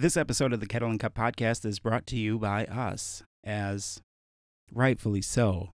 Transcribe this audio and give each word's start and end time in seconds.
This 0.00 0.16
episode 0.16 0.52
of 0.52 0.60
the 0.60 0.66
Kettle 0.68 0.90
and 0.90 1.00
Cup 1.00 1.14
podcast 1.14 1.64
is 1.64 1.80
brought 1.80 2.06
to 2.06 2.16
you 2.16 2.38
by 2.38 2.66
us, 2.66 3.24
as 3.42 4.00
rightfully 4.72 5.20
so, 5.20 5.70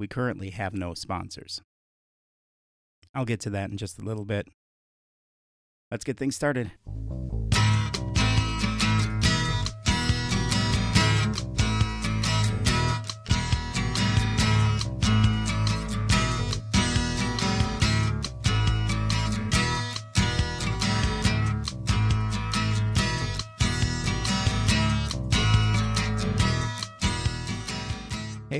we 0.00 0.06
currently 0.06 0.48
have 0.52 0.72
no 0.72 0.94
sponsors. 0.94 1.60
I'll 3.14 3.26
get 3.26 3.40
to 3.40 3.50
that 3.50 3.68
in 3.68 3.76
just 3.76 3.98
a 3.98 4.02
little 4.02 4.24
bit. 4.24 4.48
Let's 5.90 6.02
get 6.02 6.16
things 6.16 6.34
started. 6.34 6.72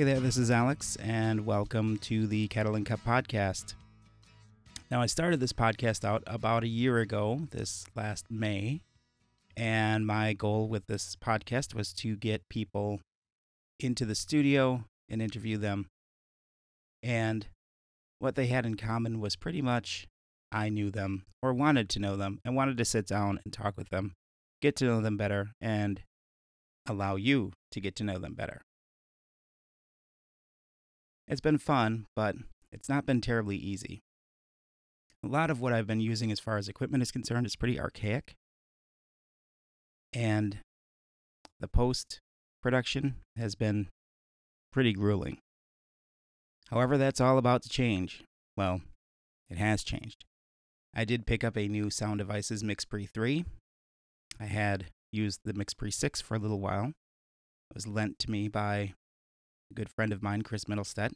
Hey 0.03 0.15
there, 0.15 0.19
this 0.21 0.37
is 0.37 0.51
Alex, 0.51 0.97
and 0.97 1.47
welcome 1.47 1.97
to 1.99 2.27
the 2.27 2.49
Kettle 2.49 2.75
and 2.75 2.85
Cup 2.85 2.99
podcast. 3.07 3.75
Now, 4.91 5.01
I 5.01 5.07
started 5.07 5.39
this 5.39 5.53
podcast 5.53 6.05
out 6.05 6.25
about 6.27 6.65
a 6.65 6.69
year 6.69 6.99
ago, 6.99 7.43
this 7.53 7.87
last 7.95 8.29
May, 8.29 8.81
and 9.57 10.05
my 10.05 10.33
goal 10.33 10.67
with 10.67 10.89
this 10.89 11.17
podcast 11.25 11.73
was 11.73 11.93
to 11.93 12.17
get 12.17 12.49
people 12.49 12.99
into 13.79 14.05
the 14.05 14.17
studio 14.17 14.87
and 15.09 15.23
interview 15.23 15.57
them. 15.57 15.87
And 17.01 17.47
what 18.19 18.35
they 18.35 18.49
had 18.49 18.67
in 18.67 18.75
common 18.75 19.21
was 19.21 19.37
pretty 19.37 19.63
much 19.63 20.09
I 20.51 20.69
knew 20.69 20.91
them 20.91 21.27
or 21.41 21.53
wanted 21.53 21.89
to 21.91 22.01
know 22.01 22.17
them 22.17 22.41
and 22.45 22.57
wanted 22.57 22.77
to 22.79 22.85
sit 22.85 23.07
down 23.07 23.39
and 23.45 23.53
talk 23.53 23.77
with 23.77 23.91
them, 23.91 24.17
get 24.61 24.75
to 24.79 24.85
know 24.85 25.01
them 25.01 25.17
better, 25.17 25.53
and 25.61 26.03
allow 26.89 27.15
you 27.15 27.53
to 27.71 27.81
get 27.81 27.95
to 27.95 28.03
know 28.03 28.19
them 28.19 28.35
better. 28.35 28.63
It's 31.33 31.41
been 31.41 31.57
fun, 31.57 32.09
but 32.15 32.37
it's 32.71 32.91
not 32.91 33.07
been 33.07 33.23
terribly 33.23 33.57
easy. 33.57 34.03
A 35.25 35.27
lot 35.27 35.49
of 35.49 35.63
what 35.63 35.73
I've 35.73 35.87
been 35.87 35.99
using 35.99 36.31
as 36.31 36.39
far 36.39 36.59
as 36.59 36.69
equipment 36.69 37.03
is 37.03 37.11
concerned 37.11 37.47
is 37.47 37.57
pretty 37.57 37.81
archaic. 37.81 38.35
And 40.13 40.59
the 41.59 41.69
post 41.69 42.21
production 42.63 43.15
has 43.39 43.55
been 43.55 43.89
pretty 44.75 44.93
grueling. 44.93 45.39
However, 46.69 46.99
that's 46.99 47.19
all 47.21 47.39
about 47.39 47.63
to 47.63 47.71
change. 47.71 48.23
Well, 48.55 48.83
it 49.49 49.57
has 49.57 49.83
changed. 49.83 50.27
I 50.95 51.07
did 51.07 51.27
pick 51.27 51.43
up 51.43 51.57
a 51.57 51.67
new 51.67 51.89
Sound 51.89 52.19
Devices 52.19 52.63
MixPre 52.63 53.09
3. 53.09 53.47
I 54.39 54.45
had 54.45 54.89
used 55.11 55.41
the 55.47 55.55
MixPre 55.55 55.95
6 55.95 56.21
for 56.21 56.35
a 56.35 56.39
little 56.39 56.61
while. 56.61 56.89
It 57.71 57.75
was 57.75 57.87
lent 57.87 58.19
to 58.19 58.31
me 58.31 58.49
by 58.49 58.93
good 59.75 59.89
friend 59.89 60.13
of 60.13 60.23
mine, 60.23 60.43
Chris 60.43 60.65
Middlestead. 60.65 61.13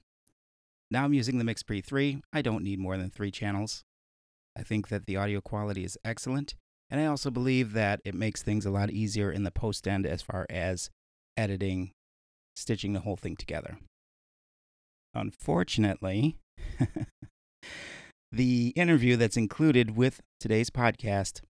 Now 0.90 1.04
I'm 1.04 1.14
using 1.14 1.38
the 1.38 1.44
MixPre 1.44 1.84
3. 1.84 2.20
I 2.32 2.42
don't 2.42 2.62
need 2.62 2.78
more 2.78 2.96
than 2.96 3.10
three 3.10 3.30
channels. 3.30 3.82
I 4.56 4.62
think 4.62 4.88
that 4.88 5.06
the 5.06 5.16
audio 5.16 5.40
quality 5.40 5.84
is 5.84 5.98
excellent, 6.04 6.54
and 6.88 7.00
I 7.00 7.06
also 7.06 7.30
believe 7.30 7.72
that 7.72 8.00
it 8.04 8.14
makes 8.14 8.42
things 8.42 8.64
a 8.64 8.70
lot 8.70 8.90
easier 8.90 9.30
in 9.30 9.42
the 9.42 9.50
post 9.50 9.86
end 9.86 10.06
as 10.06 10.22
far 10.22 10.46
as 10.48 10.88
editing, 11.36 11.90
stitching 12.54 12.92
the 12.92 13.00
whole 13.00 13.16
thing 13.16 13.36
together. 13.36 13.78
Unfortunately, 15.14 16.36
the 18.32 18.72
interview 18.76 19.16
that's 19.16 19.36
included 19.36 19.96
with 19.96 20.20
today's 20.40 20.70
podcast 20.70 21.40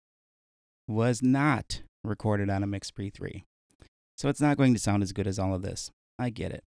was 0.89 1.23
not 1.23 1.83
recorded 2.03 2.49
on 2.49 2.63
a 2.63 2.67
MixPre 2.67 3.13
3. 3.13 3.45
So 4.17 4.29
it's 4.29 4.41
not 4.41 4.57
going 4.57 4.73
to 4.73 4.81
sound 4.81 5.03
as 5.03 5.13
good 5.13 5.27
as 5.27 5.39
all 5.39 5.55
of 5.55 5.63
this. 5.63 5.91
I 6.19 6.31
get 6.31 6.53
it. 6.53 6.65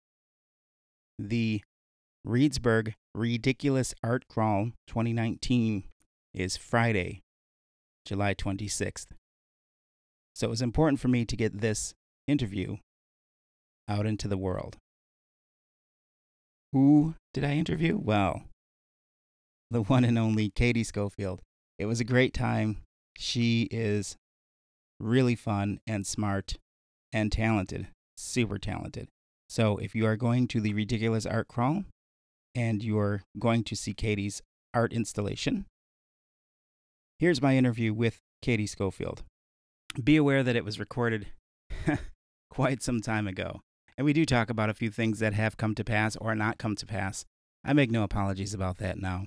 The 1.18 1.62
Reedsburg 2.24 2.94
Ridiculous 3.14 3.92
Art 4.04 4.28
Crawl 4.28 4.70
2019 4.86 5.84
is 6.32 6.56
Friday, 6.56 7.22
July 8.04 8.34
26th. 8.34 9.08
So 10.34 10.46
it 10.46 10.50
was 10.50 10.62
important 10.62 11.00
for 11.00 11.08
me 11.08 11.24
to 11.24 11.36
get 11.36 11.60
this 11.60 11.94
interview 12.28 12.76
out 13.88 14.06
into 14.06 14.28
the 14.28 14.36
world. 14.36 14.76
Who 16.72 17.14
did 17.34 17.42
I 17.42 17.54
interview? 17.54 17.98
Well, 17.98 18.44
the 19.70 19.82
one 19.82 20.04
and 20.04 20.18
only 20.18 20.50
Katie 20.50 20.84
Schofield. 20.84 21.40
It 21.78 21.86
was 21.86 21.98
a 21.98 22.04
great 22.04 22.32
time. 22.32 22.82
She 23.16 23.66
is 23.72 24.16
really 25.00 25.34
fun 25.34 25.80
and 25.86 26.06
smart 26.06 26.54
and 27.12 27.32
talented, 27.32 27.88
super 28.16 28.58
talented. 28.58 29.08
So 29.48 29.78
if 29.78 29.94
you 29.94 30.04
are 30.06 30.16
going 30.16 30.46
to 30.48 30.60
the 30.60 30.74
Ridiculous 30.74 31.24
Art 31.24 31.48
Crawl 31.48 31.84
and 32.54 32.82
you're 32.82 33.22
going 33.38 33.64
to 33.64 33.76
see 33.76 33.94
Katie's 33.94 34.42
art 34.74 34.92
installation, 34.92 35.64
here's 37.18 37.40
my 37.40 37.56
interview 37.56 37.94
with 37.94 38.18
Katie 38.42 38.66
Schofield. 38.66 39.24
Be 40.02 40.16
aware 40.16 40.42
that 40.42 40.56
it 40.56 40.64
was 40.64 40.78
recorded 40.78 41.28
quite 42.50 42.82
some 42.82 43.00
time 43.00 43.26
ago. 43.26 43.60
And 43.96 44.04
we 44.04 44.12
do 44.12 44.24
talk 44.24 44.50
about 44.50 44.70
a 44.70 44.74
few 44.74 44.90
things 44.90 45.18
that 45.18 45.32
have 45.32 45.56
come 45.56 45.74
to 45.74 45.84
pass 45.84 46.14
or 46.16 46.34
not 46.34 46.58
come 46.58 46.76
to 46.76 46.86
pass. 46.86 47.24
I 47.64 47.72
make 47.72 47.90
no 47.90 48.02
apologies 48.04 48.54
about 48.54 48.78
that 48.78 49.00
now. 49.00 49.26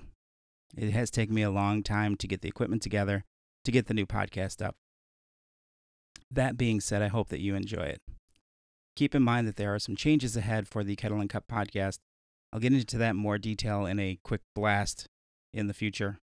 It 0.77 0.91
has 0.91 1.11
taken 1.11 1.35
me 1.35 1.41
a 1.41 1.51
long 1.51 1.83
time 1.83 2.15
to 2.17 2.27
get 2.27 2.41
the 2.41 2.47
equipment 2.47 2.81
together, 2.81 3.25
to 3.65 3.71
get 3.71 3.87
the 3.87 3.93
new 3.93 4.05
podcast 4.05 4.65
up. 4.65 4.75
That 6.29 6.57
being 6.57 6.79
said, 6.79 7.01
I 7.01 7.07
hope 7.07 7.27
that 7.29 7.41
you 7.41 7.55
enjoy 7.55 7.83
it. 7.83 8.01
Keep 8.97 9.15
in 9.15 9.23
mind 9.23 9.47
that 9.47 9.55
there 9.55 9.73
are 9.73 9.79
some 9.79 9.95
changes 9.95 10.35
ahead 10.35 10.67
for 10.67 10.83
the 10.83 10.97
Kettle 10.97 11.21
and 11.21 11.29
Cup 11.29 11.45
podcast. 11.49 11.99
I'll 12.51 12.59
get 12.59 12.73
into 12.73 12.97
that 12.97 13.11
in 13.11 13.15
more 13.15 13.37
detail 13.37 13.85
in 13.85 13.99
a 13.99 14.19
quick 14.23 14.41
blast 14.53 15.07
in 15.53 15.67
the 15.67 15.73
future. 15.73 16.19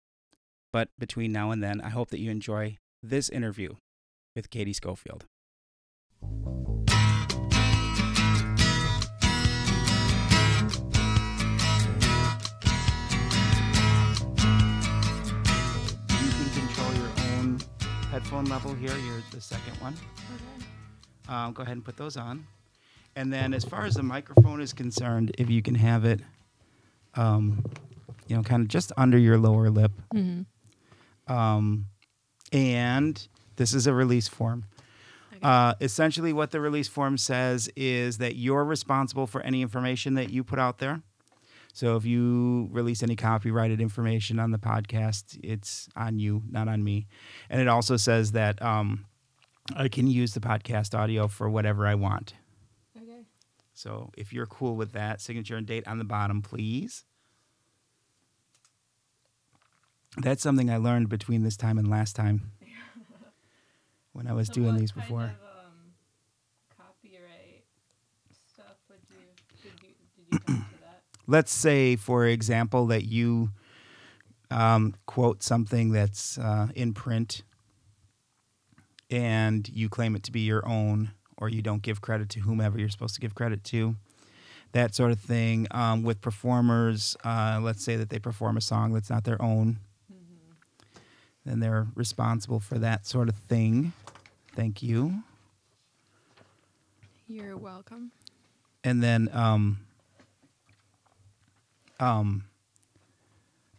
But 0.71 0.89
between 0.99 1.31
now 1.31 1.49
and 1.49 1.63
then, 1.63 1.81
I 1.81 1.89
hope 1.89 2.11
that 2.11 2.19
you 2.19 2.29
enjoy 2.29 2.77
this 3.01 3.27
interview 3.27 3.73
with 4.35 4.51
Katie 4.51 4.73
Schofield. 4.73 5.25
You 6.21 6.27
can 16.07 16.49
control 16.53 16.93
your 16.93 17.09
own 17.33 17.59
headphone 18.11 18.45
level 18.45 18.75
here. 18.75 18.95
You're 18.95 19.23
the 19.31 19.41
second 19.41 19.73
one. 19.81 19.95
Um, 21.27 21.53
go 21.53 21.63
ahead 21.63 21.75
and 21.75 21.83
put 21.83 21.97
those 21.97 22.15
on. 22.15 22.45
And 23.15 23.33
then, 23.33 23.53
as 23.53 23.65
far 23.65 23.85
as 23.85 23.95
the 23.95 24.03
microphone 24.03 24.61
is 24.61 24.73
concerned, 24.73 25.35
if 25.37 25.49
you 25.49 25.61
can 25.61 25.75
have 25.75 26.05
it, 26.05 26.21
um, 27.15 27.65
you 28.27 28.35
know, 28.35 28.43
kind 28.43 28.61
of 28.61 28.67
just 28.67 28.91
under 28.97 29.17
your 29.17 29.37
lower 29.37 29.69
lip. 29.69 29.91
Mm-hmm. 30.13 31.31
Um, 31.31 31.87
and 32.51 33.27
this 33.55 33.73
is 33.73 33.87
a 33.87 33.93
release 33.93 34.27
form. 34.27 34.65
Uh, 35.41 35.73
essentially, 35.79 36.33
what 36.33 36.51
the 36.51 36.59
release 36.59 36.87
form 36.87 37.17
says 37.17 37.69
is 37.75 38.17
that 38.17 38.35
you're 38.35 38.65
responsible 38.65 39.27
for 39.27 39.41
any 39.41 39.61
information 39.61 40.15
that 40.15 40.29
you 40.29 40.43
put 40.43 40.59
out 40.59 40.79
there. 40.79 41.01
So 41.73 41.95
if 41.95 42.05
you 42.05 42.67
release 42.71 43.03
any 43.03 43.15
copyrighted 43.15 43.79
information 43.79 44.39
on 44.39 44.51
the 44.51 44.57
podcast, 44.57 45.39
it's 45.43 45.87
on 45.95 46.19
you, 46.19 46.43
not 46.49 46.67
on 46.67 46.83
me. 46.83 47.07
And 47.49 47.61
it 47.61 47.67
also 47.67 47.95
says 47.95 48.33
that 48.33 48.61
um, 48.61 49.05
I 49.75 49.87
can 49.87 50.07
use 50.07 50.33
the 50.33 50.39
podcast 50.39 50.97
audio 50.97 51.27
for 51.27 51.49
whatever 51.49 51.87
I 51.87 51.95
want. 51.95 52.33
So 53.79 54.11
if 54.17 54.33
you're 54.33 54.45
cool 54.45 54.75
with 54.75 54.91
that, 54.91 55.21
signature 55.21 55.55
and 55.55 55.65
date 55.65 55.87
on 55.87 55.99
the 55.99 56.03
bottom, 56.03 56.41
please. 56.41 57.05
That's 60.17 60.43
something 60.43 60.69
I 60.69 60.75
learned 60.75 61.07
between 61.07 61.43
this 61.43 61.55
time 61.55 61.77
and 61.77 61.89
last 61.89 62.13
time 62.13 62.51
when 64.11 64.27
I 64.27 64.33
was 64.33 64.47
So 64.47 64.53
doing 64.55 64.75
these 64.75 64.91
kind 64.91 65.01
before. 65.07 65.23
Of, 65.23 65.29
um, 65.29 65.93
copyright 66.77 67.63
stuff 68.53 68.75
would 68.89 68.99
you 69.09 69.15
did 69.63 69.81
you 69.81 70.39
did 70.39 70.49
you 70.49 70.55
that? 70.81 71.03
Let's 71.27 71.53
say, 71.53 71.95
for 71.95 72.25
example, 72.25 72.87
that 72.87 73.05
you 73.05 73.51
um, 74.51 74.93
quote 75.05 75.41
something 75.41 75.93
that's 75.93 76.37
uh, 76.37 76.67
in 76.75 76.93
print 76.93 77.43
and 79.09 79.69
you 79.69 79.87
claim 79.87 80.17
it 80.17 80.23
to 80.23 80.33
be 80.33 80.41
your 80.41 80.67
own, 80.67 81.11
or 81.39 81.49
you 81.49 81.61
don't 81.63 81.81
give 81.81 82.01
credit 82.01 82.29
to 82.29 82.41
whomever 82.41 82.77
you're 82.79 82.89
supposed 82.89 83.15
to 83.15 83.21
give 83.21 83.33
credit 83.33 83.63
to. 83.65 83.95
That 84.73 84.93
sort 84.93 85.11
of 85.11 85.19
thing. 85.19 85.65
Um, 85.71 86.03
with 86.03 86.21
performers, 86.21 87.17
uh, 87.23 87.59
let's 87.63 87.83
say 87.83 87.95
that 87.95 88.11
they 88.11 88.19
perform 88.19 88.55
a 88.57 88.61
song 88.61 88.93
that's 88.93 89.09
not 89.09 89.23
their 89.23 89.41
own, 89.41 89.79
Mm-hmm. 90.13 90.99
then 91.45 91.59
they're 91.59 91.87
responsible 91.95 92.59
for 92.59 92.77
that 92.77 93.07
sort 93.07 93.29
of 93.29 93.35
thing. 93.47 93.93
Thank 94.55 94.83
you. 94.83 95.23
You're 97.27 97.57
welcome. 97.57 98.11
and 98.83 99.01
then 99.03 99.29
um 99.33 99.79
um 101.99 102.43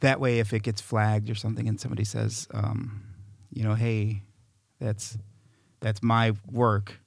that 0.00 0.20
way 0.20 0.38
if 0.38 0.52
it 0.52 0.62
gets 0.62 0.80
flagged 0.80 1.28
or 1.30 1.34
something 1.34 1.68
and 1.68 1.80
somebody 1.80 2.04
says 2.04 2.46
um 2.54 3.02
you 3.52 3.62
know 3.64 3.74
hey 3.74 4.22
that's 4.80 5.18
that's 5.80 6.02
my 6.02 6.32
work, 6.52 7.00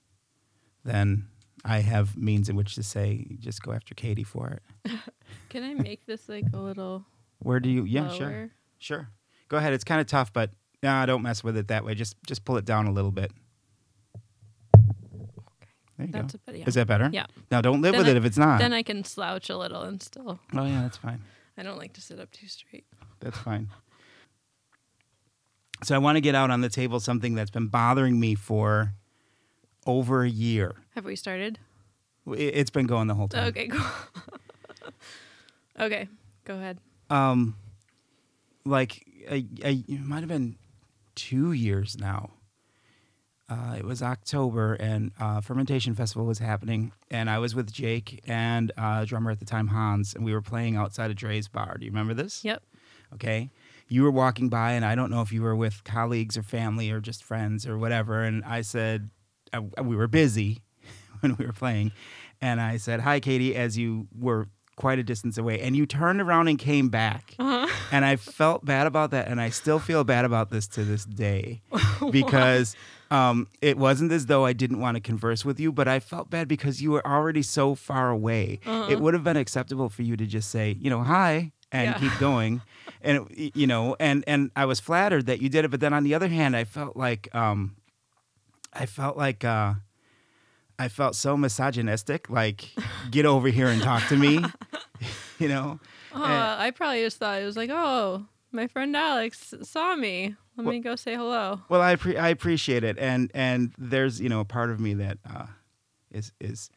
then 0.83 1.27
I 1.65 1.79
have 1.79 2.17
means 2.17 2.49
in 2.49 2.55
which 2.55 2.75
to 2.75 2.83
say, 2.83 3.25
just 3.39 3.61
go 3.61 3.71
after 3.71 3.95
Katie 3.95 4.23
for 4.23 4.59
it. 4.85 4.91
Can 5.49 5.63
I 5.63 5.73
make 5.73 6.05
this 6.05 6.27
like 6.27 6.45
a 6.53 6.57
little 6.59 7.05
Where 7.39 7.59
do 7.59 7.69
you? 7.69 7.83
Yeah, 7.85 8.07
lower? 8.09 8.17
sure, 8.17 8.49
sure. 8.79 9.09
Go 9.49 9.57
ahead. 9.57 9.73
It's 9.73 9.83
kind 9.83 10.01
of 10.01 10.07
tough, 10.07 10.33
but 10.33 10.51
nah, 10.81 11.05
don't 11.05 11.21
mess 11.21 11.43
with 11.43 11.55
it 11.57 11.67
that 11.69 11.85
way. 11.85 11.95
Just 11.95 12.15
just 12.27 12.43
pull 12.45 12.57
it 12.57 12.65
down 12.65 12.87
a 12.87 12.91
little 12.91 13.11
bit. 13.11 13.31
There 15.97 16.07
you 16.07 16.11
That's 16.11 16.33
go. 16.33 16.39
a 16.47 16.51
bit. 16.51 16.59
Yeah. 16.61 16.65
Is 16.67 16.73
that 16.73 16.87
better? 16.87 17.09
Yeah. 17.13 17.27
Now 17.51 17.61
don't 17.61 17.81
live 17.81 17.91
Then 17.93 17.99
with 17.99 18.07
I- 18.07 18.11
it 18.11 18.17
if 18.17 18.25
it's 18.25 18.37
not. 18.37 18.59
Then 18.59 18.73
I 18.73 18.83
can 18.83 19.03
slouch 19.03 19.49
a 19.49 19.57
little 19.57 19.81
and 19.83 20.01
still. 20.01 20.39
oh 20.53 20.65
yeah, 20.65 20.81
that's 20.81 20.97
fine. 20.97 21.21
I 21.57 21.61
don't 21.63 21.77
like 21.77 21.93
to 21.93 22.01
sit 22.01 22.19
up 22.19 22.31
too 22.31 22.47
straight. 22.47 22.85
That's 23.19 23.37
fine. 23.37 23.69
So 25.83 25.93
I 25.93 25.99
want 25.99 26.15
to 26.15 26.21
get 26.21 26.33
out 26.33 26.49
on 26.49 26.61
the 26.61 26.69
table 26.69 26.99
something 26.99 27.35
that's 27.35 27.51
been 27.51 27.67
bothering 27.67 28.19
me 28.19 28.35
for 28.35 28.93
over 29.85 30.23
a 30.23 30.29
year. 30.29 30.75
Have 30.95 31.05
we 31.05 31.15
started? 31.15 31.59
It's 32.27 32.69
been 32.69 32.87
going 32.87 33.07
the 33.07 33.15
whole 33.15 33.27
time. 33.27 33.47
Okay, 33.49 33.67
cool. 33.67 33.85
okay, 35.79 36.07
go 36.45 36.55
ahead. 36.55 36.77
um 37.09 37.55
like 38.65 39.05
a, 39.29 39.45
a, 39.63 39.73
it 39.87 39.99
might 40.01 40.19
have 40.21 40.29
been 40.29 40.55
two 41.15 41.51
years 41.51 41.97
now 41.99 42.31
uh, 43.49 43.75
it 43.77 43.83
was 43.83 44.01
october 44.01 44.73
and 44.75 45.11
uh, 45.19 45.41
fermentation 45.41 45.93
festival 45.93 46.25
was 46.25 46.39
happening 46.39 46.91
and 47.11 47.29
i 47.29 47.37
was 47.37 47.53
with 47.53 47.71
jake 47.73 48.21
and 48.25 48.71
uh, 48.77 49.03
drummer 49.03 49.31
at 49.31 49.39
the 49.39 49.45
time 49.45 49.67
hans 49.67 50.13
and 50.15 50.23
we 50.23 50.31
were 50.33 50.41
playing 50.41 50.75
outside 50.77 51.11
of 51.11 51.17
dre's 51.17 51.49
bar 51.49 51.75
do 51.77 51.85
you 51.85 51.91
remember 51.91 52.13
this 52.13 52.43
Yep. 52.45 52.63
okay 53.13 53.49
you 53.89 54.01
were 54.03 54.11
walking 54.11 54.47
by 54.47 54.71
and 54.71 54.85
i 54.85 54.95
don't 54.95 55.11
know 55.11 55.21
if 55.21 55.33
you 55.33 55.41
were 55.41 55.55
with 55.55 55.83
colleagues 55.83 56.37
or 56.37 56.43
family 56.43 56.89
or 56.89 57.01
just 57.01 57.21
friends 57.21 57.67
or 57.67 57.77
whatever 57.77 58.23
and 58.23 58.43
i 58.45 58.61
said 58.61 59.09
we 59.81 59.95
were 59.95 60.07
busy 60.07 60.61
when 61.21 61.35
we 61.37 61.45
were 61.45 61.53
playing 61.53 61.91
and 62.41 62.59
i 62.61 62.77
said 62.77 62.99
hi 63.01 63.19
katie 63.19 63.55
as 63.55 63.77
you 63.77 64.07
were 64.17 64.47
quite 64.75 64.97
a 64.99 65.03
distance 65.03 65.37
away 65.37 65.59
and 65.61 65.75
you 65.75 65.85
turned 65.85 66.19
around 66.19 66.47
and 66.47 66.57
came 66.57 66.89
back 66.89 67.35
Uh-huh. 67.37 67.67
and 67.91 68.03
I 68.03 68.15
felt 68.15 68.65
bad 68.65 68.87
about 68.87 69.11
that, 69.11 69.27
and 69.27 69.39
I 69.39 69.49
still 69.51 69.77
feel 69.77 70.03
bad 70.03 70.25
about 70.25 70.49
this 70.49 70.67
to 70.69 70.83
this 70.83 71.05
day 71.05 71.61
because 72.11 72.75
um, 73.11 73.47
it 73.61 73.77
wasn't 73.77 74.11
as 74.11 74.25
though 74.25 74.45
I 74.45 74.53
didn't 74.53 74.79
want 74.79 74.95
to 74.95 75.01
converse 75.01 75.45
with 75.45 75.59
you, 75.59 75.71
but 75.71 75.87
I 75.87 75.99
felt 75.99 76.31
bad 76.31 76.47
because 76.47 76.81
you 76.81 76.89
were 76.89 77.05
already 77.05 77.43
so 77.43 77.75
far 77.75 78.09
away. 78.09 78.59
Uh-huh. 78.65 78.87
It 78.89 78.99
would 78.99 79.13
have 79.13 79.23
been 79.23 79.37
acceptable 79.37 79.89
for 79.89 80.01
you 80.01 80.17
to 80.17 80.25
just 80.25 80.49
say, 80.49 80.75
you 80.79 80.89
know, 80.89 81.03
hi, 81.03 81.51
and 81.71 81.89
Yeah. 81.91 81.99
keep 81.99 82.17
going, 82.19 82.61
and 83.01 83.27
it, 83.29 83.55
you 83.55 83.67
know, 83.67 83.95
and 83.99 84.23
and 84.25 84.49
I 84.55 84.65
was 84.65 84.79
flattered 84.79 85.27
that 85.27 85.39
you 85.39 85.49
did 85.49 85.65
it, 85.65 85.69
but 85.71 85.79
then 85.81 85.93
on 85.93 86.03
the 86.03 86.15
other 86.15 86.29
hand, 86.29 86.55
I 86.55 86.63
felt 86.63 86.97
like 86.97 87.29
um, 87.35 87.75
I 88.73 88.85
felt 88.85 89.17
like. 89.17 89.43
Uh, 89.45 89.75
I 90.79 90.87
felt 90.87 91.15
so 91.15 91.37
misogynistic, 91.37 92.31
like, 92.31 92.67
get 93.11 93.27
over 93.27 93.47
here 93.47 93.67
and 93.67 93.79
talk 93.81 94.07
to 94.07 94.17
me, 94.17 94.43
you 95.39 95.47
know? 95.47 95.79
Oh, 96.13 96.23
I 96.23 96.71
probably 96.71 97.01
just 97.03 97.17
thought 97.17 97.39
it 97.39 97.45
was 97.45 97.55
like, 97.55 97.69
oh, 97.71 98.25
my 98.51 98.65
friend 98.65 98.93
Alex 98.95 99.53
saw 99.61 99.95
me. 99.95 100.35
Let 100.57 100.65
Well- 100.65 100.73
me 100.73 100.79
go 100.79 100.95
say 100.95 101.15
hello. 101.15 101.61
Well, 101.69 101.79
I 101.79 101.95
pre- 101.95 102.17
I 102.17 102.29
appreciate 102.29 102.83
it, 102.83 102.97
and 102.97 103.29
and 103.35 103.71
there's 103.77 104.19
you 104.19 104.29
know 104.29 104.39
a 104.39 104.45
part 104.45 104.71
of 104.71 104.79
me 104.79 104.95
that 104.95 105.19
uh, 105.29 105.45
is 106.11 106.31
is 106.41 106.71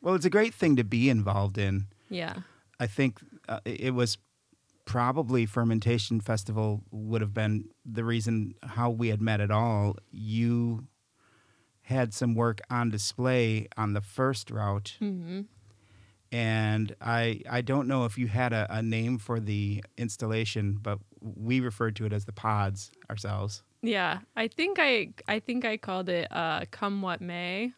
well, 0.00 0.14
it's 0.14 0.24
a 0.24 0.30
great 0.30 0.54
thing 0.54 0.76
to 0.76 0.84
be 0.84 1.08
involved 1.10 1.58
in. 1.58 1.86
Yeah. 2.10 2.34
I 2.80 2.86
think 2.88 3.20
uh, 3.48 3.60
it 3.64 3.94
was 3.94 4.18
probably 4.84 5.46
fermentation 5.46 6.20
festival 6.20 6.82
would 6.90 7.20
have 7.20 7.34
been 7.34 7.68
the 7.84 8.04
reason 8.04 8.54
how 8.62 8.90
we 8.90 9.08
had 9.08 9.20
met 9.20 9.40
at 9.40 9.50
all. 9.50 9.96
You 10.10 10.86
had 11.82 12.14
some 12.14 12.34
work 12.34 12.60
on 12.70 12.90
display 12.90 13.68
on 13.76 13.92
the 13.92 14.00
first 14.00 14.50
route, 14.50 14.96
hmm 14.98 15.42
and 16.32 16.96
I 17.00 17.42
I 17.48 17.60
don't 17.60 17.86
know 17.86 18.06
if 18.06 18.18
you 18.18 18.26
had 18.26 18.52
a, 18.52 18.66
a 18.68 18.82
name 18.82 19.18
for 19.18 19.38
the 19.38 19.84
installation, 19.96 20.78
but 20.82 20.98
we 21.20 21.60
referred 21.60 21.94
to 21.96 22.06
it 22.06 22.12
as 22.12 22.24
the 22.24 22.32
pods 22.32 22.90
ourselves. 23.08 23.62
Yeah, 23.82 24.20
I 24.34 24.48
think 24.48 24.78
I 24.80 25.10
I 25.28 25.38
think 25.38 25.64
I 25.64 25.76
called 25.76 26.08
it 26.08 26.26
uh 26.32 26.64
come 26.70 27.02
what 27.02 27.20
may 27.20 27.72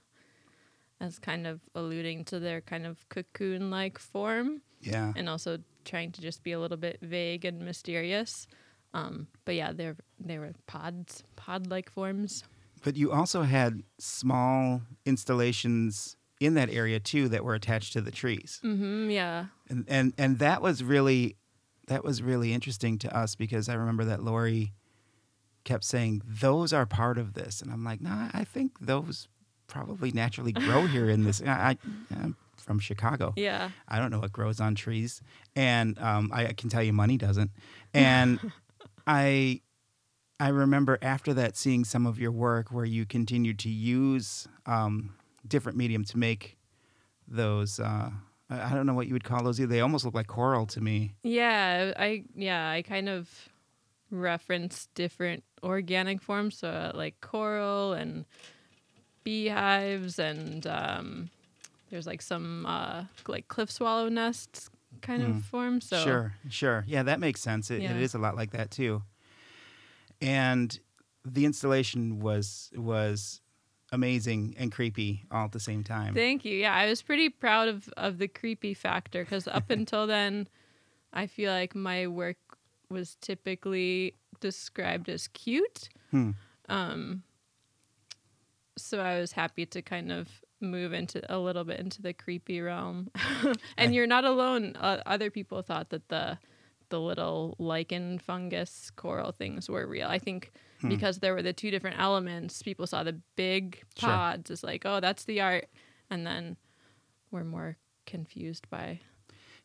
as 1.01 1.19
kind 1.19 1.47
of 1.47 1.61
alluding 1.75 2.25
to 2.25 2.39
their 2.41 2.61
kind 2.61 2.87
of 2.87 3.07
cocoon 3.09 3.71
like 3.71 3.99
form 3.99 4.63
Yeah, 4.81 5.13
and 5.17 5.29
also 5.29 5.59
trying 5.87 6.12
to 6.12 6.21
just 6.21 6.43
be 6.43 6.52
a 6.52 6.59
little 6.61 6.76
bit 6.76 6.99
vague 7.00 7.45
and 7.47 7.61
mysterious. 7.62 8.47
Um 8.93 9.28
but 9.47 9.55
yeah, 9.55 9.73
they're 9.73 9.97
they 10.21 10.38
were 10.38 10.52
pods, 10.66 11.23
pod 11.37 11.66
like 11.69 11.90
forms. 11.90 12.45
but 12.85 12.97
you 12.97 13.11
also 13.12 13.43
had 13.43 13.83
small 13.99 14.83
installations 15.05 16.16
in 16.38 16.55
that 16.55 16.69
area 16.71 17.00
too 17.00 17.28
that 17.31 17.43
were 17.45 17.55
attached 17.55 17.93
to 17.95 18.00
the 18.02 18.11
trees. 18.11 18.61
Mhm, 18.62 19.11
yeah. 19.12 19.47
and 19.71 19.85
and 19.88 20.12
and 20.19 20.38
that 20.38 20.61
was 20.62 20.83
really 20.85 21.37
that 21.88 22.05
was 22.05 22.23
really 22.23 22.52
interesting 22.52 22.99
to 22.99 23.16
us 23.16 23.35
because 23.37 23.69
I 23.69 23.75
remember 23.75 24.05
that 24.07 24.23
Lori 24.23 24.73
kept 25.64 25.85
saying 25.85 26.23
those 26.25 26.73
are 26.73 26.85
part 26.87 27.16
of 27.19 27.35
this, 27.35 27.61
and 27.62 27.73
I'm 27.73 27.85
like, 27.85 28.00
nah, 28.00 28.28
I 28.33 28.45
think 28.45 28.78
those 28.81 29.28
probably 29.66 30.12
naturally 30.12 30.52
grow 30.52 30.87
here 30.87 31.09
in 31.11 31.25
this. 31.25 31.40
I, 31.47 31.49
I 31.50 31.78
I'm 32.14 32.37
from 32.67 32.79
Chicago. 32.81 33.33
Yeah. 33.37 33.71
I 33.89 33.99
don't 33.99 34.11
know 34.11 34.19
what 34.19 34.33
grows 34.33 34.61
on 34.61 34.75
trees, 34.75 35.23
and 35.55 35.99
um, 35.99 36.31
I, 36.35 36.49
I 36.49 36.53
can 36.53 36.69
tell 36.69 36.83
you 36.83 36.93
money 36.93 37.17
doesn't. 37.17 37.51
And 37.95 38.53
I 39.07 39.63
I 40.39 40.49
remember 40.49 40.99
after 41.01 41.33
that 41.33 41.57
seeing 41.57 41.85
some 41.85 42.05
of 42.05 42.19
your 42.19 42.33
work 42.33 42.71
where 42.71 42.85
you 42.85 43.07
continued 43.07 43.59
to 43.61 43.71
use 43.71 44.47
um, 44.67 45.15
different 45.49 45.79
medium 45.79 46.05
to 46.05 46.19
make 46.19 46.59
those. 47.27 47.81
Uh, 47.81 48.11
I 48.51 48.73
I 48.73 48.75
don't 48.75 48.85
know 48.85 48.93
what 48.93 49.07
you 49.07 49.15
would 49.15 49.25
call 49.25 49.43
those. 49.45 49.57
They 49.57 49.81
almost 49.81 50.05
look 50.05 50.15
like 50.15 50.27
coral 50.27 50.67
to 50.67 50.81
me. 50.83 51.15
Yeah, 51.23 51.95
I 51.97 52.25
yeah, 52.35 52.69
I 52.69 52.83
kind 52.83 53.09
of 53.09 53.31
reference 54.11 54.89
different 54.95 55.43
organic 55.63 56.21
forms, 56.21 56.59
so 56.59 56.69
uh, 56.69 56.93
like 56.95 57.21
coral 57.23 57.95
and 57.95 58.27
beehives, 59.25 60.19
and 60.19 60.67
um, 60.67 61.31
there's 61.90 62.07
like 62.07 62.23
some 62.23 62.66
uh, 62.66 63.05
like 63.28 63.49
cliff 63.49 63.71
swallow 63.71 64.09
nests 64.09 64.71
kind 65.02 65.23
Mm. 65.23 65.37
of 65.38 65.45
form. 65.45 65.81
So 65.81 65.97
Sure, 66.02 66.35
sure. 66.49 66.85
Yeah, 66.87 67.02
that 67.05 67.21
makes 67.21 67.40
sense. 67.40 67.71
It, 67.71 67.83
Yeah. 67.83 67.97
it 67.97 68.02
is 68.02 68.14
a 68.14 68.19
lot 68.19 68.35
like 68.37 68.50
that 68.52 68.71
too. 68.71 69.02
And 70.21 70.78
the 71.25 71.45
installation 71.45 72.21
was 72.21 72.71
was 72.76 73.40
amazing 73.93 74.55
and 74.59 74.73
creepy 74.73 75.25
all 75.31 75.45
at 75.45 75.52
the 75.52 75.61
same 75.61 75.85
time. 75.85 76.14
Thank 76.14 76.45
you. 76.45 76.57
Yeah, 76.57 76.75
I 76.75 76.88
was 76.88 77.02
pretty 77.02 77.28
proud 77.28 77.69
of 77.69 77.88
of 77.97 78.19
the 78.19 78.28
creepy 78.28 78.75
factor 78.75 79.25
because 79.25 79.47
up 79.47 79.71
until 79.78 80.07
then, 80.07 80.49
I 81.12 81.26
feel 81.26 81.52
like 81.52 81.75
my 81.75 82.07
work 82.07 82.38
was 82.88 83.16
typically 83.21 84.14
described 84.40 85.09
as 85.09 85.28
cute. 85.28 85.88
Hmm. 86.11 86.31
Um, 86.69 87.23
so 88.78 89.00
I 89.00 89.21
was 89.21 89.33
happy 89.33 89.66
to 89.66 89.83
kind 89.83 90.12
of 90.12 90.28
move 90.61 90.93
into 90.93 91.21
a 91.35 91.39
little 91.39 91.65
bit 91.65 91.79
into 91.81 92.01
the 92.03 92.13
creepy 92.13 92.61
realm. 92.61 93.11
and 93.77 93.95
you're 93.95 94.07
not 94.07 94.25
alone. 94.25 94.75
Uh, 94.77 95.03
other 95.07 95.31
people 95.31 95.63
thought 95.63 95.91
that 95.91 96.09
the 96.09 96.39
the 96.89 97.01
little 97.01 97.57
lichen 97.59 98.17
fungus 98.19 98.91
coral 98.95 99.33
things 99.33 99.69
were 99.69 99.87
real. 99.87 100.07
I 100.09 100.19
think 100.19 100.53
Hmm. 100.81 100.89
because 100.91 101.21
there 101.21 101.33
were 101.33 101.41
the 101.43 101.55
two 101.55 101.71
different 101.71 101.99
elements, 101.99 102.63
people 102.63 102.87
saw 102.87 103.03
the 103.03 103.19
big 103.35 103.83
Sure. 103.99 104.11
pods 104.11 104.51
as 104.51 104.63
like, 104.63 104.85
oh, 104.85 105.01
that's 105.01 105.25
the 105.25 105.41
art, 105.41 105.69
and 106.11 106.27
then 106.27 106.59
were 107.31 107.45
more 107.45 107.79
confused 108.05 108.69
by. 108.69 109.01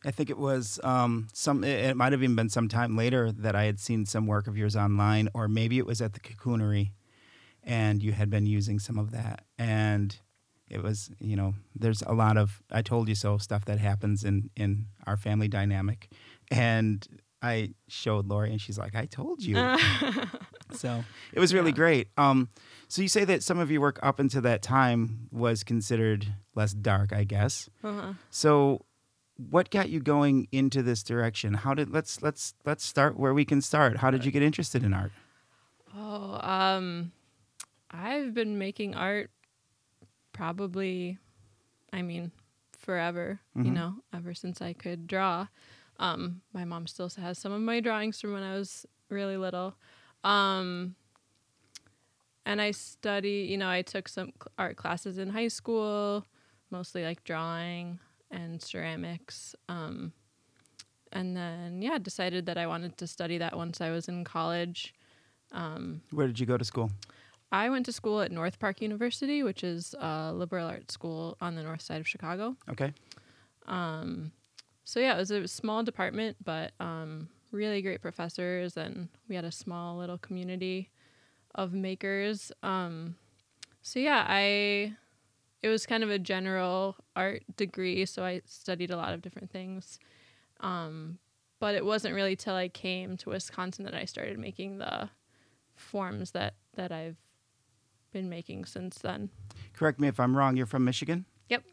I 0.06 0.10
think 0.10 0.30
it 0.30 0.38
was 0.38 0.80
um, 0.82 1.28
some. 1.34 1.64
It, 1.64 1.84
it 1.90 1.96
might 1.98 2.12
have 2.12 2.22
even 2.22 2.34
been 2.34 2.48
some 2.48 2.66
time 2.66 2.96
later 2.96 3.30
that 3.30 3.54
I 3.54 3.64
had 3.64 3.78
seen 3.78 4.06
some 4.06 4.26
work 4.26 4.46
of 4.46 4.56
yours 4.56 4.74
online, 4.74 5.28
or 5.34 5.48
maybe 5.48 5.76
it 5.78 5.84
was 5.86 6.00
at 6.00 6.14
the 6.14 6.20
Cocoonery, 6.20 6.92
and 7.62 8.02
you 8.02 8.12
had 8.12 8.30
been 8.30 8.46
using 8.46 8.78
some 8.78 8.98
of 8.98 9.10
that. 9.12 9.44
And 9.58 10.18
it 10.72 10.82
was, 10.82 11.10
you 11.20 11.36
know, 11.36 11.54
there's 11.74 12.02
a 12.02 12.12
lot 12.12 12.36
of 12.36 12.62
"I 12.70 12.82
told 12.82 13.08
you 13.08 13.14
so" 13.14 13.38
stuff 13.38 13.64
that 13.66 13.78
happens 13.78 14.24
in 14.24 14.50
in 14.56 14.86
our 15.06 15.16
family 15.16 15.48
dynamic, 15.48 16.08
and 16.50 17.06
I 17.42 17.74
showed 17.88 18.26
Lori, 18.28 18.50
and 18.50 18.60
she's 18.60 18.78
like, 18.78 18.94
"I 18.94 19.06
told 19.06 19.42
you." 19.42 19.56
So 20.74 21.04
it 21.34 21.38
was 21.40 21.52
really 21.52 21.70
Yeah. 21.70 21.76
great. 21.76 22.08
Um, 22.16 22.48
so 22.88 23.02
you 23.02 23.08
say 23.08 23.24
that 23.26 23.42
some 23.42 23.58
of 23.58 23.70
your 23.70 23.82
work 23.82 23.98
up 24.02 24.18
until 24.18 24.40
that 24.42 24.62
time 24.62 25.28
was 25.30 25.64
considered 25.64 26.34
less 26.54 26.72
dark, 26.72 27.12
I 27.12 27.24
guess. 27.24 27.68
uh-huh. 27.84 28.14
So 28.30 28.86
what 29.36 29.68
got 29.70 29.90
you 29.90 30.00
going 30.00 30.48
into 30.50 30.82
this 30.82 31.02
direction? 31.02 31.54
How 31.54 31.74
did 31.74 31.90
let's 31.90 32.22
let's 32.22 32.54
let's 32.64 32.86
start 32.86 33.18
where 33.18 33.34
we 33.34 33.44
can 33.44 33.60
start. 33.60 33.98
How 33.98 34.10
did 34.10 34.24
you 34.24 34.30
get 34.32 34.42
interested 34.42 34.82
in 34.82 34.94
art? 34.94 35.12
Oh, 35.94 36.40
um, 36.40 37.12
I've 37.90 38.32
been 38.32 38.56
making 38.56 38.94
art 38.94 39.30
probably, 40.32 41.18
I 41.92 42.02
mean, 42.02 42.32
forever, 42.76 43.40
you 43.54 43.70
Mhm. 43.70 43.74
know, 43.74 43.94
ever 44.12 44.34
since 44.34 44.60
I 44.60 44.72
could 44.72 45.06
draw. 45.06 45.46
Um, 45.98 46.42
my 46.52 46.64
mom 46.64 46.86
still 46.86 47.08
has 47.10 47.38
some 47.38 47.52
of 47.52 47.60
my 47.60 47.80
drawings 47.80 48.20
from 48.20 48.32
when 48.32 48.42
I 48.42 48.56
was 48.56 48.86
really 49.08 49.36
little. 49.36 49.74
Um, 50.24 50.96
and 52.44 52.60
I 52.60 52.72
study, 52.72 53.46
you 53.48 53.56
know, 53.56 53.68
I 53.68 53.82
took 53.82 54.08
some 54.08 54.32
art 54.58 54.76
classes 54.76 55.18
in 55.18 55.28
high 55.28 55.48
school, 55.48 56.26
mostly 56.70 57.04
like 57.04 57.22
drawing 57.24 58.00
and 58.30 58.60
ceramics. 58.60 59.54
Um, 59.68 60.12
and 61.12 61.36
then, 61.36 61.82
yeah, 61.82 61.98
decided 61.98 62.46
that 62.46 62.58
I 62.58 62.66
wanted 62.66 62.96
to 62.98 63.06
study 63.06 63.38
that 63.38 63.56
once 63.56 63.80
I 63.80 63.90
was 63.90 64.08
in 64.08 64.24
college. 64.24 64.94
Um, 65.52 66.00
Where 66.10 66.26
did 66.26 66.40
you 66.40 66.46
go 66.46 66.56
to 66.56 66.64
school? 66.64 66.90
I 67.52 67.68
went 67.68 67.84
to 67.86 67.92
school 67.92 68.22
at 68.22 68.32
North 68.32 68.58
Park 68.58 68.80
University, 68.80 69.42
which 69.42 69.62
is 69.62 69.94
a 70.00 70.32
liberal 70.32 70.66
arts 70.66 70.94
school 70.94 71.36
on 71.40 71.54
the 71.54 71.62
north 71.62 71.82
side 71.82 72.00
of 72.00 72.08
Chicago. 72.08 72.56
Okay. 72.70 72.94
Um, 73.66 74.32
so 74.84 74.98
yeah, 74.98 75.14
it 75.14 75.18
was 75.18 75.30
a 75.30 75.46
small 75.46 75.82
department, 75.82 76.38
but 76.42 76.72
um, 76.80 77.28
really 77.50 77.82
great 77.82 78.00
professors, 78.00 78.78
and 78.78 79.08
we 79.28 79.36
had 79.36 79.44
a 79.44 79.52
small 79.52 79.98
little 79.98 80.16
community 80.16 80.90
of 81.54 81.74
makers. 81.74 82.50
Um, 82.62 83.16
so 83.82 83.98
yeah, 84.00 84.24
I 84.26 84.96
it 85.62 85.68
was 85.68 85.86
kind 85.86 86.02
of 86.02 86.10
a 86.10 86.18
general 86.18 86.96
art 87.14 87.44
degree, 87.56 88.06
so 88.06 88.24
I 88.24 88.40
studied 88.46 88.90
a 88.90 88.96
lot 88.96 89.12
of 89.12 89.20
different 89.20 89.50
things. 89.50 89.98
Um, 90.60 91.18
but 91.60 91.74
it 91.74 91.84
wasn't 91.84 92.14
really 92.14 92.34
till 92.34 92.54
I 92.54 92.68
came 92.68 93.16
to 93.18 93.28
Wisconsin 93.30 93.84
that 93.84 93.94
I 93.94 94.06
started 94.06 94.38
making 94.38 94.78
the 94.78 95.10
forms 95.76 96.30
that 96.30 96.54
that 96.74 96.90
I've 96.90 97.16
been 98.12 98.28
making 98.28 98.64
since 98.66 98.98
then. 98.98 99.30
Correct 99.74 99.98
me 100.00 100.08
if 100.08 100.20
I'm 100.20 100.36
wrong. 100.36 100.56
You're 100.56 100.66
from 100.66 100.84
Michigan? 100.84 101.24
Yep. 101.48 101.64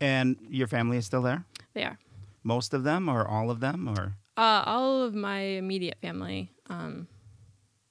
And 0.00 0.36
your 0.48 0.66
family 0.66 0.96
is 0.96 1.06
still 1.06 1.22
there? 1.22 1.44
They 1.74 1.84
are. 1.84 1.98
Most 2.42 2.74
of 2.74 2.84
them 2.84 3.08
or 3.08 3.26
all 3.26 3.50
of 3.50 3.60
them 3.60 3.88
or 3.88 4.14
Uh, 4.36 4.62
all 4.66 5.02
of 5.02 5.14
my 5.14 5.40
immediate 5.40 5.98
family. 6.00 6.50
Um, 6.68 7.06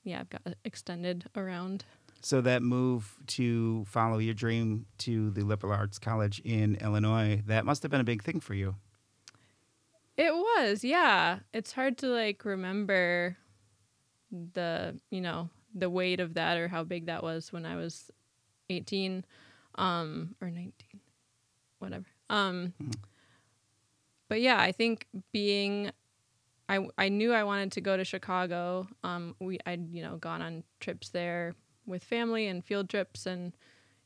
yeah, 0.03 0.21
I've 0.21 0.29
got 0.29 0.41
extended 0.65 1.25
around. 1.35 1.85
so 2.21 2.41
that 2.41 2.61
move 2.61 3.15
to 3.27 3.85
follow 3.85 4.17
your 4.17 4.33
dream 4.33 4.85
to 4.97 5.29
the 5.31 5.41
liberal 5.41 5.71
arts 5.71 5.99
college 5.99 6.41
in 6.43 6.75
Illinois, 6.81 7.41
that 7.45 7.63
must 7.65 7.81
have 7.83 7.91
been 7.91 8.01
a 8.01 8.05
big 8.05 8.23
thing 8.23 8.39
for 8.41 8.53
you. 8.53 8.75
It 10.17 10.33
was, 10.33 10.83
yeah. 10.83 11.39
It's 11.53 11.71
hard 11.71 11.97
to 11.99 12.07
like 12.07 12.43
remember 12.43 13.37
the, 14.31 14.99
you 15.09 15.21
know, 15.21 15.49
the 15.73 15.89
weight 15.89 16.19
of 16.19 16.33
that 16.35 16.57
or 16.57 16.67
how 16.67 16.83
big 16.83 17.05
that 17.07 17.23
was 17.23 17.51
when 17.53 17.65
I 17.65 17.75
was 17.75 18.09
18 18.69 19.25
um 19.75 20.35
or 20.41 20.49
19 20.49 20.99
whatever. 21.79 22.05
Um 22.29 22.73
Mhm. 22.81 22.93
but 24.27 24.41
yeah, 24.41 24.59
I 24.59 24.71
think 24.71 25.07
being 25.31 25.91
I 26.67 26.87
I 26.97 27.09
knew 27.09 27.33
I 27.33 27.43
wanted 27.43 27.71
to 27.73 27.81
go 27.81 27.97
to 27.97 28.03
Chicago. 28.05 28.87
Um 29.03 29.35
we 29.39 29.59
I'd, 29.65 29.89
you 29.93 30.01
know, 30.01 30.17
gone 30.17 30.41
on 30.41 30.63
trips 30.79 31.09
there 31.09 31.55
with 31.85 32.03
family 32.03 32.47
and 32.47 32.63
field 32.63 32.89
trips 32.89 33.25
and 33.25 33.53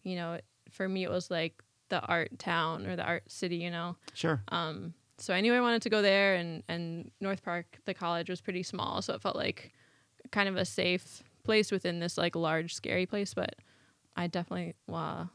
you 0.03 0.15
know, 0.15 0.39
for 0.70 0.88
me 0.88 1.03
it 1.03 1.10
was 1.10 1.29
like 1.32 1.62
the 1.89 2.01
art 2.01 2.39
town 2.39 2.86
or 2.86 2.96
the 2.96 3.03
art 3.03 3.29
city, 3.32 3.58
you 3.58 3.70
know. 3.72 3.96
Sure. 4.13 4.41
Um, 4.50 4.93
so 5.17 5.34
I 5.34 5.41
knew 5.41 5.53
I 5.53 5.62
wanted 5.62 5.82
to 5.84 5.89
go 5.89 6.01
there, 6.01 6.36
and 6.36 6.63
and 6.67 7.12
North 7.22 7.43
Park, 7.43 7.77
the 7.86 7.93
college, 7.93 8.29
was 8.29 8.41
pretty 8.41 8.63
small, 8.63 9.01
so 9.01 9.13
it 9.13 9.22
felt 9.22 9.36
like 9.36 9.72
kind 10.32 10.50
of 10.50 10.55
a 10.55 10.65
safe 10.65 11.22
place 11.43 11.71
within 11.71 12.00
this 12.00 12.17
like 12.17 12.35
large, 12.35 12.73
scary 12.73 13.05
place. 13.05 13.33
But 13.33 13.55
I 14.15 14.27
definitely 14.27 14.75
uh, 14.91 15.25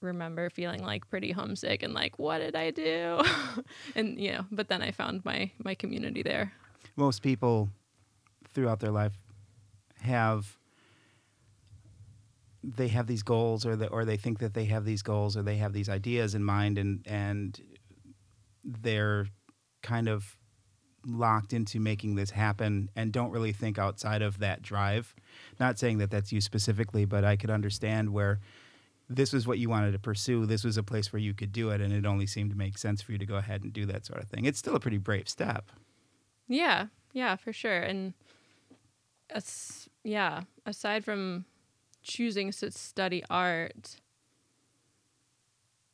remember 0.00 0.50
feeling 0.50 0.82
like 0.82 1.08
pretty 1.08 1.32
homesick 1.32 1.82
and 1.82 1.94
like, 1.94 2.18
what 2.18 2.38
did 2.38 2.54
I 2.56 2.70
do? 2.70 3.20
and 3.94 4.18
you 4.20 4.32
know, 4.32 4.46
but 4.50 4.68
then 4.68 4.82
I 4.82 4.90
found 4.90 5.24
my 5.24 5.50
my 5.58 5.74
community 5.74 6.22
there. 6.22 6.52
most 6.96 7.22
people 7.22 7.70
throughout 8.52 8.80
their 8.80 8.90
life 8.90 9.12
have 10.00 10.56
they 12.62 12.88
have 12.88 13.06
these 13.06 13.22
goals 13.22 13.64
or 13.64 13.76
they, 13.76 13.86
or 13.86 14.04
they 14.04 14.16
think 14.16 14.38
that 14.40 14.54
they 14.54 14.64
have 14.66 14.84
these 14.84 15.02
goals 15.02 15.36
or 15.36 15.42
they 15.42 15.56
have 15.56 15.72
these 15.72 15.88
ideas 15.88 16.34
in 16.34 16.42
mind 16.42 16.78
and 16.78 17.02
and 17.06 17.60
they're 18.64 19.26
kind 19.82 20.08
of 20.08 20.36
locked 21.08 21.52
into 21.52 21.80
making 21.80 22.14
this 22.14 22.30
happen 22.30 22.90
and 22.94 23.12
don't 23.12 23.30
really 23.30 23.52
think 23.52 23.78
outside 23.78 24.22
of 24.22 24.38
that 24.38 24.62
drive. 24.62 25.14
Not 25.58 25.78
saying 25.78 25.98
that 25.98 26.10
that's 26.10 26.32
you 26.32 26.40
specifically 26.40 27.04
but 27.04 27.24
i 27.24 27.36
could 27.36 27.50
understand 27.50 28.12
where 28.12 28.40
this 29.08 29.32
was 29.32 29.46
what 29.46 29.58
you 29.58 29.68
wanted 29.68 29.92
to 29.92 29.98
pursue 29.98 30.44
this 30.46 30.64
was 30.64 30.76
a 30.76 30.82
place 30.82 31.12
where 31.12 31.20
you 31.20 31.32
could 31.32 31.52
do 31.52 31.70
it 31.70 31.80
and 31.80 31.92
it 31.92 32.04
only 32.04 32.26
seemed 32.26 32.50
to 32.50 32.56
make 32.56 32.76
sense 32.76 33.00
for 33.00 33.12
you 33.12 33.18
to 33.18 33.26
go 33.26 33.36
ahead 33.36 33.62
and 33.62 33.72
do 33.72 33.86
that 33.86 34.04
sort 34.04 34.22
of 34.22 34.28
thing. 34.28 34.44
It's 34.44 34.58
still 34.58 34.76
a 34.76 34.80
pretty 34.80 34.98
brave 34.98 35.28
step. 35.28 35.70
Yeah, 36.46 36.86
yeah, 37.12 37.36
for 37.36 37.52
sure. 37.52 37.78
And 37.80 38.14
as, 39.30 39.88
yeah, 40.04 40.42
aside 40.66 41.04
from 41.04 41.46
choosing 42.02 42.52
to 42.52 42.70
study 42.70 43.22
art, 43.30 43.96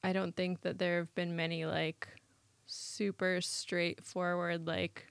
I 0.02 0.12
don't 0.12 0.35
think 0.35 0.62
that 0.62 0.78
there 0.78 0.99
have 0.99 1.14
been 1.14 1.37
many 1.37 1.64
like 1.66 2.09
super 2.75 3.40
straightforward 3.40 4.66
like 4.66 5.07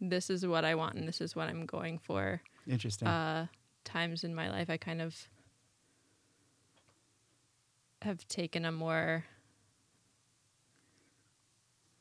this 0.00 0.30
is 0.30 0.46
what 0.46 0.64
I 0.64 0.74
want 0.74 0.96
and 0.96 1.08
this 1.08 1.20
is 1.20 1.34
what 1.34 1.48
I'm 1.48 1.66
going 1.66 1.98
for 1.98 2.40
interesting 2.66 3.08
uh 3.08 3.46
times 3.84 4.24
in 4.24 4.34
my 4.34 4.50
life 4.50 4.68
I 4.68 4.76
kind 4.76 5.00
of 5.00 5.16
have 8.02 8.26
taken 8.28 8.64
a 8.64 8.72
more 8.72 9.24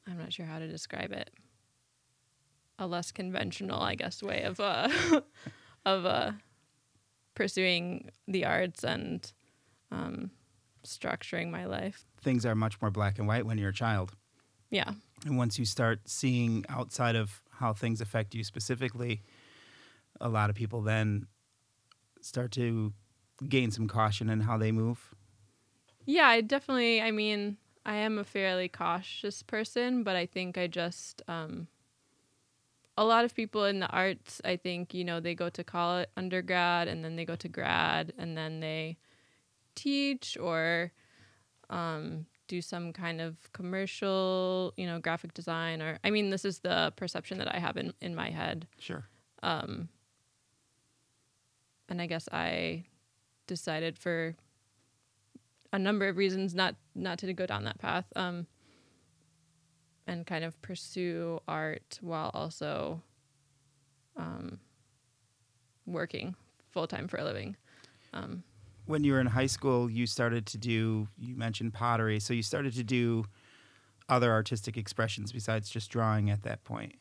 I'm 0.10 0.18
not 0.18 0.32
sure 0.32 0.46
how 0.46 0.60
to 0.60 0.68
describe 0.68 1.12
it. 1.12 1.30
A 2.80 2.88
less 2.88 3.12
conventional, 3.12 3.82
I 3.82 3.96
guess, 3.96 4.24
way 4.24 4.44
of 4.44 4.60
uh 4.60 4.90
of 5.86 6.06
uh 6.06 6.32
pursuing 7.36 8.10
the 8.28 8.46
arts 8.46 8.84
and 8.84 9.32
um 9.92 10.32
structuring 10.86 11.50
my 11.50 11.66
life. 11.66 12.06
things 12.22 12.46
are 12.46 12.56
much 12.56 12.80
more 12.82 12.90
black 12.90 13.20
and 13.20 13.28
white 13.28 13.46
when 13.46 13.58
you're 13.58 13.70
a 13.70 13.74
child. 13.74 14.14
Yeah. 14.70 14.92
And 15.26 15.38
once 15.38 15.58
you 15.58 15.66
start 15.66 16.02
seeing 16.06 16.66
outside 16.70 17.16
of 17.16 17.42
how 17.52 17.74
things 17.74 18.02
affect 18.02 18.36
you 18.36 18.44
specifically, 18.44 19.22
a 20.22 20.30
lot 20.30 20.50
of 20.50 20.56
people 20.56 20.82
then 20.82 21.28
start 22.22 22.52
to 22.54 22.94
gain 23.48 23.72
some 23.72 23.88
caution 23.88 24.30
in 24.30 24.42
how 24.42 24.58
they 24.58 24.72
move. 24.72 25.14
Yeah, 26.06 26.28
I 26.28 26.42
definitely. 26.42 27.02
I 27.02 27.12
mean, 27.12 27.58
I 27.86 27.96
am 27.96 28.18
a 28.18 28.24
fairly 28.24 28.70
cautious 28.70 29.44
person, 29.44 30.04
but 30.04 30.16
I 30.16 30.26
think 30.26 30.58
I 30.58 30.68
just 30.68 31.22
um, 31.28 31.68
a 32.98 33.04
lot 33.04 33.26
of 33.26 33.36
people 33.36 33.66
in 33.66 33.80
the 33.80 33.88
arts. 33.88 34.42
I 34.44 34.56
think 34.56 34.94
you 34.94 35.04
know 35.04 35.20
they 35.20 35.36
go 35.36 35.50
to 35.50 35.64
college 35.64 36.10
undergrad 36.18 36.88
and 36.88 37.04
then 37.04 37.16
they 37.16 37.26
go 37.26 37.36
to 37.36 37.48
grad 37.48 38.14
and 38.18 38.38
then 38.38 38.60
they 38.60 38.98
teach 39.76 40.38
or 40.40 40.92
um, 41.70 42.26
do 42.48 42.62
some 42.62 42.94
kind 42.94 43.22
of 43.22 43.52
commercial, 43.54 44.74
you 44.78 44.88
know, 44.88 45.00
graphic 45.00 45.34
design 45.34 45.82
or. 45.82 46.00
I 46.04 46.10
mean, 46.10 46.30
this 46.30 46.46
is 46.46 46.60
the 46.60 46.94
perception 46.96 47.38
that 47.40 47.54
I 47.54 47.60
have 47.60 47.78
in 47.78 47.94
in 48.02 48.16
my 48.16 48.30
head. 48.30 48.68
Sure. 48.80 49.06
Um, 49.44 49.90
and 51.90 52.02
I 52.02 52.08
guess 52.08 52.28
I 52.32 52.86
decided 53.48 53.98
for 53.98 54.36
a 55.72 55.80
number 55.80 56.08
of 56.08 56.18
reasons 56.18 56.54
not 56.56 56.76
not 56.96 57.20
to 57.20 57.34
go 57.34 57.46
down 57.46 57.66
that 57.66 57.80
path. 57.80 58.06
Um, 58.16 58.48
and 60.08 60.26
kind 60.26 60.44
of 60.44 60.60
pursue 60.62 61.40
art 61.48 62.00
while 62.02 62.32
also 62.34 63.02
um, 64.16 64.60
working 65.86 66.36
full 66.70 66.88
time 66.88 67.08
for 67.08 67.18
a 67.18 67.24
living. 67.24 67.56
Um, 68.14 68.44
when 68.88 69.04
you 69.04 69.14
were 69.14 69.20
in 69.20 69.28
high 69.28 69.48
school, 69.48 69.90
you 69.90 70.08
started 70.08 70.46
to 70.48 70.58
do. 70.58 71.08
You 71.18 71.36
mentioned 71.36 71.74
pottery, 71.74 72.20
so 72.20 72.34
you 72.34 72.44
started 72.44 72.74
to 72.74 72.84
do 72.84 73.26
other 74.10 74.32
artistic 74.32 74.78
expressions 74.78 75.32
besides 75.32 75.70
just 75.70 75.92
drawing 75.92 76.30
at 76.30 76.44
that 76.44 76.64
point. 76.64 76.96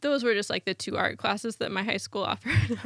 Those 0.00 0.24
were 0.24 0.32
just 0.34 0.48
like 0.48 0.64
the 0.64 0.74
two 0.74 0.96
art 0.96 1.18
classes 1.18 1.56
that 1.56 1.70
my 1.70 1.82
high 1.82 1.96
school 1.96 2.22
offered. 2.24 2.78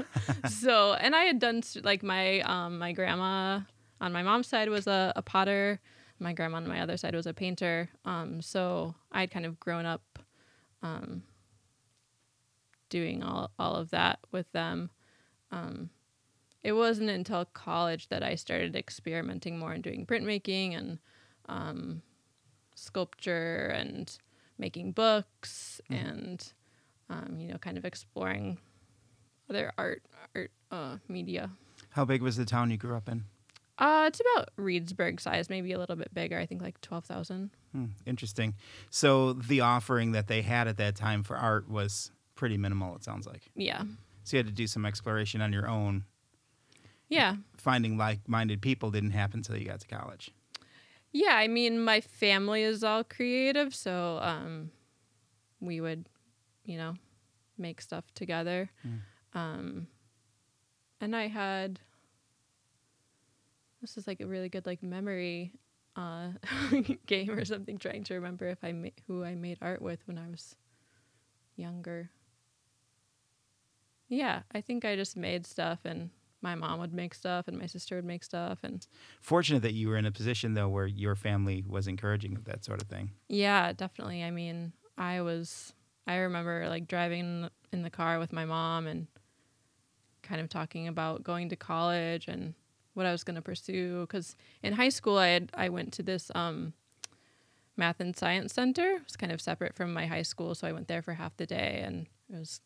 so, 0.48 0.94
and 0.94 1.14
I 1.14 1.24
had 1.24 1.38
done 1.38 1.62
like 1.82 2.02
my 2.02 2.40
um, 2.40 2.78
my 2.78 2.92
grandma 2.92 3.60
on 4.00 4.12
my 4.12 4.22
mom's 4.22 4.46
side 4.46 4.68
was 4.68 4.86
a, 4.86 5.12
a 5.16 5.22
potter. 5.22 5.80
My 6.18 6.32
grandma 6.32 6.56
on 6.56 6.66
my 6.66 6.80
other 6.80 6.96
side 6.96 7.14
was 7.14 7.26
a 7.26 7.34
painter. 7.34 7.90
Um, 8.04 8.40
so 8.40 8.94
I'd 9.12 9.30
kind 9.30 9.44
of 9.44 9.60
grown 9.60 9.84
up 9.84 10.18
um, 10.82 11.22
doing 12.88 13.22
all, 13.22 13.50
all 13.58 13.74
of 13.74 13.90
that 13.90 14.20
with 14.32 14.50
them. 14.52 14.90
Um, 15.50 15.90
it 16.66 16.72
wasn't 16.72 17.08
until 17.08 17.44
college 17.44 18.08
that 18.08 18.24
I 18.24 18.34
started 18.34 18.74
experimenting 18.74 19.56
more 19.56 19.72
and 19.72 19.84
doing 19.84 20.04
printmaking 20.04 20.76
and 20.76 20.98
um, 21.48 22.02
sculpture 22.74 23.68
and 23.68 24.18
making 24.58 24.90
books 24.90 25.80
mm. 25.88 25.96
and 25.96 26.52
um, 27.08 27.36
you 27.38 27.46
know 27.46 27.58
kind 27.58 27.78
of 27.78 27.84
exploring 27.84 28.58
other 29.48 29.72
art 29.78 30.02
art 30.34 30.50
uh, 30.72 30.96
media. 31.06 31.50
How 31.90 32.04
big 32.04 32.20
was 32.20 32.36
the 32.36 32.44
town 32.44 32.72
you 32.72 32.76
grew 32.76 32.96
up 32.96 33.08
in? 33.08 33.22
Uh, 33.78 34.06
it's 34.08 34.20
about 34.20 34.50
Reedsburg 34.58 35.20
size, 35.20 35.48
maybe 35.48 35.70
a 35.70 35.78
little 35.78 35.94
bit 35.94 36.12
bigger. 36.12 36.36
I 36.36 36.46
think 36.46 36.62
like 36.62 36.80
twelve 36.80 37.04
thousand. 37.04 37.50
Hmm, 37.70 37.86
interesting. 38.06 38.54
So 38.90 39.34
the 39.34 39.60
offering 39.60 40.10
that 40.12 40.26
they 40.26 40.42
had 40.42 40.66
at 40.66 40.78
that 40.78 40.96
time 40.96 41.22
for 41.22 41.36
art 41.36 41.70
was 41.70 42.10
pretty 42.34 42.58
minimal. 42.58 42.96
It 42.96 43.04
sounds 43.04 43.24
like. 43.24 43.42
Yeah. 43.54 43.84
So 44.24 44.36
you 44.36 44.38
had 44.38 44.46
to 44.46 44.52
do 44.52 44.66
some 44.66 44.84
exploration 44.84 45.40
on 45.40 45.52
your 45.52 45.68
own. 45.68 46.06
Yeah. 47.08 47.36
Finding 47.56 47.96
like-minded 47.96 48.60
people 48.62 48.90
didn't 48.90 49.12
happen 49.12 49.40
until 49.40 49.56
you 49.56 49.66
got 49.66 49.80
to 49.80 49.88
college. 49.88 50.30
Yeah, 51.12 51.34
I 51.34 51.48
mean, 51.48 51.82
my 51.82 52.00
family 52.00 52.62
is 52.62 52.84
all 52.84 53.04
creative, 53.04 53.74
so 53.74 54.18
um, 54.20 54.70
we 55.60 55.80
would, 55.80 56.08
you 56.64 56.76
know, 56.76 56.94
make 57.56 57.80
stuff 57.80 58.04
together. 58.14 58.70
Mm. 58.86 59.00
Um, 59.38 59.86
and 61.00 61.14
I 61.14 61.28
had 61.28 61.80
this 63.80 63.96
is 63.96 64.06
like 64.06 64.20
a 64.20 64.26
really 64.26 64.48
good 64.48 64.66
like 64.66 64.82
memory 64.82 65.52
uh, 65.94 66.28
game 67.06 67.30
or 67.30 67.44
something. 67.44 67.78
Trying 67.78 68.04
to 68.04 68.14
remember 68.14 68.48
if 68.48 68.58
I 68.62 68.72
ma- 68.72 68.88
who 69.06 69.24
I 69.24 69.34
made 69.34 69.58
art 69.62 69.80
with 69.80 70.00
when 70.06 70.18
I 70.18 70.28
was 70.28 70.56
younger. 71.56 72.10
Yeah, 74.08 74.42
I 74.54 74.60
think 74.60 74.84
I 74.84 74.96
just 74.96 75.16
made 75.16 75.46
stuff 75.46 75.80
and 75.84 76.10
my 76.46 76.54
mom 76.54 76.78
would 76.78 76.94
make 76.94 77.12
stuff 77.12 77.48
and 77.48 77.58
my 77.58 77.66
sister 77.66 77.96
would 77.96 78.04
make 78.04 78.22
stuff 78.22 78.58
and 78.62 78.86
fortunate 79.20 79.62
that 79.62 79.74
you 79.74 79.88
were 79.88 79.96
in 79.96 80.06
a 80.06 80.12
position 80.12 80.54
though 80.54 80.68
where 80.68 80.86
your 80.86 81.14
family 81.14 81.64
was 81.66 81.88
encouraging 81.88 82.36
of 82.36 82.44
that 82.44 82.64
sort 82.64 82.80
of 82.80 82.88
thing 82.88 83.10
yeah 83.28 83.72
definitely 83.72 84.22
i 84.22 84.30
mean 84.30 84.72
i 84.96 85.20
was 85.20 85.72
i 86.06 86.16
remember 86.16 86.68
like 86.68 86.86
driving 86.86 87.48
in 87.72 87.82
the 87.82 87.90
car 87.90 88.18
with 88.18 88.32
my 88.32 88.44
mom 88.44 88.86
and 88.86 89.06
kind 90.22 90.40
of 90.40 90.48
talking 90.48 90.88
about 90.88 91.22
going 91.22 91.48
to 91.48 91.56
college 91.56 92.28
and 92.28 92.54
what 92.94 93.06
I 93.06 93.12
was 93.12 93.24
going 93.24 93.36
to 93.36 93.42
pursue 93.42 94.00
because 94.00 94.36
in 94.62 94.72
high 94.72 94.88
school 94.88 95.18
I 95.18 95.28
had 95.28 95.50
I 95.54 95.68
went 95.68 95.92
to 95.94 96.02
this 96.02 96.30
um, 96.34 96.72
math 97.76 98.00
and 98.00 98.16
science 98.16 98.54
center. 98.54 98.92
It 98.92 99.04
was 99.04 99.16
kind 99.16 99.32
of 99.32 99.40
separate 99.40 99.74
from 99.74 99.92
my 99.92 100.06
high 100.06 100.22
school, 100.22 100.54
so 100.54 100.66
I 100.66 100.72
went 100.72 100.88
there 100.88 101.02
for 101.02 101.12
half 101.12 101.36
the 101.36 101.46
day, 101.46 101.82
and 101.84 102.06
it 102.32 102.38
was 102.38 102.60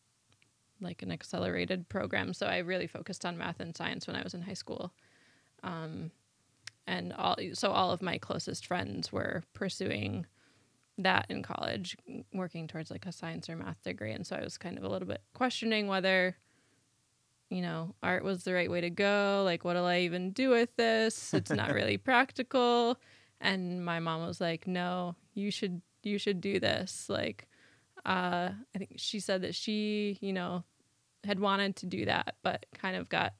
like 0.81 1.01
an 1.01 1.11
accelerated 1.11 1.87
program. 1.89 2.33
So 2.33 2.47
I 2.47 2.59
really 2.59 2.87
focused 2.87 3.25
on 3.25 3.37
math 3.37 3.59
and 3.59 3.75
science 3.75 4.07
when 4.07 4.15
I 4.15 4.23
was 4.23 4.33
in 4.33 4.41
high 4.41 4.53
school. 4.53 4.93
Um, 5.63 6.11
and 6.87 7.13
all 7.13 7.37
so 7.53 7.71
all 7.71 7.91
of 7.91 8.01
my 8.01 8.17
closest 8.17 8.65
friends 8.65 9.11
were 9.11 9.43
pursuing 9.53 10.25
that 10.97 11.25
in 11.29 11.43
college, 11.43 11.95
working 12.33 12.67
towards 12.67 12.91
like 12.91 13.05
a 13.05 13.11
science 13.11 13.49
or 13.49 13.55
math 13.55 13.81
degree, 13.83 14.11
and 14.11 14.25
so 14.25 14.35
I 14.35 14.43
was 14.43 14.57
kind 14.57 14.77
of 14.77 14.83
a 14.83 14.89
little 14.89 15.07
bit 15.07 15.21
questioning 15.33 15.87
whether 15.87 16.35
you 17.51 17.61
know, 17.61 17.93
art 18.01 18.23
was 18.23 18.43
the 18.43 18.53
right 18.53 18.71
way 18.71 18.81
to 18.81 18.89
go. 18.89 19.43
Like, 19.45 19.65
what'll 19.65 19.85
I 19.85 19.99
even 19.99 20.31
do 20.31 20.49
with 20.49 20.73
this? 20.77 21.33
It's 21.33 21.51
not 21.51 21.73
really 21.73 21.97
practical. 22.09 22.97
And 23.41 23.83
my 23.83 23.99
mom 23.99 24.25
was 24.25 24.39
like, 24.39 24.67
no, 24.67 25.15
you 25.33 25.51
should, 25.51 25.81
you 26.01 26.17
should 26.17 26.39
do 26.39 26.61
this. 26.61 27.07
Like, 27.09 27.49
uh, 28.05 28.51
I 28.73 28.77
think 28.77 28.93
she 28.95 29.19
said 29.19 29.41
that 29.41 29.53
she, 29.53 30.17
you 30.21 30.31
know, 30.31 30.63
had 31.23 31.39
wanted 31.39 31.75
to 31.77 31.85
do 31.85 32.05
that, 32.05 32.35
but 32.43 32.65
kind 32.73 32.95
of 32.95 33.09
got, 33.09 33.33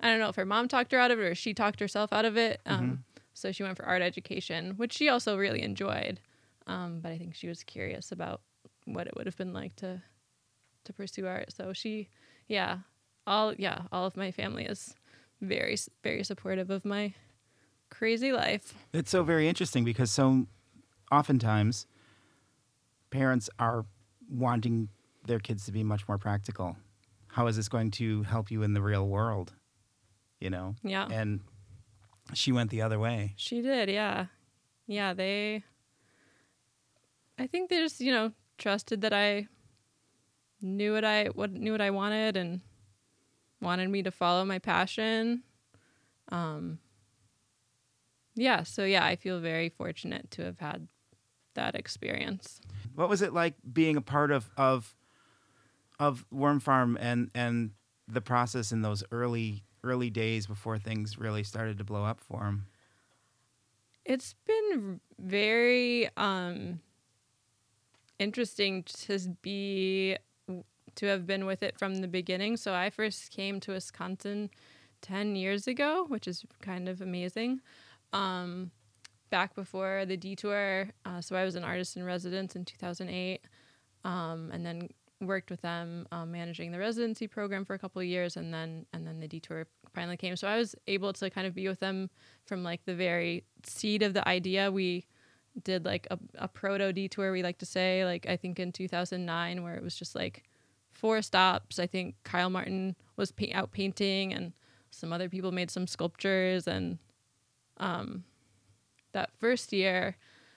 I 0.00 0.08
don't 0.08 0.18
know 0.18 0.28
if 0.28 0.36
her 0.36 0.44
mom 0.44 0.68
talked 0.68 0.92
her 0.92 0.98
out 0.98 1.10
of 1.10 1.18
it 1.18 1.22
or 1.22 1.34
she 1.34 1.54
talked 1.54 1.80
herself 1.80 2.12
out 2.12 2.24
of 2.24 2.36
it. 2.36 2.60
Um, 2.66 2.80
mm-hmm. 2.80 2.94
So 3.34 3.52
she 3.52 3.62
went 3.62 3.76
for 3.76 3.84
art 3.84 4.02
education, 4.02 4.74
which 4.76 4.94
she 4.94 5.08
also 5.08 5.36
really 5.36 5.62
enjoyed. 5.62 6.20
Um, 6.66 7.00
but 7.00 7.12
I 7.12 7.18
think 7.18 7.34
she 7.34 7.48
was 7.48 7.62
curious 7.62 8.10
about 8.12 8.40
what 8.86 9.06
it 9.06 9.14
would 9.16 9.26
have 9.26 9.36
been 9.36 9.52
like 9.52 9.76
to 9.76 10.02
to 10.84 10.92
pursue 10.92 11.26
art. 11.26 11.52
So 11.52 11.72
she, 11.72 12.08
yeah, 12.48 12.78
all 13.26 13.54
yeah, 13.54 13.82
all 13.92 14.06
of 14.06 14.16
my 14.16 14.30
family 14.30 14.64
is 14.64 14.94
very 15.40 15.76
very 16.02 16.24
supportive 16.24 16.70
of 16.70 16.84
my 16.84 17.14
crazy 17.90 18.32
life. 18.32 18.74
It's 18.92 19.10
so 19.10 19.22
very 19.22 19.48
interesting 19.48 19.84
because 19.84 20.10
so 20.10 20.46
oftentimes 21.12 21.86
parents 23.10 23.50
are 23.58 23.84
wanting 24.30 24.88
their 25.26 25.38
kids 25.38 25.66
to 25.66 25.72
be 25.72 25.82
much 25.82 26.08
more 26.08 26.18
practical. 26.18 26.76
How 27.36 27.48
is 27.48 27.56
this 27.56 27.68
going 27.68 27.90
to 27.90 28.22
help 28.22 28.50
you 28.50 28.62
in 28.62 28.72
the 28.72 28.80
real 28.80 29.06
world? 29.06 29.52
You 30.40 30.48
know? 30.48 30.74
Yeah. 30.82 31.06
And 31.12 31.40
she 32.32 32.50
went 32.50 32.70
the 32.70 32.80
other 32.80 32.98
way. 32.98 33.34
She 33.36 33.60
did, 33.60 33.90
yeah. 33.90 34.28
Yeah, 34.86 35.12
they 35.12 35.62
I 37.38 37.46
think 37.46 37.68
they 37.68 37.76
just, 37.76 38.00
you 38.00 38.10
know, 38.10 38.32
trusted 38.56 39.02
that 39.02 39.12
I 39.12 39.48
knew 40.62 40.94
what 40.94 41.04
I 41.04 41.26
what 41.26 41.52
knew 41.52 41.72
what 41.72 41.82
I 41.82 41.90
wanted 41.90 42.38
and 42.38 42.62
wanted 43.60 43.90
me 43.90 44.02
to 44.04 44.10
follow 44.10 44.46
my 44.46 44.58
passion. 44.58 45.42
Um, 46.30 46.78
yeah, 48.34 48.62
so 48.62 48.84
yeah, 48.84 49.04
I 49.04 49.16
feel 49.16 49.40
very 49.40 49.68
fortunate 49.68 50.30
to 50.30 50.44
have 50.44 50.58
had 50.58 50.88
that 51.52 51.74
experience. 51.74 52.62
What 52.94 53.10
was 53.10 53.20
it 53.20 53.34
like 53.34 53.56
being 53.70 53.98
a 53.98 54.00
part 54.00 54.30
of 54.30 54.50
of 54.56 54.94
of 55.98 56.24
Worm 56.30 56.60
Farm 56.60 56.96
and 57.00 57.30
and 57.34 57.70
the 58.08 58.20
process 58.20 58.72
in 58.72 58.82
those 58.82 59.02
early 59.10 59.64
early 59.82 60.10
days 60.10 60.46
before 60.46 60.78
things 60.78 61.18
really 61.18 61.44
started 61.44 61.78
to 61.78 61.84
blow 61.84 62.04
up 62.04 62.20
for 62.20 62.44
him? 62.44 62.66
It's 64.04 64.34
been 64.46 65.00
very 65.18 66.08
um 66.16 66.80
interesting 68.18 68.82
to 68.82 69.18
be 69.42 70.16
to 70.94 71.06
have 71.06 71.26
been 71.26 71.44
with 71.44 71.62
it 71.62 71.78
from 71.78 71.96
the 71.96 72.08
beginning. 72.08 72.56
So 72.56 72.74
I 72.74 72.90
first 72.90 73.30
came 73.30 73.60
to 73.60 73.72
Wisconsin 73.72 74.50
10 75.02 75.36
years 75.36 75.66
ago, 75.66 76.06
which 76.08 76.26
is 76.26 76.44
kind 76.62 76.88
of 76.88 77.02
amazing. 77.02 77.60
Um, 78.14 78.70
back 79.28 79.54
before 79.54 80.04
the 80.06 80.16
detour. 80.16 80.88
Uh, 81.04 81.20
so 81.20 81.36
I 81.36 81.44
was 81.44 81.54
an 81.56 81.64
artist 81.64 81.96
in 81.96 82.04
residence 82.04 82.56
in 82.56 82.64
2008 82.64 83.40
um, 84.04 84.50
and 84.52 84.64
then 84.64 84.88
worked 85.20 85.50
with 85.50 85.62
them 85.62 86.06
um, 86.12 86.30
managing 86.30 86.72
the 86.72 86.78
residency 86.78 87.26
program 87.26 87.64
for 87.64 87.74
a 87.74 87.78
couple 87.78 88.00
of 88.00 88.06
years 88.06 88.36
and 88.36 88.52
then 88.52 88.84
and 88.92 89.06
then 89.06 89.18
the 89.18 89.26
detour 89.26 89.66
finally 89.94 90.16
came 90.16 90.36
so 90.36 90.46
i 90.46 90.58
was 90.58 90.74
able 90.86 91.10
to 91.10 91.30
kind 91.30 91.46
of 91.46 91.54
be 91.54 91.66
with 91.66 91.80
them 91.80 92.10
from 92.44 92.62
like 92.62 92.84
the 92.84 92.94
very 92.94 93.42
seed 93.64 94.02
of 94.02 94.12
the 94.12 94.26
idea 94.28 94.70
we 94.70 95.06
did 95.64 95.86
like 95.86 96.06
a, 96.10 96.18
a 96.34 96.46
proto 96.46 96.92
detour 96.92 97.32
we 97.32 97.42
like 97.42 97.56
to 97.56 97.64
say 97.64 98.04
like 98.04 98.26
i 98.28 98.36
think 98.36 98.60
in 98.60 98.70
2009 98.70 99.62
where 99.62 99.74
it 99.74 99.82
was 99.82 99.96
just 99.96 100.14
like 100.14 100.44
four 100.96 101.22
stops. 101.22 101.78
I 101.78 101.86
think 101.86 102.16
Kyle 102.24 102.50
Martin 102.50 102.96
was 103.16 103.32
out 103.52 103.72
painting, 103.72 104.32
and 104.32 104.52
some 104.90 105.12
other 105.12 105.28
people 105.28 105.52
made 105.52 105.70
some 105.70 105.86
sculptures. 105.86 106.66
And 106.66 106.98
um, 107.76 108.24
that 109.12 109.30
first 109.38 109.72
year, 109.72 110.16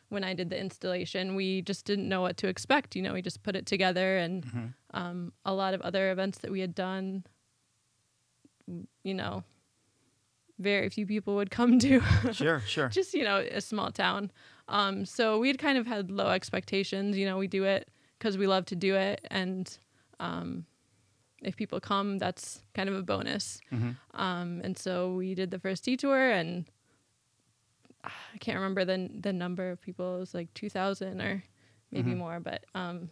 when 0.10 0.24
I 0.24 0.34
did 0.34 0.50
the 0.50 0.60
installation, 0.60 1.36
we 1.36 1.62
just 1.62 1.86
didn't 1.86 2.10
know 2.10 2.22
what 2.22 2.38
to 2.38 2.48
expect. 2.48 2.96
You 2.96 3.02
know, 3.02 3.14
we 3.14 3.22
just 3.22 3.44
put 3.44 3.56
it 3.56 3.66
together, 3.66 4.18
and 4.18 4.44
mm-hmm. 4.44 4.66
um, 4.94 5.34
a 5.46 5.54
lot 5.54 5.74
of 5.74 5.82
other 5.82 6.12
events 6.12 6.40
that 6.40 6.52
we 6.52 6.60
had 6.60 6.76
done, 6.76 7.24
you 9.04 9.14
know, 9.14 9.44
very 10.58 10.90
few 10.90 11.06
people 11.06 11.36
would 11.36 11.52
come 11.52 11.80
to. 11.80 12.02
sure, 12.32 12.60
sure. 12.62 12.90
Just 12.90 13.14
you 13.14 13.24
know, 13.24 13.38
a 13.38 13.62
small 13.62 13.92
town. 13.92 14.32
Um, 14.68 15.06
so 15.06 15.40
we'd 15.40 15.60
kind 15.60 15.78
of 15.78 15.88
had 15.88 16.12
low 16.12 16.30
expectations. 16.30 17.18
You 17.18 17.26
know, 17.26 17.38
we 17.38 17.48
do 17.48 17.64
it 17.64 17.88
because 18.18 18.38
we 18.38 18.48
love 18.48 18.66
to 18.66 18.76
do 18.76 18.96
it, 18.96 19.22
and 19.30 19.78
um, 20.20 20.66
if 21.42 21.56
people 21.56 21.80
come, 21.80 22.18
that's 22.18 22.62
kind 22.74 22.90
of 22.90 22.96
a 22.96 23.04
bonus. 23.04 23.62
Mhm. 23.72 23.96
Um, 24.14 24.62
and 24.64 24.78
so 24.78 25.14
we 25.14 25.36
did 25.36 25.52
the 25.52 25.60
first 25.60 25.84
detour, 25.86 26.32
and 26.32 26.66
I 28.04 28.38
can't 28.40 28.56
remember 28.56 28.86
the 28.86 29.10
the 29.20 29.34
number 29.34 29.70
of 29.72 29.82
people. 29.82 30.16
It 30.18 30.20
was 30.20 30.34
like 30.34 30.54
two 30.54 30.70
thousand 30.70 31.22
or 31.22 31.44
maybe 31.92 32.12
Mhm. 32.14 32.18
more, 32.18 32.40
but 32.40 32.66
um, 32.76 33.10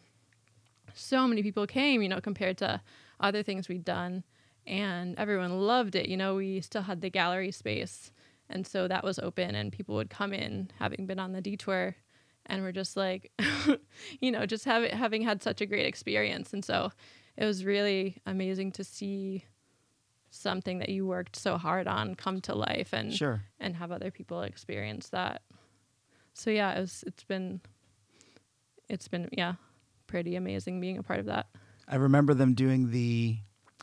so 0.93 1.28
many 1.28 1.43
people 1.43 1.67
came. 1.67 2.02
You 2.02 2.10
know, 2.10 2.21
compared 2.21 2.58
to 2.60 2.82
other 3.19 3.43
things 3.43 3.67
we'd 3.67 3.86
done, 3.86 4.23
and 4.65 5.17
everyone 5.17 5.60
loved 5.60 5.95
it. 5.95 6.08
You 6.08 6.17
know, 6.17 6.36
we 6.36 6.62
still 6.62 6.84
had 6.84 7.02
the 7.02 7.10
gallery 7.10 7.52
space, 7.52 8.12
and 8.50 8.65
so 8.65 8.88
that 8.88 9.04
was 9.04 9.19
open, 9.19 9.56
and 9.56 9.71
people 9.71 9.95
would 9.95 10.10
come 10.10 10.34
in 10.34 10.69
having 10.80 11.06
been 11.06 11.19
on 11.19 11.34
the 11.34 11.41
detour, 11.41 11.95
and 12.45 12.63
we're 12.63 12.71
just 12.71 12.95
like, 12.95 13.32
you 14.21 14.32
know, 14.32 14.45
just 14.45 14.65
having 14.65 14.91
having 14.95 15.21
had 15.21 15.43
such 15.43 15.62
a 15.62 15.65
great 15.65 15.86
experience, 15.86 16.54
and 16.54 16.63
so 16.63 16.91
it 17.36 17.45
was 17.45 17.65
really 17.65 18.17
amazing 18.26 18.71
to 18.73 18.84
see 18.84 19.43
something 20.38 20.80
that 20.80 20.89
you 20.89 21.06
worked 21.06 21.36
so 21.36 21.58
hard 21.58 21.88
on 21.88 22.15
come 22.15 22.41
to 22.41 22.56
life 22.56 22.93
and 22.93 23.13
Sure. 23.13 23.41
and 23.60 23.76
have 23.76 23.91
other 23.91 24.12
people 24.12 24.41
experience 24.41 25.10
that. 25.10 25.41
So 26.34 26.50
yeah, 26.52 26.73
it 26.78 26.82
was, 26.82 27.04
it's 27.08 27.23
been 27.23 27.62
it's 28.89 29.08
been 29.08 29.30
yeah, 29.32 29.54
pretty 30.08 30.36
amazing 30.36 30.80
being 30.80 30.97
a 30.97 31.04
part 31.04 31.19
of 31.19 31.26
that. 31.26 31.47
I 31.88 31.95
remember 31.95 32.34
them 32.34 32.54
doing 32.54 32.91
the 32.91 33.38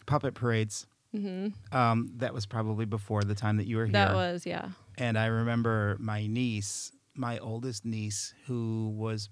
puppet 0.06 0.34
parades. 0.34 0.86
hmm 1.12 1.48
Um, 1.72 2.10
that 2.16 2.32
was 2.34 2.46
probably 2.46 2.84
before 2.86 3.22
the 3.22 3.34
time 3.34 3.56
that 3.58 3.66
you 3.66 3.76
were 3.76 3.86
here. 3.86 3.92
That 3.92 4.14
was 4.14 4.46
yeah. 4.46 4.70
and 4.98 5.18
I 5.18 5.26
remember 5.26 5.96
my 5.98 6.26
niece, 6.26 6.92
my 7.14 7.38
oldest 7.38 7.84
niece, 7.84 8.34
who 8.46 8.90
was, 8.96 9.28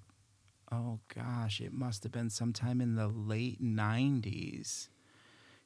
oh 0.71 1.01
gosh, 1.15 1.61
it 1.61 1.73
must 1.73 2.03
have 2.03 2.13
been 2.13 2.31
sometime 2.31 2.81
in 2.81 2.95
the 2.97 3.09
late 3.09 3.63
90s, 3.63 4.89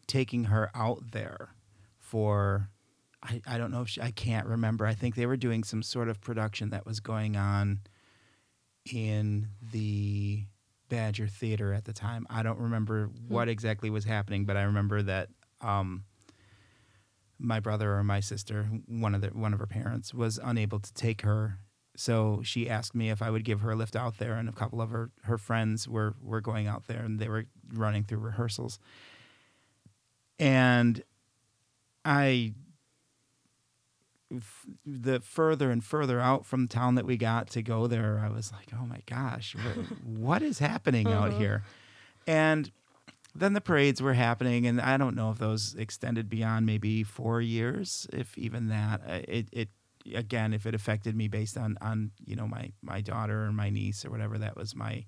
taking 0.07 0.45
her 0.45 0.71
out 0.75 1.12
there 1.12 1.55
for, 1.99 2.69
I, 3.23 3.40
I 3.47 3.59
don't 3.59 3.71
know 3.71 3.83
if 3.83 3.88
she, 3.88 4.01
I 4.03 4.11
can't 4.11 4.47
remember. 4.47 4.87
I 4.87 4.95
think 4.95 5.14
they 5.14 5.27
were 5.27 5.37
doing 5.37 5.64
some 5.64 5.83
sort 5.83 6.09
of 6.09 6.21
production 6.21 6.71
that 6.71 6.87
was 6.87 7.01
going 7.01 7.37
on 7.37 7.81
in 8.92 9.49
the 9.73 10.45
Badger 10.88 11.27
Theater 11.27 11.73
at 11.73 11.85
the 11.85 11.92
time. 11.92 12.27
I 12.31 12.42
don't 12.42 12.59
remember 12.59 13.11
what 13.29 13.49
exactly 13.49 13.90
was 13.90 14.05
happening, 14.05 14.45
but 14.45 14.57
I 14.57 14.62
remember 14.62 15.03
that. 15.03 15.29
Um, 15.61 16.05
my 17.38 17.61
brother 17.61 17.95
or 17.95 18.05
my 18.05 18.21
sister, 18.21 18.64
one 18.87 19.14
of 19.14 19.21
the 19.21 19.29
one 19.29 19.53
of 19.53 19.59
her 19.59 19.66
parents, 19.66 20.14
was 20.14 20.40
unable 20.42 20.81
to 20.81 20.95
take 20.95 21.23
her. 21.23 21.59
So 21.97 22.40
she 22.42 22.69
asked 22.69 22.95
me 22.95 23.11
if 23.11 23.23
I 23.23 23.31
would 23.31 23.45
give 23.45 23.61
her 23.61 23.73
a 23.73 23.77
lift 23.77 23.97
out 23.97 24.19
there, 24.19 24.35
and 24.35 24.49
a 24.49 24.53
couple 24.53 24.81
of 24.81 24.90
her, 24.90 25.11
her 25.25 25.38
friends 25.38 25.88
were 25.88 26.14
were 26.21 26.40
going 26.40 26.66
out 26.66 26.87
there, 26.87 27.03
and 27.03 27.19
they 27.19 27.29
were 27.29 27.47
running 27.73 28.05
through 28.05 28.19
rehearsals. 28.19 28.79
And 30.38 31.03
I, 32.05 32.53
f- 34.35 34.66
the 34.85 35.20
further 35.20 35.70
and 35.70 35.83
further 35.85 36.20
out 36.20 36.44
from 36.46 36.68
town 36.68 36.94
that 36.96 37.07
we 37.07 37.16
got 37.16 37.49
to 37.51 37.62
go 37.62 37.87
there, 37.87 38.20
I 38.25 38.29
was 38.29 38.53
like, 38.53 38.68
oh 38.75 38.87
my 38.87 39.01
gosh, 39.07 39.55
what, 39.55 39.77
what 40.05 40.42
is 40.42 40.59
happening 40.59 41.11
out 41.12 41.29
Uh-huh. 41.31 41.38
here? 41.38 41.62
And 42.27 42.70
then 43.35 43.53
the 43.53 43.61
parades 43.61 44.01
were 44.03 44.14
happening, 44.14 44.66
and 44.66 44.81
I 44.81 44.96
don't 44.96 45.14
know 45.14 45.31
if 45.31 45.38
those 45.38 45.75
extended 45.75 46.29
beyond 46.31 46.64
maybe 46.66 47.03
four 47.03 47.40
years, 47.40 48.07
if 48.12 48.37
even 48.38 48.68
that. 48.68 49.01
Uh, 49.07 49.20
It, 49.29 49.49
it 49.53 49.68
again, 50.14 50.55
if 50.55 50.66
it 50.66 50.75
affected 50.75 51.14
me 51.16 51.29
based 51.29 51.57
on 51.59 51.77
on 51.81 52.12
you 52.25 52.35
know 52.35 52.46
my 52.49 52.72
my 52.83 53.01
daughter 53.01 53.44
or 53.44 53.53
my 53.53 53.68
niece 53.70 54.05
or 54.05 54.11
whatever, 54.11 54.38
that 54.38 54.57
was 54.57 54.75
my 54.75 55.05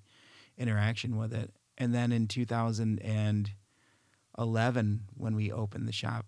interaction 0.57 1.17
with 1.17 1.33
it. 1.33 1.53
And 1.77 1.93
then 1.93 2.11
in 2.11 2.27
2011, 4.39 5.01
when 5.15 5.35
we 5.35 5.51
opened 5.51 5.87
the 5.87 5.91
shop, 5.93 6.25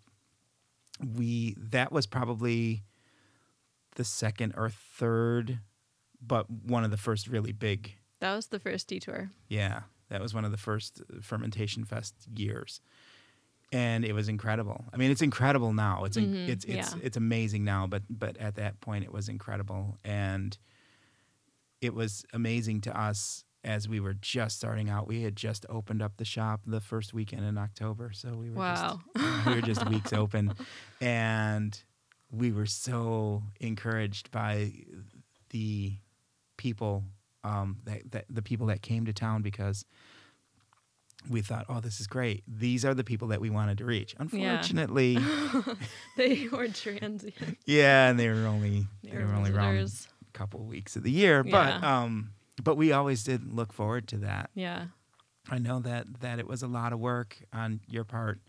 we 1.16 1.56
that 1.58 1.92
was 1.92 2.06
probably 2.06 2.84
the 3.96 4.04
second 4.04 4.54
or 4.56 4.70
third, 4.70 5.60
but 6.26 6.50
one 6.50 6.84
of 6.84 6.92
the 6.92 6.98
first 6.98 7.28
really 7.28 7.52
big 7.52 7.94
That 8.20 8.36
was 8.36 8.48
the 8.48 8.60
first 8.60 8.88
detour. 8.88 9.32
yeah, 9.48 9.82
that 10.10 10.22
was 10.22 10.34
one 10.34 10.46
of 10.46 10.52
the 10.52 10.58
first 10.58 11.02
fermentation 11.22 11.86
fest 11.86 12.16
years, 12.36 12.82
and 13.72 14.06
it 14.06 14.14
was 14.14 14.28
incredible. 14.30 14.86
I 14.94 14.98
mean, 14.98 15.12
it's 15.12 15.22
incredible 15.22 15.74
now. 15.74 16.04
It's 16.06 16.18
Mhm, 16.18 16.48
it's 16.48 16.66
it's 16.66 16.94
yeah. 16.94 17.00
it's 17.02 17.18
amazing 17.18 17.64
now, 17.64 17.88
but 17.88 18.04
but 18.10 18.38
at 18.38 18.56
that 18.56 18.80
point, 18.82 19.04
it 19.06 19.12
was 19.12 19.28
incredible, 19.30 19.98
and 20.04 20.58
it 21.82 21.94
was 21.96 22.24
amazing 22.34 22.82
to 22.82 22.96
us 23.00 23.44
as 23.64 23.88
we 23.88 24.00
were 24.00 24.14
just 24.16 24.58
starting 24.58 24.90
out. 24.90 25.08
We 25.08 25.22
had 25.22 25.36
just 25.36 25.66
opened 25.70 26.02
up 26.02 26.18
the 26.18 26.26
shop 26.26 26.62
the 26.66 26.82
first 26.82 27.14
weekend 27.14 27.46
in 27.46 27.58
October, 27.58 28.12
so 28.14 28.30
we 28.36 28.50
were 28.50 28.56
Wow. 28.58 29.00
just 29.18 29.46
we 29.46 29.56
were 29.56 29.62
just 29.62 29.90
weeks 29.90 30.14
open, 30.14 30.54
and 31.00 31.80
we 32.32 32.52
were 32.52 32.66
so 32.66 33.44
encouraged 33.60 34.32
by 34.32 34.72
the 35.50 35.94
people 36.58 37.04
um, 37.44 37.78
that, 37.86 38.12
that 38.12 38.26
the 38.30 38.42
people 38.42 38.68
that 38.68 38.82
came 38.82 39.06
to 39.06 39.14
town 39.14 39.42
because 39.42 39.86
we 41.30 41.42
thought, 41.42 41.66
oh, 41.70 41.80
this 41.80 42.00
is 42.00 42.08
great. 42.08 42.44
These 42.48 42.84
are 42.84 42.96
the 42.96 43.04
people 43.04 43.28
that 43.28 43.40
we 43.42 43.50
wanted 43.52 43.78
to 43.80 43.86
reach. 43.86 44.16
Unfortunately, 44.18 45.14
yeah, 45.20 45.62
they 46.18 46.48
were 46.48 46.68
transient. 46.68 47.58
Yeah, 47.66 48.10
and 48.10 48.20
they 48.20 48.28
were 48.30 48.48
only 48.48 48.88
They 49.04 49.12
they 49.12 49.18
were 49.18 49.28
were 49.28 49.34
only 49.36 49.52
around 49.52 49.78
a 49.78 50.32
couple 50.38 50.62
of 50.62 50.66
weeks 50.68 50.96
of 50.96 51.04
the 51.04 51.12
year, 51.12 51.44
but 51.44 51.84
um, 51.84 52.32
but 52.64 52.76
we 52.76 52.92
always 52.92 53.24
did 53.24 53.54
look 53.54 53.74
forward 53.74 54.08
to 54.10 54.18
that. 54.18 54.50
Yeah. 54.54 54.86
I 55.50 55.58
know 55.58 55.80
that 55.80 56.22
that 56.22 56.40
it 56.40 56.48
was 56.48 56.62
a 56.64 56.68
lot 56.68 56.94
of 56.94 57.00
work 57.00 57.38
on 57.52 57.80
your 57.88 58.04
part, 58.04 58.40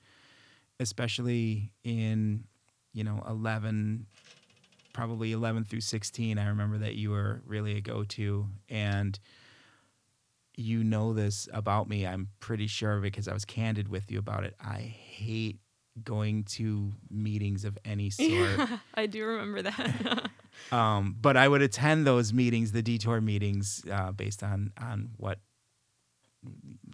especially 0.79 1.73
in 1.85 2.45
you 2.93 3.03
know 3.05 3.23
eleven, 3.29 4.07
probably 4.93 5.33
eleven 5.33 5.65
through 5.65 5.81
sixteen. 5.81 6.39
I 6.39 6.49
remember 6.49 6.79
that 6.79 6.95
you 6.95 7.11
were 7.11 7.43
really 7.47 7.79
a 7.79 7.81
go-to, 7.81 8.47
and 8.69 9.19
you 10.55 10.85
know 10.85 11.15
this 11.15 11.49
about 11.53 11.89
me. 11.89 12.07
I'm 12.07 12.29
pretty 12.41 12.67
sure 12.67 13.01
because 13.01 13.27
I 13.27 13.33
was 13.33 13.47
candid 13.47 13.89
with 13.89 14.11
you 14.11 14.19
about 14.19 14.45
it. 14.45 14.55
I 14.61 14.81
hate 14.81 15.61
going 16.05 16.45
to 16.45 16.93
meetings 17.11 17.65
of 17.65 17.79
any 17.85 18.11
sort. 18.11 18.69
I 18.95 19.07
do 19.07 19.25
remember 19.25 19.63
that. 19.63 20.31
Um, 20.71 21.17
but 21.21 21.37
I 21.37 21.49
would 21.49 21.63
attend 21.63 22.07
those 22.07 22.33
meetings, 22.33 22.73
the 22.73 22.83
detour 22.83 23.21
meetings, 23.21 23.83
uh, 23.91 24.13
based 24.13 24.43
on 24.43 24.73
on 24.81 25.11
what 25.17 25.39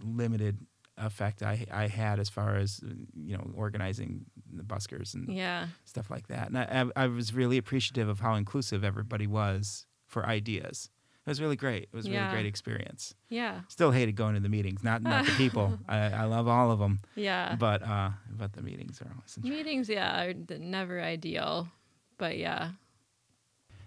limited 0.03 0.59
effect 0.97 1.43
I 1.43 1.65
I 1.71 1.87
had 1.87 2.19
as 2.19 2.29
far 2.29 2.57
as 2.57 2.81
you 3.15 3.37
know 3.37 3.51
organizing 3.55 4.27
the 4.53 4.63
buskers 4.63 5.15
and 5.15 5.33
yeah. 5.33 5.69
stuff 5.85 6.11
like 6.11 6.29
that. 6.29 6.49
And 6.49 6.59
I, 6.59 7.05
I 7.05 7.07
was 7.07 7.35
really 7.35 7.59
appreciative 7.59 8.09
of 8.09 8.21
how 8.21 8.35
inclusive 8.35 8.85
everybody 8.85 9.27
was 9.27 9.87
for 10.07 10.27
ideas. 10.27 10.91
It 11.27 11.31
was 11.31 11.43
really 11.43 11.57
great. 11.57 11.83
It 11.83 11.95
was 11.95 12.07
a 12.07 12.11
really 12.11 12.31
great 12.31 12.47
experience. 12.47 13.15
Yeah. 13.29 13.61
Still 13.69 13.91
hated 13.91 14.17
going 14.17 14.35
to 14.35 14.41
the 14.41 14.49
meetings. 14.49 14.83
Not 14.83 15.03
not 15.03 15.27
the 15.27 15.33
people. 15.33 15.79
I, 15.89 15.99
I 15.99 16.25
love 16.25 16.49
all 16.49 16.71
of 16.71 16.79
them, 16.79 17.01
Yeah. 17.17 17.55
but 17.57 17.83
uh, 17.83 18.11
but 18.31 18.55
the 18.55 18.63
meetings 18.63 19.03
are 19.03 19.11
always. 19.15 19.39
Meetings, 19.43 19.91
yeah, 19.91 20.25
are 20.25 20.35
never 20.59 21.03
ideal. 21.03 21.69
But 22.17 22.39
yeah, 22.39 22.71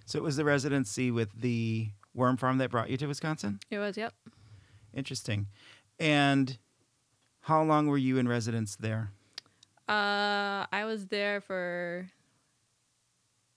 So 0.05 0.17
it 0.17 0.23
was 0.23 0.35
the 0.35 0.45
residency 0.45 1.11
with 1.11 1.29
the 1.39 1.89
worm 2.13 2.37
farm 2.37 2.57
that 2.57 2.69
brought 2.71 2.89
you 2.89 2.97
to 2.97 3.07
Wisconsin. 3.07 3.59
it 3.69 3.77
was, 3.77 3.97
yep. 3.97 4.13
Interesting. 4.93 5.47
And 5.99 6.57
how 7.41 7.63
long 7.63 7.87
were 7.87 7.97
you 7.97 8.17
in 8.17 8.27
residence 8.27 8.75
there? 8.75 9.11
Uh, 9.87 10.65
I 10.71 10.83
was 10.85 11.07
there 11.07 11.41
for 11.41 12.09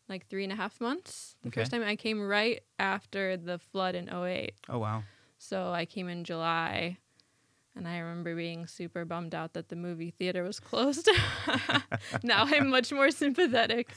like 0.08 0.26
three 0.28 0.44
and 0.44 0.52
a 0.52 0.56
half 0.56 0.80
months. 0.80 1.36
The 1.42 1.50
first 1.50 1.70
time 1.70 1.82
I 1.82 1.96
came 1.96 2.20
right 2.20 2.62
after 2.78 3.36
the 3.36 3.58
flood 3.58 3.94
in 3.94 4.08
08. 4.12 4.52
Oh 4.68 4.78
wow. 4.78 5.02
So 5.38 5.72
I 5.72 5.84
came 5.84 6.08
in 6.08 6.24
July. 6.24 6.98
And 7.76 7.88
I 7.88 7.98
remember 7.98 8.36
being 8.36 8.66
super 8.66 9.04
bummed 9.04 9.34
out 9.34 9.54
that 9.54 9.68
the 9.68 9.74
movie 9.76 10.10
theater 10.10 10.44
was 10.44 10.60
closed. 10.60 11.08
now 12.22 12.44
I'm 12.46 12.68
much 12.68 12.92
more 12.92 13.10
sympathetic. 13.10 13.90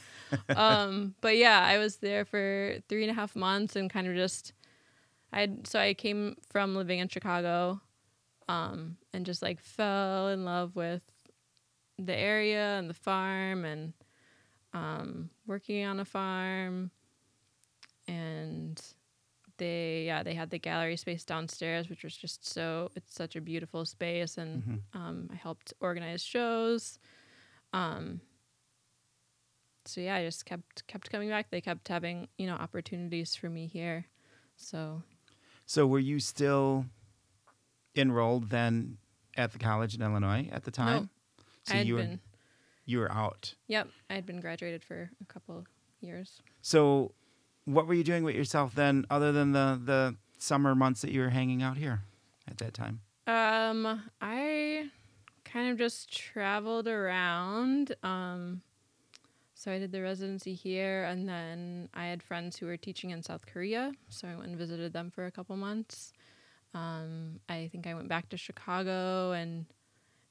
Um, 0.55 1.13
but 1.21 1.37
yeah, 1.37 1.63
I 1.63 1.77
was 1.77 1.97
there 1.97 2.25
for 2.25 2.77
three 2.89 3.03
and 3.03 3.11
a 3.11 3.13
half 3.13 3.35
months 3.35 3.75
and 3.75 3.89
kind 3.89 4.07
of 4.07 4.15
just, 4.15 4.53
I 5.31 5.49
so 5.63 5.79
I 5.79 5.93
came 5.93 6.37
from 6.49 6.75
living 6.75 6.99
in 6.99 7.07
Chicago, 7.07 7.79
um, 8.49 8.97
and 9.13 9.25
just 9.25 9.41
like 9.41 9.59
fell 9.59 10.29
in 10.29 10.43
love 10.43 10.75
with 10.75 11.03
the 11.99 12.15
area 12.15 12.79
and 12.79 12.89
the 12.89 12.95
farm 12.95 13.63
and 13.65 13.93
um, 14.73 15.29
working 15.45 15.85
on 15.85 15.99
a 15.99 16.05
farm, 16.05 16.91
and 18.07 18.81
they 19.57 20.03
yeah 20.05 20.23
they 20.23 20.33
had 20.33 20.49
the 20.49 20.59
gallery 20.59 20.97
space 20.97 21.23
downstairs 21.25 21.89
which 21.89 22.03
was 22.03 22.15
just 22.15 22.45
so 22.45 22.91
it's 22.95 23.13
such 23.13 23.35
a 23.35 23.41
beautiful 23.41 23.85
space 23.85 24.37
and 24.37 24.63
Mhm. 24.63 24.81
um, 24.93 25.29
i 25.31 25.35
helped 25.35 25.73
organize 25.79 26.23
shows 26.23 26.99
um, 27.73 28.21
so 29.85 30.01
yeah 30.01 30.15
i 30.15 30.23
just 30.23 30.45
kept 30.45 30.85
kept 30.87 31.09
coming 31.09 31.29
back 31.29 31.49
they 31.49 31.61
kept 31.61 31.87
having 31.87 32.27
you 32.37 32.47
know 32.47 32.55
opportunities 32.55 33.35
for 33.35 33.49
me 33.49 33.67
here 33.67 34.05
so 34.55 35.01
So 35.65 35.85
were 35.87 35.99
you 35.99 36.19
still 36.19 36.85
enrolled 37.95 38.49
then 38.49 38.97
at 39.35 39.51
the 39.51 39.59
college 39.59 39.95
in 39.95 40.01
Illinois 40.01 40.47
at 40.51 40.63
the 40.63 40.71
time? 40.71 41.09
So 41.63 41.73
I 41.73 41.77
had 41.77 41.87
you 41.87 41.95
were 41.95 42.01
been. 42.03 42.19
you 42.85 42.99
were 42.99 43.11
out. 43.11 43.53
Yep, 43.67 43.89
I 44.09 44.13
had 44.15 44.25
been 44.25 44.39
graduated 44.39 44.83
for 44.83 45.09
a 45.21 45.25
couple 45.25 45.65
years. 45.99 46.41
So 46.61 47.11
what 47.67 47.85
were 47.85 47.93
you 47.93 48.03
doing 48.03 48.23
with 48.23 48.35
yourself 48.35 48.73
then, 48.73 49.05
other 49.09 49.31
than 49.31 49.51
the 49.51 49.79
the 49.83 50.15
summer 50.39 50.73
months 50.73 51.01
that 51.01 51.11
you 51.11 51.21
were 51.21 51.29
hanging 51.29 51.61
out 51.61 51.77
here 51.77 52.01
at 52.49 52.57
that 52.59 52.73
time? 52.73 53.01
Um, 53.27 54.03
I 54.21 54.89
kind 55.43 55.69
of 55.71 55.77
just 55.77 56.15
traveled 56.15 56.87
around. 56.87 57.93
Um, 58.03 58.61
so 59.53 59.71
I 59.71 59.79
did 59.79 59.91
the 59.91 60.01
residency 60.01 60.53
here, 60.53 61.03
and 61.03 61.27
then 61.27 61.89
I 61.93 62.05
had 62.05 62.23
friends 62.23 62.57
who 62.57 62.67
were 62.67 62.77
teaching 62.77 63.09
in 63.09 63.21
South 63.21 63.45
Korea, 63.45 63.91
so 64.07 64.27
I 64.27 64.35
went 64.35 64.49
and 64.49 64.57
visited 64.57 64.93
them 64.93 65.11
for 65.11 65.25
a 65.25 65.31
couple 65.31 65.57
months. 65.57 66.13
Um, 66.73 67.39
I 67.49 67.67
think 67.71 67.87
I 67.87 67.95
went 67.95 68.07
back 68.07 68.29
to 68.29 68.37
Chicago 68.37 69.31
and 69.31 69.65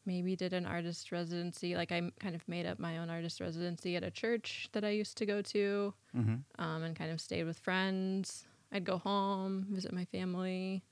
maybe 0.06 0.36
did 0.36 0.52
an 0.52 0.64
artist 0.66 1.10
residency. 1.12 1.74
Like 1.76 1.92
I 1.92 2.10
kind 2.20 2.34
of 2.34 2.46
made 2.48 2.64
up 2.66 2.78
my 2.78 2.98
own 2.98 3.10
artist 3.10 3.40
residency 3.40 3.96
at 3.96 4.02
a 4.04 4.10
church 4.10 4.68
that 4.72 4.84
I 4.84 4.90
used 4.90 5.16
to 5.18 5.26
go 5.26 5.42
to, 5.42 5.92
Mm-hmm. 6.16 6.62
um, 6.62 6.82
and 6.82 6.96
kind 6.96 7.10
of 7.10 7.20
stayed 7.20 7.44
with 7.44 7.58
friends. 7.58 8.44
I'd 8.72 8.84
go 8.84 8.98
home, 8.98 9.66
visit 9.70 9.92
my 9.92 10.04
family. 10.06 10.82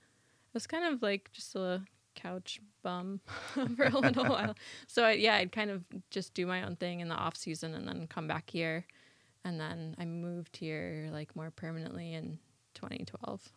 It 0.48 0.55
was 0.55 0.66
kind 0.66 0.92
of 0.92 1.03
like 1.03 1.31
just 1.33 1.55
a 1.57 1.83
couch 2.14 2.61
bum 2.83 3.20
for 3.77 3.85
a 3.85 3.98
little 3.98 4.24
while. 4.27 4.55
So 4.87 5.05
I, 5.05 5.12
yeah, 5.12 5.35
I'd 5.37 5.50
kind 5.53 5.70
of 5.70 5.85
just 6.11 6.35
do 6.35 6.46
my 6.46 6.62
own 6.62 6.77
thing 6.77 7.00
in 7.00 7.09
the 7.09 7.14
off 7.16 7.37
season 7.37 7.74
and 7.74 7.88
then 7.88 8.07
come 8.07 8.29
back 8.29 8.50
here. 8.50 8.85
And 9.44 9.59
then 9.61 9.94
I 9.98 10.05
moved 10.05 10.57
here 10.57 11.09
like 11.12 11.35
more 11.37 11.50
permanently 11.50 12.14
in 12.14 12.38
2012. 12.74 13.53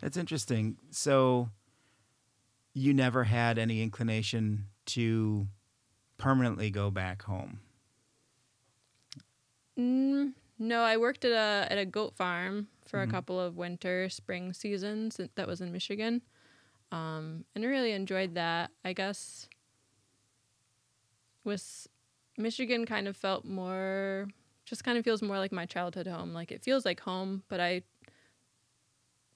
That's 0.00 0.16
interesting. 0.16 0.76
So 0.90 1.50
you 2.72 2.94
never 2.94 3.24
had 3.24 3.58
any 3.58 3.82
inclination 3.82 4.66
to 4.94 5.48
permanently 6.18 6.70
go 6.70 6.90
back 6.90 7.22
home. 7.22 7.60
Mm, 9.78 10.34
no, 10.58 10.82
I 10.82 10.96
worked 10.96 11.24
at 11.24 11.32
a 11.32 11.70
at 11.72 11.78
a 11.78 11.86
goat 11.86 12.14
farm 12.16 12.68
for 12.84 13.00
Mhm. 13.00 13.02
a 13.02 13.06
couple 13.06 13.38
of 13.40 13.56
winter 13.56 14.08
spring 14.08 14.52
seasons. 14.52 15.20
That 15.34 15.46
was 15.46 15.60
in 15.60 15.72
Michigan, 15.72 16.22
um, 16.92 17.44
and 17.54 17.64
I 17.64 17.68
really 17.68 17.92
enjoyed 17.92 18.34
that. 18.36 18.72
I 18.84 18.92
guess 18.92 19.48
with 21.44 21.86
Michigan, 22.36 22.86
kind 22.86 23.08
of 23.08 23.16
felt 23.16 23.44
more, 23.44 24.28
just 24.64 24.84
kind 24.84 24.98
of 24.98 25.04
feels 25.04 25.22
more 25.22 25.38
like 25.38 25.52
my 25.52 25.66
childhood 25.66 26.06
home. 26.06 26.32
Like 26.32 26.52
it 26.52 26.62
feels 26.62 26.84
like 26.84 27.00
home, 27.00 27.42
but 27.48 27.60
I 27.60 27.82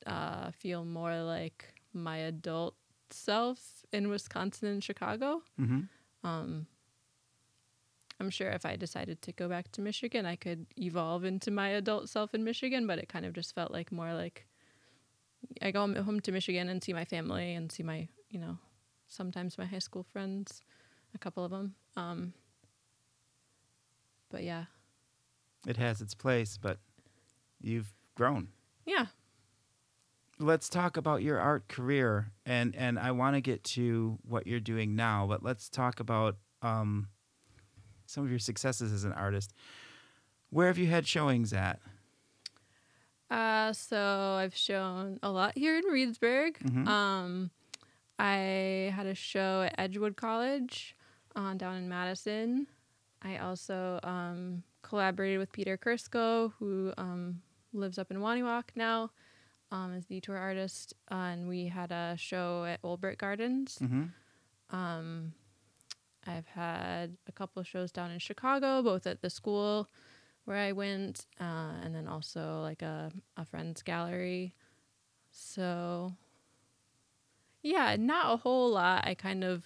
uh, 0.06 0.50
feel 0.52 0.84
more 0.84 1.22
like 1.22 1.74
my 1.92 2.18
adult 2.18 2.76
self 3.10 3.84
in 3.92 4.08
Wisconsin 4.08 4.68
and 4.68 4.82
Chicago. 4.84 5.42
Mm-hmm. 5.60 6.26
Um, 6.26 6.66
I'm 8.20 8.30
sure 8.30 8.50
if 8.50 8.64
I 8.64 8.76
decided 8.76 9.20
to 9.22 9.32
go 9.32 9.48
back 9.48 9.70
to 9.72 9.80
Michigan, 9.80 10.24
I 10.24 10.36
could 10.36 10.66
evolve 10.78 11.24
into 11.24 11.50
my 11.50 11.68
adult 11.70 12.08
self 12.08 12.34
in 12.34 12.44
Michigan, 12.44 12.86
but 12.86 12.98
it 12.98 13.08
kind 13.08 13.26
of 13.26 13.32
just 13.34 13.54
felt 13.54 13.70
like 13.72 13.90
more 13.92 14.14
like 14.14 14.46
I 15.60 15.70
go 15.72 15.80
home- 15.80 15.96
home 15.96 16.20
to 16.20 16.32
Michigan 16.32 16.68
and 16.68 16.82
see 16.82 16.92
my 16.92 17.04
family 17.04 17.54
and 17.54 17.70
see 17.70 17.82
my, 17.82 18.08
you 18.30 18.38
know, 18.38 18.58
sometimes 19.08 19.58
my 19.58 19.66
high 19.66 19.80
school 19.80 20.02
friends, 20.04 20.62
a 21.14 21.18
couple 21.18 21.44
of 21.44 21.50
them. 21.50 21.74
Um, 21.96 22.32
but 24.30 24.42
yeah, 24.44 24.64
It 25.66 25.76
has 25.76 26.00
its 26.00 26.14
place, 26.14 26.56
but 26.56 26.78
you've 27.60 27.92
grown. 28.14 28.48
yeah. 28.86 29.06
Let's 30.38 30.68
talk 30.68 30.97
about 30.97 31.23
your 31.23 31.38
art 31.38 31.68
career 31.68 32.33
and 32.44 32.75
and 32.75 32.99
I 32.99 33.12
want 33.12 33.37
to 33.37 33.40
get 33.40 33.62
to 33.64 34.18
what 34.27 34.47
you're 34.47 34.61
doing 34.61 34.97
now, 34.97 35.27
but 35.29 35.42
let's 35.42 35.68
talk 35.68 36.01
about 36.01 36.37
um, 36.62 37.09
some 38.07 38.25
of 38.25 38.31
your 38.31 38.38
successes 38.40 38.92
as 38.92 39.05
an 39.05 39.12
artist. 39.12 39.53
Where 40.51 40.66
have 40.66 40.79
you 40.79 40.87
had 40.87 41.07
showings 41.07 41.53
at? 41.53 41.79
Uh, 43.31 43.73
so 43.73 44.37
I've 44.38 44.55
shown 44.55 45.18
a 45.23 45.31
lot 45.31 45.57
here 45.57 45.77
in 45.77 45.85
Reedsburg. 45.85 46.59
Mhm. 46.59 46.87
Um, 46.87 47.51
I 48.18 48.92
had 48.94 49.07
a 49.07 49.14
show 49.14 49.62
at 49.62 49.75
Edgewood 49.79 50.16
College 50.16 50.94
uh, 51.35 51.55
down 51.55 51.77
in 51.77 51.88
Madison. 51.88 52.66
I 53.23 53.38
also 53.38 53.99
um, 54.03 54.62
collaborated 54.83 55.38
with 55.38 55.51
Peter 55.53 55.77
Kursko, 55.77 56.53
who 56.59 56.92
um, 56.99 57.40
lives 57.73 57.99
up 57.99 58.11
in 58.11 58.18
Wonewoc 58.18 58.64
now 58.77 59.11
um, 59.74 59.92
as 59.92 60.06
the 60.06 60.20
tour 60.20 60.38
artist, 60.38 60.94
uh, 61.10 61.32
and 61.32 61.48
we 61.48 61.66
had 61.66 61.90
a 61.90 62.14
show 62.16 62.64
at 62.64 62.78
Old 62.84 63.00
Brick 63.00 63.18
Gardens. 63.18 63.78
Mm-hmm. 63.82 64.04
Um, 64.74 65.32
I've 66.24 66.46
had 66.46 67.16
a 67.26 67.32
couple 67.32 67.60
of 67.60 67.66
shows 67.66 67.90
down 67.90 68.12
in 68.12 68.20
Chicago, 68.20 68.82
both 68.82 69.04
at 69.04 69.20
the 69.20 69.28
school 69.28 69.88
where 70.44 70.58
I 70.58 70.70
went, 70.70 71.26
uh, 71.40 71.72
and 71.82 71.92
then 71.92 72.06
also 72.06 72.60
like 72.62 72.82
a, 72.82 73.10
a 73.37 73.44
friend's 73.44 73.82
gallery. 73.82 74.54
So, 75.32 76.12
yeah, 77.62 77.96
not 77.98 78.32
a 78.32 78.37
whole 78.37 78.70
lot. 78.70 79.04
I 79.04 79.14
kind 79.14 79.42
of, 79.42 79.64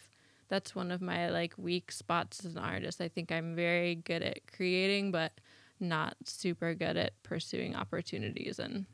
that's 0.48 0.74
one 0.74 0.90
of 0.90 1.02
my 1.02 1.28
like 1.28 1.52
weak 1.58 1.92
spots 1.92 2.46
as 2.46 2.56
an 2.56 2.62
artist. 2.62 3.02
I 3.02 3.08
think 3.08 3.30
I'm 3.30 3.54
very 3.54 3.96
good 3.96 4.22
at 4.22 4.50
creating, 4.50 5.10
but 5.10 5.32
not 5.78 6.16
super 6.24 6.74
good 6.74 6.96
at 6.96 7.22
pursuing 7.22 7.76
opportunities 7.76 8.58
and 8.58 8.86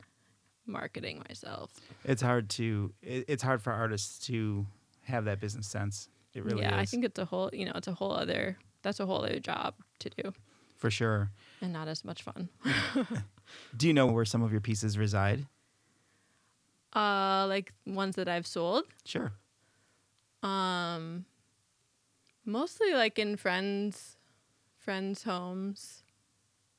marketing 0.66 1.22
myself. 1.28 1.70
It's 2.04 2.22
hard 2.22 2.48
to 2.50 2.92
it, 3.02 3.24
it's 3.28 3.42
hard 3.42 3.62
for 3.62 3.72
artists 3.72 4.24
to 4.26 4.66
have 5.02 5.24
that 5.26 5.40
business 5.40 5.66
sense. 5.66 6.08
It 6.34 6.44
really 6.44 6.62
yeah, 6.62 6.74
is 6.74 6.80
I 6.80 6.84
think 6.86 7.04
it's 7.04 7.18
a 7.18 7.24
whole, 7.24 7.50
you 7.52 7.64
know, 7.64 7.72
it's 7.76 7.86
a 7.88 7.92
whole 7.94 8.12
other, 8.12 8.56
that's 8.82 8.98
a 9.00 9.06
whole 9.06 9.24
other 9.24 9.38
job 9.38 9.74
to 10.00 10.10
do. 10.10 10.32
for 10.76 10.90
sure. 10.90 11.30
and 11.60 11.72
not 11.72 11.86
as 11.88 12.04
much 12.04 12.22
fun. 12.22 12.48
Do 13.76 13.86
you 13.86 13.92
know 13.92 14.06
where 14.06 14.24
some 14.24 14.42
of 14.42 14.50
your 14.50 14.60
pieces 14.60 14.98
reside? 14.98 15.46
Uh, 16.94 17.46
like 17.48 17.72
ones 17.86 18.16
that 18.16 18.28
I've 18.28 18.46
sold, 18.46 18.84
Sure. 19.04 19.32
um, 20.42 21.24
mostly 22.44 22.92
like 22.94 23.18
in 23.18 23.36
friends, 23.36 24.16
friends' 24.76 25.22
homes. 25.24 26.02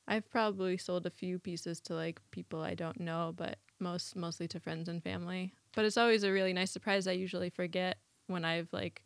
I've 0.08 0.28
probably 0.30 0.76
sold 0.78 1.04
a 1.06 1.10
few 1.10 1.38
pieces 1.38 1.80
to 1.82 1.94
like 1.94 2.20
people 2.30 2.60
I 2.60 2.74
don't 2.74 3.00
know, 3.00 3.32
but 3.36 3.58
most 3.78 4.16
mostly 4.16 4.48
to 4.48 4.60
friends 4.60 4.88
and 4.88 5.02
family. 5.02 5.52
But 5.74 5.84
it's 5.84 5.96
always 5.96 6.24
a 6.24 6.32
really 6.32 6.52
nice 6.52 6.70
surprise. 6.70 7.06
I 7.06 7.12
usually 7.12 7.50
forget 7.50 7.98
when 8.26 8.44
I've 8.44 8.68
like 8.72 9.02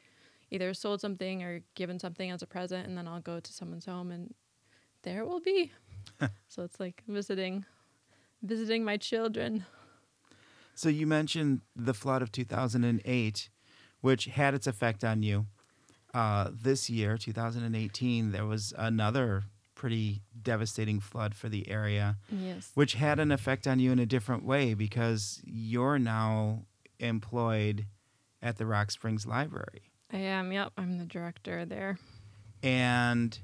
either 0.50 0.74
sold 0.74 1.00
something 1.00 1.42
or 1.42 1.62
given 1.74 1.98
something 1.98 2.30
as 2.30 2.42
a 2.42 2.46
present, 2.46 2.86
and 2.86 2.96
then 2.96 3.06
I'll 3.06 3.20
go 3.20 3.40
to 3.40 3.52
someone's 3.52 3.86
home 3.86 4.10
and 4.10 4.34
there 5.02 5.20
it 5.20 5.28
will 5.28 5.40
be. 5.40 5.72
so 6.48 6.62
it's 6.62 6.78
like 6.80 7.02
visiting, 7.08 7.64
visiting 8.42 8.84
my 8.84 8.96
children. 8.96 9.64
So 10.74 10.88
you 10.88 11.06
mentioned 11.06 11.60
the 11.76 11.94
flood 11.94 12.22
of 12.22 12.32
2008, 12.32 13.50
which 14.00 14.24
had 14.26 14.54
its 14.54 14.66
effect 14.66 15.04
on 15.04 15.22
you. 15.22 15.46
Uh, 16.14 16.50
this 16.52 16.90
year, 16.90 17.16
2018, 17.16 18.32
there 18.32 18.46
was 18.46 18.72
another 18.76 19.44
pretty 19.80 20.20
devastating 20.42 21.00
flood 21.00 21.34
for 21.34 21.48
the 21.48 21.66
area, 21.70 22.18
Yes. 22.30 22.70
which 22.74 22.92
had 22.96 23.18
an 23.18 23.32
effect 23.32 23.66
on 23.66 23.78
you 23.80 23.90
in 23.92 23.98
a 23.98 24.04
different 24.04 24.44
way 24.44 24.74
because 24.74 25.40
you're 25.42 25.98
now 25.98 26.66
employed 26.98 27.86
at 28.42 28.58
the 28.58 28.66
Rock 28.66 28.90
Springs 28.90 29.24
Library. 29.26 29.90
I 30.12 30.18
am. 30.18 30.52
Yep, 30.52 30.72
I'm 30.76 30.98
the 30.98 31.06
director 31.06 31.64
there. 31.64 31.98
And 32.62 33.38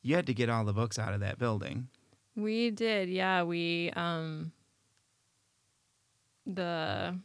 you 0.00 0.14
had 0.16 0.24
to 0.28 0.32
get 0.34 0.48
all 0.48 0.64
the 0.64 0.72
books 0.72 0.98
out 0.98 1.12
of 1.12 1.20
that 1.20 1.38
building. 1.38 1.88
We 2.34 2.70
did. 2.70 3.10
Yeah, 3.10 3.42
we 3.42 3.90
um 3.96 4.52
the 6.46 7.18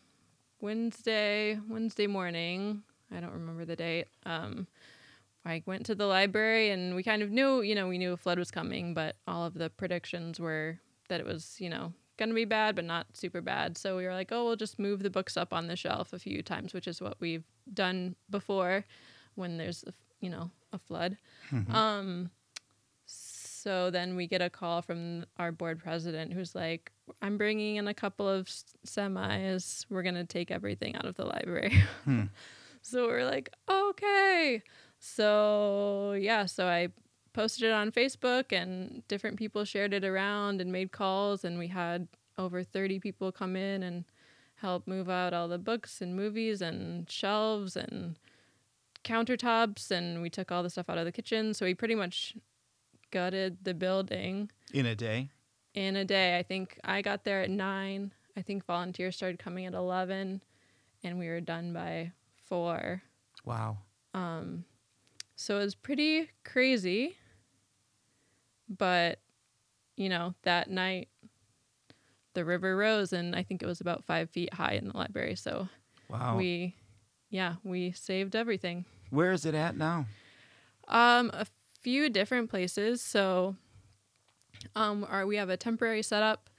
Wednesday 0.60 1.58
Wednesday 1.70 2.08
morning. 2.08 2.84
I 3.14 3.22
don't 3.22 3.32
remember 3.34 3.64
the 3.64 3.76
date. 3.78 4.08
Um, 4.26 4.68
I 5.46 5.64
went 5.66 5.86
to 5.88 5.96
the 5.96 6.06
library 6.06 6.70
and 6.70 6.96
we 6.96 7.04
kind 7.04 7.22
of 7.22 7.32
knew, 7.32 7.62
you 7.62 7.74
know, 7.74 7.88
we 7.88 7.98
knew 7.98 8.14
a 8.14 8.18
flood 8.18 8.38
was 8.38 8.52
coming, 8.52 8.94
but 8.94 9.16
all 9.28 9.46
of 9.46 9.56
the 9.56 9.70
predictions 9.70 10.40
were 10.40 10.80
that 11.10 11.20
it 11.20 11.26
was, 11.26 11.56
you 11.60 11.70
know, 11.70 11.94
gonna 12.18 12.34
be 12.34 12.46
bad, 12.46 12.76
but 12.76 12.86
not 12.86 13.08
super 13.14 13.42
bad. 13.42 13.78
So 13.78 13.98
we 13.98 14.06
were 14.06 14.14
like, 14.14 14.32
oh, 14.32 14.46
we'll 14.46 14.56
just 14.56 14.78
move 14.78 15.02
the 15.02 15.10
books 15.10 15.38
up 15.38 15.52
on 15.52 15.68
the 15.68 15.76
shelf 15.76 16.14
a 16.14 16.20
few 16.20 16.44
times, 16.44 16.74
which 16.74 16.88
is 16.88 17.02
what 17.02 17.18
we've 17.20 17.46
done 17.74 18.16
before 18.30 18.86
when 19.36 19.58
there's, 19.58 19.84
a, 19.88 19.94
you 20.20 20.30
know, 20.30 20.52
a 20.74 20.78
flood. 20.78 21.18
Um, 21.74 22.30
so 23.06 23.92
then 23.92 24.16
we 24.16 24.26
get 24.26 24.42
a 24.42 24.50
call 24.50 24.82
from 24.82 25.26
our 25.38 25.52
board 25.52 25.80
president 25.80 26.34
who's 26.34 26.56
like, 26.56 26.92
I'm 27.22 27.38
bringing 27.38 27.76
in 27.76 27.88
a 27.88 27.94
couple 27.94 28.28
of 28.28 28.48
semis. 28.88 29.86
We're 29.90 30.02
going 30.02 30.16
to 30.16 30.26
take 30.26 30.50
everything 30.50 30.96
out 30.96 31.06
of 31.06 31.16
the 31.16 31.26
library. 31.26 31.84
Hmm. 32.06 32.24
so 32.82 33.06
we're 33.08 33.26
like, 33.26 33.52
okay. 33.70 34.64
So 35.04 36.14
yeah, 36.14 36.46
so 36.46 36.68
I 36.68 36.90
posted 37.34 37.64
it 37.70 37.72
on 37.74 37.92
Facebook 37.92 38.52
and 38.54 39.02
different 39.08 39.38
people 39.38 39.66
shared 39.66 39.94
it 39.94 40.06
around 40.06 40.62
and 40.62 40.72
made 40.72 40.92
calls. 40.92 41.44
And 41.44 41.58
we 41.58 41.68
had 41.70 42.08
over 42.38 42.64
30 42.64 43.00
people 43.00 43.32
come 43.32 43.56
in 43.56 43.82
and 43.84 44.06
help 44.56 44.88
move 44.88 45.10
out 45.10 45.34
all 45.34 45.48
the 45.48 45.58
books 45.58 46.02
and 46.02 46.16
movies 46.16 46.62
and 46.62 47.10
shelves 47.10 47.76
and 47.76 48.20
countertops 49.04 49.90
and 49.90 50.22
we 50.22 50.30
took 50.30 50.52
all 50.52 50.62
the 50.62 50.70
stuff 50.70 50.88
out 50.90 51.00
of 51.00 51.06
the 51.06 51.12
kitchen. 51.12 51.56
So 51.56 51.66
we 51.66 51.74
pretty 51.74 51.96
much 51.96 52.36
gutted 53.10 53.58
the 53.64 53.74
building 53.74 54.52
In 54.74 54.86
a 54.86 54.96
day? 54.96 55.30
in 55.74 55.96
a 55.96 56.06
day. 56.06 56.38
I 56.38 56.44
think 56.44 56.78
I 56.84 57.02
got 57.02 57.24
there 57.24 57.42
at 57.42 57.50
nine. 57.50 58.14
I 58.38 58.42
think 58.44 58.66
volunteers 58.66 59.16
started 59.16 59.40
coming 59.40 59.66
at 59.66 59.74
11 59.74 60.42
and 61.04 61.18
we 61.18 61.28
were 61.28 61.42
done 61.42 61.74
by 61.74 62.12
four. 62.46 63.02
Wow. 63.46 63.80
Um, 64.14 64.64
so 65.42 65.58
it 65.58 65.64
was 65.64 65.76
pretty 65.76 66.30
crazy. 66.46 67.18
But, 68.70 69.20
you 69.98 70.08
know, 70.08 70.36
that 70.44 70.70
night 70.70 71.10
the 72.34 72.46
river 72.46 72.78
rose 72.78 73.12
and 73.12 73.36
I 73.36 73.44
think 73.44 73.62
it 73.62 73.66
was 73.66 73.82
about 73.82 74.06
five 74.06 74.30
feet 74.30 74.54
high 74.54 74.74
in 74.74 74.88
the 74.88 74.96
library. 74.98 75.36
So 75.36 75.68
Wow. 76.10 76.38
we, 76.38 76.76
yeah, 77.30 77.56
we 77.64 77.92
saved 77.92 78.36
everything. 78.36 78.86
Where 79.10 79.32
is 79.32 79.46
it 79.46 79.56
at 79.56 79.76
now? 79.76 80.06
Um, 80.88 81.32
a 81.34 81.46
few 81.82 82.10
different 82.10 82.50
places. 82.50 83.02
So, 83.02 83.56
um, 84.76 85.06
our, 85.10 85.26
we 85.26 85.38
have 85.38 85.50
a 85.50 85.58
temporary 85.58 86.04
setup 86.04 86.50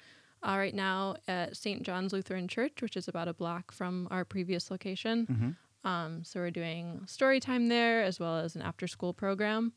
uh, 0.42 0.56
right 0.58 0.74
now 0.74 1.16
at 1.28 1.56
St. 1.56 1.82
John's 1.82 2.12
Lutheran 2.12 2.48
Church, 2.48 2.82
which 2.82 2.96
is 2.96 3.06
about 3.08 3.28
a 3.28 3.32
block 3.32 3.70
from 3.72 4.08
our 4.10 4.24
previous 4.24 4.70
location. 4.70 5.54
Um, 5.84 6.22
so 6.24 6.40
we're 6.40 6.50
doing 6.50 7.02
story 7.06 7.40
time 7.40 7.68
there 7.68 8.02
as 8.02 8.20
well 8.20 8.38
as 8.38 8.54
an 8.54 8.62
after 8.62 8.86
school 8.86 9.12
program. 9.12 9.72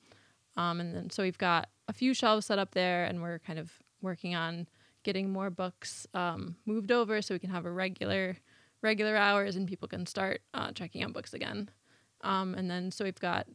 Um, 0.57 0.79
and 0.79 0.95
then 0.95 1.09
so 1.09 1.23
we've 1.23 1.37
got 1.37 1.69
a 1.87 1.93
few 1.93 2.13
shelves 2.13 2.45
set 2.45 2.59
up 2.59 2.71
there, 2.71 3.05
and 3.05 3.21
we're 3.21 3.39
kind 3.39 3.59
of 3.59 3.71
working 4.01 4.35
on 4.35 4.67
getting 5.03 5.31
more 5.31 5.49
books 5.49 6.07
um, 6.13 6.55
moved 6.65 6.91
over 6.91 7.21
so 7.21 7.35
we 7.35 7.39
can 7.39 7.49
have 7.49 7.65
a 7.65 7.71
regular 7.71 8.37
regular 8.81 9.15
hours 9.15 9.55
and 9.55 9.67
people 9.67 9.87
can 9.87 10.05
start 10.05 10.41
uh, 10.53 10.71
checking 10.71 11.03
out 11.03 11.11
books 11.11 11.33
again. 11.33 11.69
Um, 12.21 12.53
and 12.53 12.69
then 12.69 12.91
so 12.91 13.03
we've 13.03 13.19
got 13.19 13.47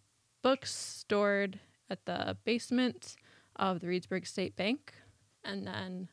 books 0.43 0.75
stored 0.75 1.59
at 1.89 2.05
the 2.05 2.37
basement 2.45 3.17
of 3.57 3.81
the 3.81 3.87
Reedsburg 3.87 4.27
State 4.27 4.57
Bank, 4.57 4.95
and 5.45 5.67
then 5.67 6.09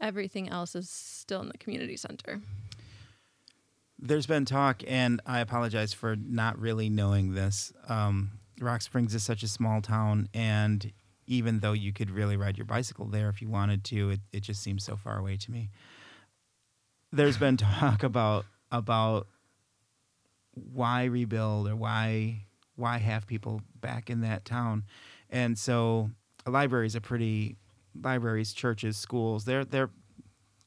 everything 0.00 0.48
else 0.48 0.74
is 0.74 0.90
still 0.90 1.40
in 1.40 1.48
the 1.48 1.58
community 1.58 1.96
center. 1.96 2.40
There's 4.02 4.26
been 4.26 4.46
talk, 4.46 4.82
and 4.86 5.20
I 5.26 5.40
apologize 5.40 5.92
for 5.92 6.16
not 6.16 6.58
really 6.58 6.88
knowing 6.88 7.34
this. 7.34 7.72
Um, 7.88 8.32
Rock 8.58 8.80
Springs 8.82 9.14
is 9.14 9.22
such 9.22 9.42
a 9.42 9.48
small 9.48 9.82
town, 9.82 10.28
and 10.32 10.92
even 11.26 11.60
though 11.60 11.72
you 11.72 11.92
could 11.92 12.10
really 12.10 12.36
ride 12.36 12.56
your 12.56 12.64
bicycle 12.64 13.06
there 13.06 13.28
if 13.28 13.42
you 13.42 13.48
wanted 13.48 13.84
to, 13.84 14.10
it, 14.10 14.20
it 14.32 14.40
just 14.40 14.62
seems 14.62 14.84
so 14.84 14.96
far 14.96 15.18
away 15.18 15.36
to 15.36 15.50
me. 15.50 15.70
There's 17.12 17.36
been 17.36 17.56
talk 17.56 18.02
about 18.02 18.46
about 18.72 19.26
why 20.54 21.04
rebuild 21.04 21.68
or 21.68 21.76
why 21.76 22.46
why 22.76 22.98
have 22.98 23.26
people 23.26 23.60
back 23.80 24.08
in 24.08 24.22
that 24.22 24.44
town, 24.44 24.84
and 25.28 25.58
so 25.58 26.10
a 26.46 26.50
library 26.50 26.86
is 26.86 26.94
a 26.94 27.00
pretty 27.00 27.56
libraries, 28.00 28.52
churches, 28.52 28.96
schools. 28.96 29.44
They're 29.44 29.64
they're 29.64 29.90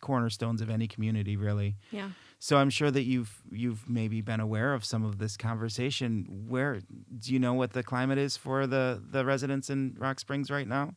cornerstones 0.02 0.62
of 0.62 0.70
any 0.70 0.88
community, 0.88 1.36
really. 1.38 1.78
Yeah. 1.92 2.10
So 2.44 2.58
I'm 2.58 2.70
sure 2.70 2.92
that 2.92 3.04
you've 3.04 3.42
you've 3.54 3.90
maybe 3.90 4.20
been 4.20 4.42
aware 4.42 4.74
of 4.74 4.84
some 4.84 5.06
of 5.06 5.18
this 5.18 5.38
conversation. 5.38 6.26
Where 6.50 6.82
do 7.18 7.32
you 7.32 7.40
know 7.40 7.54
what 7.54 7.72
the 7.72 7.84
climate 7.84 8.18
is 8.18 8.36
for 8.36 8.68
the 8.68 9.02
the 9.02 9.24
residents 9.24 9.70
in 9.70 9.96
Rock 9.98 10.20
Springs 10.20 10.52
right 10.52 10.68
now? 10.68 10.96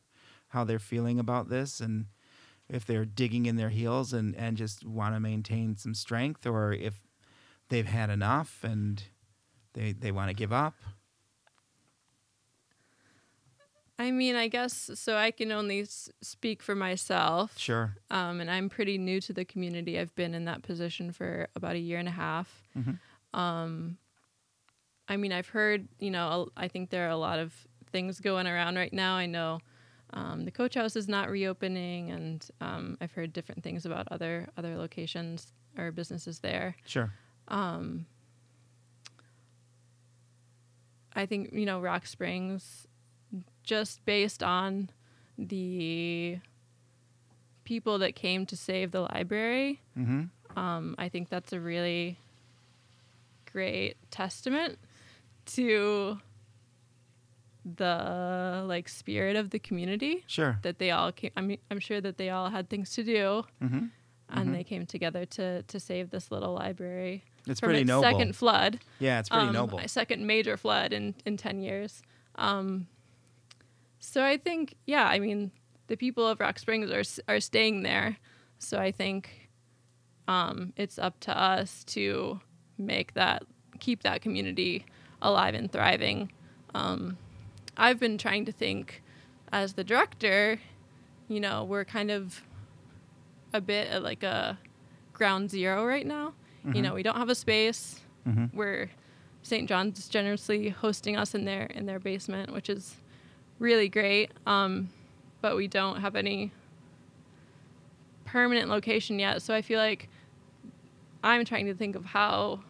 How 0.49 0.65
they're 0.65 0.77
feeling 0.77 1.19
about 1.19 1.47
this 1.47 1.79
and 1.79 2.07
if 2.67 2.85
they're 2.85 3.05
digging 3.05 3.45
in 3.45 3.55
their 3.55 3.69
heels 3.69 4.11
and 4.11 4.35
and 4.35 4.57
just 4.57 4.85
want 4.85 5.15
to 5.15 5.21
maintain 5.21 5.77
some 5.77 5.93
strength 5.93 6.45
or 6.45 6.73
if 6.73 6.99
they've 7.69 7.87
had 7.87 8.09
enough 8.09 8.61
and 8.61 9.03
they 9.71 9.93
they 9.93 10.11
want 10.11 10.27
to 10.27 10.33
give 10.33 10.51
up. 10.51 10.75
I 13.99 14.11
mean, 14.11 14.35
I 14.35 14.47
guess 14.47 14.91
so. 14.93 15.15
I 15.17 15.31
can 15.31 15.51
only 15.51 15.81
s- 15.81 16.09
speak 16.21 16.61
for 16.61 16.75
myself. 16.75 17.57
Sure. 17.57 17.95
Um, 18.11 18.39
and 18.41 18.49
I'm 18.51 18.69
pretty 18.69 18.97
new 18.99 19.19
to 19.21 19.33
the 19.33 19.43
community. 19.43 19.97
I've 19.99 20.13
been 20.15 20.35
in 20.35 20.45
that 20.45 20.61
position 20.61 21.11
for 21.11 21.47
about 21.55 21.75
a 21.75 21.79
year 21.79 21.97
and 21.97 22.07
a 22.07 22.11
half. 22.11 22.61
Mhm. 22.77 22.99
Um, 23.33 23.97
I 25.07 25.17
mean, 25.17 25.31
I've 25.31 25.49
heard, 25.49 25.87
you 25.99 26.11
know, 26.11 26.49
I 26.55 26.67
think 26.67 26.89
there 26.91 27.07
are 27.07 27.11
a 27.11 27.17
lot 27.17 27.39
of 27.39 27.53
things 27.91 28.19
going 28.19 28.45
around 28.45 28.75
right 28.75 28.93
now. 28.93 29.15
I 29.15 29.25
know 29.25 29.59
um, 30.13 30.45
the 30.45 30.51
coach 30.51 30.75
house 30.75 30.95
is 30.95 31.07
not 31.07 31.29
reopening, 31.31 32.11
and 32.11 32.45
um, 32.61 32.97
I've 33.01 33.13
heard 33.13 33.33
different 33.33 33.63
things 33.63 33.85
about 33.85 34.07
other 34.11 34.47
other 34.57 34.77
locations 34.77 35.53
or 35.77 35.91
businesses 35.91 36.39
there. 36.39 36.75
Sure. 36.85 37.11
Um, 37.47 38.05
I 41.15 41.25
think 41.25 41.51
you 41.51 41.65
know 41.65 41.81
Rock 41.81 42.05
Springs, 42.05 42.87
just 43.67 44.03
based 44.05 44.41
on 44.41 44.89
the 45.37 46.39
people 47.65 47.99
that 47.99 48.15
came 48.15 48.45
to 48.45 48.55
save 48.55 48.91
the 48.91 49.01
library. 49.01 49.81
Mm-hmm. 49.97 50.57
Um, 50.57 50.95
I 50.97 51.09
think 51.09 51.29
that's 51.29 51.51
a 51.53 51.59
really 51.59 52.17
great 53.51 53.97
testament 54.09 54.79
to 55.47 56.19
the 57.75 58.63
like 58.65 58.87
spirit 58.87 59.35
of 59.35 59.49
the 59.49 59.59
community 59.59 60.23
Sure. 60.27 60.57
that 60.61 60.79
they 60.79 60.91
all 60.91 61.11
came. 61.11 61.31
I 61.35 61.41
mean, 61.41 61.57
I'm 61.69 61.79
sure 61.79 61.99
that 61.99 62.17
they 62.17 62.29
all 62.29 62.49
had 62.49 62.69
things 62.69 62.91
to 62.95 63.03
do, 63.03 63.43
Mm-hmm. 63.61 63.85
and 64.29 64.49
Mhm. 64.49 64.53
they 64.53 64.63
came 64.63 64.85
together 64.85 65.25
to 65.25 65.63
to 65.63 65.79
save 65.79 66.09
this 66.09 66.31
little 66.31 66.53
library 66.53 67.23
It's 67.45 67.59
from 67.59 67.67
pretty 67.67 67.81
its 67.81 67.87
noble. 67.89 68.03
second 68.03 68.35
flood. 68.37 68.79
yeah, 68.99 69.19
it's 69.19 69.29
pretty 69.29 69.47
um, 69.47 69.53
noble. 69.53 69.79
Second 69.87 70.25
major 70.25 70.55
flood 70.55 70.93
in 70.93 71.15
in 71.25 71.35
ten 71.35 71.59
years. 71.61 72.01
Um, 72.35 72.87
so 73.99 74.23
I 74.23 74.37
think, 74.37 74.75
yeah, 74.85 75.05
I 75.07 75.19
mean, 75.19 75.51
the 75.87 75.95
people 75.97 76.27
of 76.27 76.39
Rock 76.39 76.59
Springs 76.59 76.91
are 76.91 77.03
are 77.33 77.39
staying 77.39 77.83
there. 77.83 78.17
So 78.59 78.79
I 78.79 78.91
think 78.91 79.49
um, 80.27 80.73
it's 80.75 80.97
up 80.99 81.19
to 81.21 81.37
us 81.37 81.83
to 81.85 82.39
make 82.77 83.13
that 83.13 83.43
keep 83.79 84.03
that 84.03 84.21
community 84.21 84.85
alive 85.21 85.53
and 85.53 85.71
thriving. 85.71 86.31
Um, 86.75 87.17
I've 87.77 87.99
been 87.99 88.17
trying 88.17 88.45
to 88.45 88.51
think 88.51 89.01
as 89.51 89.73
the 89.73 89.83
director, 89.83 90.59
you 91.27 91.39
know, 91.39 91.63
we're 91.63 91.85
kind 91.85 92.11
of 92.11 92.41
a 93.53 93.61
bit 93.61 93.87
at 93.89 94.03
like 94.03 94.23
a 94.23 94.57
ground 95.13 95.49
zero 95.49 95.85
right 95.85 96.05
now. 96.05 96.33
You 96.73 96.81
know, 96.81 96.93
we 96.95 97.01
don't 97.03 97.15
have 97.15 97.29
a 97.29 97.35
space. 97.35 98.01
Mhm. 98.27 98.53
We're 98.53 98.89
St. 99.41 99.69
John's 99.69 99.97
is 99.99 100.09
generously 100.09 100.67
hosting 100.69 101.15
us 101.15 101.33
in 101.33 101.45
their 101.45 101.67
in 101.67 101.85
their 101.85 101.99
basement, 101.99 102.51
which 102.51 102.69
is 102.69 102.97
really 103.59 103.89
great. 103.89 104.31
Um, 104.45 104.89
but 105.41 105.55
we 105.55 105.67
don't 105.67 106.01
have 106.01 106.15
any 106.15 106.51
permanent 108.25 108.69
location 108.69 109.19
yet. 109.19 109.41
So 109.41 109.53
I 109.53 109.61
feel 109.61 109.79
like 109.79 110.09
I'm 111.23 111.45
trying 111.45 111.65
to 111.67 111.73
think 111.73 111.95
of 111.95 112.05
how 112.05 112.61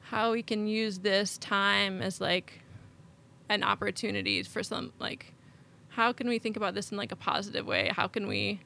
how 0.00 0.32
we 0.32 0.42
can 0.42 0.66
use 0.66 1.00
this 1.00 1.36
time 1.38 2.00
as 2.00 2.20
like 2.20 2.60
an 3.48 3.62
opportunity 3.62 4.42
for 4.42 4.62
some 4.62 4.92
like 4.98 5.34
how 5.90 6.12
can 6.12 6.28
we 6.28 6.38
think 6.38 6.56
about 6.56 6.74
this 6.74 6.90
in 6.90 6.96
like 6.96 7.12
a 7.12 7.16
positive 7.16 7.66
way? 7.66 7.90
How 7.94 8.06
can 8.08 8.26
we 8.26 8.60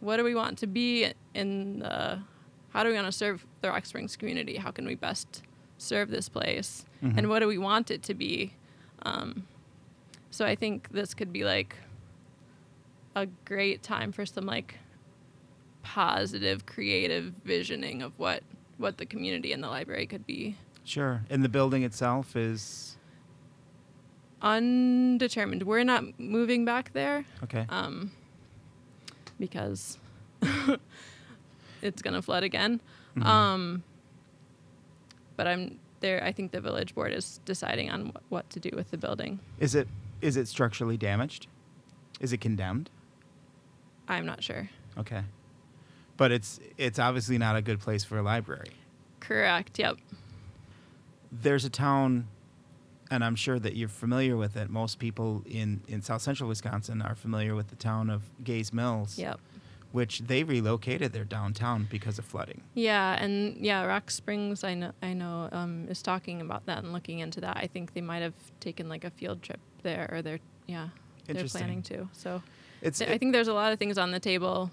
what 0.00 0.16
do 0.16 0.24
we 0.24 0.34
want 0.34 0.58
to 0.58 0.66
be 0.66 1.12
in 1.34 1.80
the 1.80 2.20
how 2.70 2.82
do 2.82 2.88
we 2.90 2.94
want 2.94 3.06
to 3.06 3.12
serve 3.12 3.44
the 3.60 3.68
Rock 3.68 3.84
Springs 3.86 4.16
community? 4.16 4.56
How 4.56 4.70
can 4.70 4.86
we 4.86 4.94
best 4.94 5.42
serve 5.78 6.10
this 6.10 6.28
place? 6.28 6.84
Mhm. 7.02 7.18
And 7.18 7.28
what 7.28 7.40
do 7.40 7.48
we 7.48 7.58
want 7.58 7.90
it 7.90 8.02
to 8.04 8.14
be? 8.14 8.54
Um, 9.02 9.46
so 10.30 10.44
I 10.44 10.54
think 10.54 10.90
this 10.90 11.14
could 11.14 11.32
be 11.32 11.44
like 11.44 11.76
a 13.16 13.26
great 13.44 13.82
time 13.82 14.12
for 14.12 14.24
some 14.24 14.46
like 14.46 14.76
positive 15.82 16.66
creative 16.66 17.32
visioning 17.44 18.02
of 18.02 18.18
what 18.18 18.42
what 18.78 18.98
the 18.98 19.06
community 19.06 19.52
and 19.52 19.62
the 19.62 19.68
library 19.68 20.06
could 20.06 20.26
be. 20.26 20.56
Sure. 20.84 21.22
And 21.28 21.44
the 21.44 21.48
building 21.48 21.82
itself 21.82 22.34
is 22.34 22.96
Undetermined. 24.42 25.64
We're 25.64 25.84
not 25.84 26.18
moving 26.18 26.64
back 26.64 26.94
there 26.94 27.26
okay. 27.44 27.66
um, 27.68 28.10
because 29.38 29.98
it's 31.82 32.00
gonna 32.00 32.22
flood 32.22 32.42
again. 32.42 32.80
Mhm. 33.16 33.26
Um, 33.26 33.82
but 35.36 35.46
I'm 35.46 35.78
there. 36.00 36.22
I 36.24 36.32
think 36.32 36.52
the 36.52 36.60
village 36.60 36.94
board 36.94 37.12
is 37.12 37.40
deciding 37.44 37.90
on 37.90 38.06
wh- 38.08 38.32
what 38.32 38.50
to 38.50 38.60
do 38.60 38.70
with 38.74 38.90
the 38.90 38.98
building. 38.98 39.40
Is 39.58 39.74
it 39.74 39.88
is 40.20 40.36
it 40.36 40.48
structurally 40.48 40.96
damaged? 40.96 41.46
Is 42.20 42.32
it 42.32 42.38
condemned? 42.40 42.90
I'm 44.08 44.26
not 44.26 44.42
sure. 44.42 44.68
Okay. 44.98 45.22
But 46.16 46.32
it's 46.32 46.60
it's 46.76 46.98
obviously 46.98 47.38
not 47.38 47.56
a 47.56 47.62
good 47.62 47.80
place 47.80 48.04
for 48.04 48.18
a 48.18 48.22
library. 48.22 48.70
Correct. 49.20 49.78
Yep. 49.78 49.96
There's 51.32 51.64
a 51.64 51.70
town 51.70 52.26
and 53.12 53.24
I'm 53.24 53.34
sure 53.36 53.58
that 53.58 53.74
you're 53.74 53.88
familiar 53.88 54.36
with 54.36 54.56
it. 54.56 54.68
Most 54.70 54.98
people 54.98 55.42
in 55.46 55.80
in 55.88 56.02
South 56.02 56.22
Central 56.22 56.48
Wisconsin 56.48 57.02
are 57.02 57.14
familiar 57.14 57.54
with 57.54 57.68
the 57.68 57.76
town 57.76 58.10
of 58.10 58.22
Gays 58.44 58.72
Mills, 58.72 59.18
Yep. 59.18 59.40
Which 59.92 60.20
they 60.20 60.44
relocated 60.44 61.12
their 61.12 61.24
downtown 61.24 61.86
because 61.90 62.18
of 62.18 62.24
flooding. 62.24 62.62
Yeah, 62.74 63.20
and 63.22 63.56
yeah, 63.56 63.84
Rock 63.84 64.10
Springs. 64.10 64.62
I 64.64 64.74
know. 64.74 64.92
I 65.02 65.12
know 65.12 65.48
um, 65.52 65.86
is 65.88 66.02
talking 66.02 66.40
about 66.40 66.66
that 66.66 66.78
and 66.78 66.92
looking 66.92 67.18
into 67.18 67.40
that. 67.40 67.56
I 67.56 67.66
think 67.66 67.94
they 67.94 68.00
might 68.00 68.22
have 68.22 68.34
taken 68.60 68.88
like 68.88 69.04
a 69.04 69.10
field 69.10 69.42
trip 69.42 69.60
there, 69.82 70.08
or 70.12 70.22
they're 70.22 70.40
yeah, 70.66 70.88
they're 71.26 71.44
planning 71.44 71.82
to. 71.84 72.08
So 72.12 72.42
It's 72.82 72.98
th- 72.98 73.10
I 73.10 73.18
think 73.18 73.32
there's 73.32 73.48
a 73.48 73.54
lot 73.54 73.72
of 73.72 73.78
things 73.78 73.98
on 73.98 74.10
the 74.12 74.20
table. 74.20 74.70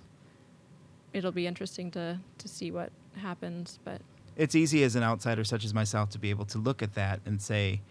It'll 1.14 1.32
be 1.32 1.48
interesting 1.48 1.90
to 1.92 2.20
to 2.38 2.48
see 2.48 2.72
what 2.72 2.92
happens, 3.16 3.80
but 3.84 4.02
it's 4.36 4.54
easy 4.54 4.84
as 4.84 4.96
an 4.96 5.04
outsider 5.04 5.44
such 5.44 5.66
as 5.66 5.74
myself 5.74 6.10
to 6.12 6.20
be 6.20 6.30
able 6.30 6.46
to 6.46 6.60
look 6.60 6.84
at 6.84 6.94
that 6.94 7.22
and 7.26 7.42
say, 7.42 7.82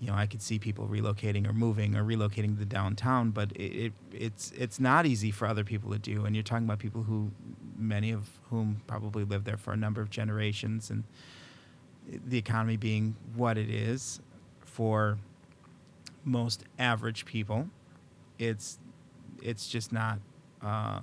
you 0.00 0.06
know, 0.06 0.14
I 0.14 0.26
could 0.26 0.40
see 0.40 0.58
people 0.58 0.88
relocating 0.88 1.46
or 1.46 1.52
moving 1.52 1.94
or 1.94 2.02
relocating 2.02 2.58
to 2.58 2.64
downtown, 2.64 3.30
but 3.30 3.52
it, 3.52 3.62
it 3.62 3.92
it's 4.12 4.50
it's 4.52 4.80
not 4.80 5.04
easy 5.04 5.30
for 5.30 5.46
other 5.46 5.62
people 5.62 5.90
to 5.92 5.98
do. 5.98 6.24
And 6.24 6.34
you're 6.34 6.42
talking 6.42 6.64
about 6.64 6.78
people 6.78 7.02
who, 7.02 7.30
many 7.76 8.10
of 8.10 8.28
whom 8.48 8.80
probably 8.86 9.24
lived 9.24 9.44
there 9.44 9.58
for 9.58 9.72
a 9.72 9.76
number 9.76 10.00
of 10.00 10.08
generations, 10.08 10.88
and 10.90 11.04
the 12.26 12.38
economy 12.38 12.76
being 12.78 13.14
what 13.36 13.58
it 13.58 13.68
is 13.68 14.20
for 14.60 15.18
most 16.24 16.64
average 16.78 17.24
people, 17.26 17.68
it's 18.38 18.78
it's 19.42 19.68
just 19.68 19.92
not 19.92 20.18
uh, 20.62 21.00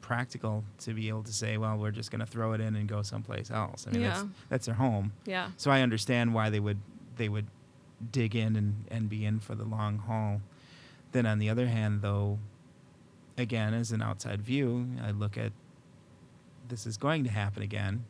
practical 0.00 0.64
to 0.78 0.94
be 0.94 1.08
able 1.08 1.22
to 1.22 1.32
say, 1.32 1.58
well, 1.58 1.76
we're 1.76 1.90
just 1.90 2.10
going 2.10 2.20
to 2.20 2.26
throw 2.26 2.52
it 2.54 2.60
in 2.62 2.76
and 2.76 2.88
go 2.88 3.02
someplace 3.02 3.50
else. 3.50 3.86
I 3.86 3.90
mean, 3.92 4.02
that's 4.02 4.24
that's 4.48 4.66
their 4.66 4.74
home. 4.74 5.12
yeah, 5.26 5.50
So 5.58 5.70
I 5.70 5.82
understand 5.82 6.32
why 6.32 6.48
they 6.48 6.60
would 6.60 6.78
they 7.16 7.28
would 7.28 7.46
dig 8.12 8.36
in 8.36 8.56
and, 8.56 8.84
and 8.90 9.08
be 9.08 9.24
in 9.24 9.40
for 9.40 9.54
the 9.54 9.64
long 9.64 9.98
haul. 9.98 10.40
Then 11.12 11.26
on 11.26 11.38
the 11.38 11.50
other 11.50 11.66
hand, 11.66 12.02
though, 12.02 12.38
again, 13.36 13.74
as 13.74 13.92
an 13.92 14.02
outside 14.02 14.42
view, 14.42 14.86
I 15.02 15.10
look 15.10 15.36
at 15.38 15.52
this 16.68 16.86
is 16.86 16.96
going 16.96 17.24
to 17.24 17.30
happen 17.30 17.62
again. 17.62 18.04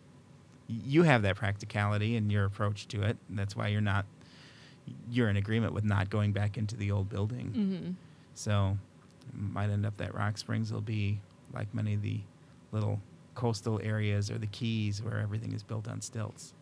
You 0.66 1.04
have 1.04 1.22
that 1.22 1.36
practicality 1.36 2.16
in 2.16 2.28
your 2.28 2.44
approach 2.44 2.88
to 2.88 3.02
it. 3.02 3.16
And 3.28 3.38
that's 3.38 3.56
why 3.56 3.68
you're 3.68 3.80
not 3.80 4.04
you're 5.10 5.28
in 5.28 5.36
agreement 5.36 5.74
with 5.74 5.84
not 5.84 6.08
going 6.08 6.32
back 6.32 6.56
into 6.56 6.76
the 6.76 6.90
old 6.90 7.08
building. 7.08 7.46
hmm 7.52 7.90
So 8.34 8.78
might 9.32 9.70
end 9.70 9.84
up 9.84 9.96
that 9.98 10.14
Rock 10.14 10.38
Springs 10.38 10.72
will 10.72 10.80
be 10.80 11.20
like 11.52 11.72
many 11.74 11.94
of 11.94 12.02
the 12.02 12.20
little 12.72 13.00
coastal 13.34 13.80
areas 13.82 14.30
or 14.30 14.38
the 14.38 14.46
keys 14.46 15.02
where 15.02 15.18
everything 15.18 15.52
is 15.52 15.62
built 15.62 15.86
on 15.88 16.00
stilts. 16.00 16.54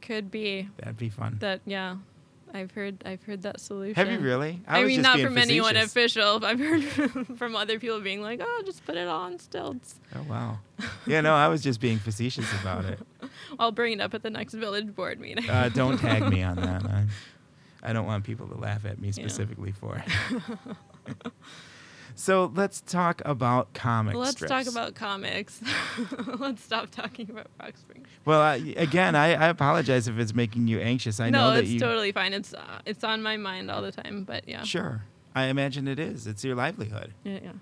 Could 0.00 0.30
be 0.30 0.68
That'd 0.78 0.96
be 0.96 1.08
fun. 1.08 1.36
that. 1.40 1.60
Yeah, 1.66 1.96
I've 2.52 2.70
heard. 2.72 3.02
I've 3.06 3.22
heard 3.22 3.42
that 3.42 3.60
solution. 3.60 3.94
Have 3.94 4.10
you 4.10 4.18
really? 4.18 4.60
I, 4.66 4.80
was 4.80 4.88
mean, 4.88 4.96
just 4.98 5.02
not 5.08 5.16
being 5.16 5.28
from 5.28 5.38
anyone 5.38 5.76
official. 5.76 6.40
but 6.40 6.46
I've 6.48 6.58
heard 6.58 6.82
from 7.38 7.54
other 7.56 7.78
people 7.78 8.00
being 8.00 8.22
like, 8.22 8.40
"Oh, 8.42 8.62
just 8.66 8.84
put 8.84 8.96
it 8.96 9.06
on 9.08 9.38
stilts." 9.38 9.96
Oh 10.16 10.22
wow. 10.28 10.58
Yeah, 11.06 11.20
no, 11.20 11.34
I 11.34 11.48
was 11.48 11.62
just 11.62 11.80
being 11.80 11.98
facetious 11.98 12.46
about 12.60 12.84
it. 12.84 12.98
I'll 13.58 13.72
bring 13.72 13.92
it 13.94 14.00
up 14.00 14.14
at 14.14 14.22
the 14.22 14.30
next 14.30 14.54
village 14.54 14.94
board 14.94 15.20
meeting. 15.20 15.48
Uh, 15.48 15.68
don't 15.72 15.98
tag 15.98 16.28
me 16.28 16.42
on 16.42 16.56
that. 16.56 16.84
I, 16.86 17.04
I 17.82 17.92
don't 17.92 18.06
want 18.06 18.24
people 18.24 18.46
to 18.48 18.56
laugh 18.56 18.84
at 18.84 19.00
me 19.00 19.08
Yeah. 19.08 19.12
specifically 19.12 19.72
for 19.72 19.96
it. 20.04 21.32
So 22.20 22.52
let's 22.54 22.80
talk 22.82 23.22
about 23.24 23.72
comics. 23.72 24.16
Let's 24.16 24.30
strips. 24.32 24.50
talk 24.50 24.66
about 24.66 24.94
comics. 24.94 25.60
Let's 26.38 26.62
stop 26.62 26.90
talking 26.90 27.30
about 27.30 27.46
Rock 27.58 27.76
Springs. 27.78 28.06
Well, 28.24 28.40
I, 28.40 28.56
again, 28.76 29.14
I, 29.14 29.28
I 29.34 29.48
apologize 29.48 30.06
if 30.06 30.18
it's 30.18 30.34
making 30.34 30.68
you 30.68 30.78
anxious. 30.80 31.18
I 31.18 31.30
no, 31.30 31.38
know 31.48 31.54
that 31.54 31.62
it's 31.64 31.70
you. 31.72 31.80
totally 31.80 32.12
fine. 32.12 32.34
It's 32.34 32.52
uh, 32.52 32.80
it's 32.84 33.04
on 33.04 33.22
my 33.22 33.36
mind 33.38 33.70
all 33.70 33.80
the 33.80 33.92
time. 33.92 34.24
But 34.24 34.46
yeah, 34.46 34.64
Sure. 34.64 35.04
I 35.34 35.44
imagine 35.44 35.88
it 35.88 35.98
is. 35.98 36.26
It's 36.26 36.44
your 36.44 36.54
livelihood. 36.56 37.14
yeah, 37.24 37.38
yeah. 37.42 37.52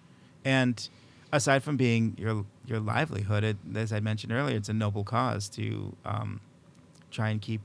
And 0.44 0.88
aside 1.32 1.62
from 1.62 1.76
being 1.76 2.16
your 2.18 2.44
your 2.66 2.80
livelihood, 2.80 3.44
it, 3.44 3.56
as 3.74 3.92
I 3.92 4.00
mentioned 4.00 4.32
earlier, 4.32 4.56
it's 4.56 4.68
a 4.68 4.74
noble 4.74 5.04
cause 5.04 5.48
to 5.50 5.94
um, 6.04 6.40
try 7.10 7.28
and 7.30 7.40
keep 7.40 7.60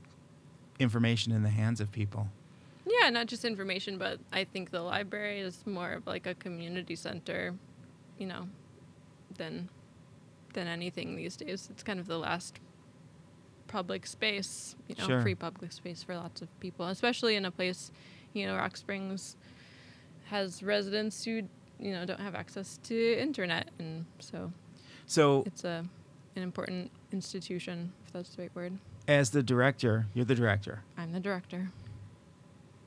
information 0.78 1.32
in 1.32 1.42
the 1.42 1.50
hands 1.50 1.80
of 1.80 1.90
people. 1.90 2.28
Yeah, 2.86 3.10
not 3.10 3.26
just 3.26 3.44
information, 3.44 3.96
but 3.98 4.18
I 4.32 4.44
think 4.44 4.70
the 4.70 4.82
library 4.82 5.40
is 5.40 5.66
more 5.66 5.92
of 5.92 6.06
like 6.06 6.26
a 6.26 6.34
community 6.34 6.96
center, 6.96 7.54
you 8.18 8.26
know, 8.26 8.48
than 9.36 9.68
than 10.52 10.66
anything 10.68 11.16
these 11.16 11.36
days. 11.36 11.68
It's 11.70 11.82
kind 11.82 11.98
of 11.98 12.06
the 12.06 12.18
last 12.18 12.60
public 13.66 14.06
space, 14.06 14.76
you 14.86 14.94
know, 14.98 15.06
Sure. 15.06 15.22
free 15.22 15.34
public 15.34 15.72
space 15.72 16.02
for 16.02 16.14
lots 16.16 16.42
of 16.42 16.48
people, 16.60 16.86
especially 16.86 17.34
in 17.34 17.44
a 17.44 17.50
place, 17.50 17.90
you 18.34 18.46
know, 18.46 18.54
Rock 18.54 18.76
Springs 18.76 19.36
has 20.26 20.62
residents 20.62 21.24
who, 21.24 21.48
you 21.80 21.92
know, 21.92 22.04
don't 22.04 22.20
have 22.20 22.34
access 22.36 22.78
to 22.84 23.18
internet 23.18 23.70
and 23.80 24.04
so 24.20 24.52
So, 25.06 25.42
it's 25.46 25.64
a 25.64 25.84
an 26.36 26.42
important 26.42 26.90
institution, 27.12 27.92
if 28.06 28.12
that's 28.12 28.30
the 28.36 28.42
right 28.42 28.54
word. 28.54 28.78
as 29.08 29.30
the 29.30 29.42
director, 29.42 30.06
you're 30.14 30.24
the 30.24 30.34
director. 30.34 30.82
I'm 30.96 31.12
the 31.12 31.20
director. 31.20 31.70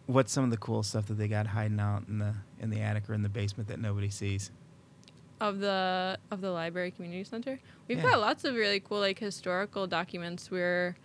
What's 0.08 0.32
some 0.32 0.44
of 0.46 0.52
the 0.52 0.58
cool 0.58 0.84
stuff 0.84 1.06
that 1.08 1.16
they 1.16 1.28
got 1.28 1.48
hiding 1.48 1.80
out 1.80 2.04
in 2.08 2.20
the 2.20 2.34
in 2.60 2.70
the 2.70 2.80
attic 2.82 3.10
or 3.10 3.14
in 3.14 3.22
the 3.24 3.30
basement 3.30 3.68
that 3.70 3.80
nobody 3.80 4.10
sees? 4.10 4.52
of 5.40 5.60
the 5.60 6.18
of 6.32 6.42
the 6.42 6.50
library 6.50 6.90
community 6.90 7.24
center 7.24 7.60
we've 7.88 8.00
Yeah. 8.00 8.06
got 8.10 8.20
lots 8.20 8.44
of 8.44 8.56
really 8.56 8.80
cool 8.80 9.00
like 9.02 9.20
historical 9.20 9.86
documents 9.86 10.50
we're 10.50 10.96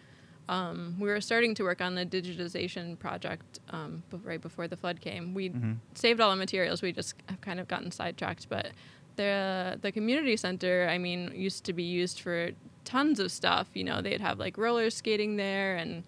um, 0.48 0.96
we 0.98 1.06
were 1.06 1.20
starting 1.20 1.54
to 1.56 1.62
work 1.64 1.82
on 1.82 1.96
the 1.96 2.06
digitization 2.06 2.98
project 2.98 3.60
um, 3.68 4.02
bef- 4.10 4.24
right 4.24 4.40
before 4.40 4.66
the 4.68 4.76
flood 4.78 5.02
came 5.02 5.34
we 5.34 5.50
Mhm. 5.50 5.76
saved 5.94 6.18
all 6.18 6.30
the 6.30 6.36
materials 6.36 6.80
we 6.80 6.92
just 6.92 7.14
have 7.28 7.42
kind 7.42 7.60
of 7.60 7.68
gotten 7.68 7.90
sidetracked 7.90 8.48
but 8.48 8.70
the 9.16 9.78
the 9.82 9.92
community 9.92 10.34
center 10.38 10.88
i 10.90 10.96
mean 10.96 11.30
used 11.34 11.62
to 11.64 11.74
be 11.74 11.82
used 11.82 12.18
for 12.18 12.52
tons 12.86 13.20
of 13.20 13.30
stuff 13.30 13.68
you 13.74 13.84
know 13.84 14.00
they'd 14.00 14.22
have 14.22 14.38
like 14.38 14.56
roller 14.56 14.88
skating 14.88 15.36
there 15.36 15.76
and 15.76 16.04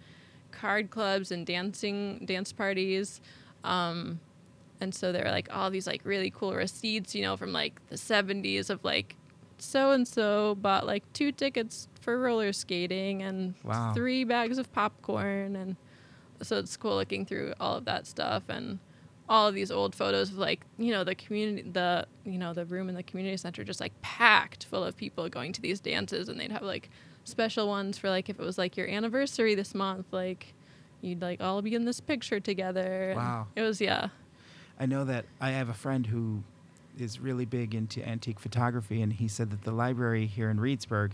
card 0.55 0.91
clubs 0.91 1.31
and 1.31 1.45
dancing 1.47 2.25
dance 2.25 2.53
parties. 2.53 3.21
Um, 3.65 4.21
and 4.81 4.95
so 4.95 5.13
there 5.13 5.27
are 5.27 5.31
like 5.31 5.49
all 5.55 5.71
these 5.71 5.87
like 5.87 6.03
really 6.05 6.31
cool 6.31 6.55
receipts, 6.55 7.15
you 7.15 7.23
know, 7.23 7.37
from 7.37 7.53
like 7.53 7.75
the 7.89 7.97
70s 7.97 8.71
of 8.71 8.85
like 8.85 9.17
so 9.59 9.93
and 9.93 10.07
so 10.07 10.57
bought 10.57 10.85
like 10.87 11.03
two 11.13 11.33
tickets 11.33 11.89
for 12.01 12.19
roller 12.19 12.53
skating 12.53 13.23
and 13.23 13.55
Wow. 13.63 13.93
three 13.95 14.25
bags 14.25 14.59
of 14.59 14.71
popcorn. 14.73 15.57
And 15.57 15.77
so 16.43 16.59
it's 16.59 16.77
cool 16.77 16.97
looking 16.97 17.25
through 17.25 17.55
all 17.61 17.77
of 17.77 17.85
that 17.87 18.07
stuff 18.07 18.43
and 18.49 18.79
all 19.27 19.49
of 19.49 19.55
these 19.55 19.71
old 19.71 19.95
photos 19.95 20.29
of 20.31 20.37
like 20.37 20.67
you 20.77 20.91
know 20.93 21.03
the 21.03 21.15
community 21.15 21.63
the 21.71 22.07
you 22.27 22.37
know 22.37 22.53
the 22.53 22.67
room 22.67 22.91
in 22.91 22.95
the 22.95 23.03
community 23.03 23.35
center 23.39 23.65
just 23.65 23.81
like 23.81 23.93
packed 24.03 24.67
full 24.67 24.85
of 24.85 24.95
people 24.99 25.27
going 25.31 25.53
to 25.53 25.63
these 25.63 25.81
dances. 25.81 26.29
And 26.29 26.39
they'd 26.39 26.53
have 26.53 26.63
like 26.63 26.91
special 27.25 27.67
ones 27.69 27.99
for 27.99 28.09
like 28.11 28.29
if 28.29 28.39
it 28.39 28.45
was 28.45 28.59
like 28.59 28.77
your 28.77 28.89
anniversary 28.89 29.55
this 29.55 29.75
month 29.75 30.07
like 30.13 30.55
you'd 31.01 31.21
like 31.23 31.41
all 31.41 31.61
be 31.63 31.75
in 31.75 31.85
this 31.85 32.01
picture 32.01 32.39
together 32.41 33.15
Wow. 33.17 33.47
it 33.57 33.63
was 33.63 33.81
yeah 33.81 34.09
I 34.79 34.87
know 34.87 35.05
that 35.05 35.25
I 35.41 35.51
have 35.51 35.69
a 35.69 35.75
friend 35.75 36.07
who 36.07 36.43
is 36.99 37.21
really 37.21 37.45
big 37.45 37.75
into 37.77 38.07
antique 38.09 38.41
photography, 38.41 39.03
and 39.03 39.13
he 39.13 39.29
said 39.29 39.51
that 39.53 39.63
the 39.63 39.71
library 39.71 40.27
here 40.27 40.51
in 40.51 40.59
Reedsburg 40.59 41.13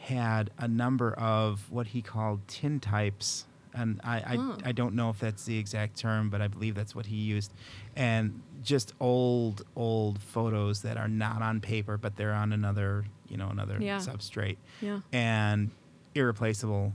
had 0.00 0.50
a 0.58 0.68
number 0.68 1.12
of 1.14 1.70
what 1.70 1.88
he 1.88 2.02
called 2.02 2.46
tin 2.48 2.80
types. 2.80 3.46
And 3.74 4.00
I, 4.04 4.16
I. 4.18 4.68
I 4.68 4.72
don't 4.72 4.94
know 4.94 5.08
if 5.08 5.18
that's 5.18 5.44
the 5.46 5.56
exact 5.56 5.96
term, 5.96 6.28
but 6.28 6.42
I 6.42 6.48
believe 6.48 6.74
that's 6.74 6.94
what 6.94 7.06
he 7.06 7.16
used. 7.16 7.54
And 7.96 8.42
just 8.62 8.92
old, 9.00 9.62
old 9.74 10.20
photos 10.20 10.82
that 10.82 10.98
are 10.98 11.08
not 11.08 11.40
on 11.40 11.60
paper, 11.60 11.96
but 11.96 12.16
they're 12.16 12.34
on 12.34 12.52
another, 12.52 13.06
you 13.32 13.38
know, 13.38 13.48
another 13.48 13.78
Yeah. 13.80 13.96
substrate. 13.98 14.58
Yeah. 14.80 15.00
And 15.12 15.70
irreplaceable 16.14 16.92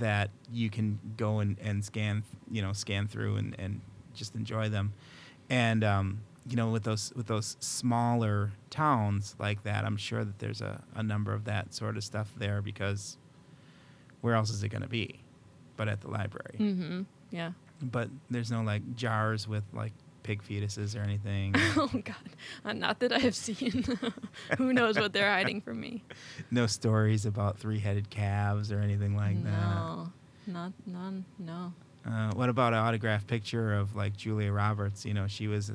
that 0.00 0.30
you 0.52 0.68
can 0.70 0.98
go 1.16 1.38
and, 1.38 1.56
and 1.62 1.84
scan 1.84 2.24
you 2.50 2.60
know 2.62 2.72
scan 2.72 3.06
through 3.06 3.36
and, 3.36 3.54
and 3.58 3.80
just 4.14 4.34
enjoy 4.34 4.68
them. 4.68 4.92
And 5.48 5.84
um, 5.84 6.20
you 6.48 6.56
know 6.56 6.70
with 6.70 6.82
those 6.84 7.12
with 7.14 7.26
those 7.26 7.56
smaller 7.60 8.52
towns 8.70 9.34
like 9.40 9.64
that 9.64 9.84
i'm 9.84 9.96
sure 9.96 10.24
that 10.24 10.38
there's 10.38 10.60
a, 10.60 10.80
a 10.94 11.02
number 11.02 11.32
of 11.34 11.44
that 11.44 11.74
sort 11.74 11.96
of 11.96 12.04
stuff 12.04 12.32
there 12.38 12.62
because 12.62 13.16
where 14.20 14.34
else 14.34 14.50
is 14.50 14.62
it 14.62 14.68
going 14.68 14.82
to 14.82 14.88
be 14.88 15.18
but 15.76 15.88
at 15.88 16.00
the 16.00 16.08
library? 16.08 16.56
Mm-hmm. 16.58 17.02
Yeah. 17.30 17.50
But 17.82 18.08
there's 18.30 18.50
no 18.50 18.62
like 18.62 18.94
jars 18.96 19.46
with 19.46 19.64
like 19.74 19.92
pig 20.26 20.42
fetuses 20.42 20.96
or 20.98 21.02
anything 21.02 21.54
oh 21.76 21.90
god 22.04 22.16
uh, 22.64 22.72
not 22.72 22.98
that 23.00 23.12
i 23.12 23.18
have 23.18 23.34
seen 23.34 23.84
who 24.58 24.72
knows 24.72 24.98
what 24.98 25.12
they're 25.12 25.30
hiding 25.32 25.60
from 25.60 25.80
me 25.80 26.02
no 26.50 26.66
stories 26.66 27.24
about 27.26 27.58
three-headed 27.58 28.10
calves 28.10 28.72
or 28.72 28.80
anything 28.80 29.16
like 29.16 29.42
that 29.44 29.52
no 29.52 30.12
not 30.46 30.72
none 30.86 31.24
no 31.38 31.72
Uh, 32.06 32.30
what 32.34 32.48
about 32.48 32.72
an 32.72 32.78
autographed 32.78 33.26
picture 33.26 33.74
of 33.74 33.96
like 33.96 34.16
Julia 34.16 34.52
Roberts? 34.52 35.04
You 35.04 35.12
know, 35.12 35.26
she 35.26 35.48
was 35.48 35.72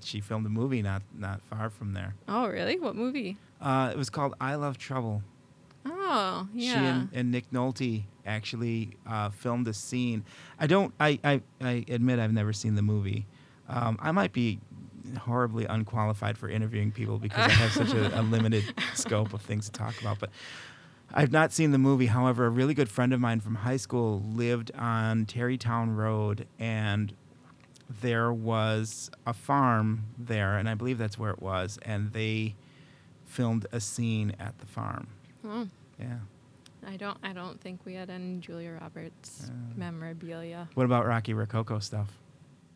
she 0.00 0.20
filmed 0.20 0.44
a 0.46 0.48
movie 0.48 0.82
not 0.82 1.02
not 1.16 1.40
far 1.50 1.70
from 1.70 1.92
there. 1.92 2.14
oh 2.28 2.48
really 2.48 2.78
what 2.80 2.94
movie 2.96 3.36
Uh, 3.60 3.90
it 3.92 3.96
was 3.96 4.10
called 4.10 4.34
I 4.40 4.56
Love 4.56 4.76
Trouble. 4.76 5.22
oh 5.86 6.48
She 6.52 6.66
yeah 6.66 6.96
and, 6.96 7.08
and 7.12 7.30
Nick 7.30 7.50
Nolte 7.52 8.04
actually 8.26 8.96
uh, 9.06 9.30
filmed 9.30 9.68
a 9.68 9.72
scene. 9.72 10.24
I 10.58 10.66
don't. 10.66 10.92
I, 10.98 11.18
I 11.22 11.40
I 11.60 11.84
admit 11.88 12.18
I've 12.18 12.32
never 12.32 12.52
seen 12.52 12.74
the 12.74 12.82
movie. 12.82 13.26
Um, 13.68 13.98
I 14.00 14.12
might 14.12 14.32
be 14.32 14.58
horribly 15.18 15.64
unqualified 15.66 16.36
for 16.36 16.48
interviewing 16.48 16.90
people 16.92 17.18
because 17.18 17.38
I 17.46 17.50
have 17.50 17.72
such 17.72 17.92
a, 17.94 18.20
a 18.20 18.22
limited 18.22 18.64
scope 18.94 19.32
of 19.34 19.42
things 19.42 19.66
to 19.66 19.72
talk 19.72 20.00
about. 20.00 20.18
But 20.18 20.30
I've 21.14 21.32
not 21.32 21.52
seen 21.52 21.70
the 21.70 21.78
movie. 21.78 22.06
However, 22.06 22.46
a 22.46 22.50
really 22.50 22.74
good 22.74 22.88
friend 22.88 23.12
of 23.12 23.20
mine 23.20 23.40
from 23.40 23.54
high 23.56 23.76
school 23.76 24.22
lived 24.34 24.70
on 24.76 25.26
Terrytown 25.26 25.96
Road, 25.96 26.46
and 26.58 27.12
there 28.00 28.32
was 28.32 29.10
a 29.26 29.32
farm 29.32 30.04
there, 30.18 30.58
and 30.58 30.68
I 30.68 30.74
believe 30.74 30.98
that's 30.98 31.18
where 31.18 31.30
it 31.30 31.40
was. 31.40 31.78
And 31.82 32.12
they 32.12 32.56
filmed 33.24 33.66
a 33.72 33.80
scene 33.80 34.34
at 34.40 34.58
the 34.58 34.66
farm. 34.66 35.06
Oh, 35.44 35.68
Yeah. 36.00 36.18
I 36.88 36.96
don't. 36.96 37.18
I 37.24 37.32
don't 37.32 37.60
think 37.60 37.80
we 37.84 37.94
had 37.94 38.10
any 38.10 38.36
Julia 38.38 38.78
Roberts 38.80 39.48
Uh. 39.50 39.52
memorabilia. 39.76 40.68
What 40.74 40.84
about 40.84 41.04
Rocky 41.04 41.34
Rococo 41.34 41.80
stuff? 41.80 42.16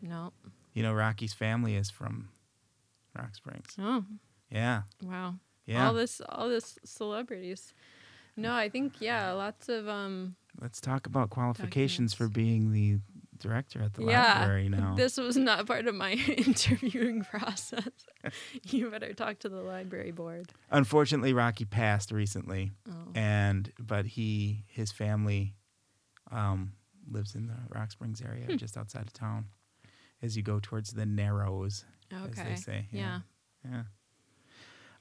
No. 0.01 0.33
You 0.73 0.83
know, 0.83 0.93
Rocky's 0.93 1.33
family 1.33 1.75
is 1.75 1.89
from 1.89 2.29
Rock 3.17 3.35
Springs. 3.35 3.75
Oh, 3.79 4.05
Yeah. 4.49 4.83
wow. 5.03 5.35
Yeah. 5.65 5.87
All 5.87 5.93
this. 5.93 6.21
All 6.27 6.49
this 6.49 6.77
celebrities. 6.83 7.73
No, 8.37 8.53
I 8.53 8.69
think 8.69 8.93
yeah, 8.99 9.31
lots 9.31 9.69
of 9.69 9.87
um. 9.87 10.35
Let's 10.59 10.81
talk 10.81 11.05
about 11.07 11.29
qualifications 11.29 12.13
Documents. 12.13 12.13
for 12.15 12.27
being 12.39 12.71
the 12.71 12.99
director 13.37 13.81
at 13.81 13.93
the 13.93 14.03
yeah, 14.05 14.39
library 14.39 14.69
now. 14.69 14.93
this 14.97 15.17
was 15.17 15.35
not 15.37 15.65
part 15.67 15.87
of 15.87 15.95
my 15.95 16.11
interviewing 16.37 17.23
process. 17.23 17.89
you 18.63 18.89
better 18.89 19.13
talk 19.13 19.39
to 19.39 19.49
the 19.49 19.61
library 19.61 20.11
board. 20.11 20.51
Unfortunately, 20.71 21.33
Rocky 21.33 21.65
passed 21.65 22.11
recently, 22.11 22.71
Oh. 22.89 23.11
and 23.15 23.71
but 23.79 24.05
he 24.05 24.63
his 24.67 24.91
family 24.91 25.53
um, 26.31 26.73
lives 27.09 27.35
in 27.35 27.47
the 27.47 27.57
Rock 27.69 27.91
Springs 27.91 28.21
area, 28.21 28.45
Hmm. 28.45 28.55
just 28.57 28.77
outside 28.77 29.03
of 29.03 29.13
town. 29.13 29.45
As 30.21 30.37
you 30.37 30.43
go 30.43 30.59
towards 30.61 30.93
the 30.93 31.05
Narrows, 31.05 31.85
as 32.11 32.35
they 32.35 32.55
say. 32.55 32.87
Yeah. 32.91 33.19
Yeah. 33.69 33.83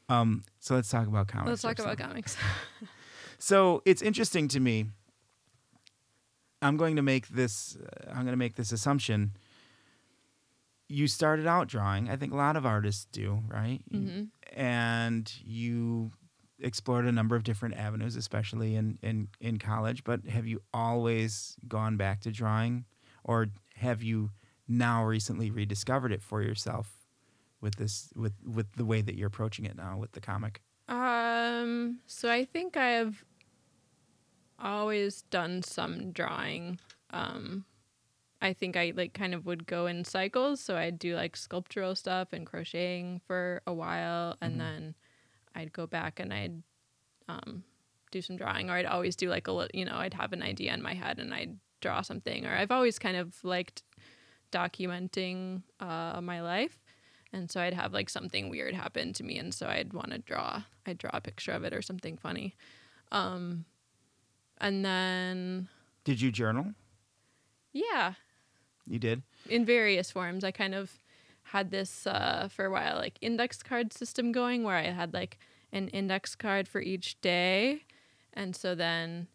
Um, 0.08 0.42
so 0.58 0.74
let's 0.74 0.90
talk 0.90 1.06
about 1.06 1.28
comics. 1.28 1.48
Let's 1.48 1.62
talk 1.62 1.78
about 1.78 1.98
something. 1.98 2.06
comics. 2.08 2.36
So 3.42 3.80
it's 3.86 4.02
interesting 4.02 4.48
to 4.48 4.60
me. 4.60 4.84
I'm 6.60 6.76
going 6.76 6.96
to 6.96 7.02
make 7.02 7.28
this. 7.28 7.74
Uh, 7.76 8.10
I'm 8.10 8.16
going 8.24 8.32
to 8.32 8.36
make 8.36 8.54
this 8.56 8.70
assumption. 8.70 9.32
You 10.88 11.06
started 11.06 11.46
out 11.46 11.66
drawing. 11.66 12.10
I 12.10 12.16
think 12.16 12.34
a 12.34 12.36
lot 12.36 12.56
of 12.56 12.66
artists 12.66 13.06
do, 13.10 13.42
right? 13.48 13.80
hmm 13.90 14.24
And 14.54 15.32
you 15.42 16.10
explored 16.58 17.06
a 17.06 17.12
number 17.12 17.34
of 17.34 17.44
different 17.44 17.76
avenues, 17.76 18.14
especially 18.14 18.74
in, 18.76 18.98
in 19.02 19.28
in 19.40 19.58
college. 19.58 20.04
But 20.04 20.26
have 20.26 20.46
you 20.46 20.60
always 20.74 21.56
gone 21.66 21.96
back 21.96 22.20
to 22.22 22.30
drawing, 22.30 22.84
or 23.24 23.46
have 23.76 24.02
you 24.02 24.32
now 24.70 25.04
recently 25.04 25.50
rediscovered 25.50 26.12
it 26.12 26.22
for 26.22 26.42
yourself 26.42 27.06
with 27.60 27.76
this 27.76 28.12
with 28.16 28.34
with 28.46 28.72
the 28.74 28.84
way 28.84 29.02
that 29.02 29.16
you're 29.16 29.28
approaching 29.28 29.64
it 29.66 29.76
now 29.76 29.98
with 29.98 30.12
the 30.12 30.20
comic? 30.20 30.62
Um. 30.88 32.00
So 32.06 32.30
I 32.30 32.44
think 32.44 32.76
I 32.76 32.90
have 32.90 33.24
always 34.58 35.22
done 35.22 35.62
some 35.62 36.12
drawing. 36.12 36.78
Um, 37.10 37.64
I 38.42 38.52
think 38.52 38.76
I 38.76 38.92
like 38.96 39.14
kind 39.14 39.34
of 39.34 39.46
would 39.46 39.66
go 39.66 39.86
in 39.86 40.04
cycles. 40.04 40.60
So 40.60 40.76
I'd 40.76 40.98
do 40.98 41.14
like 41.16 41.36
sculptural 41.36 41.94
stuff 41.94 42.32
and 42.32 42.46
crocheting 42.46 43.20
for 43.26 43.62
a 43.66 43.74
while, 43.74 44.36
and 44.40 44.54
Mhm. 44.54 44.58
then 44.58 44.94
I'd 45.54 45.72
go 45.72 45.86
back 45.86 46.20
and 46.20 46.32
I'd 46.32 46.62
um, 47.28 47.64
do 48.10 48.22
some 48.22 48.36
drawing, 48.36 48.70
or 48.70 48.74
I'd 48.74 48.86
always 48.86 49.16
do 49.16 49.30
like 49.30 49.46
a 49.48 49.52
little. 49.52 49.70
You 49.78 49.84
know, 49.84 49.96
I'd 49.96 50.14
have 50.14 50.32
an 50.32 50.42
idea 50.42 50.74
in 50.74 50.82
my 50.82 50.94
head 50.94 51.18
and 51.18 51.32
I'd 51.34 51.58
draw 51.80 52.02
something. 52.02 52.46
Or 52.46 52.56
I've 52.56 52.70
always 52.72 52.98
kind 52.98 53.16
of 53.16 53.42
liked 53.44 53.82
documenting 54.50 55.62
uh, 55.80 56.20
my 56.22 56.40
life. 56.40 56.78
And 57.32 57.50
so 57.50 57.60
I'd 57.60 57.74
have 57.74 57.92
like 57.92 58.10
something 58.10 58.48
weird 58.50 58.74
happen 58.74 59.12
to 59.12 59.22
me, 59.22 59.38
and 59.38 59.54
so 59.54 59.68
I'd 59.68 59.92
want 59.92 60.10
to 60.10 60.18
draw. 60.18 60.62
I'd 60.86 60.98
draw 60.98 61.10
a 61.14 61.20
picture 61.20 61.52
of 61.52 61.62
it 61.64 61.72
or 61.72 61.80
something 61.82 62.16
funny. 62.16 62.56
Um, 63.12 63.64
and 64.58 64.84
then 64.84 65.68
Did 66.04 66.20
you 66.20 66.32
journal? 66.32 66.74
yeah, 67.72 68.14
You 68.86 68.98
did. 68.98 69.22
in 69.48 69.64
various 69.64 70.10
forms. 70.10 70.42
I 70.42 70.50
kind 70.50 70.74
of 70.74 70.90
had 71.44 71.70
this 71.70 72.04
uh, 72.06 72.48
for 72.50 72.64
a 72.64 72.70
while, 72.70 72.96
like 72.96 73.16
index 73.20 73.62
card 73.62 73.92
system 73.92 74.32
going, 74.32 74.64
where 74.64 74.76
I 74.76 74.90
had 74.90 75.14
like 75.14 75.38
an 75.72 75.86
index 75.88 76.34
card 76.34 76.66
for 76.66 76.80
each 76.80 77.20
day, 77.20 77.84
and 78.34 78.56
so 78.56 78.74
then 78.74 79.28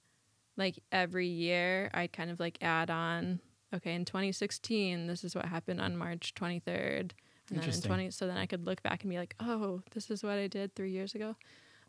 like 0.57 0.80
every 0.91 1.28
year 1.28 1.89
I'd 1.93 2.11
kind 2.11 2.30
of 2.30 2.41
like 2.41 2.57
add 2.61 2.89
on. 2.89 3.39
Okay, 3.74 3.93
in 3.93 4.05
2016, 4.05 5.07
this 5.07 5.24
is 5.24 5.36
what 5.36 5.45
happened 5.45 5.82
on 5.82 5.97
March 5.97 6.34
23rd. 6.36 6.66
And 6.68 7.13
then 7.49 7.57
in 7.57 7.57
Interesting. 7.57 7.89
20, 7.89 8.11
so 8.11 8.28
then 8.28 8.38
I 8.38 8.45
could 8.45 8.66
look 8.66 8.82
back 8.84 9.03
and 9.03 9.11
be 9.11 9.18
like, 9.18 9.36
oh, 9.39 9.82
this 9.93 10.09
is 10.09 10.24
what 10.24 10.34
I 10.38 10.47
did 10.47 10.74
three 10.76 10.91
years 10.91 11.13
ago. 11.13 11.36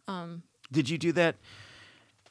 Um, 0.08 0.42
Did 0.70 0.88
you 0.90 0.98
do 0.98 1.12
that? 1.12 1.36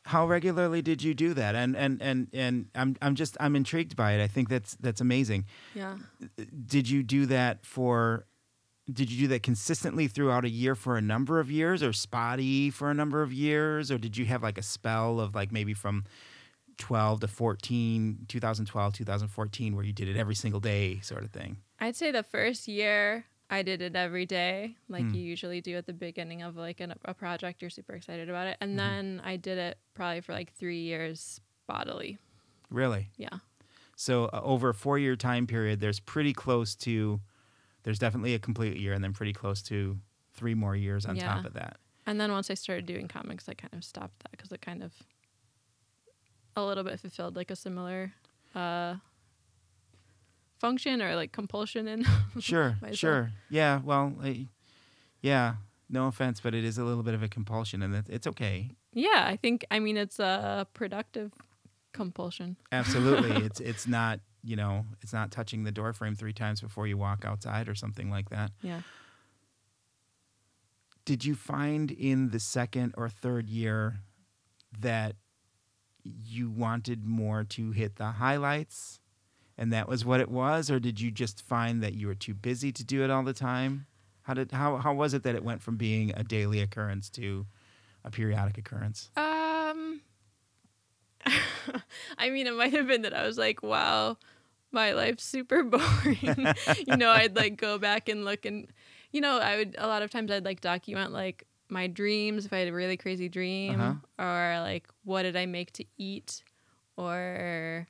How 0.03 0.27
regularly 0.27 0.83
did 0.83 1.01
you 1.01 1.15
do 1.15 1.33
that? 1.33 1.55
And 1.55 1.75
and 1.75 1.99
and 1.99 2.27
and 2.31 2.67
I'm 2.75 2.95
I'm 3.01 3.15
just 3.15 3.35
I'm 3.39 3.55
intrigued 3.55 3.95
by 3.95 4.11
it. 4.11 4.23
I 4.23 4.27
think 4.27 4.49
that's 4.49 4.75
that's 4.75 5.01
amazing. 5.01 5.45
yeah. 5.73 5.97
Did 6.67 6.87
you 6.87 7.01
do 7.01 7.25
that 7.25 7.65
for? 7.65 8.25
Did 8.91 9.09
you 9.11 9.21
do 9.21 9.27
that 9.29 9.41
consistently 9.41 10.07
throughout 10.07 10.45
a 10.45 10.49
year 10.49 10.75
for 10.75 10.95
a 10.95 11.01
number 11.01 11.39
of 11.39 11.49
years, 11.49 11.81
or 11.81 11.91
spotty 11.91 12.69
for 12.69 12.91
a 12.91 12.93
number 12.93 13.23
of 13.23 13.33
years, 13.33 13.89
or 13.89 13.97
did 13.97 14.15
you 14.15 14.25
have 14.25 14.43
like 14.43 14.59
a 14.59 14.61
spell 14.61 15.19
of 15.19 15.33
like 15.33 15.51
maybe 15.51 15.73
from 15.73 16.03
12 16.77 17.21
to 17.21 17.27
14, 17.27 18.25
2012, 18.27 18.93
2014, 18.93 19.75
where 19.75 19.85
you 19.85 19.93
did 19.93 20.07
it 20.07 20.17
every 20.17 20.35
single 20.35 20.59
day, 20.59 20.99
sort 21.01 21.23
of 21.23 21.31
thing? 21.31 21.57
I'd 21.79 21.95
say 21.95 22.11
the 22.11 22.23
first 22.23 22.67
year 22.67 23.25
I 23.49 23.61
did 23.61 23.81
it 23.81 23.95
every 23.95 24.25
day, 24.25 24.75
like 24.89 25.03
Hmm. 25.03 25.13
you 25.15 25.21
usually 25.21 25.61
do 25.61 25.75
at 25.77 25.85
the 25.85 25.93
beginning 25.93 26.41
of 26.41 26.55
like 26.55 26.79
an, 26.79 26.93
a 27.05 27.13
project. 27.13 27.61
You're 27.61 27.69
super 27.69 27.93
excited 27.93 28.29
about 28.29 28.47
it, 28.47 28.57
and 28.61 28.73
Mhm. 28.73 28.77
then 28.77 29.21
I 29.23 29.37
did 29.37 29.57
it 29.57 29.77
probably 29.93 30.21
for 30.21 30.33
like 30.33 30.53
three 30.53 30.81
years 30.81 31.39
bodily. 31.67 32.17
Really? 32.69 33.09
Yeah, 33.17 33.39
So 33.95 34.25
uh, 34.25 34.41
over 34.43 34.69
a 34.69 34.73
four 34.73 34.97
year 34.99 35.15
time 35.15 35.47
period, 35.47 35.79
there's 35.79 35.99
pretty 35.99 36.33
close 36.33 36.75
to, 36.77 37.21
there's 37.83 37.99
definitely 37.99 38.33
a 38.33 38.39
complete 38.39 38.77
year, 38.77 38.93
and 38.93 39.03
then 39.03 39.13
pretty 39.13 39.33
close 39.33 39.61
to 39.63 39.99
three 40.33 40.53
more 40.55 40.75
years 40.75 41.05
on 41.05 41.15
Yeah. 41.15 41.35
top 41.35 41.45
of 41.45 41.53
that. 41.53 41.77
and 42.07 42.19
then 42.19 42.31
once 42.31 42.51
I 42.51 42.53
started 42.55 42.85
doing 42.85 43.07
comics, 43.07 43.47
I 43.49 43.53
kind 43.53 43.73
of 43.73 43.83
stopped 43.83 44.19
that 44.23 44.31
because 44.31 44.51
it 44.51 44.61
kind 44.61 44.83
of 44.83 44.93
a 46.55 46.63
little 46.63 46.83
bit 46.83 46.99
fulfilled 46.99 47.35
like 47.35 47.51
a 47.51 47.55
similar 47.55 48.13
uh, 48.53 48.95
function 50.59 51.01
or 51.01 51.15
like 51.15 51.31
compulsion 51.31 51.87
in. 51.87 52.05
Sure, 52.39 52.75
sure. 52.91 53.31
Yeah, 53.49 53.79
well, 53.83 54.13
I, 54.21 54.47
yeah, 55.21 55.55
no 55.89 56.07
offense, 56.07 56.41
but 56.41 56.53
it 56.53 56.65
is 56.65 56.77
a 56.77 56.83
little 56.83 57.03
bit 57.03 57.13
of 57.13 57.23
a 57.23 57.29
compulsion, 57.29 57.81
and 57.81 57.95
it, 57.95 58.05
it's 58.09 58.27
okay. 58.27 58.71
yeah, 58.91 59.23
I 59.25 59.37
think 59.37 59.65
I 59.71 59.79
mean 59.79 59.95
it's 59.95 60.19
a 60.19 60.67
productive 60.73 61.31
compulsion. 61.93 62.57
Absolutely. 62.73 63.31
it's 63.45 63.59
it's 63.61 63.87
not, 63.87 64.19
you 64.43 64.57
know, 64.57 64.85
it's 65.01 65.13
not 65.13 65.31
touching 65.31 65.63
the 65.63 65.71
door 65.71 65.93
frame 65.93 66.13
three 66.15 66.33
times 66.33 66.59
before 66.59 66.87
you 66.87 66.97
walk 66.97 67.23
outside 67.23 67.69
or 67.69 67.75
something 67.75 68.09
like 68.09 68.29
that. 68.29 68.51
Yeah. 68.61 68.81
Did 71.05 71.23
you 71.23 71.35
find 71.35 71.91
in 71.91 72.31
the 72.31 72.39
second 72.39 72.95
or 72.97 73.07
third 73.09 73.47
year 73.47 73.99
that 74.79 75.15
you 76.05 76.49
wanted 76.49 77.05
more 77.05 77.43
to 77.43 77.71
hit 77.71 77.95
the 77.95 78.11
highlights 78.11 78.99
and 79.57 79.73
that 79.73 79.87
was 79.87 80.05
what 80.05 80.19
it 80.19 80.29
was 80.29 80.69
or 80.69 80.79
did 80.79 81.01
you 81.01 81.11
just 81.11 81.41
find 81.41 81.81
that 81.81 81.93
you 81.93 82.07
were 82.07 82.15
too 82.15 82.33
busy 82.33 82.71
to 82.71 82.83
do 82.83 83.03
it 83.03 83.09
all 83.09 83.23
the 83.23 83.33
time? 83.33 83.87
How 84.23 84.33
did 84.33 84.51
how 84.51 84.77
how 84.77 84.93
was 84.93 85.13
it 85.13 85.23
that 85.23 85.35
it 85.35 85.43
went 85.43 85.61
from 85.61 85.77
being 85.77 86.11
a 86.15 86.23
daily 86.23 86.59
occurrence 86.61 87.09
to 87.11 87.45
a 88.03 88.11
periodic 88.11 88.57
occurrence? 88.57 89.09
Um, 89.17 90.01
I 92.17 92.29
mean, 92.29 92.47
it 92.47 92.55
might 92.55 92.73
have 92.73 92.87
been 92.87 93.01
that 93.03 93.13
I 93.13 93.25
was 93.25 93.37
like, 93.37 93.63
wow, 93.63 94.17
my 94.71 94.91
life's 94.93 95.23
super 95.23 95.63
boring. 95.63 96.53
you 96.87 96.97
know, 96.97 97.09
I'd 97.09 97.35
like 97.35 97.57
go 97.57 97.77
back 97.77 98.09
and 98.09 98.25
look 98.25 98.45
and, 98.45 98.67
you 99.11 99.21
know, 99.21 99.39
I 99.39 99.57
would, 99.57 99.75
a 99.77 99.87
lot 99.87 100.01
of 100.01 100.11
times 100.11 100.31
I'd 100.31 100.45
like 100.45 100.61
document 100.61 101.11
like 101.11 101.45
my 101.69 101.87
dreams 101.87 102.45
if 102.45 102.53
I 102.53 102.57
had 102.59 102.67
a 102.67 102.73
really 102.73 102.97
crazy 102.97 103.27
dream 103.29 103.79
Uh-huh. 103.81 103.95
or 104.23 104.59
like 104.61 104.87
what 105.03 105.23
did 105.23 105.35
I 105.35 105.45
make 105.45 105.71
to 105.73 105.85
eat 105.97 106.43
or 106.97 107.87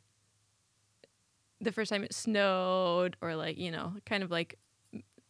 the 1.61 1.71
first 1.71 1.89
time 1.91 2.03
it 2.03 2.13
snowed 2.13 3.15
or 3.21 3.35
like, 3.35 3.57
you 3.57 3.71
know, 3.71 3.93
kind 4.05 4.23
of 4.23 4.31
like 4.31 4.57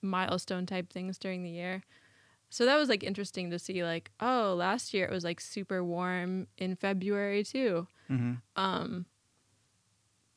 milestone 0.02 0.66
type 0.66 0.91
things 0.91 1.18
during 1.18 1.43
the 1.43 1.50
year. 1.50 1.84
So 2.50 2.66
that 2.66 2.78
was 2.78 2.89
like 2.89 3.04
interesting 3.04 3.50
to 3.52 3.60
see 3.60 3.84
like, 3.84 4.12
oh, 4.20 4.54
last 4.58 4.93
year 4.93 5.06
it 5.06 5.12
was 5.12 5.24
like 5.24 5.39
super 5.41 5.84
warm 5.84 6.48
in 6.58 6.76
February 6.76 7.43
too. 7.43 7.88
Mm-hmm. 8.10 8.34
Um 8.56 9.06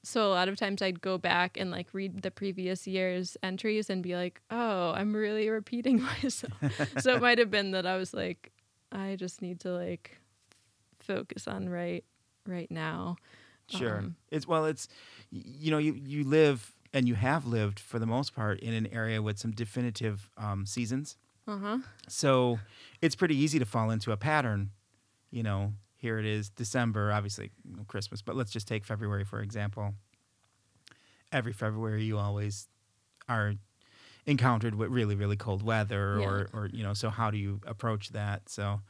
so 0.08 0.26
a 0.26 0.32
lot 0.32 0.48
of 0.48 0.56
times 0.56 0.80
I'd 0.80 1.00
go 1.00 1.18
back 1.18 1.56
and 1.58 1.70
like 1.70 1.88
read 1.92 2.22
the 2.22 2.30
previous 2.30 2.86
year's 2.86 3.36
entries 3.42 3.90
and 3.90 4.02
be 4.02 4.16
like, 4.16 4.40
"Oh, 4.50 4.92
I'm 4.92 5.14
really 5.14 5.48
repeating 5.50 6.00
myself." 6.22 6.54
so 6.98 7.14
it 7.14 7.20
might 7.20 7.38
have 7.38 7.50
been 7.50 7.72
that 7.72 7.86
I 7.86 7.96
was 7.96 8.14
like, 8.14 8.50
I 8.90 9.16
just 9.16 9.42
need 9.42 9.60
to 9.60 9.70
like 9.70 10.18
focus 10.98 11.46
on 11.46 11.68
right 11.68 12.04
right 12.46 12.70
now. 12.70 13.16
Sure. 13.68 13.98
Um, 13.98 14.16
it's 14.30 14.48
well, 14.48 14.64
it's 14.64 14.88
you 15.30 15.70
know, 15.70 15.78
you 15.78 15.92
you 15.92 16.24
live 16.24 16.74
and 16.94 17.06
you 17.06 17.14
have 17.14 17.46
lived 17.46 17.78
for 17.78 17.98
the 17.98 18.06
most 18.06 18.34
part 18.34 18.60
in 18.60 18.72
an 18.72 18.86
area 18.86 19.20
with 19.20 19.38
some 19.38 19.50
definitive 19.52 20.30
um, 20.38 20.64
seasons. 20.64 21.16
Uh 21.46 21.58
huh. 21.58 21.78
So 22.08 22.58
it's 23.02 23.14
pretty 23.14 23.36
easy 23.36 23.58
to 23.58 23.66
fall 23.66 23.90
into 23.90 24.12
a 24.12 24.16
pattern. 24.16 24.70
You 25.30 25.42
know, 25.42 25.74
here 25.98 26.18
it 26.18 26.24
is 26.24 26.48
December, 26.48 27.12
obviously 27.12 27.50
Christmas, 27.88 28.22
but 28.22 28.36
let's 28.36 28.50
just 28.50 28.66
take 28.66 28.86
February 28.86 29.24
for 29.24 29.40
example. 29.42 29.94
Every 31.30 31.52
February, 31.52 32.04
you 32.04 32.16
always 32.16 32.68
are 33.28 33.54
encountered 34.26 34.74
with 34.74 34.90
really, 34.90 35.14
really 35.14 35.36
cold 35.36 35.62
weather, 35.62 36.18
Yeah. 36.20 36.26
or, 36.26 36.48
or 36.54 36.70
you 36.72 36.82
know, 36.82 36.94
so 36.94 37.10
how 37.10 37.30
do 37.30 37.36
you 37.36 37.60
approach 37.66 38.10
that? 38.10 38.48
So, 38.48 38.80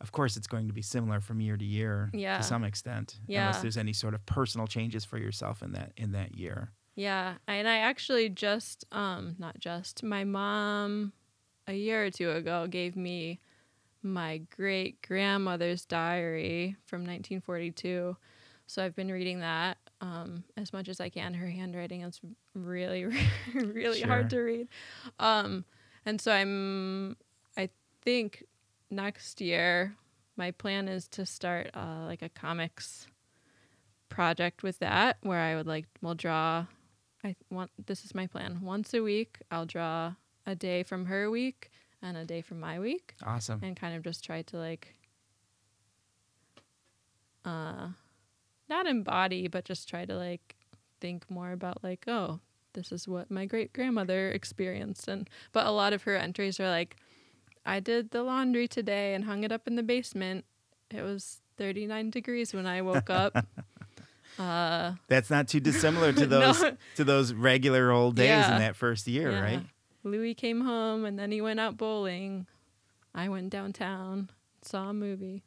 of 0.00 0.12
course, 0.12 0.36
it's 0.36 0.46
going 0.46 0.68
to 0.68 0.74
be 0.74 0.82
similar 0.82 1.20
from 1.20 1.40
year 1.40 1.56
to 1.56 1.64
year 1.64 2.10
Yeah. 2.12 2.36
to 2.38 2.44
some 2.44 2.64
extent, 2.64 3.18
Yeah. 3.26 3.40
unless 3.40 3.62
there's 3.62 3.78
any 3.78 3.94
sort 3.94 4.12
of 4.14 4.26
personal 4.26 4.66
changes 4.66 5.04
for 5.06 5.16
yourself 5.18 5.62
in 5.62 5.72
that 5.72 5.92
in 5.96 6.12
that 6.12 6.36
year. 6.36 6.72
Yeah, 6.96 7.36
and 7.46 7.68
I 7.68 7.78
actually 7.78 8.28
just 8.30 8.84
um 8.92 9.36
not 9.38 9.58
just 9.58 10.02
my 10.02 10.24
mom 10.24 11.12
a 11.66 11.74
year 11.74 12.04
or 12.06 12.10
two 12.10 12.30
ago 12.30 12.66
gave 12.66 12.96
me 12.96 13.40
my 14.06 14.38
great 14.56 15.02
grandmother's 15.02 15.84
diary 15.84 16.76
from 16.86 17.00
1942. 17.00 18.16
So 18.66 18.84
I've 18.84 18.96
been 18.96 19.10
reading 19.12 19.40
that 19.40 19.78
um 20.00 20.44
as 20.56 20.72
much 20.72 20.88
as 20.88 21.00
I 21.00 21.08
can. 21.08 21.34
Her 21.34 21.48
handwriting 21.48 22.02
is 22.02 22.20
really 22.54 23.04
really 23.54 24.00
Sure. 24.00 24.08
hard 24.08 24.30
to 24.30 24.38
read. 24.40 24.68
Um 25.18 25.64
and 26.04 26.20
so 26.20 26.32
I'm 26.32 27.16
I 27.56 27.70
think 28.02 28.44
next 28.90 29.40
year 29.40 29.96
my 30.36 30.50
plan 30.50 30.88
is 30.88 31.08
to 31.08 31.24
start 31.26 31.70
uh 31.74 32.04
like 32.06 32.22
a 32.22 32.28
comics 32.28 33.06
project 34.08 34.62
with 34.62 34.78
that 34.78 35.18
where 35.22 35.40
I 35.40 35.56
would 35.56 35.66
like 35.66 35.86
will 36.00 36.14
draw 36.14 36.66
I 37.24 37.34
want 37.50 37.70
this 37.86 38.04
is 38.04 38.14
my 38.14 38.26
plan. 38.26 38.60
Once 38.62 38.94
a 38.94 39.02
week 39.02 39.38
I'll 39.50 39.66
draw 39.66 40.14
a 40.46 40.54
day 40.54 40.82
from 40.82 41.06
her 41.06 41.30
week 41.30 41.70
and 42.02 42.16
a 42.16 42.24
day 42.24 42.40
from 42.42 42.60
my 42.60 42.78
week 42.78 43.14
Awesome. 43.24 43.60
and 43.62 43.76
kind 43.76 43.96
of 43.96 44.02
just 44.02 44.24
try 44.24 44.42
to 44.42 44.56
like 44.56 44.94
uh 47.44 47.88
not 48.68 48.86
embody 48.86 49.48
but 49.48 49.64
just 49.64 49.88
try 49.88 50.04
to 50.04 50.14
like 50.16 50.56
think 51.00 51.30
more 51.30 51.52
about 51.52 51.82
like 51.84 52.04
oh 52.08 52.40
this 52.74 52.92
is 52.92 53.06
what 53.08 53.30
my 53.30 53.46
great 53.46 53.72
grandmother 53.72 54.30
experienced 54.30 55.08
and 55.08 55.28
but 55.52 55.66
a 55.66 55.70
lot 55.70 55.92
of 55.92 56.02
her 56.02 56.16
entries 56.16 56.58
are 56.60 56.68
like 56.68 56.96
I 57.64 57.80
did 57.80 58.10
the 58.12 58.22
laundry 58.22 58.68
today 58.68 59.14
and 59.14 59.24
hung 59.24 59.42
it 59.42 59.50
up 59.50 59.66
in 59.66 59.74
the 59.74 59.82
basement. 59.82 60.44
It 60.92 61.02
was 61.02 61.40
39 61.56 62.10
degrees 62.10 62.54
when 62.54 62.64
I 62.64 62.80
woke 62.80 63.10
up. 63.10 63.34
uh 64.38 64.92
That's 65.08 65.30
not 65.30 65.48
too 65.48 65.58
dissimilar 65.58 66.12
to 66.12 66.26
No. 66.28 66.52
those 66.52 66.64
to 66.94 67.02
those 67.02 67.32
regular 67.34 67.90
old 67.90 68.14
days 68.14 68.28
Yeah. 68.28 68.52
in 68.52 68.58
that 68.60 68.76
first 68.76 69.08
year, 69.08 69.32
Yeah. 69.32 69.40
right? 69.40 69.62
Louis 70.06 70.34
came 70.34 70.60
home 70.62 71.04
and 71.04 71.18
then 71.18 71.32
he 71.32 71.40
went 71.40 71.60
out 71.60 71.76
bowling. 71.76 72.46
I 73.14 73.28
went 73.28 73.50
downtown, 73.50 74.30
saw 74.62 74.90
a 74.90 74.94
movie. 74.94 75.42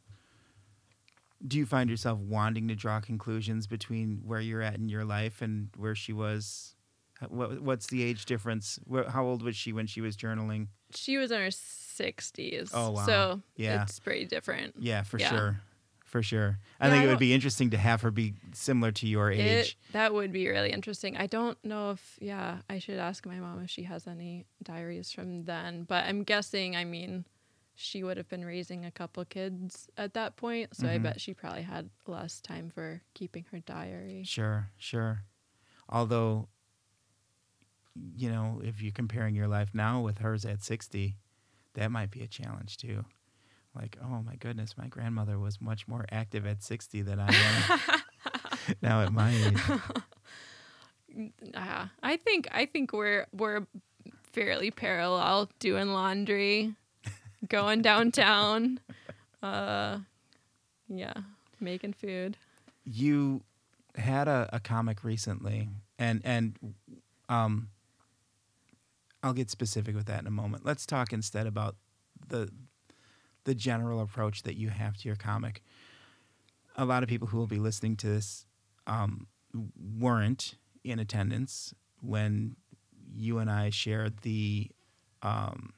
Do 1.47 1.57
you 1.57 1.65
find 1.65 1.89
yourself 1.89 2.19
wanting 2.19 2.67
to 2.67 2.75
draw 2.75 2.99
conclusions 2.99 3.65
between 3.65 4.21
where 4.25 4.41
you're 4.41 4.61
at 4.61 4.75
in 4.75 4.89
your 4.89 5.05
life 5.05 5.41
and 5.41 5.69
where 5.77 5.95
she 5.95 6.11
was? 6.11 6.75
What, 7.29 7.61
what's 7.61 7.87
the 7.87 8.03
age 8.03 8.25
difference? 8.25 8.79
How 9.09 9.25
old 9.25 9.41
was 9.43 9.55
she 9.55 9.71
when 9.71 9.87
she 9.87 10.01
was 10.01 10.17
journaling? 10.17 10.67
She 10.93 11.17
was 11.17 11.31
in 11.31 11.39
her 11.39 11.47
60s. 11.47 12.71
Oh, 12.73 12.91
wow. 12.91 13.05
So 13.05 13.41
Yeah. 13.55 13.83
it's 13.83 13.99
pretty 13.99 14.25
different. 14.25 14.75
Yeah, 14.79 15.03
for 15.03 15.17
Yeah. 15.19 15.29
sure, 15.29 15.61
for 16.09 16.23
sure. 16.23 16.59
I 16.79 16.87
Yeah, 16.87 16.91
think 16.91 17.03
I 17.03 17.05
it 17.05 17.07
would 17.07 17.19
be 17.19 17.33
interesting 17.33 17.69
to 17.71 17.77
have 17.77 18.01
her 18.01 18.11
be 18.11 18.35
similar 18.53 18.91
to 18.93 19.07
your 19.07 19.31
It, 19.35 19.37
age. 19.61 19.77
that 19.91 20.13
would 20.13 20.31
be 20.31 20.47
really 20.49 20.71
interesting. 20.71 21.15
I 21.15 21.27
don't 21.27 21.63
know 21.63 21.91
if, 21.91 22.17
yeah, 22.21 22.61
I 22.69 22.79
should 22.79 22.97
ask 22.99 23.25
my 23.25 23.39
mom 23.39 23.63
if 23.63 23.69
she 23.69 23.83
has 23.83 24.07
any 24.07 24.45
diaries 24.63 25.11
from 25.11 25.45
then. 25.45 25.83
But 25.83 26.05
I'm 26.05 26.23
guessing, 26.23 26.75
I 26.75 26.83
mean, 26.83 27.25
she 27.75 28.03
would 28.03 28.17
have 28.17 28.27
been 28.27 28.43
raising 28.43 28.85
a 28.85 28.91
couple 28.91 29.23
kids 29.25 29.87
at 29.97 30.13
that 30.15 30.35
point. 30.35 30.75
So 30.75 30.87
I 30.87 30.97
Mhm. 30.97 31.03
bet 31.03 31.21
she 31.21 31.33
probably 31.33 31.61
had 31.63 31.89
less 32.07 32.41
time 32.41 32.69
for 32.69 33.01
keeping 33.13 33.45
her 33.51 33.59
diary. 33.59 34.23
Sure, 34.23 34.71
sure. 34.77 35.25
Although, 35.89 36.49
you 38.15 38.29
know, 38.29 38.61
if 38.63 38.81
you're 38.81 38.91
comparing 38.91 39.35
your 39.35 39.47
life 39.47 39.73
now 39.73 40.01
with 40.01 40.19
hers 40.19 40.45
at 40.45 40.61
60, 40.63 41.17
that 41.73 41.91
might 41.91 42.11
be 42.11 42.21
a 42.21 42.27
challenge 42.27 42.77
too. 42.77 43.05
Like, 43.75 43.97
oh 44.03 44.21
my 44.23 44.35
goodness, 44.35 44.77
my 44.77 44.87
grandmother 44.87 45.39
was 45.39 45.61
much 45.61 45.87
more 45.87 46.05
active 46.11 46.45
at 46.45 46.63
60 46.63 47.01
than 47.03 47.19
I 47.19 47.27
am 47.27 47.79
now 48.81 49.01
at 49.01 49.11
my 49.11 49.31
age. 49.31 49.59
Uh, 51.55 51.87
I 52.03 52.17
think 52.17 52.47
I 52.51 52.67
think 52.67 52.93
we're 52.93 53.25
we're 53.33 53.65
fairly 54.31 54.69
parallel 54.69 55.49
doing 55.59 55.91
laundry, 55.91 56.75
going 57.49 57.81
downtown, 57.81 58.79
uh, 59.43 59.97
yeah, 60.87 61.13
making 61.59 61.93
food. 61.93 62.37
You 62.85 63.41
had 63.95 64.27
a, 64.27 64.49
a 64.53 64.59
comic 64.59 65.03
recently, 65.03 65.69
and 65.97 66.21
and 66.23 66.75
um, 67.27 67.69
I'll 69.23 69.33
get 69.33 69.49
specific 69.49 69.95
with 69.95 70.05
that 70.05 70.21
in 70.21 70.27
a 70.27 70.31
moment. 70.31 70.63
Let's 70.65 70.85
talk 70.85 71.11
instead 71.11 71.47
about 71.47 71.75
the 72.27 72.49
the 73.45 73.55
general 73.55 74.01
approach 74.01 74.43
that 74.43 74.55
you 74.55 74.69
have 74.69 74.97
to 74.97 75.07
your 75.07 75.15
comic. 75.15 75.61
A 76.75 76.85
lot 76.85 77.03
of 77.03 77.09
people 77.09 77.27
who 77.27 77.37
will 77.37 77.47
be 77.47 77.57
listening 77.59 77.95
to 77.97 78.07
this 78.07 78.45
um, 78.87 79.27
weren't 79.77 80.55
in 80.83 80.99
attendance 80.99 81.73
when 82.01 82.55
you 83.13 83.39
and 83.39 83.49
I 83.49 83.69
shared 83.69 84.19
the 84.21 84.69
um, 85.21 85.73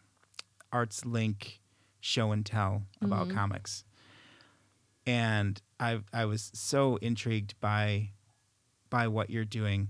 Arts 0.71 1.05
Link 1.05 1.59
show 2.01 2.31
and 2.31 2.45
tell 2.45 2.83
about 3.01 3.27
Mhm. 3.27 3.31
comics, 3.33 3.83
and 5.05 5.61
I 5.79 6.01
I 6.13 6.25
was 6.25 6.51
so 6.53 6.97
intrigued 6.97 7.59
by 7.59 8.11
by 8.89 9.07
what 9.07 9.29
you're 9.29 9.45
doing, 9.45 9.89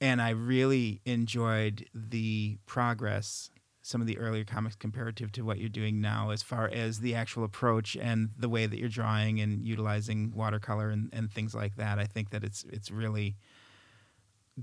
and 0.00 0.20
I 0.22 0.30
really 0.30 1.00
enjoyed 1.04 1.88
the 1.94 2.58
progress 2.66 3.50
some 3.88 4.02
of 4.02 4.06
the 4.06 4.18
earlier 4.18 4.44
comics 4.44 4.76
comparative 4.76 5.32
to 5.32 5.42
what 5.42 5.58
you're 5.58 5.70
doing 5.70 5.98
now 5.98 6.28
as 6.28 6.42
far 6.42 6.68
as 6.68 7.00
the 7.00 7.14
actual 7.14 7.42
approach 7.42 7.96
and 7.96 8.28
the 8.38 8.48
way 8.48 8.66
that 8.66 8.78
you're 8.78 8.86
drawing 8.86 9.40
and 9.40 9.66
utilizing 9.66 10.30
watercolor 10.34 10.90
and, 10.90 11.08
and 11.10 11.32
things 11.32 11.54
like 11.54 11.76
that. 11.76 11.98
I 11.98 12.04
think 12.04 12.28
that 12.30 12.44
it's 12.44 12.64
it's 12.64 12.90
really 12.90 13.36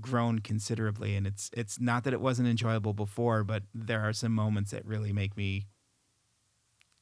grown 0.00 0.38
considerably 0.38 1.16
and 1.16 1.26
it's 1.26 1.50
it's 1.54 1.80
not 1.80 2.04
that 2.04 2.12
it 2.12 2.20
wasn't 2.20 2.46
enjoyable 2.46 2.92
before, 2.92 3.42
but 3.42 3.64
there 3.74 4.02
are 4.02 4.12
some 4.12 4.30
moments 4.30 4.70
that 4.70 4.86
really 4.86 5.12
make 5.12 5.36
me 5.36 5.66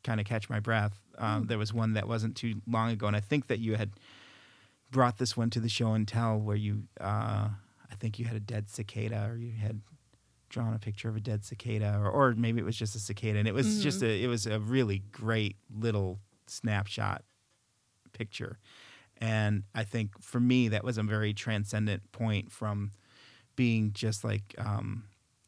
kind 0.03 0.19
of 0.19 0.25
catch 0.25 0.49
my 0.49 0.61
breath. 0.61 0.99
Um, 1.19 1.47
there 1.47 1.59
was 1.59 1.75
one 1.75 1.93
that 1.93 2.09
wasn't 2.09 2.37
too 2.37 2.63
long 2.67 2.91
ago, 2.91 3.07
and 3.07 3.17
I 3.17 3.21
think 3.21 3.49
that 3.49 3.59
you 3.59 3.75
had 3.75 3.91
brought 4.91 5.19
this 5.19 5.37
one 5.37 5.51
to 5.51 5.61
the 5.61 5.69
show 5.69 5.93
and 5.93 6.09
tell 6.09 6.39
where 6.39 6.57
you 6.57 6.85
uh, 7.03 7.49
I 7.91 7.95
think 7.99 8.19
you 8.19 8.25
had 8.25 8.37
a 8.37 8.41
dead 8.41 8.71
cicada 8.71 9.29
or 9.31 9.37
you 9.37 9.53
had 9.53 9.83
drawn 10.55 10.73
a 10.73 10.79
picture 10.79 11.09
of 11.09 11.17
a 11.17 11.21
dead 11.21 11.45
cicada 11.45 11.99
or, 12.01 12.09
or 12.09 12.35
maybe 12.35 12.61
it 12.61 12.65
was 12.65 12.77
just 12.77 12.95
a 12.95 12.99
cicada 13.01 13.39
and 13.39 13.49
it 13.49 13.55
was 13.55 13.83
just 13.83 14.03
a 14.03 14.23
it 14.23 14.29
was 14.29 14.47
a 14.47 14.61
really 14.61 15.03
great 15.11 15.57
little 15.77 16.21
snapshot 16.47 17.25
picture. 18.13 18.59
And 19.21 19.65
i 19.75 19.85
think 19.85 20.21
for 20.23 20.41
me 20.41 20.69
that 20.69 20.85
was 20.85 20.97
a 20.97 21.03
very 21.03 21.35
transcendent 21.35 22.11
point 22.13 22.53
from 22.53 22.93
being 23.57 23.93
just 23.93 24.25
like 24.25 24.55
um, 24.59 25.05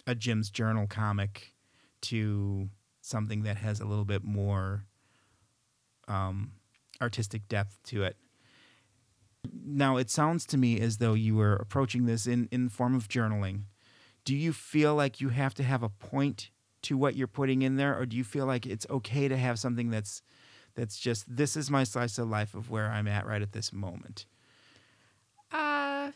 a 0.07 0.15
jim's 0.15 0.51
journal 0.51 0.87
comic 0.87 1.53
to 2.01 2.69
something 3.01 3.43
that 3.45 3.57
has 3.57 3.81
a 3.81 3.85
little 3.85 4.05
bit 4.05 4.25
more 4.25 4.85
um, 6.09 6.53
artistic 7.01 7.49
depth 7.49 7.79
to 7.85 8.03
it. 8.03 8.17
Now 9.65 9.97
it 9.97 10.11
sounds 10.11 10.45
to 10.47 10.57
me 10.57 10.81
as 10.81 10.99
though 10.99 11.15
you 11.15 11.37
were 11.37 11.55
approaching 11.55 12.07
this 12.07 12.27
in 12.27 12.49
in 12.51 12.69
form 12.69 12.95
of 12.97 13.09
journaling 13.09 13.63
do 14.27 14.37
you 14.37 14.53
feel 14.53 14.95
like 14.95 15.21
you 15.21 15.31
have 15.31 15.55
to 15.55 15.63
have 15.63 15.83
a 15.83 15.89
point 15.89 16.51
to 16.83 16.99
what 16.99 17.17
you're 17.17 17.27
putting 17.29 17.63
in 17.63 17.77
there 17.77 17.97
or 17.99 18.05
do 18.05 18.17
you 18.17 18.25
feel 18.25 18.45
like 18.45 18.67
it's 18.67 18.87
okay 18.91 19.29
to 19.29 19.37
have 19.37 19.59
something 19.59 19.89
that's 19.89 20.21
that's 20.75 20.99
just 20.99 21.25
this 21.35 21.57
is 21.57 21.71
my 21.71 21.85
slice 21.85 22.19
of 22.19 22.29
life 22.29 22.55
of 22.55 22.69
where 22.69 22.89
I'm 22.91 23.09
at 23.09 23.25
right 23.25 23.41
at 23.41 23.53
this 23.53 23.73
moment. 23.73 24.27
Uh, 25.51 26.11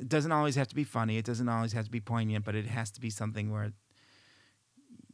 It 0.00 0.08
doesn't 0.08 0.32
always 0.32 0.54
have 0.54 0.68
to 0.68 0.74
be 0.74 0.84
funny, 0.84 1.18
it 1.18 1.24
doesn't 1.26 1.48
always 1.48 1.72
have 1.74 1.84
to 1.84 1.90
be 1.90 2.00
poignant, 2.00 2.44
but 2.44 2.54
it 2.54 2.66
has 2.66 2.90
to 2.92 3.00
be 3.00 3.10
something 3.10 3.52
where 3.52 3.72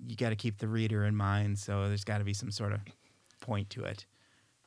you 0.06 0.16
got 0.16 0.30
to 0.30 0.36
keep 0.36 0.58
the 0.58 0.68
reader 0.68 1.04
in 1.04 1.16
mind, 1.16 1.58
so 1.58 1.88
there's 1.88 2.04
got 2.04 2.18
to 2.18 2.24
be 2.24 2.34
some 2.34 2.50
sort 2.50 2.72
of 2.72 2.80
point 3.40 3.70
to 3.70 3.84
it. 3.84 4.06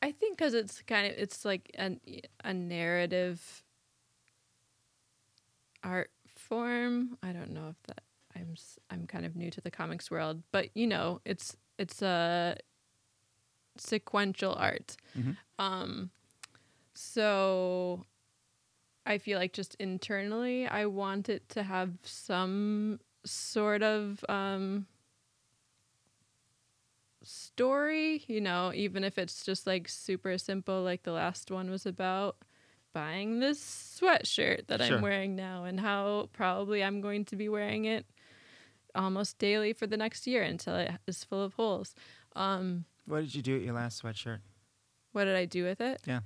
I 0.01 0.11
think 0.11 0.37
because 0.37 0.53
it's 0.53 0.81
kind 0.81 1.07
of 1.07 1.17
it's 1.17 1.45
like 1.45 1.71
an, 1.75 1.99
a 2.43 2.53
narrative 2.53 3.63
art 5.83 6.11
form. 6.45 7.17
I 7.23 7.31
don't 7.33 7.51
know 7.51 7.69
if 7.69 7.81
that 7.87 8.01
I'm 8.35 8.55
I'm 8.89 9.07
kind 9.07 9.25
of 9.25 9.35
new 9.35 9.49
to 9.51 9.61
the 9.61 9.71
comics 9.71 10.11
world, 10.11 10.43
but 10.51 10.69
you 10.75 10.87
know, 10.87 11.21
it's 11.25 11.55
it's 11.77 12.01
a 12.01 12.57
sequential 13.77 14.53
art. 14.53 14.95
Mhm. 15.17 15.35
Um, 15.59 16.09
so 16.93 18.05
I 19.05 19.17
feel 19.17 19.37
like 19.37 19.53
just 19.53 19.75
internally, 19.75 20.67
I 20.67 20.85
want 20.85 21.29
it 21.29 21.47
to 21.49 21.63
have 21.63 21.91
some 22.03 22.99
sort 23.25 23.83
of 23.83 24.23
um, 24.29 24.87
story, 27.21 28.23
you 28.27 28.41
know, 28.41 28.71
even 28.73 29.03
if 29.03 29.17
it's 29.17 29.45
just 29.45 29.67
like 29.67 29.87
super 29.89 30.37
simple, 30.37 30.81
like 30.83 31.03
the 31.03 31.11
last 31.11 31.51
one 31.51 31.69
was 31.69 31.85
about 31.85 32.37
buying 32.95 33.39
this 33.41 33.59
sweatshirt 34.01 34.67
that 34.67 34.81
Sure. 34.81 34.95
I'm 34.95 35.01
wearing 35.01 35.35
now 35.35 35.65
and 35.65 35.77
how 35.79 36.29
probably 36.31 36.81
I'm 36.81 37.01
going 37.01 37.25
to 37.25 37.35
be 37.35 37.49
wearing 37.49 37.83
it 37.83 38.05
almost 38.95 39.37
daily 39.37 39.73
for 39.73 39.85
the 39.85 39.97
next 39.97 40.25
year 40.25 40.41
until 40.43 40.75
it 40.77 40.91
is 41.05 41.21
full 41.25 41.43
of 41.43 41.53
holes. 41.55 41.93
Um, 42.37 42.85
What 43.05 43.19
did 43.19 43.35
you 43.35 43.41
do 43.41 43.55
with 43.55 43.63
your 43.63 43.73
last 43.75 44.01
sweatshirt? 44.01 44.39
what 45.11 45.25
did 45.25 45.35
I 45.35 45.43
do 45.45 45.63
with 45.65 45.81
it? 45.81 46.01
Yeah. 46.05 46.21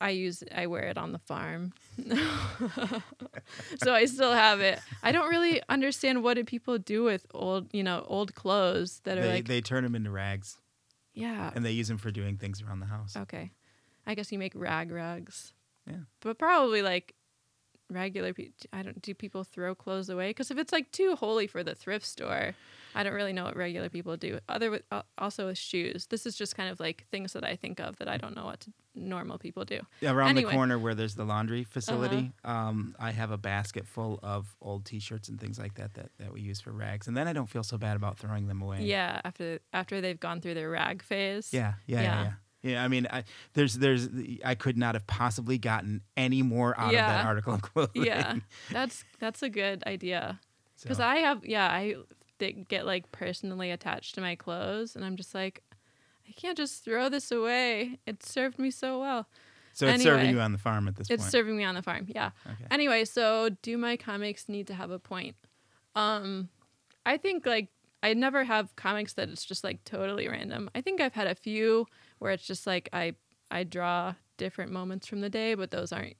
I 0.00 0.10
use 0.10 0.42
I 0.54 0.66
wear 0.66 0.84
it 0.84 0.98
on 0.98 1.12
the 1.12 1.18
farm. 1.18 1.72
so 3.82 3.92
I 3.94 4.06
still 4.06 4.32
have 4.32 4.60
it. 4.60 4.80
I 5.02 5.12
don't 5.12 5.28
really 5.28 5.60
understand 5.68 6.22
what 6.24 6.34
do 6.34 6.44
people 6.44 6.78
do 6.78 7.04
with 7.04 7.26
old, 7.34 7.68
you 7.72 7.82
know, 7.82 8.04
old 8.08 8.34
clothes 8.34 9.00
that 9.04 9.18
are 9.18 9.22
They 9.22 9.32
like 9.34 9.46
they 9.48 9.60
turn 9.60 9.84
them 9.84 9.94
into 9.94 10.10
rags 10.10 10.56
yeah. 11.14 11.50
and 11.54 11.64
they 11.64 11.72
use 11.72 11.88
them 11.88 11.98
for 11.98 12.10
doing 12.10 12.36
things 12.36 12.62
around 12.62 12.80
the 12.80 12.86
house. 12.86 13.16
Okay. 13.16 13.50
I 14.06 14.14
guess 14.14 14.32
you 14.32 14.38
make 14.38 14.52
rag 14.54 14.90
rugs. 14.90 15.52
Yeah. 15.90 15.98
But 16.20 16.38
probably 16.38 16.82
like 16.82 17.14
regular 17.90 18.32
people 18.32 18.54
I 18.72 18.82
don't 18.82 19.02
do 19.02 19.14
people 19.14 19.42
throw 19.42 19.74
clothes 19.74 20.08
away 20.08 20.32
cuz 20.32 20.50
if 20.52 20.58
it's 20.58 20.72
like 20.72 20.92
too 20.92 21.16
holy 21.16 21.48
for 21.48 21.64
the 21.64 21.74
thrift 21.74 22.06
store, 22.06 22.54
I 22.94 23.02
don't 23.02 23.14
really 23.14 23.32
know 23.32 23.44
what 23.44 23.56
regular 23.56 23.88
people 23.88 24.16
do. 24.16 24.38
Other 24.48 24.70
with, 24.70 24.82
uh, 24.92 25.02
also 25.18 25.46
with 25.46 25.58
shoes. 25.58 26.06
This 26.06 26.24
is 26.26 26.36
just 26.36 26.56
kind 26.56 26.70
of 26.70 26.78
like 26.80 27.06
things 27.10 27.32
that 27.32 27.44
I 27.44 27.56
think 27.56 27.80
of 27.80 27.96
that 27.98 28.08
I 28.08 28.16
don't 28.16 28.36
know 28.36 28.44
what 28.44 28.60
to, 28.60 28.72
normal 28.94 29.38
people 29.38 29.64
do. 29.64 29.80
Around 30.02 30.30
Anyway. 30.30 30.42
Uh-huh. 30.44 30.50
the 30.50 30.56
corner 30.56 30.78
where 30.78 30.94
there's 30.94 31.14
the 31.14 31.24
laundry 31.24 31.64
facility, 31.64 32.32
um, 32.44 32.94
I 32.98 33.10
have 33.12 33.30
a 33.30 33.38
basket 33.38 33.86
full 33.86 34.18
of 34.22 34.56
old 34.60 34.84
T-shirts 34.84 35.28
and 35.28 35.40
things 35.40 35.58
like 35.58 35.74
that, 35.74 35.94
that 35.94 36.10
that 36.18 36.32
we 36.32 36.40
use 36.40 36.60
for 36.60 36.72
rags, 36.72 37.06
and 37.08 37.16
then 37.16 37.26
I 37.28 37.32
don't 37.32 37.48
feel 37.48 37.62
so 37.62 37.78
bad 37.78 37.96
about 37.96 38.18
throwing 38.18 38.48
them 38.48 38.62
away. 38.62 38.82
Yeah, 38.82 39.20
after 39.24 39.60
after 39.72 40.00
they've 40.00 40.18
gone 40.18 40.40
through 40.40 40.54
their 40.54 40.70
rag 40.70 41.02
phase. 41.02 41.52
yeah, 41.52 41.74
yeah, 41.86 42.02
yeah. 42.02 42.02
Yeah. 42.02 42.22
yeah. 42.22 42.32
Yeah, 42.62 42.84
I 42.84 42.88
mean, 42.88 43.06
I, 43.10 43.24
there's, 43.54 43.74
there's, 43.74 44.08
I 44.44 44.54
could 44.54 44.76
not 44.76 44.94
have 44.94 45.06
possibly 45.06 45.56
gotten 45.58 46.02
any 46.16 46.42
more 46.42 46.78
out 46.78 46.88
of 46.88 46.92
that 46.94 47.24
article 47.24 47.54
of 47.54 47.62
clothing. 47.62 48.04
Yeah. 48.04 48.36
That's 48.70 49.02
that's 49.18 49.42
a 49.42 49.48
good 49.48 49.82
idea. 49.86 50.38
Because 50.82 50.98
So, 50.98 51.04
I 51.04 51.16
have, 51.16 51.44
yeah, 51.44 51.66
I 51.68 51.94
get 52.68 52.86
like 52.86 53.10
personally 53.12 53.70
attached 53.70 54.14
to 54.16 54.20
my 54.20 54.34
clothes, 54.34 54.96
and 54.96 55.04
I'm 55.04 55.16
just 55.16 55.34
like, 55.34 55.62
I 56.28 56.32
can't 56.32 56.56
just 56.56 56.84
throw 56.84 57.08
this 57.08 57.30
away. 57.30 57.98
It 58.06 58.24
served 58.24 58.58
me 58.58 58.70
so 58.70 59.00
well. 59.00 59.26
so 59.72 59.86
it's 59.86 60.02
serving 60.02 60.30
you 60.30 60.40
on 60.40 60.52
the 60.52 60.58
farm 60.58 60.86
at 60.88 60.96
this 60.96 61.04
It's 61.04 61.08
point. 61.08 61.20
It's 61.20 61.30
serving 61.30 61.56
me 61.56 61.64
on 61.64 61.74
the 61.74 61.82
farm. 61.82 62.06
Yeah. 62.08 62.30
okay. 62.46 62.66
Anyway, 62.70 63.04
so 63.04 63.50
do 63.62 63.76
my 63.78 63.96
comics 63.96 64.48
need 64.48 64.66
to 64.68 64.74
have 64.74 64.90
a 64.90 64.98
point? 64.98 65.36
Um, 65.94 66.48
I 67.04 67.16
think 67.16 67.46
like 67.46 67.68
I 68.02 68.14
never 68.14 68.44
have 68.44 68.76
comics 68.76 69.14
that 69.14 69.28
it's 69.28 69.44
just 69.44 69.64
like 69.64 69.84
totally 69.84 70.28
random. 70.28 70.70
I 70.74 70.80
think 70.80 71.00
I've 71.00 71.14
had 71.14 71.26
a 71.26 71.34
few 71.34 71.86
where 72.18 72.32
it's 72.32 72.46
just 72.46 72.66
like 72.66 72.88
I 72.92 73.14
I 73.50 73.64
draw 73.64 74.14
different 74.38 74.72
moments 74.72 75.06
from 75.06 75.20
the 75.20 75.30
day, 75.30 75.54
but 75.54 75.70
those 75.70 75.92
aren't 75.92 76.16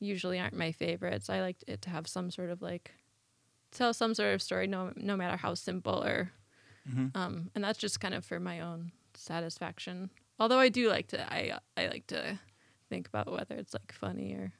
usually 0.00 0.38
aren't 0.38 0.54
my 0.56 0.72
favorites. 0.72 1.30
I 1.30 1.40
like 1.40 1.56
it 1.66 1.82
to 1.82 1.90
have 1.90 2.06
some 2.08 2.30
sort 2.30 2.50
of 2.50 2.62
like 2.62 2.92
tell 3.72 3.94
some 3.94 4.14
sort 4.14 4.34
of 4.34 4.42
story, 4.42 4.66
no 4.66 4.92
no 4.96 5.16
matter 5.16 5.36
how 5.36 5.54
simple 5.54 6.04
or 6.04 6.32
Mhm. 6.84 7.08
um, 7.14 7.50
and 7.54 7.64
that's 7.64 7.78
just 7.78 8.00
kind 8.00 8.14
of 8.14 8.24
for 8.24 8.40
my 8.40 8.60
own 8.60 8.92
satisfaction. 9.14 10.10
Although 10.38 10.58
I 10.58 10.68
do 10.68 10.88
like 10.88 11.08
to 11.08 11.32
I 11.32 11.58
I 11.76 11.88
like 11.88 12.06
to 12.08 12.38
think 12.90 13.08
about 13.08 13.30
whether 13.32 13.56
it's 13.56 13.74
like 13.74 13.92
funny 13.92 14.34
or 14.34 14.52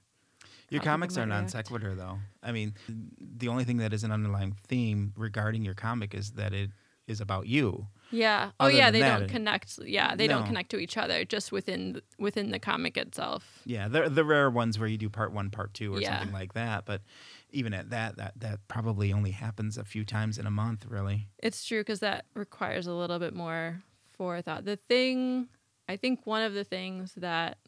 Your 0.70 0.82
comics 0.82 1.16
are 1.16 1.26
non 1.26 1.48
sequitur, 1.48 1.94
though. 1.94 2.18
I 2.42 2.52
mean, 2.52 2.74
the 3.18 3.48
only 3.48 3.64
thing 3.64 3.78
that 3.78 3.92
is 3.92 4.04
an 4.04 4.12
underlying 4.12 4.56
theme 4.66 5.12
regarding 5.16 5.64
your 5.64 5.74
comic 5.74 6.14
is 6.14 6.32
that 6.32 6.52
it 6.52 6.70
is 7.06 7.20
about 7.20 7.46
you. 7.46 7.86
Yeah. 8.10 8.52
Oh 8.60 8.68
yeah, 8.68 8.90
they 8.90 9.00
that, 9.00 9.18
don't 9.18 9.28
connect. 9.28 9.78
Yeah, 9.84 10.14
they 10.14 10.26
No. 10.26 10.36
don't 10.36 10.46
connect 10.46 10.70
to 10.70 10.78
each 10.78 10.96
other 10.96 11.24
just 11.24 11.52
within 11.52 12.00
within 12.18 12.50
the 12.50 12.58
comic 12.58 12.96
itself. 12.96 13.62
Yeah, 13.64 13.88
the 13.88 14.08
the 14.08 14.24
rare 14.24 14.50
ones 14.50 14.78
where 14.78 14.88
you 14.88 14.98
do 14.98 15.08
part 15.10 15.32
one, 15.32 15.50
part 15.50 15.74
two, 15.74 15.94
or 15.94 16.00
Yeah. 16.00 16.18
something 16.18 16.32
like 16.32 16.54
that. 16.54 16.84
But 16.86 17.02
even 17.50 17.74
at 17.74 17.90
that, 17.90 18.16
that 18.16 18.40
that 18.40 18.60
probably 18.68 19.12
only 19.12 19.32
happens 19.32 19.76
a 19.76 19.84
few 19.84 20.04
times 20.04 20.38
in 20.38 20.46
a 20.46 20.50
month, 20.50 20.86
really. 20.86 21.28
It's 21.38 21.64
true 21.64 21.80
because 21.80 22.00
that 22.00 22.26
requires 22.34 22.86
a 22.86 22.92
little 22.92 23.18
bit 23.18 23.34
more 23.34 23.82
forethought. 24.16 24.64
The 24.64 24.76
thing, 24.76 25.48
I 25.88 25.96
think, 25.96 26.26
one 26.26 26.42
of 26.42 26.54
the 26.54 26.64
things 26.64 27.14
that 27.16 27.58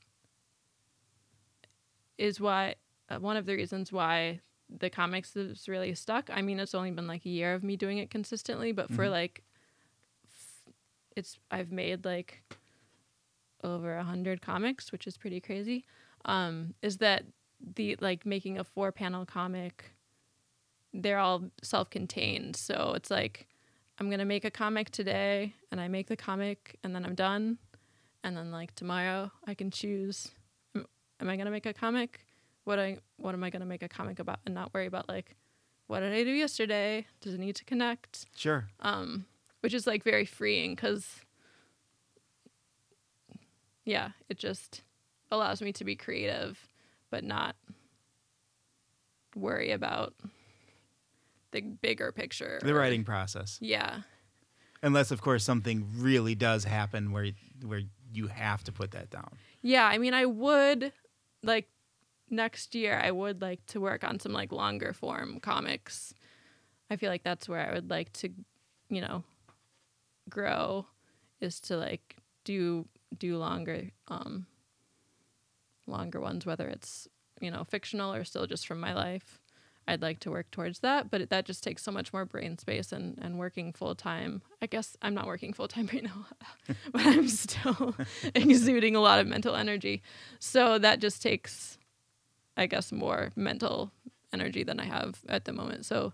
is 2.19 2.41
why 2.41 2.71
uh, 2.71 2.75
one 3.19 3.37
of 3.37 3.47
the 3.47 3.55
reasons 3.55 3.93
why 3.93 4.41
the 4.69 4.89
comics 4.91 5.35
is 5.37 5.69
really 5.69 5.95
stuck. 5.95 6.31
I 6.33 6.43
mean, 6.43 6.61
it's 6.61 6.75
only 6.75 6.91
been 6.93 7.07
like 7.09 7.27
a 7.27 7.31
year 7.31 7.55
of 7.55 7.65
me 7.65 7.77
doing 7.77 7.99
it 7.99 8.11
consistently, 8.11 8.73
but 8.73 8.91
for 8.91 9.07
Mhm. 9.07 9.11
like, 9.11 9.43
f- 10.25 10.63
it's 11.17 11.39
I've 11.51 11.73
made 11.73 12.05
like 12.05 12.43
over 13.63 13.97
a 13.97 14.05
hundred 14.05 14.41
comics, 14.43 14.93
which 14.93 15.07
is 15.07 15.17
pretty 15.19 15.41
crazy. 15.41 15.85
Um, 16.25 16.75
is 16.83 16.99
that 16.99 17.25
the 17.61 17.97
like 18.01 18.25
making 18.25 18.59
a 18.59 18.65
four 18.65 18.93
panel 18.93 19.27
comic? 19.27 19.93
They're 20.93 21.19
all 21.19 21.51
self 21.63 21.91
contained, 21.91 22.57
so 22.57 22.93
it's 22.97 23.11
like 23.11 23.49
I'm 23.99 24.09
gonna 24.11 24.25
make 24.25 24.45
a 24.45 24.51
comic 24.51 24.91
today, 24.91 25.55
and 25.71 25.81
I 25.81 25.89
make 25.89 26.07
the 26.09 26.17
comic, 26.17 26.79
and 26.83 26.95
then 26.95 27.05
I'm 27.05 27.15
done, 27.15 27.59
and 28.25 28.37
then 28.37 28.51
like 28.51 28.75
tomorrow 28.75 29.31
I 29.47 29.55
can 29.55 29.71
choose. 29.71 30.31
Am 30.75 31.29
I 31.29 31.37
gonna 31.37 31.51
make 31.51 31.67
a 31.67 31.75
comic? 31.75 32.21
What 32.65 32.79
I 32.79 32.99
what 33.17 33.35
am 33.35 33.43
I 33.45 33.51
gonna 33.51 33.67
make 33.67 33.83
a 33.83 33.89
comic 33.89 34.19
about, 34.19 34.39
and 34.47 34.55
not 34.55 34.73
worry 34.75 34.87
about 34.87 35.09
like, 35.09 35.37
what 35.87 36.01
did 36.01 36.13
I 36.13 36.25
do 36.25 36.31
yesterday? 36.31 37.07
Does 37.21 37.35
it 37.35 37.41
need 37.41 37.57
to 37.57 37.65
connect? 37.65 38.27
Sure. 38.37 38.69
Um, 38.81 39.27
which 39.61 39.75
is 39.75 39.87
like 39.87 40.05
very 40.05 40.25
freeing 40.25 40.75
because, 40.75 41.21
yeah, 43.85 44.11
it 44.29 44.39
just 44.39 44.83
allows 45.31 45.63
me 45.63 45.73
to 45.73 45.85
be 45.85 45.97
creative, 45.97 46.69
but 47.11 47.25
not 47.25 47.57
worry 49.35 49.71
about 49.71 50.15
the 51.53 51.61
bigger 51.61 52.13
picture. 52.13 52.59
The 52.63 52.73
or- 52.73 52.79
writing 52.79 53.05
process, 53.05 53.59
Yeah. 53.61 54.03
unless 54.83 55.11
of 55.11 55.21
course 55.21 55.45
something 55.45 55.87
really 55.97 56.35
does 56.35 56.65
happen 56.65 57.13
where 57.13 57.31
where 57.65 57.83
you 58.13 58.27
have 58.29 58.65
to 58.65 58.73
put 58.73 58.91
that 58.93 59.11
down. 59.11 59.37
Yeah, 59.63 59.85
I 59.87 59.99
mean, 59.99 60.15
I 60.15 60.25
would 60.27 60.93
like 61.43 61.69
next 62.31 62.75
year. 62.75 63.01
I 63.03 63.11
would 63.11 63.43
like 63.43 63.65
to 63.67 63.81
work 63.81 64.05
on 64.05 64.19
some 64.21 64.33
like 64.33 64.53
longer 64.53 64.93
form 64.93 65.41
comics. 65.41 66.15
I 66.91 66.97
feel 66.97 67.11
like 67.11 67.23
that's 67.23 67.49
where 67.49 67.69
I 67.69 67.75
would 67.75 67.91
like 67.91 68.13
to, 68.15 68.31
you 68.89 69.01
know, 69.01 69.25
grow, 70.29 70.87
is 71.41 71.61
to 71.63 71.77
like 71.77 72.17
do 72.45 72.87
do 73.19 73.37
longer, 73.37 73.91
um, 74.09 74.47
longer 75.87 76.21
ones, 76.21 76.47
whether 76.47 76.69
it's 76.69 77.09
you 77.41 77.51
know 77.51 77.65
fictional 77.65 78.15
or 78.15 78.25
still 78.25 78.47
just 78.47 78.67
from 78.67 78.81
my 78.81 78.95
life. 78.95 79.41
I'd 79.91 80.03
like 80.03 80.21
to 80.21 80.31
work 80.31 80.51
towards 80.53 80.81
that, 80.81 81.11
but 81.11 81.31
that 81.31 81.45
just 81.45 81.65
takes 81.65 81.83
so 81.83 81.91
much 81.91 82.13
more 82.13 82.25
brain 82.25 82.57
space 82.59 82.93
and, 82.93 83.19
and 83.21 83.39
working 83.39 83.73
full 83.73 83.97
time. 83.97 84.41
I 84.63 84.67
guess 84.67 84.97
I'm 85.03 85.15
not 85.15 85.27
working 85.27 85.53
full 85.53 85.67
time 85.67 85.89
right 85.93 86.05
now, 86.05 86.27
but 86.93 87.05
I'm 87.05 87.27
still 87.27 87.97
exuding 88.35 88.95
a 88.95 89.01
lot 89.01 89.19
of 89.19 89.27
mental 89.27 89.57
energy. 89.57 90.03
So 90.39 90.79
that 90.79 91.01
just 91.01 91.21
takes, 91.21 91.77
I 92.61 92.67
guess, 92.67 92.93
more 92.93 93.33
mental 93.35 93.91
energy 94.35 94.63
than 94.63 94.79
I 94.79 94.85
have 94.85 95.21
at 95.29 95.47
the 95.47 95.53
moment. 95.53 95.87
So 95.87 96.13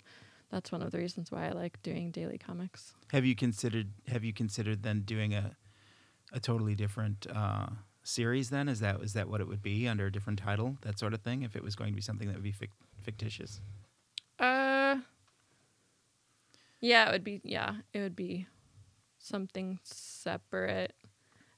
that's 0.50 0.70
one 0.70 0.80
of 0.80 0.92
the 0.92 0.98
reasons 0.98 1.32
why 1.32 1.48
I 1.48 1.50
like 1.50 1.82
doing 1.82 2.12
daily 2.12 2.38
comics. 2.38 2.94
Have 3.10 3.24
you 3.24 3.34
considered 3.34 3.88
Have 4.06 4.22
you 4.24 4.32
considered 4.32 4.84
then 4.84 5.00
doing 5.00 5.34
a 5.34 5.56
a 6.32 6.38
totally 6.38 6.76
different 6.76 7.26
uh, 7.34 7.66
series? 8.04 8.50
Then 8.50 8.68
is 8.68 8.78
that 8.78 9.02
is 9.02 9.12
that 9.14 9.28
what 9.28 9.40
it 9.40 9.48
would 9.48 9.60
be 9.60 9.88
under 9.88 10.06
a 10.06 10.12
different 10.12 10.38
title, 10.38 10.78
that 10.82 11.00
sort 11.00 11.12
of 11.14 11.20
thing? 11.20 11.42
If 11.42 11.56
it 11.56 11.64
was 11.64 11.74
going 11.74 11.90
to 11.90 11.96
be 11.96 12.02
something 12.02 12.28
that 12.28 12.34
would 12.34 12.44
be 12.44 12.52
fic- 12.52 12.70
fictitious. 13.02 13.60
Uh, 14.38 14.98
yeah, 16.80 17.08
it 17.08 17.12
would 17.12 17.24
be, 17.24 17.40
yeah, 17.42 17.76
it 17.92 18.00
would 18.00 18.14
be 18.14 18.46
something 19.18 19.80
separate. 19.82 20.94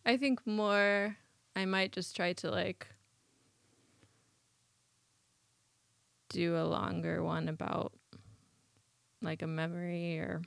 I 0.07 0.17
think 0.17 0.47
more, 0.47 1.17
I 1.55 1.65
might 1.67 1.93
just 1.93 2.17
try 2.17 2.33
to 2.35 2.51
like 2.51 2.87
do 6.29 6.57
a 6.57 6.65
longer 6.65 7.23
one 7.23 7.49
about 7.49 7.93
like 9.23 9.43
a 9.43 9.47
memory 9.47 10.19
or 10.19 10.43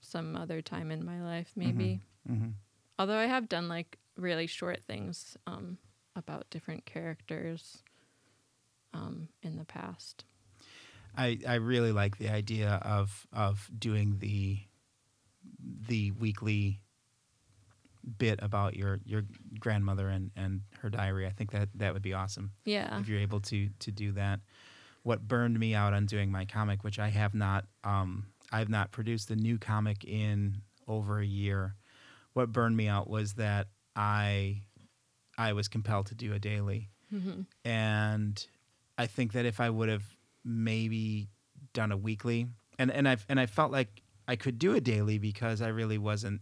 some 0.00 0.36
other 0.36 0.60
time 0.60 0.90
in 0.90 1.04
my 1.04 1.22
life, 1.22 1.52
maybe. 1.56 2.00
Mm-hmm. 2.30 2.50
Although 2.98 3.18
I 3.18 3.26
have 3.26 3.48
done 3.48 3.68
like 3.68 3.98
really 4.16 4.46
short 4.46 4.82
things 4.82 5.36
um, 5.46 5.78
about 6.16 6.50
different 6.50 6.84
characters 6.84 7.82
um, 8.92 9.28
in 9.42 9.56
the 9.56 9.64
past. 9.64 10.24
I, 11.16 11.38
I 11.46 11.54
really 11.56 11.92
like 11.92 12.18
the 12.18 12.30
idea 12.30 12.80
of 12.82 13.26
of 13.32 13.70
doing 13.78 14.16
the 14.18 14.58
the 15.88 16.10
weekly 16.12 16.80
bit 18.18 18.38
about 18.42 18.74
your 18.76 18.98
your 19.04 19.22
grandmother 19.60 20.08
and 20.08 20.30
and 20.36 20.62
her 20.80 20.88
diary. 20.90 21.26
I 21.26 21.30
think 21.30 21.52
that 21.52 21.68
that 21.76 21.92
would 21.92 22.02
be 22.02 22.14
awesome 22.14 22.52
Yeah. 22.64 22.98
if 22.98 23.08
you're 23.08 23.20
able 23.20 23.40
to 23.42 23.68
to 23.80 23.90
do 23.92 24.12
that. 24.12 24.40
What 25.02 25.26
burned 25.26 25.58
me 25.58 25.74
out 25.74 25.92
on 25.92 26.06
doing 26.06 26.30
my 26.30 26.44
comic, 26.44 26.84
which 26.84 26.98
I 26.98 27.08
have 27.08 27.34
not, 27.34 27.66
um, 27.84 28.26
I've 28.52 28.68
not 28.68 28.92
produced 28.92 29.30
a 29.30 29.36
new 29.36 29.58
comic 29.58 30.04
in 30.04 30.62
over 30.86 31.18
a 31.18 31.26
year. 31.26 31.74
What 32.34 32.52
burned 32.52 32.76
me 32.76 32.88
out 32.88 33.08
was 33.08 33.34
that 33.34 33.68
I, 33.96 34.62
I 35.36 35.52
was 35.54 35.68
compelled 35.68 36.06
to 36.06 36.14
do 36.14 36.32
a 36.32 36.38
daily, 36.38 36.88
hmm 37.10 37.42
and 37.64 38.44
I 38.98 39.06
think 39.06 39.32
that 39.32 39.46
if 39.46 39.60
I 39.60 39.70
would 39.70 39.88
have 39.88 40.04
maybe 40.44 41.28
done 41.72 41.92
a 41.92 41.96
weekly, 41.96 42.46
and 42.78 42.90
and 42.90 43.08
I 43.08 43.16
and 43.28 43.38
I 43.38 43.46
felt 43.46 43.70
like 43.72 44.02
I 44.26 44.36
could 44.36 44.58
do 44.58 44.74
a 44.74 44.80
daily 44.80 45.18
because 45.18 45.62
I 45.62 45.68
really 45.68 45.98
wasn't 45.98 46.40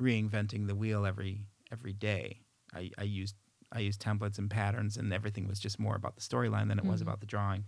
reinventing 0.00 0.66
the 0.66 0.74
wheel 0.74 1.06
every 1.06 1.46
every 1.72 1.92
day. 1.92 2.40
I, 2.74 2.90
I 2.98 3.04
used 3.04 3.34
I 3.72 3.80
used 3.80 4.00
templates 4.00 4.38
and 4.38 4.50
patterns, 4.50 4.96
and 4.96 5.12
everything 5.12 5.46
was 5.46 5.60
just 5.60 5.78
more 5.78 5.94
about 5.96 6.14
the 6.16 6.22
storyline 6.22 6.68
than 6.68 6.78
it 6.78 6.84
was 6.84 7.00
Mhm. 7.00 7.02
about 7.02 7.20
the 7.20 7.26
drawing. 7.26 7.64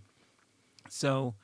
So, 0.89 1.35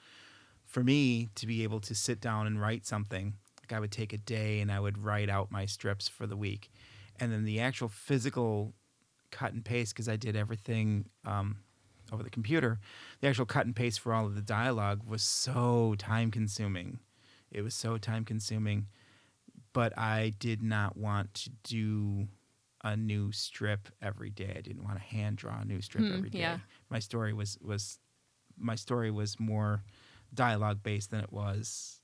for 0.65 0.83
me 0.83 1.29
to 1.35 1.47
be 1.47 1.63
able 1.63 1.79
to 1.81 1.95
sit 1.95 2.19
down 2.19 2.47
and 2.47 2.59
write 2.59 2.85
something, 2.85 3.35
like 3.61 3.71
I 3.73 3.79
would 3.79 3.91
take 3.91 4.13
a 4.13 4.17
day 4.17 4.59
and 4.59 4.71
I 4.71 4.79
would 4.79 4.97
write 4.97 5.29
out 5.29 5.51
my 5.51 5.65
strips 5.65 6.07
for 6.07 6.27
the 6.27 6.35
week, 6.37 6.71
and 7.19 7.31
then 7.31 7.45
the 7.45 7.59
actual 7.59 7.87
physical 7.87 8.73
cut 9.31 9.53
and 9.53 9.63
paste 9.63 9.93
because 9.93 10.09
I 10.09 10.15
did 10.15 10.35
everything 10.35 11.09
um, 11.25 11.57
over 12.11 12.23
the 12.23 12.29
computer. 12.29 12.79
The 13.21 13.27
actual 13.27 13.45
cut 13.45 13.65
and 13.65 13.75
paste 13.75 13.99
for 13.99 14.13
all 14.13 14.25
of 14.25 14.35
the 14.35 14.41
dialogue 14.41 15.03
was 15.05 15.21
so 15.23 15.95
time 15.95 16.31
consuming. 16.31 16.99
It 17.51 17.61
was 17.61 17.73
so 17.75 17.97
time 17.97 18.25
consuming, 18.25 18.87
but 19.73 19.97
I 19.97 20.29
did 20.39 20.61
not 20.63 20.97
want 20.97 21.33
to 21.35 21.49
do 21.63 22.27
a 22.91 22.97
new 22.97 23.31
strip 23.31 23.89
every 24.01 24.29
day. 24.29 24.53
I 24.57 24.61
didn't 24.61 24.83
want 24.83 24.97
to 24.97 25.03
hand 25.03 25.37
draw 25.37 25.59
a 25.59 25.65
new 25.65 25.81
strip 25.81 26.05
Hmm, 26.07 26.15
every 26.15 26.29
day. 26.29 26.39
yeah. 26.39 26.57
My 26.89 26.99
story 26.99 27.33
was 27.33 27.57
was 27.61 27.99
my 28.57 28.75
story 28.75 29.11
was 29.11 29.39
more 29.39 29.83
dialogue 30.33 30.81
based 30.83 31.11
than 31.11 31.21
it 31.21 31.31
was 31.31 32.01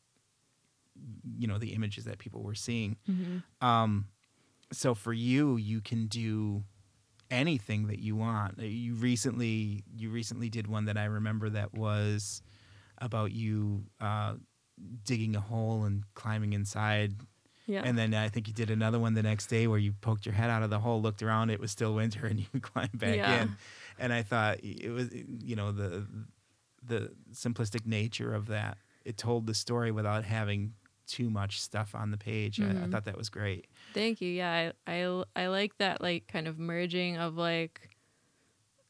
you 1.37 1.47
know 1.47 1.57
the 1.57 1.73
images 1.73 2.05
that 2.05 2.19
people 2.19 2.43
were 2.43 2.55
seeing. 2.55 2.97
hmm 3.05 3.37
Um, 3.61 4.07
so 4.71 4.93
for 4.95 5.13
you, 5.13 5.57
you 5.57 5.81
can 5.81 6.07
do 6.07 6.63
anything 7.31 7.87
that 7.87 7.99
you 7.99 8.15
want. 8.15 8.59
Uh, 8.59 8.63
You 8.63 8.93
recently 8.95 9.83
you 9.95 10.09
recently 10.09 10.49
did 10.49 10.67
one 10.67 10.85
that 10.85 10.97
I 10.97 11.05
remember 11.05 11.49
that 11.49 11.73
was 11.73 12.41
about 12.99 13.31
you 13.31 13.85
uh, 13.99 14.35
digging 15.03 15.35
a 15.35 15.39
hole 15.41 15.83
and 15.83 16.03
climbing 16.13 16.53
inside. 16.53 17.15
Yeah. 17.65 17.81
And 17.85 17.97
then 17.97 18.13
I 18.13 18.29
think 18.29 18.47
you 18.47 18.53
did 18.53 18.69
another 18.69 18.99
one 18.99 19.13
the 19.13 19.23
next 19.23 19.47
day 19.47 19.67
where 19.67 19.79
you 19.79 19.93
poked 19.93 20.25
your 20.25 20.35
head 20.35 20.49
out 20.49 20.63
of 20.63 20.69
the 20.69 20.79
hole, 20.79 21.01
looked 21.01 21.23
around, 21.23 21.49
it 21.49 21.59
was 21.59 21.71
still 21.71 21.93
winter, 21.95 22.25
and 22.25 22.39
you 22.39 22.59
climbed 22.61 22.97
back 22.99 23.17
Yeah. 23.17 23.41
in. 23.43 23.55
And 23.97 24.11
I 24.13 24.21
thought 24.23 24.59
it 24.63 24.91
was 24.91 25.09
you 25.13 25.55
know 25.55 25.71
the 25.71 26.05
the 26.85 27.13
simplistic 27.31 27.85
nature 27.85 28.33
of 28.33 28.47
that. 28.47 28.77
It 29.05 29.17
told 29.17 29.47
the 29.47 29.53
story 29.53 29.91
without 29.91 30.23
having 30.25 30.73
too 31.07 31.29
much 31.29 31.59
stuff 31.61 31.95
on 31.95 32.11
the 32.11 32.17
page. 32.17 32.59
I, 32.61 32.65
I 32.65 32.67
Mhm. 32.67 32.91
thought 32.91 33.05
that 33.05 33.17
was 33.17 33.29
great. 33.29 33.67
Thank 33.93 34.21
you. 34.21 34.29
Yeah, 34.29 34.71
I, 34.87 34.93
I 35.05 35.23
I 35.35 35.47
like 35.47 35.77
that 35.77 36.01
like 36.01 36.27
kind 36.27 36.47
of 36.47 36.57
merging 36.59 37.17
of 37.17 37.35
like 37.35 37.89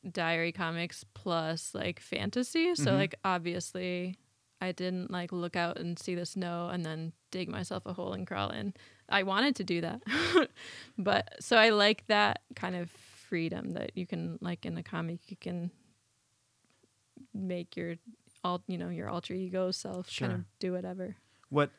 diary 0.09 0.51
comics 0.51 1.03
plus 1.13 1.74
like 1.74 1.99
fantasy. 1.99 2.76
So 2.76 2.91
Mhm. 2.91 2.97
like 2.97 3.15
obviously 3.24 4.17
I 4.64 4.72
didn't 4.72 5.11
like 5.11 5.32
look 5.34 5.55
out 5.55 5.78
and 5.78 5.99
see 5.99 6.16
the 6.16 6.26
snow 6.26 6.70
and 6.72 6.86
then 6.86 7.11
dig 7.32 7.49
myself 7.49 7.86
a 7.86 7.93
hole 7.93 8.14
and 8.14 8.26
crawl 8.26 8.49
in. 8.49 8.74
I 9.09 9.24
wanted 9.24 9.55
to 9.57 9.64
do 9.64 9.82
that. 9.82 10.01
but 10.97 11.36
so 11.41 11.57
I 11.57 11.70
like 11.70 12.07
that 12.07 12.41
kind 12.55 12.76
of 12.76 12.89
freedom 12.89 13.72
that 13.72 13.91
you 13.95 14.05
can 14.07 14.38
like 14.41 14.66
in 14.66 14.78
a 14.78 14.84
comic 14.84 15.20
you 15.28 15.36
can 15.38 15.72
make 17.34 17.76
your 17.76 17.95
all 18.43 18.61
you 18.68 18.78
know 18.78 18.89
your 18.89 19.09
alter 19.09 19.34
ego 19.34 19.72
self 19.72 20.09
kind 20.18 20.32
of 20.32 20.43
do 20.59 20.72
whatever. 20.72 21.16
What 21.49 21.72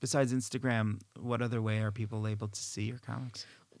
besides 0.00 0.32
Instagram? 0.32 1.00
What 1.18 1.40
other 1.40 1.62
way 1.62 1.78
are 1.78 1.90
people 1.90 2.26
able 2.26 2.48
to 2.48 2.60
see 2.60 2.84
your 2.84 2.98
comics? 2.98 3.46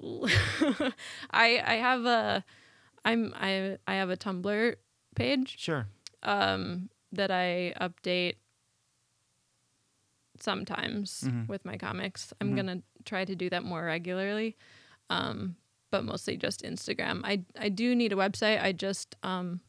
I 1.30 1.62
I 1.64 1.74
have 1.74 2.04
a 2.06 2.44
I'm 3.04 3.34
I 3.36 3.76
I 3.86 3.94
have 3.96 4.10
a 4.10 4.16
Tumblr 4.16 4.76
page 5.14 5.56
Sure. 5.58 5.86
um 6.22 6.88
that 7.14 7.30
I 7.30 7.74
update 7.80 8.34
sometimes 10.40 11.22
Mhm. 11.24 11.48
with 11.48 11.64
my 11.64 11.76
comics. 11.76 12.32
I'm 12.40 12.50
Mhm. 12.50 12.54
going 12.56 12.66
to 12.78 12.82
try 13.04 13.24
to 13.24 13.34
do 13.36 13.48
that 13.50 13.62
more 13.64 13.84
regularly. 13.84 14.56
Um 15.10 15.56
but 15.90 16.04
mostly 16.04 16.36
just 16.36 16.62
Instagram. 16.62 17.20
I 17.22 17.44
I 17.56 17.68
do 17.68 17.94
need 17.94 18.12
a 18.12 18.16
website. 18.16 18.60
I 18.60 18.72
just 18.72 19.14
um 19.22 19.60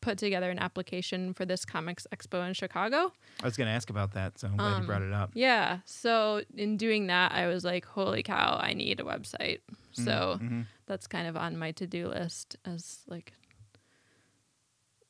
put 0.00 0.16
together 0.18 0.48
an 0.50 0.58
application 0.60 1.32
for 1.34 1.44
this 1.46 1.64
comics 1.64 2.06
expo 2.14 2.46
in 2.46 2.52
Chicago. 2.54 3.10
I 3.42 3.46
was 3.46 3.56
going 3.56 3.66
to 3.68 3.72
ask 3.72 3.88
about 3.90 4.12
that, 4.12 4.38
so 4.38 4.48
I'm 4.48 4.58
glad 4.58 4.72
Um, 4.74 4.80
you 4.82 4.86
brought 4.86 5.02
it 5.02 5.12
up. 5.14 5.30
Yeah. 5.34 5.78
So 5.86 6.42
in 6.54 6.76
doing 6.76 7.06
that, 7.06 7.32
I 7.32 7.46
was 7.46 7.64
like, 7.64 7.86
holy 7.86 8.22
cow, 8.22 8.58
I 8.60 8.74
need 8.74 9.00
a 9.00 9.02
website. 9.02 9.60
So 9.92 10.38
Mhm. 10.42 10.66
that's 10.86 11.06
kind 11.06 11.26
of 11.26 11.36
on 11.38 11.56
my 11.56 11.72
to 11.72 11.86
do 11.86 12.06
list 12.08 12.56
as 12.66 13.00
like 13.08 13.32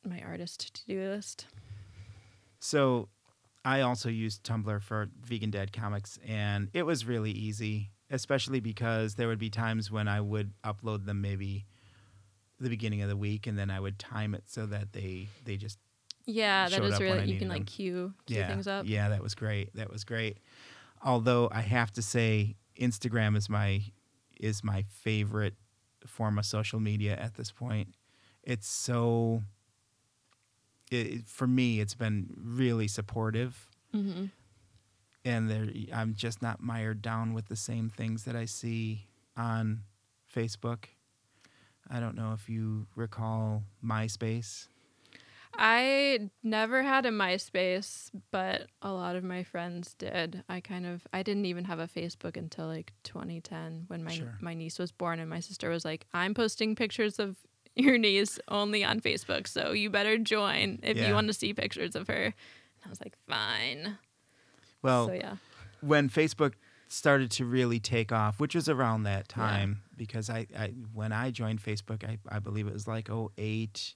my 0.05 0.21
artist 0.21 0.73
to 0.75 0.85
do 0.85 0.99
list. 1.09 1.45
So 2.59 3.09
I 3.63 3.81
also 3.81 4.09
used 4.09 4.43
Tumblr 4.43 4.81
for 4.81 5.09
Vegan 5.23 5.51
Dead 5.51 5.73
Comics, 5.73 6.19
and 6.27 6.69
it 6.73 6.83
was 6.83 7.05
really 7.05 7.31
easy, 7.31 7.91
especially 8.09 8.59
because 8.59 9.15
there 9.15 9.27
would 9.27 9.39
be 9.39 9.49
times 9.49 9.91
when 9.91 10.07
I 10.07 10.21
would 10.21 10.53
upload 10.63 11.05
them 11.05 11.21
maybe 11.21 11.65
the 12.59 12.69
beginning 12.69 13.01
of 13.01 13.09
the 13.09 13.17
week, 13.17 13.47
and 13.47 13.57
then 13.57 13.69
I 13.69 13.79
would 13.79 13.99
time 13.99 14.33
it 14.35 14.43
so 14.47 14.65
that 14.67 14.93
they 14.93 15.27
they 15.43 15.57
just 15.57 15.77
Yeah, 16.25 16.69
that 16.69 16.75
Showed 16.77 16.85
is 16.85 16.93
up 16.93 16.99
when 17.01 17.11
I 17.11 17.15
really 17.21 17.33
you 17.33 17.39
can 17.39 17.49
like 17.49 17.59
them. 17.59 17.65
queue 17.65 18.13
queue 18.25 18.37
yeah 18.37 18.47
things 18.47 18.67
up. 18.67 18.85
yeah 18.87 19.09
that 19.09 19.21
was 19.21 19.35
great 19.35 19.75
that 19.75 19.91
was 19.91 20.03
great. 20.03 20.37
Although 21.03 21.49
I 21.51 21.61
have 21.61 21.91
to 21.93 22.01
say 22.01 22.55
Instagram 22.79 23.35
is 23.35 23.49
my 23.49 23.81
is 24.39 24.63
my 24.63 24.83
favorite 24.89 25.55
form 26.05 26.37
of 26.39 26.45
social 26.45 26.79
media 26.79 27.15
at 27.15 27.35
this 27.35 27.51
point. 27.51 27.95
It's 28.43 28.67
so 28.67 29.41
it, 30.91 31.27
for 31.27 31.47
me 31.47 31.79
it's 31.79 31.95
been 31.95 32.27
really 32.37 32.87
supportive 32.87 33.69
hmm 33.91 34.25
and 35.23 35.49
there 35.49 35.67
I'm 35.91 36.13
just 36.13 36.41
not 36.41 36.61
mired 36.61 37.01
down 37.01 37.33
with 37.33 37.47
the 37.47 37.55
same 37.55 37.89
things 37.89 38.25
that 38.25 38.35
I 38.35 38.45
see 38.45 39.07
on 39.35 39.81
Facebook. 40.31 40.85
I 41.89 41.99
don't 41.99 42.15
know 42.15 42.33
if 42.33 42.47
you 42.47 42.85
recall 42.95 43.63
MySpace. 43.83 44.67
I 45.57 46.29
never 46.43 46.83
had 46.83 47.05
a 47.05 47.11
MySpace, 47.11 48.11
but 48.31 48.67
a 48.81 48.91
lot 48.91 49.15
of 49.15 49.23
my 49.23 49.43
friends 49.43 49.93
did. 49.93 50.43
I 50.49 50.59
kind 50.59 50.85
of 50.85 51.07
I 51.13 51.23
didn't 51.23 51.45
even 51.45 51.63
have 51.65 51.79
a 51.79 51.87
Facebook 51.87 52.35
until 52.37 52.67
like 52.67 52.91
2010 53.03 53.85
when 53.87 54.03
my 54.03 54.11
Sure. 54.11 54.37
my 54.41 54.53
niece 54.53 54.77
was 54.77 54.91
born 54.91 55.19
and 55.19 55.29
my 55.29 55.39
sister 55.39 55.69
was 55.69 55.85
like, 55.85 56.05
"I'm 56.13 56.33
posting 56.33 56.75
pictures 56.75 57.19
of 57.19 57.37
your 57.83 57.97
niece 57.97 58.39
only 58.47 58.83
on 58.83 58.99
Facebook, 59.01 59.47
so 59.47 59.71
you 59.71 59.89
better 59.89 60.17
join 60.17 60.79
if 60.83 60.97
Yeah. 60.97 61.07
you 61.09 61.13
want 61.13 61.27
to 61.27 61.33
see 61.33 61.53
pictures 61.53 61.95
of 61.95 62.07
her." 62.07 62.23
And 62.25 62.33
I 62.85 62.89
was 62.89 62.99
like, 63.01 63.15
"Fine." 63.27 63.97
Well, 64.81 65.07
so 65.07 65.13
yeah. 65.13 65.35
when 65.81 66.09
Facebook 66.09 66.53
started 66.87 67.31
to 67.31 67.45
really 67.45 67.79
take 67.79 68.11
off, 68.11 68.39
which 68.39 68.55
was 68.55 68.69
around 68.69 69.03
that 69.03 69.27
time, 69.27 69.81
because 69.97 70.29
I, 70.29 70.45
I 70.57 70.67
when 70.93 71.11
I 71.11 71.31
joined 71.31 71.61
Facebook, 71.61 72.03
I, 72.03 72.17
I 72.29 72.39
believe 72.39 72.67
it 72.67 72.73
was 72.73 72.87
like 72.87 73.09
08 73.09 73.95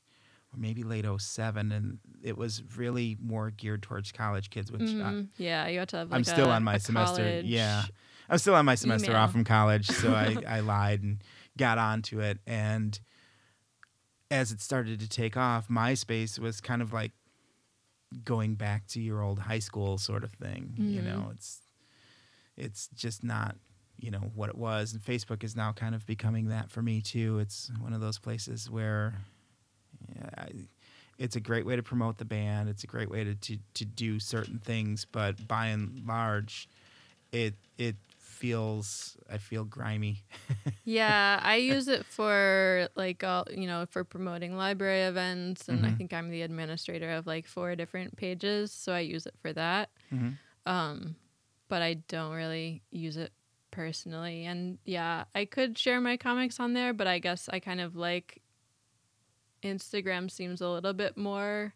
or 0.51 0.57
maybe 0.57 0.81
late 0.83 1.05
07, 1.05 1.71
and 1.71 1.99
it 2.23 2.35
was 2.37 2.63
really 2.75 3.15
more 3.21 3.51
geared 3.51 3.83
towards 3.83 4.11
college 4.11 4.49
kids, 4.49 4.71
which 4.71 4.81
I, 4.81 4.85
Mhm. 4.85 5.27
yeah, 5.37 5.67
you 5.67 5.77
have 5.79 5.89
to 5.89 5.97
have 5.97 6.09
like 6.09 6.17
I'm 6.17 6.23
still 6.23 6.49
on 6.49 6.63
my 6.63 6.79
semester. 6.79 7.41
Yeah. 7.45 7.83
I'm 8.31 8.37
still 8.39 8.55
on 8.55 8.65
my 8.65 8.75
semester 8.75 9.11
Email. 9.11 9.21
off 9.21 9.31
from 9.31 9.43
college, 9.43 9.85
so 9.87 10.13
I, 10.13 10.37
I 10.47 10.59
lied 10.61 11.01
and 11.03 11.23
got 11.57 11.77
onto 11.77 12.19
it. 12.19 12.39
And 12.47 12.99
as 14.31 14.51
it 14.51 14.61
started 14.61 14.99
to 14.99 15.09
take 15.09 15.35
off, 15.37 15.67
MySpace 15.69 16.37
was 16.39 16.61
kind 16.61 16.81
of 16.81 16.93
like 16.93 17.11
going 18.23 18.55
back 18.55 18.87
to 18.87 18.99
your 19.01 19.21
old 19.21 19.39
high 19.39 19.59
school 19.59 19.97
sort 19.97 20.23
of 20.23 20.31
thing. 20.33 20.73
You 20.77 21.01
Mhm. 21.01 21.05
know, 21.05 21.29
it's 21.31 21.61
it's 22.57 22.87
just 22.89 23.23
not 23.23 23.57
you 23.97 24.11
know 24.11 24.31
what 24.33 24.49
it 24.49 24.57
was, 24.57 24.93
and 24.93 25.01
Facebook 25.01 25.43
is 25.43 25.55
now 25.55 25.73
kind 25.73 25.93
of 25.93 26.05
becoming 26.05 26.47
that 26.47 26.71
for 26.71 26.81
me 26.81 27.01
too. 27.01 27.39
It's 27.39 27.69
one 27.79 27.93
of 27.93 28.01
those 28.01 28.17
places 28.17 28.69
where 28.69 29.13
yeah, 30.15 30.29
I, 30.37 30.49
it's 31.17 31.35
a 31.35 31.41
great 31.41 31.65
way 31.65 31.75
to 31.75 31.83
promote 31.83 32.17
the 32.17 32.25
band. 32.25 32.69
It's 32.69 32.83
a 32.85 32.87
great 32.87 33.09
way 33.09 33.25
to, 33.25 33.35
to, 33.35 33.57
to 33.73 33.85
do 33.85 34.19
certain 34.19 34.57
things, 34.59 35.05
but 35.11 35.47
by 35.47 35.67
and 35.67 36.01
large, 36.07 36.69
it 37.33 37.55
it 37.77 37.97
feels 38.39 39.17
I 39.29 39.37
feel 39.37 39.65
grimy. 39.65 40.23
Yeah, 40.85 41.39
I 41.43 41.57
use 41.57 41.87
it 41.87 42.05
for 42.07 42.89
like 42.95 43.23
all 43.23 43.45
you 43.51 43.67
know 43.67 43.85
for 43.89 44.03
promoting 44.03 44.55
library 44.55 45.03
events, 45.03 45.69
and 45.69 45.85
I 45.85 45.91
Mhm. 45.91 45.95
think 45.95 46.13
I'm 46.13 46.29
the 46.29 46.41
administrator 46.41 47.11
of 47.11 47.27
like 47.27 47.47
four 47.47 47.75
different 47.75 48.15
pages, 48.17 48.71
so 48.71 48.93
I 48.93 49.01
use 49.01 49.25
it 49.25 49.35
for 49.41 49.53
that. 49.53 49.89
Mhm. 50.11 50.39
Um, 50.65 51.17
but 51.69 51.81
I 51.81 51.95
don't 51.95 52.33
really 52.35 52.83
use 52.91 53.17
it 53.17 53.33
personally. 53.71 54.45
And 54.45 54.79
yeah, 54.85 55.25
I 55.35 55.45
could 55.45 55.77
share 55.77 56.01
my 56.01 56.17
comics 56.17 56.59
on 56.59 56.73
there, 56.73 56.93
but 56.93 57.07
I 57.07 57.19
guess 57.19 57.49
I 57.49 57.59
kind 57.59 57.81
of 57.81 57.95
like 57.95 58.41
Instagram 59.63 60.29
seems 60.31 60.61
a 60.61 60.69
little 60.69 60.93
bit 60.93 61.17
more 61.17 61.73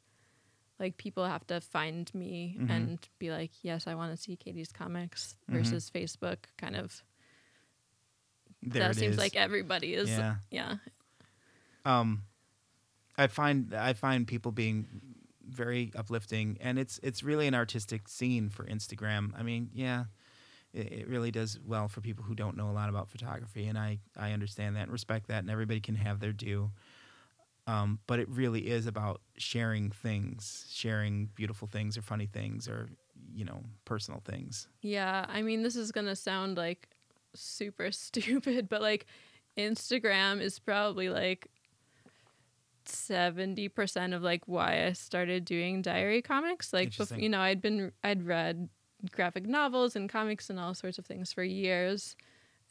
like 0.79 0.97
people 0.97 1.25
have 1.25 1.45
to 1.47 1.61
find 1.61 2.13
me 2.13 2.57
Mhm. 2.59 2.69
and 2.69 3.09
be 3.19 3.31
like, 3.31 3.51
yes, 3.61 3.87
I 3.87 3.95
want 3.95 4.15
to 4.15 4.21
see 4.21 4.35
Katie's 4.35 4.71
comics 4.71 5.35
Mhm. 5.49 5.53
versus 5.55 5.89
Facebook 5.89 6.37
kind 6.57 6.75
of 6.75 7.03
There 8.61 8.87
that 8.87 8.95
seems 8.95 9.13
is. 9.13 9.17
like 9.19 9.35
everybody 9.35 9.93
is 9.93 10.09
yeah. 10.09 10.35
yeah. 10.49 10.77
um 11.85 12.23
i 13.17 13.27
find 13.27 13.73
i 13.73 13.91
find 13.93 14.25
people 14.25 14.51
being 14.53 14.87
very 15.45 15.91
uplifting 15.95 16.57
and 16.61 16.79
it's 16.79 16.97
it's 17.03 17.21
really 17.23 17.45
an 17.47 17.53
artistic 17.53 18.07
scene 18.07 18.49
for 18.49 18.63
instagram 18.65 19.37
i 19.37 19.43
mean 19.43 19.69
yeah 19.73 20.05
it, 20.73 20.91
it 20.93 21.07
really 21.09 21.29
does 21.29 21.59
well 21.65 21.87
for 21.89 21.99
people 22.01 22.23
who 22.23 22.33
don't 22.35 22.55
know 22.55 22.69
a 22.69 22.71
lot 22.71 22.87
about 22.89 23.09
photography 23.09 23.67
and 23.67 23.77
i 23.77 23.99
i 24.17 24.31
understand 24.31 24.75
that 24.77 24.83
and 24.83 24.91
respect 24.93 25.27
that 25.27 25.39
and 25.39 25.49
everybody 25.51 25.81
can 25.81 25.95
have 25.95 26.21
their 26.21 26.31
due 26.33 26.71
um, 27.65 27.99
but 28.07 28.19
it 28.19 28.27
really 28.29 28.67
is 28.67 28.87
about 28.87 29.21
sharing 29.37 29.89
things 29.89 30.65
sharing 30.69 31.29
beautiful 31.35 31.67
things 31.67 31.97
or 31.97 32.01
funny 32.01 32.25
things 32.25 32.67
or 32.67 32.89
you 33.33 33.45
know 33.45 33.63
personal 33.85 34.21
things 34.25 34.67
Yeah, 34.81 35.25
I 35.27 35.41
mean, 35.41 35.63
this 35.63 35.75
is 35.75 35.91
going 35.91 36.07
to 36.07 36.15
sound 36.15 36.57
like 36.57 36.89
super 37.33 37.91
stupid, 37.91 38.69
but 38.69 38.81
like 38.81 39.05
Instagram 39.57 40.41
is 40.41 40.59
probably 40.59 41.09
like 41.09 41.47
70% 42.85 44.13
of 44.13 44.21
like 44.21 44.47
why 44.47 44.85
I 44.85 44.93
started 44.93 45.45
doing 45.45 45.81
diary 45.81 46.21
comics. 46.21 46.73
Like, 46.73 46.93
you 47.17 47.29
know, 47.29 47.39
I'd 47.39 47.61
been, 47.61 47.91
I'd 48.03 48.25
read 48.25 48.69
graphic 49.11 49.45
novels 49.45 49.95
and 49.95 50.09
comics 50.09 50.49
and 50.49 50.59
all 50.59 50.73
sorts 50.73 50.97
of 50.97 51.05
things 51.05 51.31
for 51.31 51.43
years. 51.43 52.15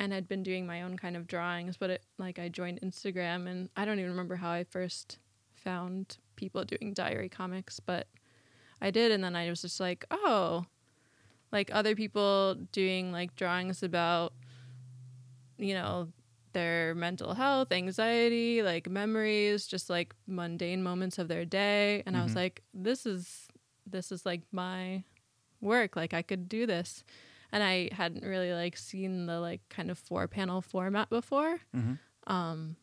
And 0.03 0.12
I'd 0.12 0.28
been 0.28 0.42
doing 0.42 0.66
my 0.66 0.82
own 0.82 0.96
kind 0.98 1.16
of 1.16 1.26
drawings, 1.26 1.76
but 1.76 1.90
it, 1.90 2.03
like 2.18 2.38
I 2.38 2.48
joined 2.48 2.80
Instagram 2.82 3.46
and 3.48 3.68
I 3.76 3.84
don't 3.84 3.98
even 3.98 4.11
remember 4.11 4.36
how 4.36 4.50
I 4.50 4.64
first 4.64 5.18
found 5.55 6.18
people 6.36 6.64
doing 6.64 6.92
diary 6.92 7.28
comics, 7.28 7.78
but 7.80 8.09
I 8.80 8.90
did. 8.90 9.12
And 9.12 9.22
then 9.22 9.36
I 9.36 9.48
was 9.48 9.62
just 9.62 9.78
like, 9.78 10.05
oh, 10.11 10.66
like 11.53 11.70
other 11.72 11.94
people 11.94 12.57
doing 12.72 13.12
like 13.12 13.36
drawings 13.36 13.82
about 13.82 14.32
you 15.59 15.74
know 15.74 16.09
their 16.55 16.94
mental 16.94 17.34
health 17.34 17.70
anxiety 17.72 18.62
like 18.62 18.88
memories 18.88 19.66
just 19.66 19.88
like 19.88 20.14
mundane 20.26 20.82
moments 20.82 21.18
of 21.18 21.28
their 21.28 21.44
day 21.44 22.03
and 22.07 22.16
i 22.16 22.22
was 22.22 22.32
Mhm. 22.32 22.36
like 22.36 22.62
this 22.74 23.07
is 23.07 23.46
this 23.86 24.11
is 24.11 24.26
like 24.26 24.42
my 24.50 25.05
work 25.61 25.94
like 25.94 26.12
i 26.14 26.22
could 26.22 26.48
do 26.48 26.66
this 26.66 27.05
and 27.53 27.62
i 27.62 27.88
hadn't 27.92 28.24
really 28.24 28.53
like 28.53 28.76
seen 28.76 29.26
the 29.26 29.38
like 29.38 29.61
kind 29.68 29.90
of 29.90 29.98
four 29.98 30.26
panel 30.26 30.61
format 30.61 31.09
before. 31.11 31.59
Mm-hmm. 31.76 31.94
um 32.26 32.76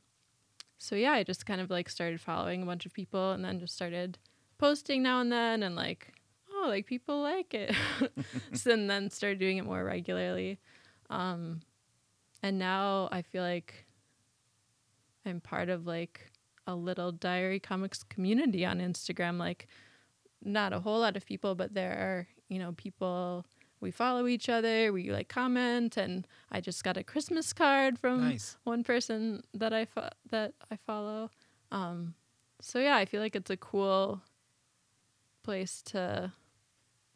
so 0.77 0.95
yeah 0.95 1.11
i 1.11 1.23
just 1.23 1.45
kind 1.45 1.59
of 1.59 1.69
like 1.69 1.89
started 1.89 2.21
following 2.21 2.63
a 2.63 2.65
bunch 2.65 2.85
of 2.85 2.93
people 2.93 3.31
and 3.31 3.43
then 3.43 3.59
just 3.59 3.75
started 3.75 4.17
posting 4.57 5.03
now 5.03 5.19
and 5.21 5.31
then 5.31 5.63
and 5.63 5.75
like 5.75 6.13
oh 6.53 6.65
like 6.67 6.85
people 6.85 7.21
like 7.21 7.53
it. 7.53 7.75
So 8.53 8.71
and 8.71 8.89
then 8.89 9.09
started 9.09 9.39
doing 9.39 9.57
it 9.57 9.65
more 9.65 9.83
regularly. 9.83 10.59
Um 11.09 11.61
and 12.43 12.57
now 12.59 13.09
i 13.11 13.21
feel 13.21 13.43
like 13.43 13.85
i'm 15.25 15.41
part 15.41 15.69
of 15.69 15.85
like 15.85 16.31
a 16.67 16.75
little 16.75 17.11
diary 17.11 17.59
comics 17.59 18.03
community 18.03 18.65
on 18.65 18.79
instagram. 18.79 19.37
Like 19.37 19.67
not 20.43 20.71
a 20.73 20.79
whole 20.79 20.99
lot 20.99 21.17
of 21.17 21.25
people 21.25 21.55
but 21.55 21.73
there 21.73 21.91
are 21.91 22.27
you 22.47 22.59
know 22.59 22.71
people 22.73 23.45
we 23.81 23.91
follow 23.91 24.27
each 24.27 24.49
other 24.49 24.91
we 24.91 25.11
like 25.11 25.29
comment 25.29 25.95
and 25.97 26.27
i 26.51 26.59
just 26.59 26.83
got 26.83 26.97
a 26.97 27.03
christmas 27.03 27.53
card 27.53 27.97
from 27.97 28.21
nice 28.21 28.57
one 28.63 28.83
person 28.83 29.41
that 29.53 29.73
I 29.73 29.85
fo- 29.85 30.09
that 30.31 30.53
I 30.71 30.75
follow. 30.75 31.29
Um, 31.71 32.13
so 32.61 32.79
yeah, 32.79 32.95
I 32.97 33.05
feel 33.05 33.21
like 33.21 33.35
it's 33.35 33.49
a 33.49 33.57
cool 33.57 34.21
place 35.43 35.81
to 35.85 36.33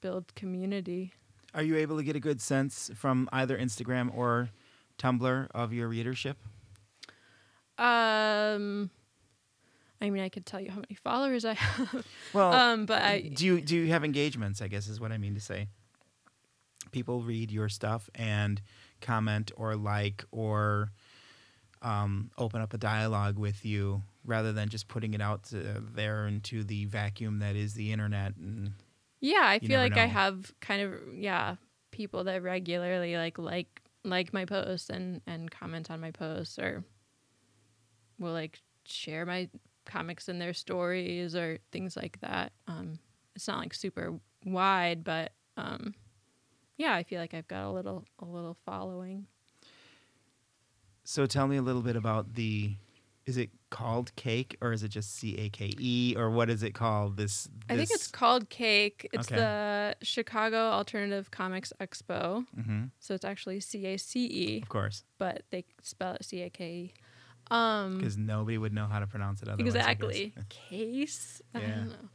build 0.02 0.34
community. 0.36 1.14
are 1.54 1.64
you 1.64 1.76
able 1.76 1.98
to 1.98 2.04
get 2.04 2.16
a 2.16 2.20
good 2.20 2.40
sense 2.42 2.90
from 2.96 3.28
either 3.34 3.58
instagram 3.58 4.16
or 4.16 4.50
tumblr 4.98 5.48
of 5.54 5.74
your 5.74 5.88
readership 5.88 6.38
Um, 7.78 8.90
I 10.02 10.10
mean, 10.10 10.22
I 10.24 10.30
could 10.30 10.46
tell 10.46 10.60
you 10.60 10.70
how 10.70 10.78
many 10.80 10.96
followers 10.96 11.46
I 11.46 11.54
have. 11.54 12.06
well 12.34 12.54
um, 12.54 12.86
but 12.86 13.02
I 13.02 13.22
do 13.22 13.46
you 13.46 13.62
do 13.62 13.76
you 13.76 13.88
have 13.92 14.04
engagements? 14.04 14.62
I 14.62 14.68
guess 14.68 14.88
is 14.88 15.00
what 15.00 15.12
I 15.12 15.18
mean 15.18 15.34
to 15.36 15.40
say. 15.42 15.68
People 16.94 17.22
read 17.22 17.52
your 17.52 17.68
stuff 17.68 18.10
and 18.16 18.62
comment 19.02 19.52
or 19.58 19.76
like 19.76 20.24
or 20.32 20.92
um, 21.82 22.32
open 22.38 22.62
up 22.62 22.74
a 22.74 22.78
dialogue 22.78 23.38
with 23.38 23.66
you 23.66 24.02
rather 24.26 24.54
than 24.54 24.70
just 24.70 24.88
putting 24.88 25.14
it 25.14 25.22
out 25.22 25.44
to, 25.44 25.84
there 25.94 26.28
into 26.28 26.64
the 26.64 26.86
vacuum 26.86 27.40
that 27.40 27.58
is 27.58 27.74
the 27.74 27.92
internet. 27.92 28.36
And 28.38 28.72
yeah, 29.20 29.44
I 29.44 29.60
feel 29.60 29.80
like 29.80 29.98
I 29.98 30.06
have 30.06 30.54
kind 30.62 30.82
of 30.82 30.94
yeah 31.14 31.56
people 31.92 32.24
that 32.24 32.42
regularly 32.42 33.18
like 33.18 33.38
like 33.38 33.82
like 34.04 34.34
my 34.34 34.46
posts 34.46 34.90
and 34.90 35.22
and 35.28 35.52
comment 35.52 35.92
on 35.92 36.00
my 36.00 36.12
posts 36.12 36.58
or 36.58 36.84
will 38.20 38.34
like 38.34 38.60
share 38.86 39.26
my 39.26 39.50
comics 39.86 40.30
in 40.30 40.40
their 40.40 40.54
stories 40.54 41.36
or 41.36 41.60
things 41.72 41.96
like 41.96 42.20
that. 42.22 42.54
Um, 42.68 43.00
it's 43.36 43.48
not 43.48 43.60
like 43.60 43.74
super 43.74 44.20
wide, 44.46 45.04
but 45.04 45.34
um, 45.58 45.94
yeah, 46.78 46.94
I 46.94 47.04
feel 47.04 47.20
like 47.20 47.34
I've 47.34 47.48
got 47.48 47.64
a 47.66 47.72
little 47.72 48.06
a 48.20 48.26
little 48.26 48.58
following. 48.66 49.28
so, 51.04 51.26
tell 51.26 51.48
me 51.48 51.58
a 51.58 51.62
little 51.62 51.82
bit 51.82 51.96
about 51.96 52.34
the. 52.36 52.76
Is 53.26 53.38
it 53.38 53.52
called 53.70 54.14
Cake 54.18 54.58
or 54.60 54.74
is 54.74 54.84
it 54.84 54.90
just 54.90 55.16
C 55.16 55.38
A 55.38 55.50
K 55.50 55.74
E 55.80 56.14
or 56.18 56.30
what 56.30 56.50
is 56.50 56.62
it 56.62 56.74
called? 56.74 57.16
This, 57.16 57.48
I 57.70 57.78
think 57.78 57.90
it's 57.92 58.10
called 58.12 58.50
Cake. 58.50 59.08
It's 59.14 59.28
Okay. 59.32 59.36
the 59.38 59.96
Chicago 60.02 60.58
Alternative 60.72 61.32
Comics 61.32 61.72
Expo. 61.80 62.46
Mhm, 62.58 62.90
So 63.00 63.14
it's 63.14 63.24
actually 63.24 63.62
C 63.62 63.86
A 63.86 63.98
C 63.98 64.26
E, 64.26 64.62
of 64.62 64.68
course, 64.68 65.06
but 65.18 65.44
they 65.52 65.64
spell 65.82 66.16
it 66.16 66.26
C 66.26 66.42
A 66.42 66.50
K 66.50 66.66
E. 66.70 66.94
Um, 67.50 67.98
because 67.98 68.18
nobody 68.18 68.58
would 68.58 68.74
know 68.74 68.88
how 68.88 69.00
to 69.00 69.08
pronounce 69.08 69.42
it 69.42 69.48
otherwise. 69.48 69.74
Exactly. 69.74 70.34
Case. 70.50 71.42
I 71.54 71.60
Yeah. 71.62 71.76
don't 71.76 71.90
know. 71.92 72.10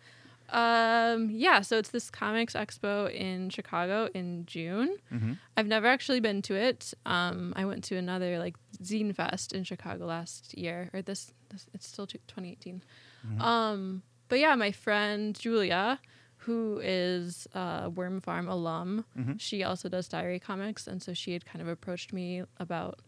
Um, 0.51 1.31
yeah, 1.31 1.61
so 1.61 1.77
it's 1.79 1.91
this 1.91 2.11
comics 2.11 2.55
expo 2.55 3.13
in 3.13 3.51
Chicago 3.51 4.09
in 4.15 4.47
June. 4.47 4.97
Mhm. 5.13 5.39
I've 5.57 5.67
never 5.67 5.87
actually 5.87 6.21
been 6.21 6.41
to 6.43 6.55
it. 6.55 6.95
Um, 7.07 7.53
I 7.57 7.65
went 7.65 7.85
to 7.85 7.97
another 7.97 8.39
like 8.39 8.57
Zine 8.83 9.15
Fest 9.15 9.53
in 9.53 9.65
Chicago 9.65 10.07
last 10.07 10.57
year, 10.57 10.91
or 10.93 11.03
this. 11.03 11.33
this 11.51 11.67
it's 11.75 11.87
still 11.87 12.07
t- 12.07 12.21
2018. 12.27 12.83
Mhm. 13.27 13.41
Um, 13.41 14.03
but 14.29 14.39
yeah, 14.39 14.55
my 14.55 14.71
friend 14.73 15.35
Julia, 15.39 15.99
who 16.39 16.79
is 16.83 17.47
a 17.55 17.91
Wormfarm 17.91 18.49
alum, 18.49 19.05
Mhm. 19.19 19.41
she 19.41 19.63
also 19.65 19.89
does 19.89 20.09
diary 20.09 20.39
comics, 20.41 20.87
and 20.87 21.03
so 21.03 21.13
she 21.15 21.33
had 21.33 21.45
kind 21.45 21.61
of 21.63 21.69
approached 21.69 22.13
me 22.13 22.43
about 22.59 23.01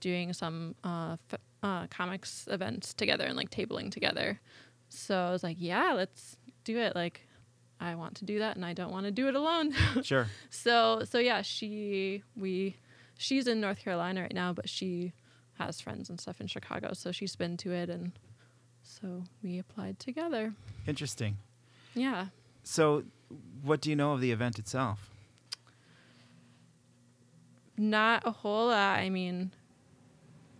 doing 0.00 0.32
some 0.32 0.74
uh, 0.84 1.16
f- 1.32 1.40
uh, 1.62 1.86
comics 1.88 2.46
events 2.50 2.92
together 2.94 3.24
and 3.24 3.36
like 3.36 3.50
tabling 3.50 3.90
together. 3.90 4.40
So 4.88 5.16
I 5.18 5.30
was 5.30 5.42
like, 5.42 5.56
yeah, 5.58 5.92
let's 5.92 6.36
do 6.66 6.76
it. 6.78 6.94
Like, 6.94 7.22
I 7.80 7.94
want 7.94 8.16
to 8.16 8.24
do 8.24 8.38
that, 8.40 8.56
and 8.56 8.64
I 8.64 8.72
don't 8.74 8.90
want 8.92 9.06
to 9.06 9.10
do 9.12 9.28
it 9.28 9.34
alone. 9.34 9.74
Sure. 10.02 10.26
so 10.50 11.02
so 11.10 11.18
yeah, 11.18 11.42
she 11.42 12.22
we 12.36 12.76
she's 13.18 13.46
in 13.46 13.60
North 13.60 13.78
Carolina 13.78 14.20
right 14.22 14.34
now, 14.34 14.52
but 14.52 14.68
she 14.68 15.12
has 15.58 15.80
friends 15.80 16.10
and 16.10 16.20
stuff 16.20 16.40
in 16.40 16.46
Chicago, 16.46 16.90
so 16.92 17.12
she's 17.12 17.34
been 17.36 17.56
to 17.58 17.72
it, 17.72 17.88
and 17.88 18.12
so 18.82 19.22
we 19.42 19.58
applied 19.58 19.98
together. 19.98 20.52
Interesting. 20.86 21.38
Yeah. 21.94 22.26
So, 22.62 23.04
what 23.62 23.80
do 23.80 23.88
you 23.90 23.96
know 23.96 24.12
of 24.12 24.20
the 24.20 24.32
event 24.32 24.58
itself? 24.58 25.10
Not 27.78 28.22
a 28.26 28.30
whole 28.30 28.68
lot. 28.68 28.98
I 28.98 29.10
mean, 29.10 29.52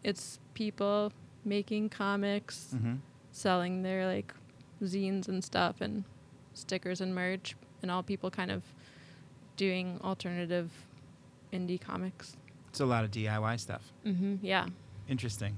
it's 0.04 0.38
people 0.54 1.12
making 1.44 1.88
comics, 1.90 2.72
Mm-hmm. 2.74 2.94
selling 3.32 3.82
their 3.82 4.06
like 4.06 4.32
zines 4.82 5.28
and 5.28 5.42
stuff, 5.44 5.80
and 5.80 6.04
stickers 6.54 7.00
and 7.00 7.14
merch, 7.14 7.56
and 7.82 7.90
all 7.90 8.02
people 8.02 8.30
kind 8.30 8.50
of 8.50 8.62
doing 9.56 9.98
alternative 10.04 10.70
indie 11.52 11.80
comics. 11.80 12.36
It's 12.68 12.80
a 12.80 12.86
lot 12.86 13.04
of 13.04 13.10
DIY 13.10 13.58
stuff. 13.60 13.92
Mm-hmm, 14.04 14.36
Yeah. 14.42 14.66
Interesting. 15.08 15.56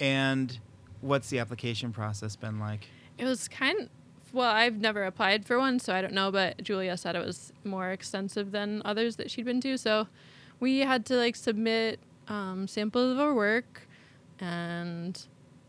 And 0.00 0.58
what's 1.00 1.30
the 1.30 1.38
application 1.38 1.92
process 1.92 2.36
been 2.36 2.58
like? 2.58 2.86
It 3.18 3.24
was 3.24 3.48
kind 3.48 3.80
of, 3.82 3.88
well, 4.32 4.50
I've 4.50 4.76
never 4.78 5.04
applied 5.04 5.44
for 5.46 5.58
one, 5.58 5.78
so 5.78 5.94
I 5.94 6.00
don't 6.02 6.14
know, 6.14 6.30
but 6.30 6.62
Julia 6.62 6.96
said 6.96 7.16
it 7.16 7.24
was 7.24 7.52
more 7.64 7.90
extensive 7.90 8.50
than 8.50 8.82
others 8.84 9.16
that 9.16 9.30
she'd 9.30 9.44
been 9.44 9.60
to. 9.60 9.76
So 9.78 10.08
we 10.58 10.80
had 10.80 11.04
to 11.06 11.16
like 11.16 11.36
submit 11.36 12.00
um, 12.28 12.66
samples 12.66 13.12
of 13.12 13.18
our 13.20 13.34
work 13.34 13.82
and 14.40 15.20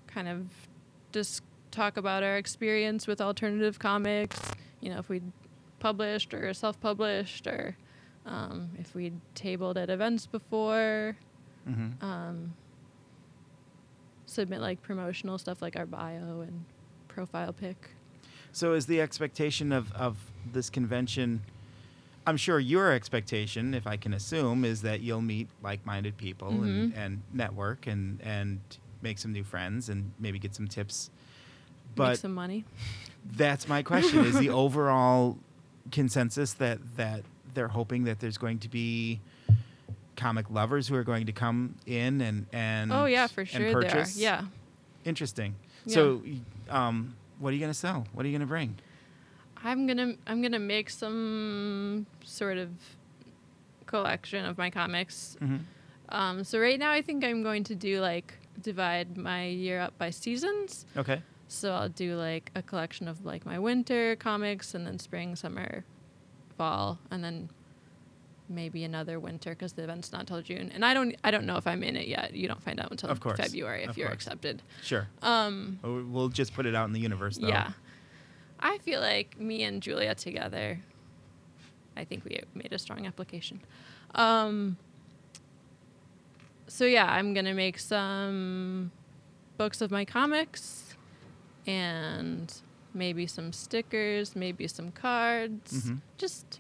kind 0.07 0.27
of 0.27 0.47
just 1.11 1.43
talk 1.71 1.97
about 1.97 2.23
our 2.23 2.37
experience 2.37 3.07
with 3.07 3.21
alternative 3.21 3.79
comics, 3.79 4.39
you 4.81 4.89
know, 4.89 4.99
if 4.99 5.09
we'd 5.09 5.31
published 5.79 6.33
or 6.33 6.53
self 6.53 6.79
published 6.79 7.47
or 7.47 7.75
um, 8.25 8.69
if 8.77 8.93
we'd 8.93 9.19
tabled 9.35 9.77
at 9.77 9.89
events 9.89 10.25
before, 10.27 11.15
Mm-hmm. 11.69 12.03
um, 12.03 12.53
submit 14.25 14.61
like 14.61 14.81
promotional 14.81 15.37
stuff 15.37 15.61
like 15.61 15.75
our 15.77 15.85
bio 15.85 16.41
and 16.41 16.65
profile 17.07 17.53
pic. 17.53 17.91
So 18.51 18.73
is 18.73 18.87
the 18.87 18.99
expectation 18.99 19.71
of, 19.71 19.91
of 19.93 20.17
this 20.51 20.69
convention 20.69 21.41
I'm 22.25 22.37
sure 22.37 22.59
your 22.59 22.91
expectation, 22.91 23.73
if 23.73 23.87
I 23.87 23.97
can 23.97 24.13
assume, 24.13 24.63
is 24.63 24.83
that 24.83 25.01
you'll 25.01 25.21
meet 25.21 25.47
like 25.63 25.83
minded 25.87 26.17
people 26.17 26.49
and, 26.63 26.93
Mhm. 26.93 26.97
and 26.97 27.21
network 27.33 27.87
and, 27.87 28.21
and 28.21 28.59
make 29.01 29.17
some 29.17 29.31
new 29.33 29.43
friends 29.43 29.89
and 29.89 30.11
maybe 30.19 30.37
get 30.37 30.53
some 30.53 30.67
tips. 30.67 31.09
Make 31.91 31.95
But 31.95 32.19
some 32.19 32.33
money. 32.33 32.63
that's 33.35 33.67
my 33.67 33.83
question 33.83 34.25
is 34.25 34.37
the 34.37 34.49
overall 34.63 35.37
consensus 35.91 36.53
that, 36.53 36.79
that 36.97 37.23
they're 37.53 37.67
hoping 37.67 38.05
that 38.05 38.19
there's 38.19 38.37
going 38.37 38.59
to 38.59 38.69
be 38.69 39.19
comic 40.15 40.49
lovers 40.49 40.87
who 40.87 40.95
are 40.95 41.03
going 41.03 41.25
to 41.25 41.31
come 41.31 41.75
in 41.85 42.21
and, 42.21 42.45
and 42.53 42.91
Oh 42.93 43.05
yeah, 43.05 43.27
for 43.27 43.41
and 43.41 43.49
sure 43.49 43.59
there 43.59 43.77
are. 43.77 43.81
purchase? 43.81 44.17
Yeah. 44.17 44.43
Interesting. 45.05 45.55
Yeah. 45.85 45.93
So 45.95 46.21
um, 46.69 47.15
what 47.39 47.49
are 47.49 47.53
you 47.53 47.59
going 47.59 47.71
to 47.73 47.77
sell? 47.77 48.05
What 48.13 48.25
are 48.25 48.29
you 48.29 48.33
going 48.33 48.47
to 48.47 48.51
bring? 48.51 48.75
I'm 49.63 49.85
gonna 49.85 50.13
I'm 50.25 50.41
gonna 50.41 50.57
make 50.57 50.89
some 50.89 52.07
sort 52.23 52.57
of 52.57 52.69
collection 53.85 54.45
of 54.45 54.57
my 54.57 54.69
comics. 54.71 55.37
Mm-hmm. 55.41 55.57
Um, 56.09 56.43
so 56.43 56.59
right 56.59 56.79
now 56.79 56.91
I 56.91 57.01
think 57.03 57.23
I'm 57.23 57.43
going 57.43 57.63
to 57.65 57.75
do 57.75 58.01
like 58.01 58.33
divide 58.61 59.17
my 59.17 59.45
year 59.45 59.79
up 59.79 59.97
by 59.97 60.09
seasons. 60.09 60.85
Okay. 60.97 61.21
So 61.53 61.73
I'll 61.73 61.89
do 61.89 62.15
like 62.15 62.49
a 62.55 62.61
collection 62.61 63.09
of 63.09 63.25
like 63.25 63.45
my 63.45 63.59
winter 63.59 64.15
comics 64.15 64.73
and 64.73 64.87
then 64.87 64.97
spring, 64.99 65.35
summer, 65.35 65.83
fall, 66.57 66.97
and 67.11 67.21
then 67.21 67.49
maybe 68.47 68.85
another 68.85 69.19
winter 69.19 69.49
because 69.51 69.73
the 69.73 69.83
event's 69.83 70.13
not 70.13 70.27
till 70.27 70.41
June. 70.41 70.71
And 70.73 70.85
I 70.85 70.93
don't 70.93 71.13
I 71.25 71.29
don't 71.31 71.45
know 71.45 71.57
if 71.57 71.67
I'm 71.67 71.83
in 71.83 71.97
it 71.97 72.07
yet. 72.07 72.33
You 72.33 72.47
don't 72.47 72.63
find 72.63 72.79
out 72.79 72.89
until. 72.89 73.13
February 73.15 73.83
if 73.83 73.89
Of 73.91 73.97
you're 73.97 74.07
course. 74.07 74.15
accepted. 74.15 74.61
Sure. 74.81 75.09
Um, 75.21 75.77
We'll 75.83 76.03
we'll 76.05 76.29
just 76.29 76.53
put 76.53 76.65
it 76.65 76.73
out 76.73 76.87
in 76.87 76.93
the 76.93 77.01
universe, 77.01 77.37
though. 77.37 77.49
yeah. 77.49 77.71
I 78.61 78.77
feel 78.77 79.01
like 79.01 79.37
me 79.37 79.63
and 79.63 79.81
Julia 79.83 80.15
together, 80.15 80.79
I 81.97 82.05
think 82.05 82.23
we 82.23 82.39
made 82.53 82.71
a 82.71 82.79
strong 82.79 83.05
application. 83.07 83.59
Um, 84.15 84.77
so 86.67 86.85
yeah, 86.85 87.11
I'm 87.11 87.33
gonna 87.33 87.53
make 87.53 87.77
some 87.77 88.91
books 89.57 89.81
of 89.81 89.91
my 89.91 90.05
comics 90.05 90.90
and 91.67 92.53
maybe 92.93 93.25
some 93.27 93.53
stickers, 93.53 94.35
maybe 94.35 94.67
some 94.67 94.91
cards, 94.91 95.71
Mhm. 95.89 96.01
just 96.17 96.59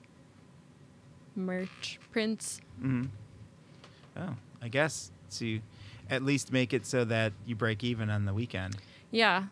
merch, 1.35 1.99
prints. 2.11 2.59
hmm 2.79 3.03
Oh, 4.17 4.35
I 4.61 4.67
guess 4.67 5.11
to 5.37 5.61
at 6.09 6.21
least 6.23 6.51
make 6.51 6.73
it 6.73 6.85
so 6.85 7.05
that 7.05 7.31
you 7.45 7.55
break 7.55 7.83
even 7.83 8.09
on 8.09 8.25
the 8.25 8.33
weekend. 8.33 8.75
Yeah. 9.09 9.45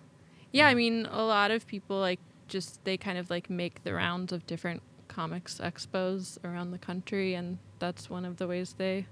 Yeah, 0.52 0.68
I 0.68 0.74
mean, 0.74 1.06
a 1.06 1.24
lot 1.24 1.52
of 1.52 1.66
people 1.68 2.00
like 2.00 2.20
just 2.48 2.84
they 2.84 2.98
kind 2.98 3.18
of 3.18 3.30
like 3.30 3.50
make 3.50 3.84
the 3.84 3.94
rounds 3.94 4.34
of 4.34 4.46
different 4.46 4.82
comics 5.08 5.60
expos 5.60 6.38
around 6.44 6.72
the 6.72 6.78
country 6.78 7.34
and 7.36 7.58
that's 7.80 8.10
one 8.10 8.26
of 8.26 8.38
the 8.38 8.48
ways 8.48 8.74
they 8.78 9.06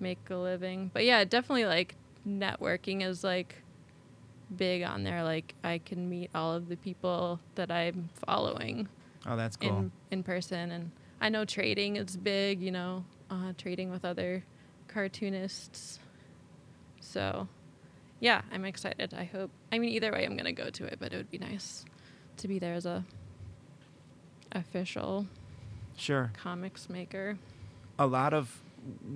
make 0.00 0.18
a 0.28 0.36
living. 0.36 0.90
But 0.92 1.04
yeah, 1.04 1.24
definitely 1.24 1.64
like 1.64 1.94
networking 2.28 3.02
is 3.02 3.24
like 3.24 3.62
big 4.54 4.82
on 4.82 5.02
there 5.02 5.24
like 5.24 5.54
I 5.64 5.78
can 5.78 6.08
meet 6.08 6.30
all 6.34 6.54
of 6.54 6.68
the 6.68 6.76
people 6.76 7.40
that 7.56 7.70
I'm 7.70 8.08
following 8.26 8.88
Oh, 9.26 9.36
that's 9.36 9.56
cool. 9.56 9.70
in 9.70 9.92
in 10.10 10.22
person 10.22 10.70
and 10.70 10.90
I 11.20 11.28
know 11.28 11.44
trading 11.44 11.96
is 11.96 12.16
big, 12.16 12.60
you 12.60 12.70
know, 12.70 13.04
uh, 13.30 13.52
trading 13.56 13.90
with 13.90 14.04
other 14.04 14.44
cartoonists. 14.86 15.98
So, 17.00 17.48
yeah, 18.20 18.42
I'm 18.52 18.64
excited. 18.64 19.14
I 19.14 19.24
hope. 19.24 19.50
I 19.72 19.78
mean, 19.78 19.90
either 19.90 20.12
way, 20.12 20.24
I'm 20.24 20.36
gonna 20.36 20.52
go 20.52 20.70
to 20.70 20.84
it, 20.84 20.98
but 21.00 21.12
it 21.12 21.16
would 21.16 21.30
be 21.30 21.38
nice 21.38 21.84
to 22.38 22.48
be 22.48 22.58
there 22.58 22.74
as 22.74 22.86
a 22.86 23.04
official 24.52 25.26
sure. 25.96 26.32
comics 26.36 26.88
maker. 26.88 27.38
A 27.98 28.06
lot 28.06 28.34
of 28.34 28.60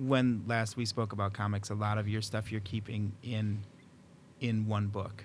when 0.05 0.43
last 0.47 0.75
we 0.75 0.85
spoke 0.85 1.13
about 1.13 1.33
comics, 1.33 1.69
a 1.69 1.75
lot 1.75 1.97
of 1.97 2.09
your 2.09 2.21
stuff 2.21 2.51
you're 2.51 2.61
keeping 2.61 3.13
in 3.23 3.59
in 4.41 4.67
one 4.67 4.87
book. 4.87 5.23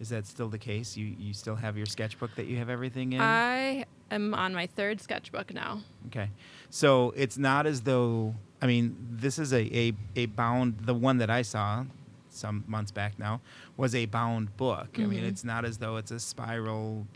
Is 0.00 0.08
that 0.10 0.26
still 0.26 0.48
the 0.48 0.58
case? 0.58 0.96
You 0.96 1.06
you 1.18 1.32
still 1.32 1.56
have 1.56 1.76
your 1.76 1.86
sketchbook 1.86 2.34
that 2.34 2.46
you 2.46 2.56
have 2.58 2.68
everything 2.68 3.12
in? 3.12 3.20
I 3.20 3.84
am 4.10 4.34
on 4.34 4.52
my 4.52 4.66
third 4.66 5.00
sketchbook 5.00 5.54
now. 5.54 5.80
Okay. 6.08 6.28
So 6.70 7.12
it's 7.16 7.38
not 7.38 7.66
as 7.66 7.82
though 7.82 8.34
I 8.60 8.66
mean, 8.66 8.96
this 9.10 9.38
is 9.38 9.52
a, 9.52 9.60
a, 9.76 9.92
a 10.16 10.26
bound 10.26 10.78
the 10.82 10.94
one 10.94 11.18
that 11.18 11.30
I 11.30 11.42
saw 11.42 11.84
some 12.28 12.64
months 12.66 12.90
back 12.90 13.18
now 13.18 13.40
was 13.76 13.94
a 13.94 14.06
bound 14.06 14.56
book. 14.56 14.88
I 14.98 15.02
mean, 15.02 15.22
Mhm. 15.22 15.28
it's 15.28 15.44
not 15.44 15.64
as 15.64 15.78
though 15.78 15.96
it's 15.96 16.10
a 16.10 16.18
spiral 16.20 17.06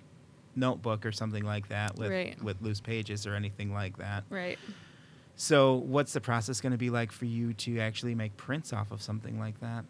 notebook 0.54 1.04
or 1.06 1.12
something 1.12 1.44
like 1.44 1.68
that 1.68 1.96
with 1.96 2.10
Right. 2.10 2.40
with 2.42 2.60
loose 2.62 2.80
pages 2.80 3.26
or 3.26 3.34
anything 3.34 3.72
like 3.74 3.98
that. 3.98 4.24
Right. 4.30 4.58
So, 5.38 5.74
what's 5.74 6.12
the 6.14 6.20
process 6.20 6.60
going 6.62 6.72
to 6.72 6.78
be 6.78 6.88
like 6.88 7.12
for 7.12 7.26
you 7.26 7.52
to 7.54 7.78
actually 7.80 8.14
make 8.14 8.36
prints 8.38 8.72
off 8.72 8.90
of 8.90 9.02
something 9.02 9.38
like 9.38 9.60
that? 9.60 9.84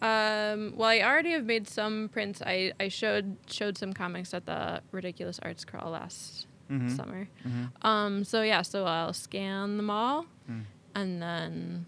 Um, 0.00 0.74
well, 0.76 0.88
I 0.88 1.00
already 1.00 1.32
have 1.32 1.44
made 1.44 1.68
some 1.68 2.08
prints. 2.12 2.40
I, 2.44 2.72
I 2.78 2.88
showed 2.88 3.36
showed 3.46 3.76
some 3.76 3.92
comics 3.92 4.32
at 4.32 4.46
the 4.46 4.80
Ridiculous 4.92 5.38
Arts 5.42 5.64
Crawl 5.64 5.90
last 5.90 6.46
Mhm. 6.70 6.94
summer. 6.96 7.28
Mhm. 7.46 7.84
Um, 7.84 8.24
so 8.24 8.42
yeah, 8.42 8.62
so 8.62 8.84
I'll 8.84 9.12
scan 9.12 9.76
them 9.76 9.90
all 9.90 10.26
Mm. 10.50 10.64
and 10.94 11.22
then 11.22 11.86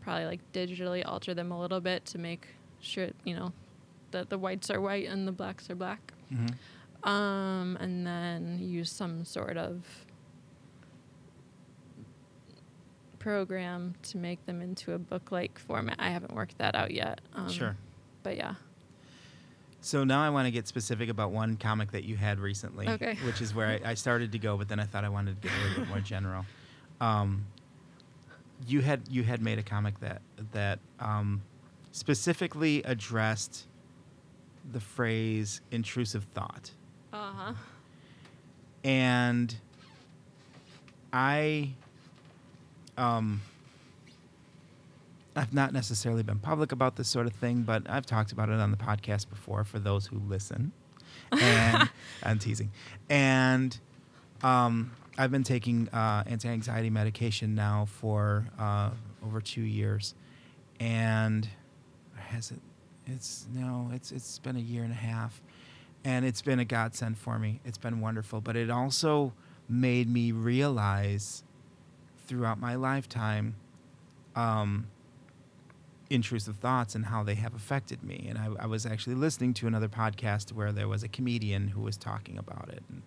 probably 0.00 0.24
like 0.26 0.40
digitally 0.52 1.02
alter 1.06 1.34
them 1.34 1.52
a 1.52 1.60
little 1.60 1.80
bit 1.80 2.04
to 2.06 2.18
make 2.18 2.46
sure 2.80 3.10
you 3.24 3.34
know 3.36 3.52
that 4.12 4.28
the 4.30 4.38
whites 4.38 4.70
are 4.70 4.80
white 4.80 5.06
and 5.08 5.26
the 5.28 5.32
blacks 5.32 5.68
are 5.70 5.74
black. 5.74 6.12
Mhm. 6.32 6.54
Um, 7.08 7.76
and 7.80 8.06
then 8.06 8.58
use 8.60 8.90
some 8.90 9.24
sort 9.24 9.56
of 9.56 10.05
program 13.26 13.92
to 14.04 14.18
make 14.18 14.46
them 14.46 14.62
into 14.62 14.92
a 14.92 14.98
book-like 15.00 15.58
format. 15.58 15.96
I 15.98 16.10
haven't 16.10 16.32
worked 16.32 16.58
that 16.58 16.76
out 16.76 16.92
yet. 16.92 17.20
Um, 17.34 17.48
Sure. 17.50 17.76
But 18.22 18.36
yeah. 18.36 18.54
So 19.80 20.04
now 20.04 20.22
I 20.22 20.30
want 20.30 20.46
to 20.46 20.52
get 20.52 20.68
specific 20.68 21.08
about 21.08 21.32
one 21.32 21.56
comic 21.56 21.90
that 21.90 22.04
you 22.04 22.14
had 22.16 22.38
recently, 22.38 22.88
Okay. 22.88 23.14
which 23.26 23.40
is 23.40 23.52
where 23.52 23.80
I, 23.84 23.90
I 23.90 23.94
started 23.94 24.30
to 24.30 24.38
go, 24.38 24.56
but 24.56 24.68
then 24.68 24.78
I 24.78 24.84
thought 24.84 25.02
I 25.04 25.08
wanted 25.08 25.42
to 25.42 25.48
get 25.48 25.56
a 25.58 25.62
little 25.68 25.82
bit 25.82 25.88
more 25.88 25.98
general. 25.98 26.46
Um, 27.00 27.46
you 28.68 28.80
had 28.80 29.00
you 29.10 29.24
had 29.24 29.42
made 29.42 29.58
a 29.58 29.62
comic 29.64 29.98
that 30.00 30.22
that 30.52 30.78
um, 31.00 31.42
specifically 31.90 32.80
addressed 32.84 33.66
the 34.72 34.78
phrase 34.80 35.60
intrusive 35.72 36.24
thought, 36.32 36.70
Uh 37.12 37.32
huh. 37.36 37.52
and 38.84 39.56
I 41.12 41.74
um, 42.96 43.42
I've 45.34 45.52
not 45.52 45.72
necessarily 45.72 46.22
been 46.22 46.38
public 46.38 46.72
about 46.72 46.96
this 46.96 47.08
sort 47.08 47.26
of 47.26 47.32
thing, 47.34 47.62
but 47.62 47.82
I've 47.88 48.06
talked 48.06 48.32
about 48.32 48.48
it 48.48 48.58
on 48.58 48.70
the 48.70 48.76
podcast 48.76 49.28
before 49.28 49.64
for 49.64 49.78
those 49.78 50.06
who 50.06 50.18
listen. 50.18 50.72
And 51.32 51.88
I'm 52.22 52.38
teasing. 52.38 52.70
And 53.10 53.76
um, 54.42 54.92
I've 55.18 55.30
been 55.30 55.42
taking 55.42 55.88
uh, 55.88 56.22
anti-anxiety 56.26 56.90
medication 56.90 57.54
now 57.54 57.86
for 57.86 58.46
uh, 58.58 58.90
over 59.24 59.40
two 59.40 59.62
years, 59.62 60.14
and 60.78 61.48
has 62.16 62.50
it? 62.50 62.60
It's 63.06 63.46
no, 63.52 63.90
it's 63.92 64.12
it's 64.12 64.38
been 64.38 64.56
a 64.56 64.60
year 64.60 64.82
and 64.82 64.92
a 64.92 64.96
half, 64.96 65.40
and 66.04 66.24
it's 66.24 66.42
been 66.42 66.58
a 66.58 66.64
godsend 66.64 67.18
for 67.18 67.38
me. 67.38 67.60
It's 67.64 67.78
been 67.78 68.00
wonderful, 68.00 68.40
but 68.40 68.56
it 68.56 68.70
also 68.70 69.32
made 69.68 70.08
me 70.08 70.32
realize 70.32 71.42
throughout 72.26 72.60
my 72.60 72.74
lifetime 72.74 73.56
um, 74.34 74.88
intrusive 76.10 76.56
thoughts 76.56 76.94
and 76.94 77.06
how 77.06 77.22
they 77.22 77.34
have 77.34 77.54
affected 77.54 78.02
me. 78.02 78.26
And 78.28 78.38
I, 78.38 78.48
I 78.60 78.66
was 78.66 78.86
actually 78.86 79.16
listening 79.16 79.54
to 79.54 79.66
another 79.66 79.88
podcast 79.88 80.52
where 80.52 80.72
there 80.72 80.88
was 80.88 81.02
a 81.02 81.08
comedian 81.08 81.68
who 81.68 81.80
was 81.80 81.96
talking 81.96 82.38
about 82.38 82.68
it, 82.68 82.82
and 82.88 83.02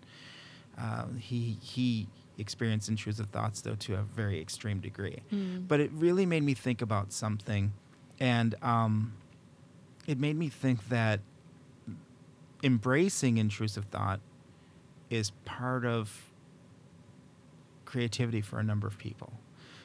uh, 0.77 1.05
he 1.17 1.57
he 1.61 2.07
experienced 2.37 2.87
intrusive 2.87 3.27
thoughts 3.27 3.61
though 3.61 3.75
to 3.75 3.95
a 3.95 4.01
very 4.01 4.39
extreme 4.39 4.79
degree. 4.79 5.21
Mm. 5.31 5.67
But 5.67 5.79
it 5.79 5.91
really 5.93 6.25
made 6.25 6.43
me 6.43 6.53
think 6.53 6.81
about 6.81 7.11
something, 7.11 7.73
and 8.19 8.55
um, 8.61 9.13
it 10.07 10.19
made 10.19 10.37
me 10.37 10.49
think 10.49 10.89
that 10.89 11.19
embracing 12.63 13.37
intrusive 13.37 13.85
thought 13.85 14.19
is 15.09 15.31
part 15.45 15.85
of 15.85 16.28
creativity 17.89 18.39
for 18.39 18.59
a 18.59 18.63
number 18.63 18.87
of 18.87 18.97
people. 18.97 19.33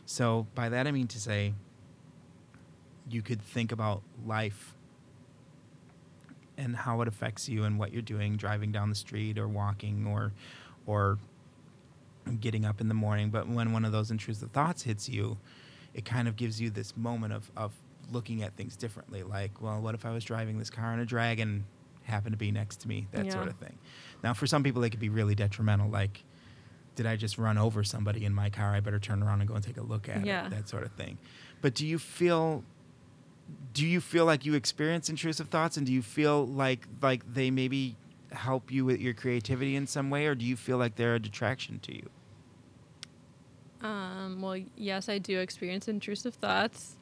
So, 0.07 0.47
by 0.55 0.69
that 0.69 0.87
I 0.87 0.91
mean 0.91 1.07
to 1.09 1.19
say, 1.19 1.55
you 3.09 3.23
could 3.23 3.41
think 3.41 3.73
about 3.73 4.03
life 4.27 4.75
and 6.59 6.77
how 6.77 7.01
it 7.01 7.09
affects 7.09 7.49
you 7.49 7.65
and 7.65 7.79
what 7.79 7.93
you're 7.93 8.03
doing 8.03 8.37
driving 8.37 8.71
down 8.71 8.91
the 8.91 8.95
street 8.95 9.39
or 9.39 9.49
walking 9.49 10.07
or 10.07 10.33
or 10.87 11.19
getting 12.41 12.65
up 12.65 12.81
in 12.81 12.89
the 12.89 12.95
morning. 12.95 13.31
But 13.31 13.49
when 13.49 13.73
one 13.73 13.85
of 13.85 13.93
those 13.93 14.11
intrusive 14.11 14.51
thoughts 14.51 14.83
hits 14.83 15.09
you, 15.09 15.39
it 15.95 16.05
kind 16.05 16.29
of 16.29 16.37
gives 16.37 16.61
you 16.61 16.71
this 16.71 16.97
moment 16.97 17.33
of, 17.33 17.51
of 17.57 17.73
looking 18.13 18.43
at 18.43 18.55
things 18.57 18.77
differently. 18.77 19.23
Like, 19.23 19.63
well, 19.63 19.81
what 19.81 19.95
if 19.95 20.05
I 20.05 20.13
was 20.13 20.25
driving 20.25 20.59
this 20.59 20.71
car 20.71 20.93
and 20.93 21.01
a 21.01 21.07
dragon 21.07 21.65
happened 22.05 22.35
to 22.35 22.39
be 22.39 22.51
next 22.51 22.81
to 22.81 22.89
me? 22.89 23.07
That 23.13 23.33
sort 23.33 23.49
of 23.49 23.57
thing. 23.57 23.79
Now, 24.23 24.35
for 24.35 24.47
some 24.47 24.63
people, 24.63 24.85
it 24.85 24.91
could 24.91 25.01
be 25.01 25.09
really 25.09 25.35
detrimental. 25.35 25.89
Like, 25.91 26.25
did 26.95 27.07
I 27.07 27.17
just 27.17 27.39
run 27.39 27.59
over 27.59 27.83
somebody 27.85 28.25
in 28.25 28.33
my 28.35 28.51
car? 28.51 28.75
I 28.75 28.81
better 28.81 28.99
turn 28.99 29.23
around 29.23 29.41
and 29.41 29.49
go 29.49 29.55
and 29.55 29.65
take 29.65 29.77
a 29.77 29.83
look 29.83 30.09
at 30.09 30.25
Yeah. 30.25 30.47
it. 30.47 30.51
That 30.51 30.69
sort 30.69 30.85
of 30.85 30.93
thing. 30.93 31.19
But 31.61 31.75
do 31.75 31.87
you 31.87 31.99
feel 31.99 32.65
do 33.75 33.87
you 33.87 34.01
feel 34.01 34.25
like 34.25 34.47
you 34.47 34.55
experience 34.55 35.11
intrusive 35.11 35.49
thoughts 35.49 35.77
and 35.77 35.87
do 35.87 35.93
you 35.93 36.01
feel 36.03 36.47
like 36.47 36.87
like 37.03 37.23
they 37.35 37.51
maybe 37.51 37.97
help 38.33 38.71
you 38.71 38.85
with 38.85 39.01
your 39.01 39.13
creativity 39.15 39.77
in 39.77 39.87
some 39.87 40.09
way 40.11 40.27
or 40.27 40.35
do 40.35 40.45
you 40.45 40.57
feel 40.57 40.79
like 40.79 40.97
they're 40.97 41.15
a 41.17 41.21
detraction 41.21 41.79
to 41.81 41.95
you 41.95 42.09
Um, 43.83 44.41
well, 44.41 44.59
yes, 44.77 45.09
I 45.09 45.19
do 45.19 45.39
experience 45.41 45.89
intrusive 45.89 46.35
thoughts. 46.35 46.97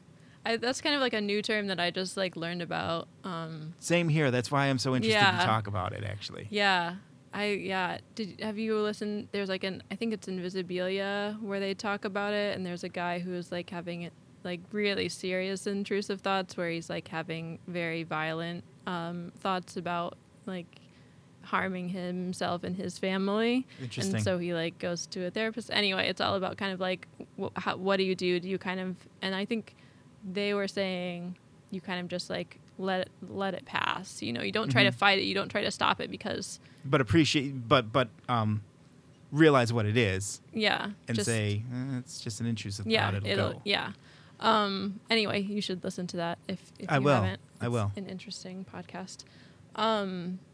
I, 0.44 0.56
that's 0.56 0.80
kind 0.80 0.96
of 0.96 1.00
like 1.00 1.12
a 1.12 1.20
new 1.20 1.40
term 1.40 1.68
that 1.68 1.78
I 1.78 1.92
just 1.92 2.16
like 2.16 2.34
learned 2.34 2.62
about. 2.62 3.06
Um, 3.22 3.74
same 3.78 4.08
here 4.08 4.32
that's 4.32 4.50
why 4.50 4.66
i'm 4.66 4.78
so 4.78 4.96
interested 4.96 5.20
Yeah. 5.20 5.38
to 5.38 5.44
talk 5.46 5.68
about 5.68 5.92
it 5.92 6.02
actually 6.02 6.48
yeah, 6.50 6.96
I 7.34 7.46
yeah. 7.46 7.98
Did 8.14 8.40
have 8.40 8.58
you 8.58 8.78
listened? 8.78 9.28
There's 9.32 9.48
like 9.48 9.64
an 9.64 9.82
I 9.90 9.94
think 9.96 10.12
it's 10.12 10.26
Invisibilia 10.28 11.40
where 11.40 11.60
they 11.60 11.74
talk 11.74 12.04
about 12.04 12.34
it, 12.34 12.56
and 12.56 12.64
there's 12.66 12.84
a 12.84 12.88
guy 12.88 13.18
who's 13.20 13.50
like 13.50 13.70
having 13.70 14.02
it 14.02 14.12
like 14.44 14.60
really 14.72 15.08
serious 15.08 15.66
intrusive 15.66 16.20
thoughts 16.20 16.56
where 16.56 16.68
he's 16.70 16.90
like 16.90 17.08
having 17.08 17.58
very 17.68 18.02
violent 18.02 18.64
um, 18.86 19.32
thoughts 19.40 19.76
about 19.76 20.18
like 20.46 20.66
harming 21.44 21.88
himself 21.88 22.64
and 22.64 22.76
his 22.76 22.98
family. 22.98 23.66
interesting 23.80 24.14
And 24.16 24.22
so 24.24 24.38
he 24.38 24.52
like 24.54 24.78
goes 24.78 25.06
to 25.08 25.24
a 25.26 25.30
therapist. 25.30 25.70
Anyway, 25.72 26.08
it's 26.08 26.20
all 26.20 26.34
about 26.34 26.56
kind 26.56 26.72
of 26.72 26.80
like 26.80 27.06
wh- 27.40 27.48
how, 27.56 27.76
what 27.76 27.96
do 27.96 28.02
you 28.04 28.14
do? 28.14 28.40
Do 28.40 28.48
you 28.48 28.58
kind 28.58 28.80
of 28.80 28.96
and 29.22 29.34
I 29.34 29.44
think 29.44 29.74
they 30.30 30.54
were 30.54 30.68
saying 30.68 31.36
you 31.70 31.80
kind 31.80 32.00
of 32.00 32.08
just 32.08 32.28
like 32.30 32.58
let 32.78 33.00
it, 33.02 33.10
let 33.28 33.54
it 33.54 33.64
pass. 33.64 34.22
You 34.22 34.32
know, 34.32 34.42
you 34.42 34.52
don't 34.52 34.70
try 34.70 34.82
to 34.84 34.90
Mhm. 34.90 34.94
fight 34.94 35.18
it. 35.18 35.22
You 35.22 35.34
don't 35.34 35.48
try 35.48 35.62
to 35.62 35.70
stop 35.70 36.00
it 36.00 36.10
because 36.10 36.60
but 36.84 37.00
appreciate 37.00 37.68
but 37.68 37.92
but 37.92 38.08
um 38.28 38.62
realize 39.30 39.72
what 39.72 39.86
it 39.86 39.96
is 39.96 40.40
yeah, 40.52 40.90
and 41.08 41.16
just, 41.16 41.26
say 41.26 41.62
eh, 41.72 41.98
it's 41.98 42.20
just 42.20 42.40
an 42.40 42.46
intrusive 42.46 42.86
yeah, 42.86 43.10
thought 43.10 43.26
it'll, 43.26 43.52
go 43.52 43.62
yeah. 43.64 43.92
Um. 44.40 44.98
Anyway, 45.08 45.40
you 45.42 45.60
should 45.60 45.84
listen 45.84 46.08
to 46.08 46.16
that 46.16 46.36
if, 46.48 46.58
if 46.78 46.90
I 46.90 46.96
you 46.96 47.02
will. 47.02 47.14
haven't. 47.14 47.40
I 47.60 47.66
It's 47.66 47.72
will. 47.72 47.92
An 47.96 48.06
interesting 48.06 48.66
podcast. 48.70 49.18
Um. 49.76 50.40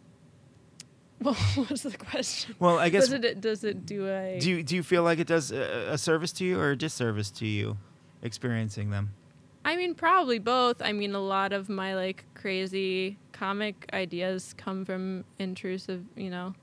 What 1.20 1.36
was 1.68 1.82
the 1.82 1.90
question? 1.96 2.54
well 2.60 2.78
i 2.78 2.88
guess 2.90 3.08
does 3.08 3.12
it 3.24 3.40
does 3.40 3.64
it 3.64 3.84
do 3.84 4.06
a 4.06 4.38
do 4.38 4.50
you, 4.50 4.62
do 4.62 4.76
you 4.76 4.84
feel 4.84 5.02
like 5.02 5.18
it 5.18 5.26
does 5.26 5.50
a, 5.50 5.88
a 5.90 5.98
service 5.98 6.30
to 6.34 6.44
you 6.44 6.60
or 6.60 6.70
a 6.70 6.76
disservice 6.76 7.32
to 7.32 7.46
you 7.46 7.76
experiencing 8.22 8.90
them 8.90 9.10
I 9.68 9.76
mean, 9.76 9.94
probably 9.94 10.38
both. 10.38 10.80
I 10.80 10.92
mean, 10.94 11.14
a 11.14 11.20
lot 11.20 11.52
of 11.52 11.68
my 11.68 11.94
like 11.94 12.24
crazy 12.32 13.18
comic 13.32 13.84
ideas 13.92 14.54
come 14.56 14.86
from 14.86 15.24
intrusive, 15.38 16.06
you 16.16 16.30
know, 16.30 16.54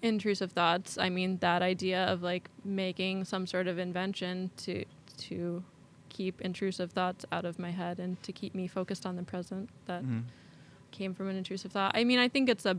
intrusive 0.00 0.52
thoughts. 0.52 0.96
I 0.96 1.10
mean, 1.10 1.36
that 1.40 1.60
idea 1.60 2.06
of 2.06 2.22
like 2.22 2.48
making 2.64 3.26
some 3.26 3.46
sort 3.46 3.66
of 3.66 3.78
invention 3.78 4.50
to 4.64 4.86
to 5.18 5.62
keep 6.08 6.40
intrusive 6.40 6.92
thoughts 6.92 7.26
out 7.30 7.44
of 7.44 7.58
my 7.58 7.72
head 7.72 7.98
and 8.00 8.20
to 8.22 8.32
keep 8.32 8.54
me 8.54 8.66
focused 8.66 9.04
on 9.04 9.16
the 9.16 9.22
present 9.22 9.68
that 9.84 10.02
Mhm. 10.02 10.22
came 10.92 11.12
from 11.12 11.28
an 11.28 11.36
intrusive 11.36 11.72
thought. 11.72 11.92
I 11.94 12.04
mean, 12.04 12.18
I 12.18 12.28
think 12.28 12.48
it's 12.48 12.64
a 12.64 12.78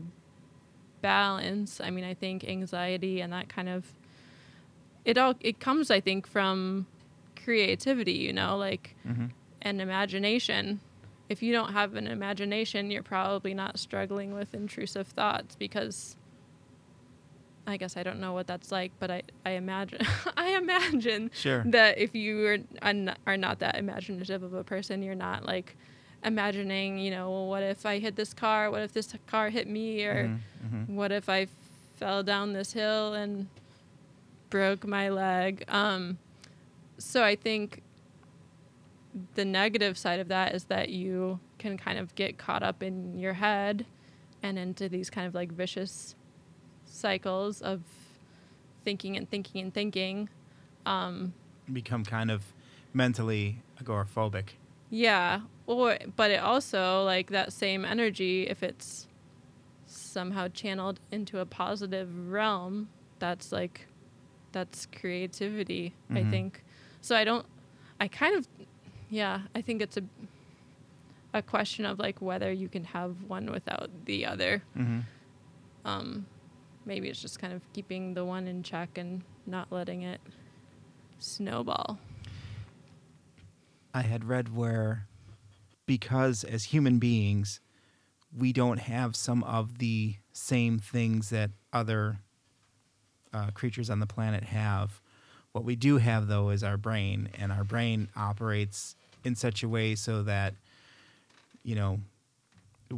balance. 1.02 1.80
I 1.80 1.90
mean, 1.90 2.02
I 2.02 2.14
think 2.14 2.42
anxiety 2.42 3.20
and 3.20 3.32
that 3.32 3.48
kind 3.48 3.68
of 3.68 3.92
it 5.04 5.16
all 5.18 5.34
it 5.40 5.60
comes 5.60 5.88
I 5.88 6.00
think 6.00 6.26
from 6.26 6.86
creativity, 7.44 8.12
you 8.14 8.32
know, 8.32 8.56
like 8.56 8.94
Mhm. 9.06 9.30
and 9.62 9.80
imagination. 9.80 10.80
If 11.28 11.42
you 11.42 11.52
don't 11.52 11.72
have 11.72 11.94
an 11.94 12.06
imagination, 12.06 12.90
you're 12.90 13.02
probably 13.02 13.54
not 13.54 13.78
struggling 13.78 14.34
with 14.34 14.54
intrusive 14.54 15.08
thoughts 15.08 15.56
because 15.56 16.16
I 17.66 17.76
guess 17.76 17.96
I 17.96 18.02
don't 18.02 18.18
know 18.20 18.32
what 18.32 18.46
that's 18.48 18.72
like, 18.72 18.90
but 18.98 19.10
I, 19.10 19.22
I 19.46 19.50
imagine 19.52 20.00
I 20.36 20.50
imagine 20.56 21.30
Sure. 21.32 21.62
that 21.66 21.96
if 21.98 22.14
you 22.14 22.44
are, 22.46 22.58
are 23.26 23.36
not- 23.36 23.60
that 23.60 23.76
imaginative 23.76 24.42
of 24.42 24.52
a 24.52 24.64
person, 24.64 25.02
you're 25.02 25.14
not 25.14 25.44
like 25.46 25.76
imagining, 26.24 26.98
you 26.98 27.10
know, 27.12 27.30
well, 27.30 27.46
what 27.48 27.62
if 27.62 27.86
I 27.86 27.98
hit 27.98 28.16
this 28.16 28.34
car? 28.34 28.70
What 28.70 28.82
if 28.82 28.92
this 28.92 29.14
car 29.28 29.48
hit 29.50 29.68
me? 29.68 30.04
Or 30.04 30.28
Mhm, 30.28 30.38
mhm. 30.88 30.88
what 30.94 31.12
if 31.12 31.28
I 31.28 31.46
fell 31.96 32.22
down 32.24 32.52
this 32.52 32.72
hill 32.72 33.14
and 33.14 33.46
broke 34.50 34.86
my 34.86 35.08
leg? 35.08 35.64
Um, 35.68 36.18
so 37.02 37.22
I 37.24 37.36
think 37.36 37.82
the 39.34 39.44
negative 39.44 39.98
side 39.98 40.20
of 40.20 40.28
that 40.28 40.54
is 40.54 40.64
that 40.64 40.88
you 40.88 41.40
can 41.58 41.76
kind 41.76 41.98
of 41.98 42.14
get 42.14 42.38
caught 42.38 42.62
up 42.62 42.82
in 42.82 43.18
your 43.18 43.34
head 43.34 43.84
and 44.42 44.58
into 44.58 44.88
these 44.88 45.10
kind 45.10 45.26
of 45.26 45.34
like 45.34 45.52
vicious 45.52 46.14
cycles 46.84 47.60
of 47.60 47.82
thinking 48.84 49.16
and 49.16 49.28
thinking 49.28 49.62
and 49.62 49.74
thinking. 49.74 50.28
Um, 50.86 51.34
become 51.72 52.04
kind 52.04 52.30
of 52.30 52.42
mentally 52.92 53.62
agoraphobic. 53.82 54.50
Yeah, 54.90 55.42
or 55.66 55.98
but 56.16 56.30
it 56.30 56.40
also 56.42 57.04
like 57.04 57.30
that 57.30 57.52
same 57.52 57.84
energy 57.84 58.46
if 58.48 58.62
it's 58.62 59.06
somehow 59.86 60.48
channeled 60.48 61.00
into 61.10 61.38
a 61.38 61.46
positive 61.46 62.30
realm, 62.30 62.88
that's 63.18 63.52
like 63.52 63.86
that's 64.52 64.86
creativity, 64.86 65.94
I 66.10 66.20
Mhm. 66.20 66.30
think. 66.30 66.64
So 67.02 67.14
I 67.14 67.24
don't 67.24 67.44
I 68.00 68.08
kind 68.08 68.34
of 68.34 68.48
yeah, 69.10 69.42
I 69.54 69.60
think 69.60 69.82
it's 69.82 69.98
a 69.98 70.02
a 71.34 71.42
question 71.42 71.84
of 71.84 71.98
like 71.98 72.20
whether 72.20 72.50
you 72.50 72.68
can 72.68 72.84
have 72.84 73.16
one 73.26 73.50
without 73.50 73.90
the 74.06 74.24
other. 74.24 74.62
Mm-hmm. 74.76 75.00
Um 75.84 76.26
maybe 76.86 77.08
it's 77.08 77.20
just 77.20 77.38
kind 77.38 77.52
of 77.52 77.60
keeping 77.72 78.14
the 78.14 78.24
one 78.24 78.48
in 78.48 78.62
check 78.62 78.96
and 78.96 79.22
not 79.46 79.70
letting 79.70 80.02
it 80.02 80.20
snowball. 81.18 81.98
I 83.94 84.02
had 84.02 84.24
read 84.24 84.54
where 84.54 85.06
because 85.86 86.44
as 86.44 86.64
human 86.64 86.98
beings, 86.98 87.60
we 88.34 88.52
don't 88.52 88.78
have 88.78 89.14
some 89.14 89.42
of 89.44 89.78
the 89.78 90.16
same 90.32 90.78
things 90.78 91.30
that 91.30 91.50
other 91.72 92.20
uh, 93.32 93.50
creatures 93.50 93.90
on 93.90 94.00
the 94.00 94.06
planet 94.06 94.44
have. 94.44 95.01
What 95.52 95.64
we 95.64 95.76
do 95.76 95.98
have, 95.98 96.28
though, 96.28 96.50
is 96.50 96.62
our 96.62 96.76
brain, 96.76 97.28
and 97.38 97.52
our 97.52 97.64
brain 97.64 98.08
operates 98.16 98.96
in 99.24 99.34
such 99.34 99.62
a 99.62 99.68
way 99.68 99.94
so 99.94 100.22
that, 100.22 100.54
you 101.62 101.74
know, 101.74 102.00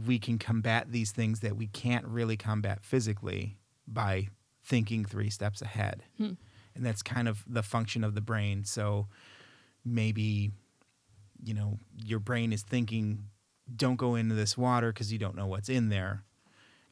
we 0.07 0.19
can 0.19 0.39
combat 0.39 0.91
these 0.91 1.11
things 1.13 1.41
that 1.41 1.57
we 1.57 1.67
can't 1.69 2.07
really 2.07 2.37
combat 2.37 2.85
physically 2.85 3.57
by 3.87 4.29
thinking 4.65 5.05
three 5.05 5.31
steps 5.31 5.63
ahead. 5.63 6.03
Hmm. 6.17 6.33
And 6.75 6.85
that's 6.85 7.03
kind 7.03 7.29
of 7.29 7.45
the 7.47 7.63
function 7.63 8.03
of 8.03 8.15
the 8.15 8.21
brain. 8.21 8.65
So 8.65 9.07
maybe 9.85 10.51
you 11.43 11.55
know 11.55 11.79
your 12.05 12.19
brain 12.19 12.53
is 12.53 12.63
thinking 12.63 13.25
don't 13.77 13.97
go 13.97 14.15
into 14.15 14.35
this 14.35 14.57
water 14.57 14.93
because 14.93 15.13
you 15.13 15.19
don't 15.19 15.37
know 15.37 15.47
what's 15.47 15.69
in 15.69 15.89
there 15.89 16.23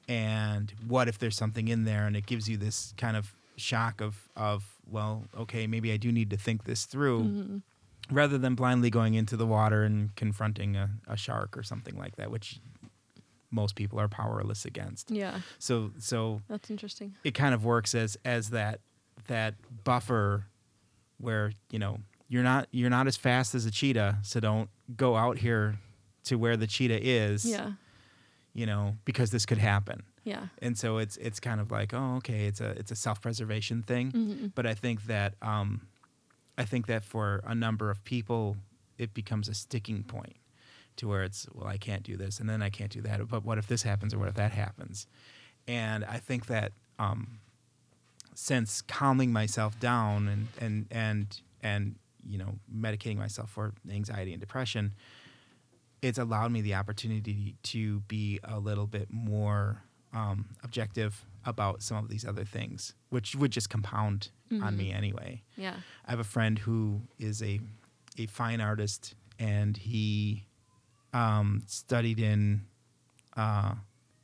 and 0.08 0.72
what 0.86 1.08
if 1.08 1.18
there's 1.18 1.36
something 1.36 1.68
in 1.68 1.84
there 1.84 2.06
and 2.06 2.16
it 2.16 2.26
gives 2.26 2.48
you 2.48 2.56
this 2.56 2.92
kind 2.96 3.16
of 3.16 3.34
shock 3.56 4.00
of 4.00 4.28
of 4.36 4.71
well 4.86 5.24
okay 5.36 5.66
maybe 5.66 5.92
i 5.92 5.96
do 5.96 6.10
need 6.12 6.30
to 6.30 6.36
think 6.36 6.64
this 6.64 6.84
through 6.86 7.22
Mhm. 7.24 7.62
rather 8.10 8.36
than 8.38 8.54
blindly 8.54 8.90
going 8.90 9.14
into 9.14 9.36
the 9.36 9.46
water 9.46 9.84
and 9.84 10.14
confronting 10.16 10.76
a, 10.76 10.90
a 11.06 11.16
shark 11.16 11.56
or 11.56 11.62
something 11.62 11.96
like 11.96 12.16
that 12.16 12.30
which 12.30 12.60
most 13.50 13.74
people 13.76 14.00
are 14.00 14.08
powerless 14.08 14.64
against 14.64 15.10
Yeah, 15.10 15.40
so 15.58 15.92
so 15.98 16.40
that's 16.48 16.70
interesting. 16.70 17.14
it 17.22 17.32
kind 17.34 17.54
of 17.54 17.64
works 17.64 17.94
as 17.94 18.16
as 18.24 18.50
that 18.50 18.80
that 19.28 19.54
buffer 19.84 20.46
where 21.18 21.52
you 21.70 21.78
know 21.78 21.98
you're 22.28 22.42
not 22.42 22.66
you're 22.72 22.90
not 22.90 23.06
as 23.06 23.16
fast 23.16 23.54
as 23.54 23.66
a 23.66 23.70
cheetah 23.70 24.18
so 24.22 24.40
don't 24.40 24.70
go 24.96 25.16
out 25.16 25.38
here 25.38 25.78
to 26.24 26.36
where 26.36 26.56
the 26.56 26.66
cheetah 26.66 26.98
is 27.06 27.44
Yeah. 27.44 27.72
you 28.54 28.64
know 28.66 28.96
because 29.04 29.30
this 29.30 29.44
could 29.46 29.58
happen 29.58 30.02
Yeah. 30.24 30.46
and 30.60 30.78
so 30.78 30.98
it's 30.98 31.16
it's 31.16 31.40
kind 31.40 31.60
of 31.60 31.70
like 31.70 31.92
oh 31.92 32.16
okay 32.16 32.46
it's 32.46 32.60
a 32.60 32.70
it's 32.70 32.90
a 32.90 32.96
self-preservation 32.96 33.82
thing. 33.82 34.10
Hmm 34.10 34.46
but 34.54 34.66
i 34.66 34.74
think 34.74 35.06
that 35.06 35.34
um 35.42 35.82
i 36.58 36.64
think 36.64 36.86
that 36.86 37.02
for 37.04 37.42
a 37.46 37.54
number 37.54 37.90
of 37.90 38.02
people 38.04 38.56
it 38.98 39.14
becomes 39.14 39.48
a 39.48 39.54
sticking 39.54 40.02
point 40.04 40.36
to 40.96 41.08
where 41.08 41.22
it's 41.22 41.46
well 41.54 41.66
i 41.66 41.76
can't 41.78 42.02
do 42.02 42.16
this 42.16 42.38
and 42.40 42.48
then 42.48 42.62
i 42.62 42.68
can't 42.70 42.92
do 42.92 43.00
that 43.00 43.26
but 43.28 43.44
what 43.44 43.58
if 43.58 43.66
this 43.66 43.82
happens 43.82 44.12
or 44.14 44.18
what 44.18 44.28
if 44.28 44.34
that 44.34 44.52
happens? 44.52 45.06
And 45.66 46.04
i 46.04 46.18
think 46.18 46.46
that 46.46 46.72
um 46.98 47.38
since 48.34 48.82
calming 48.82 49.32
myself 49.32 49.78
down 49.80 50.28
and 50.28 50.48
and 50.60 50.86
and 50.90 51.40
and 51.62 51.94
you 52.26 52.38
know 52.38 52.54
medicating 52.74 53.16
myself 53.16 53.50
for 53.50 53.72
anxiety 53.90 54.32
and 54.32 54.40
depression 54.40 54.92
it's 56.02 56.18
allowed 56.18 56.50
me 56.50 56.60
the 56.60 56.74
opportunity 56.74 57.54
to 57.62 58.00
be 58.00 58.40
a 58.42 58.58
little 58.58 58.86
bit 58.86 59.08
more 59.10 59.82
um, 60.12 60.46
objective 60.62 61.24
about 61.44 61.82
some 61.82 61.96
of 61.96 62.08
these 62.08 62.24
other 62.24 62.44
things, 62.44 62.94
which 63.10 63.34
would 63.34 63.50
just 63.50 63.68
compound 63.70 64.30
on 64.52 64.74
Mhm. 64.74 64.76
me 64.76 64.92
anyway. 64.92 65.42
Yeah. 65.56 65.76
I 66.06 66.10
have 66.10 66.20
a 66.20 66.24
friend 66.24 66.58
who 66.58 67.02
is 67.18 67.42
a 67.42 67.60
a 68.18 68.26
fine 68.26 68.60
artist, 68.60 69.14
and 69.38 69.76
he 69.76 70.44
um, 71.14 71.62
studied 71.66 72.18
in 72.20 72.66
uh, 73.36 73.74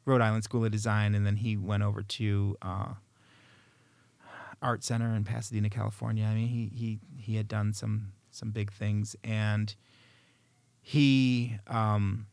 Rhode 0.05 0.20
Island 0.20 0.44
School 0.44 0.65
of 0.65 0.70
Design, 0.70 1.15
and 1.15 1.27
then 1.27 1.36
he 1.36 1.56
went 1.56 1.82
over 1.82 2.02
to 2.02 2.56
uh, 2.62 2.94
Art 4.60 4.85
Center 4.85 5.15
in 5.15 5.24
Pasadena, 5.24 5.70
California. 5.70 6.24
I 6.27 6.35
mean, 6.35 6.48
he 6.48 6.66
he 6.74 7.01
he 7.16 7.36
had 7.36 7.48
done 7.48 7.73
some 7.73 8.12
some 8.31 8.51
big 8.51 8.70
things, 8.73 9.16
and 9.24 9.74
he 10.82 11.56
um, 11.66 12.27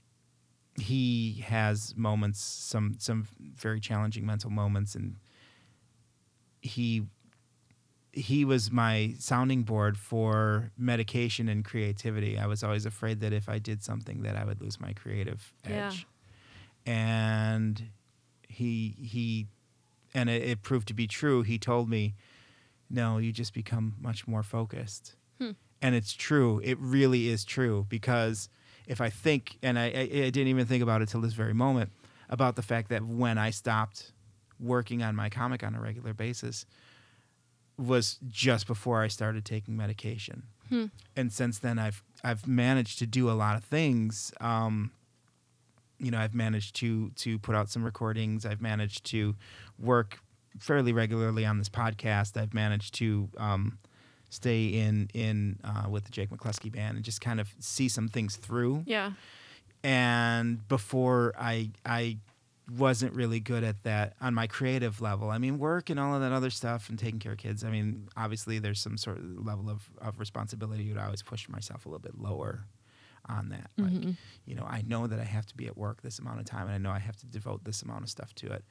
he 0.77 1.43
has 1.47 1.93
moments, 1.95 2.39
some 2.41 2.95
some 2.99 3.27
very 3.39 3.79
challenging 3.79 4.25
mental 4.25 4.49
moments, 4.49 4.95
and 4.95 5.15
he 6.61 7.03
he 8.11 8.45
was 8.45 8.71
my 8.71 9.13
sounding 9.19 9.63
board 9.63 9.97
for 9.97 10.71
medication 10.77 11.49
and 11.49 11.65
creativity. 11.65 12.37
I 12.37 12.47
was 12.47 12.63
always 12.63 12.85
afraid 12.85 13.19
that 13.19 13.33
if 13.33 13.49
I 13.49 13.59
did 13.59 13.83
something 13.83 14.21
that 14.23 14.37
I 14.37 14.45
would 14.45 14.61
lose 14.61 14.79
my 14.79 14.93
creative 14.93 15.53
Yeah. 15.67 15.87
edge. 15.87 16.07
And 16.85 17.89
he 18.47 18.95
he 19.01 19.47
and 20.13 20.29
it, 20.29 20.43
it 20.43 20.61
proved 20.61 20.87
to 20.89 20.93
be 20.93 21.07
true. 21.07 21.41
He 21.41 21.57
told 21.57 21.89
me, 21.89 22.15
"No, 22.89 23.17
you 23.17 23.31
just 23.33 23.53
become 23.53 23.95
much 23.99 24.27
more 24.27 24.43
focused." 24.43 25.15
Hmm. 25.39 25.51
And 25.81 25.93
it's 25.95 26.13
true. 26.13 26.61
It 26.63 26.77
really 26.79 27.27
is 27.27 27.43
true 27.43 27.85
because 27.89 28.49
if 28.87 29.01
I 29.01 29.09
think 29.09 29.57
and 29.61 29.77
I, 29.77 29.85
I 29.85 30.01
I 30.01 30.29
didn't 30.29 30.47
even 30.47 30.65
think 30.65 30.83
about 30.83 31.01
it 31.01 31.09
till 31.09 31.21
this 31.21 31.33
very 31.33 31.53
moment 31.53 31.91
about 32.29 32.55
the 32.55 32.61
fact 32.61 32.89
that 32.89 33.03
when 33.03 33.37
I 33.37 33.49
stopped 33.51 34.11
working 34.59 35.03
on 35.03 35.15
my 35.15 35.29
comic 35.29 35.63
on 35.63 35.75
a 35.75 35.81
regular 35.81 36.13
basis 36.13 36.65
was 37.77 38.17
just 38.29 38.67
before 38.67 39.01
I 39.01 39.07
started 39.07 39.43
taking 39.43 39.75
medication. 39.75 40.43
Hmm. 40.69 40.85
And 41.15 41.31
since 41.31 41.59
then 41.59 41.77
I've 41.77 42.03
I've 42.23 42.47
managed 42.47 42.99
to 42.99 43.05
do 43.05 43.29
a 43.29 43.33
lot 43.33 43.55
of 43.55 43.63
things. 43.63 44.33
Um, 44.39 44.91
you 45.99 46.11
know, 46.11 46.17
I've 46.17 46.35
managed 46.35 46.75
to 46.77 47.11
to 47.11 47.39
put 47.39 47.55
out 47.55 47.69
some 47.69 47.83
recordings. 47.83 48.45
I've 48.45 48.61
managed 48.61 49.05
to 49.07 49.35
work 49.79 50.19
fairly 50.59 50.93
regularly 50.93 51.45
on 51.45 51.57
this 51.57 51.69
podcast. 51.69 52.39
I've 52.39 52.53
managed 52.53 52.95
to 52.95 53.29
um, 53.37 53.77
stay 54.29 54.67
in 54.67 55.09
in 55.13 55.59
uh, 55.63 55.87
with 55.89 56.05
the 56.05 56.11
Jake 56.11 56.29
McCluskey 56.29 56.71
band 56.71 56.95
and 56.97 57.05
just 57.05 57.21
kind 57.21 57.39
of 57.39 57.47
see 57.59 57.87
some 57.89 58.07
things 58.09 58.35
through 58.35 58.83
Yeah. 58.85 59.11
and 59.83 60.67
before 60.67 61.33
I 61.37 61.71
I 61.85 62.17
wasn't 62.77 63.13
really 63.13 63.39
good 63.39 63.63
at 63.63 63.83
that 63.83 64.13
on 64.19 64.33
my 64.33 64.47
creative 64.47 64.99
level. 64.99 65.29
I 65.29 65.37
mean, 65.37 65.59
work 65.59 65.91
and 65.91 65.99
all 65.99 66.15
of 66.15 66.21
that 66.21 66.31
other 66.31 66.49
stuff 66.49 66.89
and 66.89 66.97
taking 66.97 67.19
care 67.19 67.33
of 67.33 67.37
kids. 67.37 67.63
I 67.63 67.69
mean, 67.69 68.07
obviously 68.17 68.57
there's 68.57 68.79
some 68.79 68.97
sort 68.97 69.19
of 69.19 69.45
level 69.45 69.69
of, 69.69 69.87
of 70.01 70.19
responsibility. 70.19 70.81
You'd 70.83 70.97
always 70.97 71.21
push 71.21 71.47
myself 71.47 71.85
a 71.85 71.89
little 71.89 71.99
bit 71.99 72.17
lower 72.19 72.65
on 73.29 73.49
that. 73.49 73.69
Like, 73.77 73.91
Mhm. 73.91 74.17
you 74.47 74.55
know, 74.55 74.63
I 74.67 74.81
know 74.81 75.05
that 75.05 75.19
I 75.19 75.23
have 75.25 75.45
to 75.45 75.55
be 75.55 75.67
at 75.67 75.77
work 75.77 76.01
this 76.01 76.17
amount 76.17 76.39
of 76.39 76.45
time 76.45 76.65
and 76.65 76.71
I 76.73 76.79
know 76.79 76.89
I 76.89 76.97
have 76.97 77.17
to 77.17 77.27
devote 77.27 77.63
this 77.65 77.83
amount 77.83 78.03
of 78.03 78.09
stuff 78.09 78.33
to 78.35 78.47
it. 78.51 78.65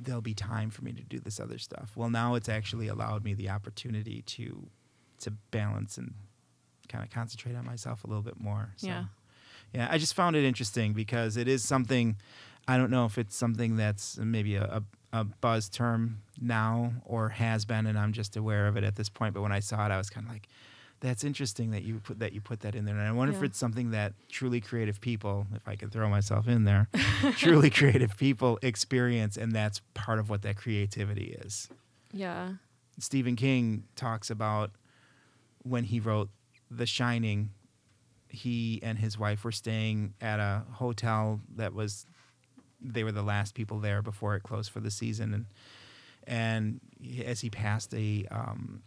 There'll 0.00 0.20
be 0.20 0.34
time 0.34 0.70
for 0.70 0.82
me 0.82 0.92
to 0.92 1.02
do 1.02 1.18
this 1.18 1.40
other 1.40 1.58
stuff. 1.58 1.92
Well, 1.96 2.10
now 2.10 2.34
it's 2.34 2.48
actually 2.48 2.88
allowed 2.88 3.24
me 3.24 3.34
the 3.34 3.50
opportunity 3.50 4.22
to 4.22 4.68
to 5.20 5.30
balance 5.50 5.98
and 5.98 6.14
kind 6.88 7.04
of 7.04 7.10
concentrate 7.10 7.54
on 7.54 7.64
myself 7.64 8.04
a 8.04 8.06
little 8.06 8.22
bit 8.22 8.40
more. 8.40 8.72
So. 8.76 8.86
Yeah. 8.88 9.04
Yeah, 9.72 9.88
I 9.90 9.96
just 9.98 10.14
found 10.14 10.36
it 10.36 10.44
interesting 10.44 10.92
because 10.92 11.36
it 11.36 11.48
is 11.48 11.64
something. 11.64 12.16
I 12.68 12.76
don't 12.76 12.90
know 12.90 13.06
if 13.06 13.16
it's 13.18 13.34
something 13.34 13.76
that's 13.76 14.18
maybe 14.18 14.56
a, 14.56 14.82
a, 15.12 15.20
a 15.20 15.24
buzz 15.24 15.68
term 15.68 16.22
now 16.40 16.92
or 17.04 17.30
has 17.30 17.64
been, 17.64 17.86
and 17.86 17.98
I'm 17.98 18.12
just 18.12 18.36
aware 18.36 18.66
of 18.66 18.76
it 18.76 18.84
at 18.84 18.96
this 18.96 19.08
point. 19.08 19.34
But 19.34 19.42
when 19.42 19.52
I 19.52 19.60
saw 19.60 19.86
it, 19.86 19.90
I 19.90 19.96
was 19.96 20.10
kind 20.10 20.26
of 20.26 20.32
like, 20.32 20.48
"That's 21.02 21.24
interesting 21.24 21.72
that 21.72 21.82
you 21.82 22.00
put 22.00 22.20
that 22.20 22.32
you 22.32 22.40
put 22.40 22.60
that 22.60 22.74
in 22.74 22.86
there." 22.86 22.96
And 22.96 23.06
I 23.06 23.12
wonder 23.12 23.34
if 23.34 23.42
it's 23.42 23.58
something 23.58 23.90
that 23.90 24.14
truly 24.30 24.60
creative 24.60 25.00
people, 25.00 25.46
if 25.54 25.68
I 25.68 25.76
could 25.76 25.92
throw 25.92 26.08
myself 26.08 26.48
in 26.48 26.64
there, 26.64 26.88
truly 27.36 27.68
creative 27.68 28.16
people 28.16 28.58
experience, 28.62 29.36
and 29.36 29.52
that's 29.52 29.80
part 29.92 30.18
of 30.18 30.30
what 30.30 30.42
that 30.42 30.56
creativity 30.56 31.36
is. 31.44 31.68
Yeah. 32.12 32.54
Stephen 32.98 33.36
King 33.36 33.84
talks 33.96 34.30
about 34.30 34.70
when 35.62 35.84
he 35.84 36.00
wrote 36.00 36.30
The 36.70 36.86
Shining, 36.86 37.50
he 38.28 38.80
and 38.82 38.98
his 38.98 39.18
wife 39.18 39.44
were 39.44 39.52
staying 39.52 40.14
at 40.20 40.40
a 40.40 40.62
hotel 40.72 41.40
that 41.56 41.74
was 41.74 42.06
they 42.80 43.04
were 43.04 43.12
the 43.12 43.22
last 43.22 43.54
people 43.54 43.78
there 43.78 44.02
before 44.02 44.34
it 44.34 44.42
closed 44.42 44.70
for 44.70 44.80
the 44.80 44.90
season 44.90 45.34
and 45.34 45.46
and 46.26 46.80
as 47.24 47.40
he 47.40 47.50
passed 47.50 47.92
a 47.94 48.24
um, 48.30 48.82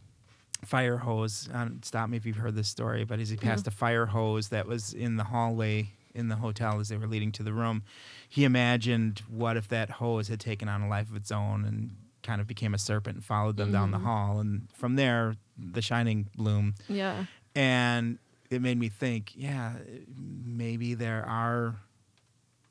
fire 0.63 0.97
hose. 0.97 1.49
Um, 1.53 1.81
stop 1.83 2.09
me 2.09 2.17
if 2.17 2.25
you've 2.25 2.37
heard 2.37 2.55
this 2.55 2.67
story 2.67 3.03
but 3.03 3.19
as 3.19 3.29
he 3.29 3.37
passed 3.37 3.67
a 3.67 3.71
fire 3.71 4.05
hose 4.07 4.49
that 4.49 4.65
was 4.67 4.93
in 4.93 5.17
the 5.17 5.25
hallway 5.25 5.89
in 6.13 6.27
the 6.29 6.37
hotel 6.37 6.79
as 6.79 6.87
they 6.89 6.97
were 6.97 7.07
leading 7.07 7.31
to 7.33 7.43
the 7.43 7.51
room 7.53 7.83
he 8.29 8.45
imagined 8.45 9.21
what 9.29 9.57
if 9.57 9.67
that 9.67 9.89
hose 9.89 10.27
had 10.29 10.39
taken 10.39 10.67
on 10.69 10.81
a 10.81 10.87
life 10.87 11.09
of 11.09 11.15
its 11.15 11.31
own 11.31 11.65
and 11.65 11.95
kind 12.23 12.41
of 12.41 12.47
became 12.47 12.73
a 12.73 12.77
serpent 12.79 13.15
and 13.17 13.23
followed 13.25 13.57
them 13.57 13.71
down 13.71 13.91
the 13.91 13.97
Mhm. 13.99 14.03
hall. 14.03 14.39
And 14.39 14.67
from 14.73 14.95
there 14.95 15.35
the 15.57 15.81
shining 15.81 16.27
bloom 16.35 16.73
Yeah. 16.89 17.25
and 17.53 18.17
it 18.49 18.61
made 18.61 18.79
me 18.79 18.89
think 18.89 19.33
yeah 19.35 19.73
maybe 20.17 20.93
there 20.95 21.23
are 21.25 21.75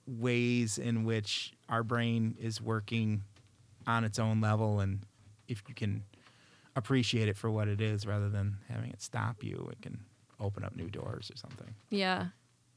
ways 0.06 0.78
in 0.78 1.05
which 1.05 1.52
our 1.69 1.82
brain 1.82 2.35
is 2.40 2.61
working 2.61 3.23
on 3.86 4.05
its 4.05 4.19
own 4.19 4.40
level. 4.40 4.81
And 4.81 5.01
if 5.48 5.62
you 5.69 5.74
can 5.74 6.05
appreciate 6.76 7.28
it 7.28 7.36
for 7.36 7.51
what 7.51 7.68
it 7.68 7.80
is 7.80 8.06
rather 8.06 8.28
than 8.28 8.56
having 8.68 8.90
it 8.90 9.01
stop 9.01 9.42
you 9.44 9.68
it 9.70 9.80
can 9.82 10.01
open 10.40 10.64
up 10.64 10.74
new 10.76 10.88
doors 10.90 11.30
or 11.30 11.36
something 11.36 11.74
Yeah. 11.90 12.28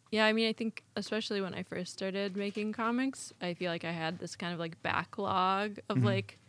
Yeah, 0.10 0.26
I 0.26 0.32
mean, 0.32 0.48
I 0.48 0.54
think 0.54 0.84
especially 0.96 1.42
when 1.42 1.54
I 1.54 1.64
first 1.64 1.92
started 1.92 2.38
making 2.38 2.72
comics, 2.72 3.34
I 3.42 3.54
feel 3.56 3.70
like 3.70 3.84
I 3.84 3.92
had 3.92 4.20
this 4.20 4.38
kind 4.38 4.54
of 4.54 4.60
like 4.60 4.82
backlog 4.82 5.80
of 5.90 5.98
Mhm. 5.98 6.04
like 6.06 6.40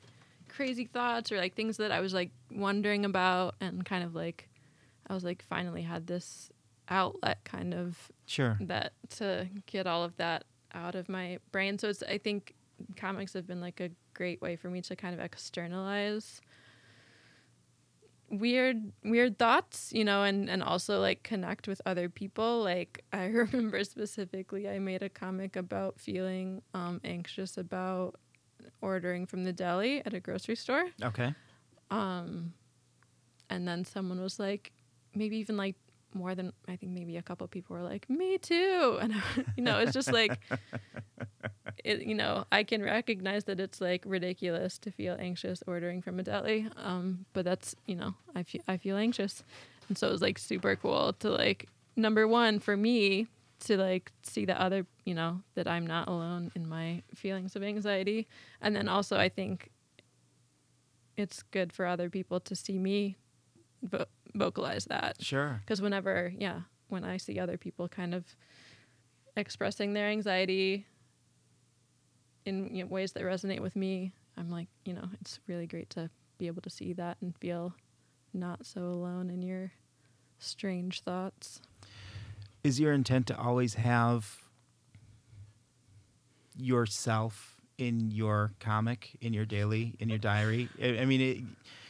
crazy 0.48 0.84
thoughts 0.86 1.32
or 1.32 1.38
like 1.38 1.56
things 1.56 1.76
that 1.78 1.90
I 1.90 1.98
was 1.98 2.14
like 2.14 2.30
wondering 2.52 3.04
about 3.04 3.56
and 3.60 3.84
kind 3.84 4.04
of 4.04 4.14
like 4.14 4.48
I 5.08 5.14
was 5.14 5.24
like 5.24 5.42
finally 5.42 5.82
had 5.82 6.06
this 6.06 6.50
outlet 6.88 7.42
kind 7.44 7.74
of 7.74 8.12
sure 8.26 8.56
that 8.60 8.92
to 9.16 9.48
get 9.66 9.88
all 9.88 10.04
of 10.04 10.16
that 10.18 10.44
out 10.72 10.94
of 10.94 11.08
my 11.08 11.38
brain. 11.50 11.78
So 11.78 11.88
it's 11.88 12.04
I 12.04 12.18
think 12.18 12.54
comics 12.96 13.32
have 13.32 13.46
been 13.48 13.60
like 13.60 13.80
a 13.80 13.90
great 14.14 14.40
way 14.40 14.54
for 14.54 14.70
me 14.70 14.82
to 14.82 14.94
kind 14.94 15.14
of 15.14 15.20
externalize 15.20 16.40
weird 18.30 18.92
weird 19.04 19.38
thoughts, 19.38 19.92
you 19.92 20.04
know, 20.04 20.22
and 20.22 20.48
and 20.50 20.62
also 20.62 21.00
like 21.00 21.22
connect 21.22 21.68
with 21.68 21.80
other 21.86 22.08
people. 22.08 22.62
Like 22.62 23.04
I 23.12 23.26
remember 23.26 23.82
specifically 23.84 24.68
I 24.68 24.78
made 24.78 25.02
a 25.02 25.08
comic 25.08 25.56
about 25.56 25.98
feeling 26.00 26.62
um 26.74 27.00
anxious 27.04 27.56
about 27.56 28.16
ordering 28.80 29.26
from 29.26 29.44
the 29.44 29.52
deli 29.52 30.04
at 30.04 30.14
a 30.14 30.20
grocery 30.20 30.56
store. 30.56 30.86
okay 31.02 31.34
Um, 31.90 32.52
and 33.50 33.66
then 33.66 33.84
someone 33.84 34.20
was 34.20 34.38
like, 34.38 34.72
maybe 35.14 35.38
even 35.38 35.56
like 35.56 35.76
more 36.14 36.34
than 36.34 36.52
I 36.66 36.76
think 36.76 36.92
maybe 36.92 37.16
a 37.16 37.22
couple 37.22 37.46
people 37.48 37.76
were 37.76 37.82
like, 37.82 38.08
me 38.08 38.38
too. 38.38 38.98
And 39.02 39.14
you 39.56 39.62
know, 39.62 39.78
it's 39.78 39.92
just 39.92 40.12
like, 40.12 40.40
it, 41.84 42.02
you 42.02 42.14
know, 42.14 42.44
I 42.50 42.64
can 42.64 42.82
recognize 42.82 43.44
that 43.44 43.60
it's 43.60 43.80
like 43.80 44.02
ridiculous 44.06 44.78
to 44.78 44.90
feel 44.90 45.16
anxious 45.18 45.62
ordering 45.66 46.02
from 46.02 46.18
a 46.18 46.22
deli. 46.22 46.68
Um, 46.76 47.26
but 47.32 47.44
that's, 47.44 47.74
you 47.86 47.94
know, 47.96 48.14
I 48.34 48.42
feel, 48.42 48.62
I 48.66 48.76
feel 48.76 48.96
anxious. 48.96 49.42
And 49.88 49.96
so 49.96 50.08
it 50.08 50.12
was 50.12 50.22
like 50.22 50.38
super 50.38 50.76
cool 50.76 51.12
to 51.20 51.30
like, 51.30 51.68
number 51.96 52.26
one 52.28 52.58
for 52.60 52.76
me 52.76 53.26
to 53.60 53.76
like 53.76 54.12
see 54.22 54.44
the 54.44 54.60
other, 54.60 54.86
you 55.04 55.14
know, 55.14 55.42
that 55.54 55.66
I'm 55.66 55.86
not 55.86 56.08
alone 56.08 56.50
in 56.54 56.68
my 56.68 57.02
feelings 57.14 57.56
of 57.56 57.62
anxiety. 57.62 58.28
And 58.60 58.74
then 58.74 58.88
also 58.88 59.16
I 59.18 59.28
think 59.28 59.70
it's 61.16 61.42
good 61.42 61.72
for 61.72 61.84
other 61.86 62.08
people 62.08 62.38
to 62.40 62.54
see 62.54 62.78
me 62.78 63.16
vo- 63.82 64.06
vocalize 64.34 64.86
that. 64.86 65.22
Sure. 65.22 65.60
Because 65.64 65.82
whenever 65.82 66.32
yeah 66.38 66.60
when 66.88 67.04
i 67.04 67.18
see 67.18 67.38
other 67.38 67.58
people 67.58 67.86
kind 67.86 68.14
of 68.14 68.24
expressing 69.36 69.92
their 69.92 70.08
anxiety 70.08 70.86
in 72.46 72.74
you 72.74 72.82
know, 72.82 72.88
ways 72.88 73.12
that 73.12 73.22
resonate 73.22 73.60
with 73.60 73.76
me 73.76 74.10
i'm 74.38 74.50
like 74.50 74.68
you 74.86 74.94
know 74.94 75.04
it's 75.20 75.38
really 75.46 75.66
great 75.66 75.90
to 75.90 76.08
be 76.38 76.46
able 76.46 76.62
to 76.62 76.70
see 76.70 76.92
that 76.94 77.18
and 77.20 77.36
feel 77.36 77.74
not 78.32 78.64
so 78.64 78.80
alone 78.80 79.30
in 79.30 79.42
your 79.42 79.72
strange 80.38 81.00
thoughts. 81.02 81.60
Is 82.64 82.78
your 82.80 82.92
intent 82.92 83.26
to 83.28 83.38
always 83.38 83.74
have 83.74 84.38
yourself 86.56 87.56
in 87.76 88.10
your 88.10 88.52
comic, 88.60 89.16
in 89.20 89.32
your 89.32 89.44
daily, 89.44 89.94
in 89.98 90.08
your 90.08 90.18
diary? 90.18 90.68
I, 90.82 90.98
I 90.98 91.04
mean, 91.04 91.20
it, 91.20 91.38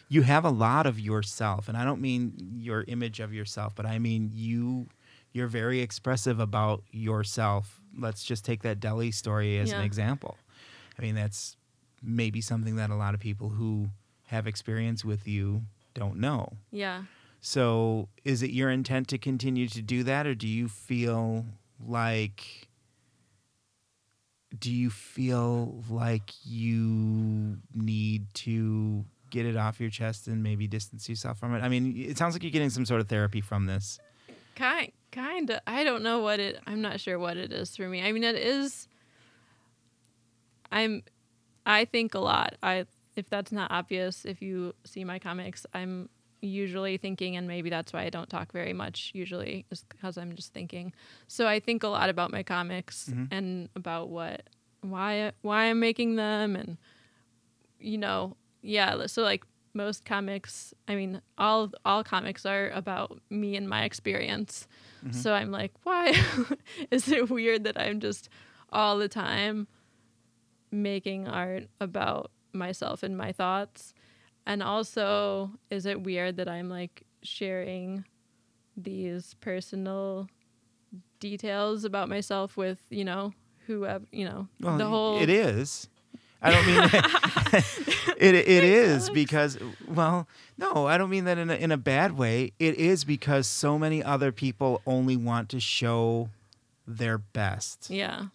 you 0.08 0.22
have 0.22 0.44
a 0.44 0.50
lot 0.50 0.86
of 0.86 0.98
yourself, 0.98 1.68
and 1.68 1.76
I 1.76 1.84
don't 1.84 2.00
mean 2.00 2.54
your 2.56 2.84
image 2.88 3.20
of 3.20 3.32
yourself, 3.32 3.74
but 3.74 3.86
I 3.86 3.98
mean 3.98 4.30
you. 4.34 4.88
You're 5.32 5.46
very 5.46 5.80
expressive 5.80 6.40
about 6.40 6.82
yourself. 6.90 7.80
Let's 7.96 8.24
just 8.24 8.46
take 8.46 8.62
that 8.62 8.80
deli 8.80 9.10
story 9.10 9.58
as 9.58 9.72
an 9.72 9.82
example. 9.82 10.38
I 10.98 11.02
mean, 11.02 11.14
that's 11.14 11.56
maybe 12.02 12.40
something 12.40 12.76
that 12.76 12.88
a 12.88 12.94
lot 12.94 13.12
of 13.12 13.20
people 13.20 13.50
who 13.50 13.90
have 14.28 14.46
experience 14.46 15.04
with 15.04 15.28
you 15.28 15.62
don't 15.92 16.16
know. 16.16 16.54
Yeah. 16.70 17.02
So, 17.40 18.08
is 18.24 18.42
it 18.42 18.50
your 18.50 18.70
intent 18.70 19.08
to 19.08 19.18
continue 19.18 19.68
to 19.68 19.82
do 19.82 20.02
that, 20.04 20.26
or 20.26 20.34
do 20.34 20.48
you 20.48 20.66
feel 20.66 21.44
like 21.78 22.68
do 24.58 24.72
you 24.72 24.90
feel 24.90 25.84
like 25.90 26.32
you 26.42 27.58
need 27.74 28.32
to 28.32 29.04
get 29.30 29.46
it 29.46 29.56
off 29.56 29.80
your 29.80 29.90
chest 29.90 30.26
and 30.28 30.42
maybe 30.42 30.66
distance 30.66 31.08
yourself 31.08 31.38
from 31.38 31.54
it? 31.54 31.60
I 31.60 31.68
mean, 31.68 31.96
it 31.96 32.18
sounds 32.18 32.34
like 32.34 32.42
you're 32.42 32.52
getting 32.52 32.70
some 32.70 32.84
sort 32.86 33.00
of 33.00 33.08
therapy 33.08 33.40
from 33.40 33.66
this. 33.66 33.98
Kind 34.56 34.92
kind 35.12 35.50
of. 35.50 35.60
I 35.66 35.84
don't 35.84 36.02
know 36.02 36.18
what 36.20 36.40
it. 36.40 36.60
I'm 36.66 36.80
not 36.80 37.00
sure 37.00 37.18
what 37.18 37.36
it 37.36 37.52
is 37.52 37.76
for 37.76 37.88
me. 37.88 38.02
I 38.02 38.12
mean, 38.12 38.24
it 38.24 38.34
is. 38.36 38.88
I'm. 40.70 41.02
I 41.66 41.84
think 41.84 42.14
a 42.14 42.18
lot. 42.18 42.56
I 42.62 42.86
if 43.16 43.28
that's 43.28 43.52
not 43.52 43.70
obvious, 43.70 44.24
if 44.24 44.40
you 44.42 44.74
see 44.84 45.04
my 45.04 45.18
comics, 45.18 45.66
I'm 45.74 46.08
usually 46.40 46.96
thinking, 46.98 47.36
and 47.36 47.48
maybe 47.48 47.68
that's 47.68 47.92
why 47.92 48.02
I 48.02 48.10
don't 48.10 48.28
talk 48.30 48.52
very 48.52 48.72
much 48.72 49.10
usually, 49.12 49.66
is 49.70 49.84
because 49.88 50.16
I'm 50.16 50.36
just 50.36 50.52
thinking. 50.52 50.92
So 51.26 51.46
I 51.48 51.58
think 51.58 51.82
a 51.82 51.88
lot 51.88 52.10
about 52.10 52.30
my 52.30 52.44
comics 52.44 53.08
Mhm. 53.12 53.28
and 53.32 53.68
about 53.74 54.08
what, 54.08 54.44
why, 54.82 55.32
why 55.42 55.64
I'm 55.64 55.80
making 55.80 56.14
them, 56.14 56.54
and 56.54 56.78
you 57.80 57.98
know, 57.98 58.36
yeah. 58.62 59.06
So 59.06 59.22
like 59.22 59.44
most 59.74 60.04
comics, 60.04 60.74
I 60.88 60.94
mean, 60.94 61.20
all 61.36 61.70
all 61.84 62.02
comics 62.02 62.44
are 62.46 62.70
about 62.70 63.20
me 63.30 63.56
and 63.56 63.68
my 63.68 63.84
experience. 63.84 64.66
Mhm. 65.04 65.14
So 65.14 65.32
I'm 65.34 65.50
like, 65.50 65.72
why 65.84 66.14
is 66.90 67.08
it 67.08 67.30
weird 67.30 67.64
that 67.64 67.80
I'm 67.80 68.00
just 68.00 68.28
all 68.72 68.98
the 68.98 69.08
time 69.08 69.66
making 70.70 71.28
art 71.28 71.68
about 71.80 72.30
myself 72.52 73.02
and 73.02 73.16
my 73.16 73.32
thoughts? 73.32 73.94
And 74.46 74.62
also, 74.62 75.52
is 75.70 75.84
it 75.86 76.02
weird 76.02 76.36
that 76.38 76.48
I'm 76.48 76.68
like 76.70 77.02
sharing 77.22 78.04
these 78.76 79.34
personal 79.40 80.28
details 81.20 81.84
about 81.84 82.08
myself 82.08 82.56
with, 82.56 82.82
you 82.90 83.04
know, 83.04 83.32
whoever, 83.66 84.04
you 84.12 84.24
know, 84.24 84.48
Well, 84.60 84.78
the 84.78 84.86
whole 84.86 85.18
it 85.20 85.28
is. 85.28 85.88
I 86.40 86.50
don't 86.50 86.66
mean 86.66 86.80
it. 88.18 88.34
It 88.34 88.64
is 88.64 89.10
because 89.10 89.58
well, 89.86 90.28
no, 90.56 90.86
I 90.86 90.98
don't 90.98 91.10
mean 91.10 91.24
that 91.24 91.38
in 91.38 91.50
a, 91.50 91.54
in 91.54 91.72
a 91.72 91.76
bad 91.76 92.16
way. 92.16 92.52
It 92.58 92.76
is 92.76 93.04
because 93.04 93.46
so 93.46 93.78
many 93.78 94.02
other 94.02 94.32
people 94.32 94.80
only 94.86 95.16
want 95.16 95.48
to 95.50 95.60
show 95.60 96.30
their 96.86 97.18
best. 97.18 97.90
Yeah. 97.90 98.26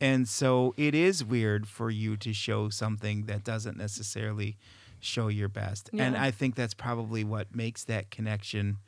And 0.00 0.28
so 0.28 0.74
it 0.76 0.94
is 0.94 1.24
weird 1.24 1.66
for 1.66 1.90
you 1.90 2.16
to 2.18 2.32
show 2.32 2.68
something 2.68 3.26
that 3.26 3.42
doesn't 3.42 3.76
necessarily 3.76 4.56
show 5.00 5.28
your 5.28 5.48
best. 5.48 5.90
Yeah. 5.92 6.04
And 6.04 6.16
I 6.16 6.30
think 6.30 6.54
that's 6.54 6.74
probably 6.74 7.24
what 7.24 7.54
makes 7.54 7.84
that 7.84 8.10
connection 8.10 8.78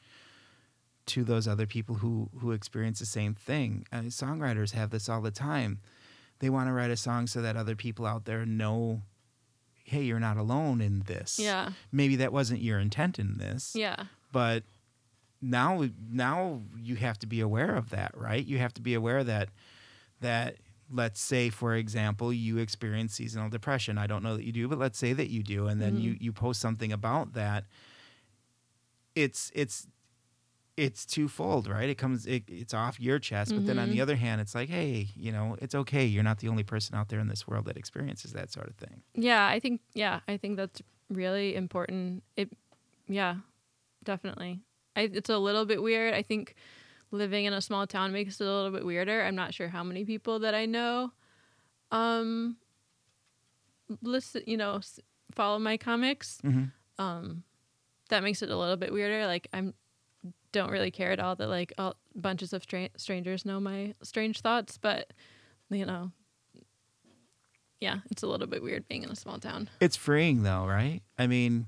to 1.07 1.25
those 1.25 1.49
other 1.49 1.67
people 1.67 1.97
who 1.97 2.29
who 2.39 2.53
experience 2.53 3.01
the 3.01 3.07
same 3.07 3.35
thing. 3.35 3.87
Uh, 3.93 4.03
songwriters 4.03 4.73
have 4.73 4.91
this 4.91 5.09
all 5.09 5.21
the 5.21 5.31
time. 5.31 5.81
They 6.41 6.51
want 6.51 6.69
to 6.69 6.73
write 6.73 6.91
a 6.91 6.97
song 6.97 7.27
so 7.27 7.41
that 7.43 7.57
other 7.57 7.77
people 7.77 8.07
out 8.07 8.25
there 8.25 8.45
know, 8.45 9.03
hey, 9.85 10.03
you're 10.03 10.21
not 10.21 10.37
alone 10.37 10.81
in 10.81 11.01
this. 11.07 11.39
Yeah. 11.39 11.71
Maybe 11.93 12.17
that 12.17 12.33
wasn't 12.33 12.61
your 12.61 12.79
intent 12.79 13.19
in 13.19 13.39
this 13.39 13.75
Yeah. 13.77 14.05
but 14.33 14.65
now 15.43 15.89
now 16.11 16.61
you 16.79 16.97
have 16.97 17.19
to 17.19 17.27
be 17.27 17.41
aware 17.41 17.75
of 17.75 17.89
that 17.91 18.13
right 18.15 18.45
you 18.45 18.59
have 18.59 18.75
to 18.75 18.83
be 18.83 18.93
aware 18.93 19.25
that 19.25 19.49
that 20.21 20.57
let's 20.93 21.19
say 21.21 21.49
for 21.49 21.75
example 21.75 22.31
you 22.33 22.59
experience 22.59 23.15
seasonal 23.15 23.49
depression 23.49 23.97
i 23.97 24.07
don't 24.07 24.23
know 24.23 24.37
that 24.37 24.45
you 24.45 24.53
do 24.53 24.69
but 24.69 24.79
let's 24.79 24.99
say 24.99 25.15
that 25.15 25.31
you 25.31 25.43
do 25.43 25.67
and 25.67 25.81
then 25.81 25.97
you 25.97 26.13
mm-hmm. 26.13 26.25
you 26.25 26.33
post 26.33 26.61
something 26.61 26.93
about 26.93 27.33
that 27.33 27.65
it's 29.15 29.51
it's 29.55 29.87
it's 30.87 31.05
twofold 31.05 31.65
right 31.69 31.89
it 31.91 31.99
comes 31.99 32.27
it, 32.27 32.43
it's 32.49 32.75
off 32.75 32.99
your 32.99 33.19
chest 33.19 33.55
but 33.55 33.67
then 33.67 33.79
on 33.79 33.91
the 33.91 34.01
other 34.01 34.17
hand 34.17 34.41
it's 34.41 34.55
like 34.55 34.69
hey 34.71 35.09
you 35.15 35.31
know 35.31 35.57
it's 35.61 35.75
okay 35.75 36.05
you're 36.07 36.23
not 36.31 36.39
the 36.39 36.49
only 36.49 36.63
person 36.63 36.95
out 36.99 37.09
there 37.11 37.21
in 37.21 37.29
this 37.29 37.47
world 37.47 37.65
that 37.67 37.77
experiences 37.77 38.33
that 38.33 38.51
sort 38.51 38.67
of 38.67 38.75
thing 38.77 39.03
Yeah, 39.15 39.47
I 39.47 39.61
think 39.61 39.81
yeah, 39.95 40.21
I 40.27 40.37
think 40.39 40.57
that's 40.57 40.81
really 41.11 41.55
important. 41.55 42.23
It 42.37 42.49
yeah, 43.09 43.35
definitely. 44.05 44.61
I, 44.97 45.03
it's 45.13 45.31
a 45.31 45.39
little 45.39 45.67
bit 45.67 45.83
weird. 45.83 46.15
I 46.15 46.23
think 46.23 46.55
living 47.11 47.45
in 47.45 47.53
a 47.53 47.61
small 47.61 47.87
town 47.87 48.13
makes 48.13 48.41
it 48.41 48.47
a 48.47 48.55
little 48.57 48.71
bit 48.71 48.85
weirder. 48.87 49.23
I'm 49.27 49.35
not 49.35 49.53
sure 49.53 49.69
how 49.69 49.83
many 49.85 50.05
people 50.05 50.39
that 50.41 50.55
I 50.55 50.65
know 50.67 51.13
um 51.93 52.57
listen, 54.03 54.43
you 54.47 54.57
know, 54.57 54.81
follow 55.35 55.59
my 55.59 55.77
comics. 55.77 56.39
Mhm. 56.45 56.71
Um 56.99 57.43
that 58.09 58.23
makes 58.23 58.43
it 58.43 58.51
a 58.51 58.57
little 58.57 58.77
bit 58.77 58.93
weirder. 58.93 59.27
Like 59.27 59.49
I'm 59.53 59.75
don't 60.53 60.71
really 60.71 60.91
care 60.91 61.13
at 61.13 61.21
all 61.21 61.37
that 61.37 61.49
like 61.49 61.73
all 61.79 61.97
bunches 62.15 62.53
of 62.53 62.63
stra- 62.63 62.91
strangers 62.97 63.45
know 63.45 63.61
my 63.61 63.95
strange 64.03 64.41
thoughts, 64.41 64.79
but 64.79 65.13
you 65.71 65.87
know, 65.87 66.11
yeah, 67.81 67.99
it's 68.11 68.23
a 68.23 68.27
little 68.27 68.47
bit 68.47 68.63
weird 68.63 68.87
being 68.89 69.03
in 69.03 69.11
a 69.11 69.17
small 69.17 69.39
town. 69.39 69.71
It's 69.81 69.97
freeing 69.97 70.43
though, 70.43 70.67
right? 70.67 71.01
I 71.19 71.27
mean, 71.27 71.67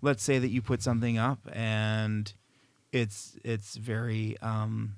let's 0.00 0.22
say 0.22 0.38
that 0.38 0.50
you 0.50 0.62
put 0.62 0.82
something 0.82 1.18
up 1.18 1.40
and 1.52 2.32
it's 2.92 3.38
it's 3.44 3.76
very 3.76 4.36
um 4.42 4.96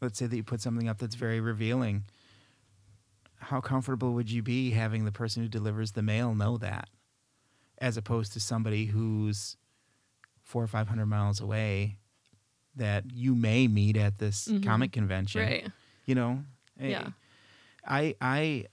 let's 0.00 0.18
say 0.18 0.26
that 0.26 0.36
you 0.36 0.42
put 0.42 0.60
something 0.60 0.88
up 0.88 0.98
that's 0.98 1.14
very 1.14 1.40
revealing. 1.40 2.04
How 3.38 3.60
comfortable 3.60 4.12
would 4.14 4.30
you 4.30 4.42
be 4.42 4.70
having 4.70 5.04
the 5.04 5.12
person 5.12 5.42
who 5.42 5.48
delivers 5.48 5.92
the 5.92 6.02
mail 6.02 6.34
know 6.34 6.56
that? 6.58 6.88
As 7.78 7.96
opposed 7.96 8.32
to 8.32 8.40
somebody 8.40 8.86
who's 8.86 9.56
four 10.46 10.62
or 10.62 10.66
five 10.66 10.88
hundred 10.88 11.06
miles 11.06 11.40
away 11.40 11.98
that 12.76 13.04
you 13.12 13.34
may 13.34 13.68
meet 13.68 13.96
at 13.96 14.16
this 14.18 14.48
Mhm. 14.48 14.62
comic 14.64 14.92
convention 14.92 15.42
Right. 15.42 15.68
you 16.06 16.14
know 16.14 16.42
Yeah. 16.80 17.08
i 17.86 18.14
i 18.20 18.66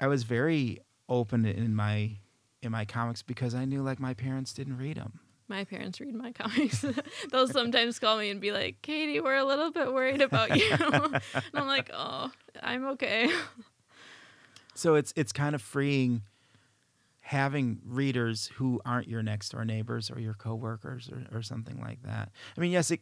i 0.00 0.06
was 0.06 0.22
very 0.22 0.78
open 1.08 1.44
in 1.46 1.74
my 1.74 2.18
in 2.62 2.70
my 2.72 2.84
comics 2.84 3.22
because 3.22 3.54
i 3.54 3.64
knew 3.64 3.82
like 3.82 3.98
my 3.98 4.14
parents 4.14 4.52
didn't 4.52 4.76
read 4.78 4.96
them 4.96 5.18
My 5.48 5.64
parents 5.64 5.98
read 6.00 6.14
my 6.14 6.30
comics. 6.30 6.84
They'll 7.32 7.48
sometimes 7.60 7.98
call 7.98 8.18
me 8.18 8.30
and 8.30 8.40
be 8.40 8.52
like, 8.52 8.82
Katie, 8.82 9.18
we're 9.18 9.34
a 9.34 9.44
little 9.44 9.72
bit 9.72 9.92
worried 9.92 10.20
about 10.22 10.54
you. 10.56 10.70
and 10.78 11.18
I'm 11.54 11.66
like, 11.66 11.90
oh, 11.92 12.30
I'm 12.62 12.86
okay. 12.94 13.32
so 14.76 14.94
it's 14.94 15.12
it's 15.16 15.32
kind 15.32 15.56
of 15.56 15.60
freeing 15.62 16.22
having 17.30 17.78
readers 17.86 18.50
who 18.56 18.80
aren't 18.84 19.06
your 19.06 19.22
next 19.22 19.50
door 19.50 19.64
neighbors 19.64 20.10
or 20.10 20.18
your 20.18 20.34
coworkers 20.34 21.08
or, 21.08 21.38
or 21.38 21.42
something 21.42 21.80
like 21.80 22.02
that 22.02 22.28
i 22.56 22.60
mean 22.60 22.72
yes 22.72 22.90
it, 22.90 23.00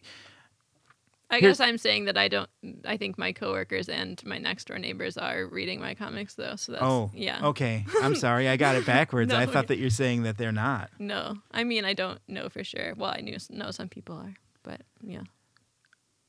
I 1.31 1.41
guess 1.41 1.61
I'm 1.61 1.77
saying 1.77 2.07
that 2.07 2.17
I 2.17 2.29
don't, 2.29 2.49
I 2.87 2.97
think 2.97 3.19
my 3.19 3.33
coworkers 3.33 3.91
and 3.91 4.23
my 4.25 4.39
next 4.39 4.67
door 4.67 4.79
neighbors 4.79 5.19
are 5.19 5.47
reading 5.47 5.79
my 5.79 5.95
comics 5.95 6.35
though. 6.37 6.57
So 6.57 6.73
that's, 6.73 6.85
oh 6.85 7.11
yeah. 7.15 7.49
okay 7.49 7.85
i'm 8.03 8.15
sorry 8.15 8.49
i 8.49 8.57
got 8.57 8.77
it 8.77 8.87
backwards 8.87 9.33
i 9.33 9.45
thought 9.45 9.67
that 9.69 9.79
you're 9.79 9.91
saying 9.91 10.23
that 10.25 10.37
they're 10.39 10.53
not 10.53 10.91
No, 10.99 11.37
I 11.51 11.65
mean, 11.65 11.85
I 11.87 11.95
don't 11.95 12.19
know 12.29 12.51
for 12.51 12.65
sure. 12.65 12.93
Well, 12.97 13.13
I 13.15 13.21
knew, 13.21 13.37
know 13.51 13.71
some 13.71 13.89
people 13.89 14.17
are, 14.17 14.35
but 14.63 14.83
yeah. 15.03 15.23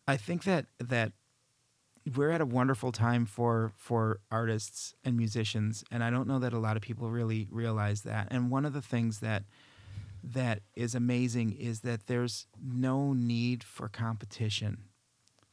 I 0.08 0.16
think 0.16 0.44
that 0.46 0.68
that 0.80 1.12
we're 2.16 2.32
at 2.32 2.42
a 2.42 2.46
wonderful 2.46 2.92
time 2.92 3.26
for 3.26 3.72
for 3.76 4.20
artists 4.32 4.94
and 5.04 5.18
musicians, 5.18 5.84
and 5.92 6.04
I 6.04 6.10
don't 6.10 6.28
know 6.28 6.40
that 6.40 6.54
a 6.54 6.60
lot 6.60 6.76
of 6.78 6.82
people 6.82 7.10
really 7.10 7.48
realize 7.52 8.02
that. 8.04 8.28
And 8.32 8.50
one 8.50 8.66
of 8.66 8.74
the 8.74 8.82
things 8.82 9.20
that 9.20 9.44
that 10.24 10.62
is 10.76 10.96
amazing 10.96 11.54
is 11.54 11.82
that 11.82 12.08
there's 12.08 12.48
no 12.62 13.14
need 13.14 13.64
for 13.64 13.88
competition. 13.88 14.84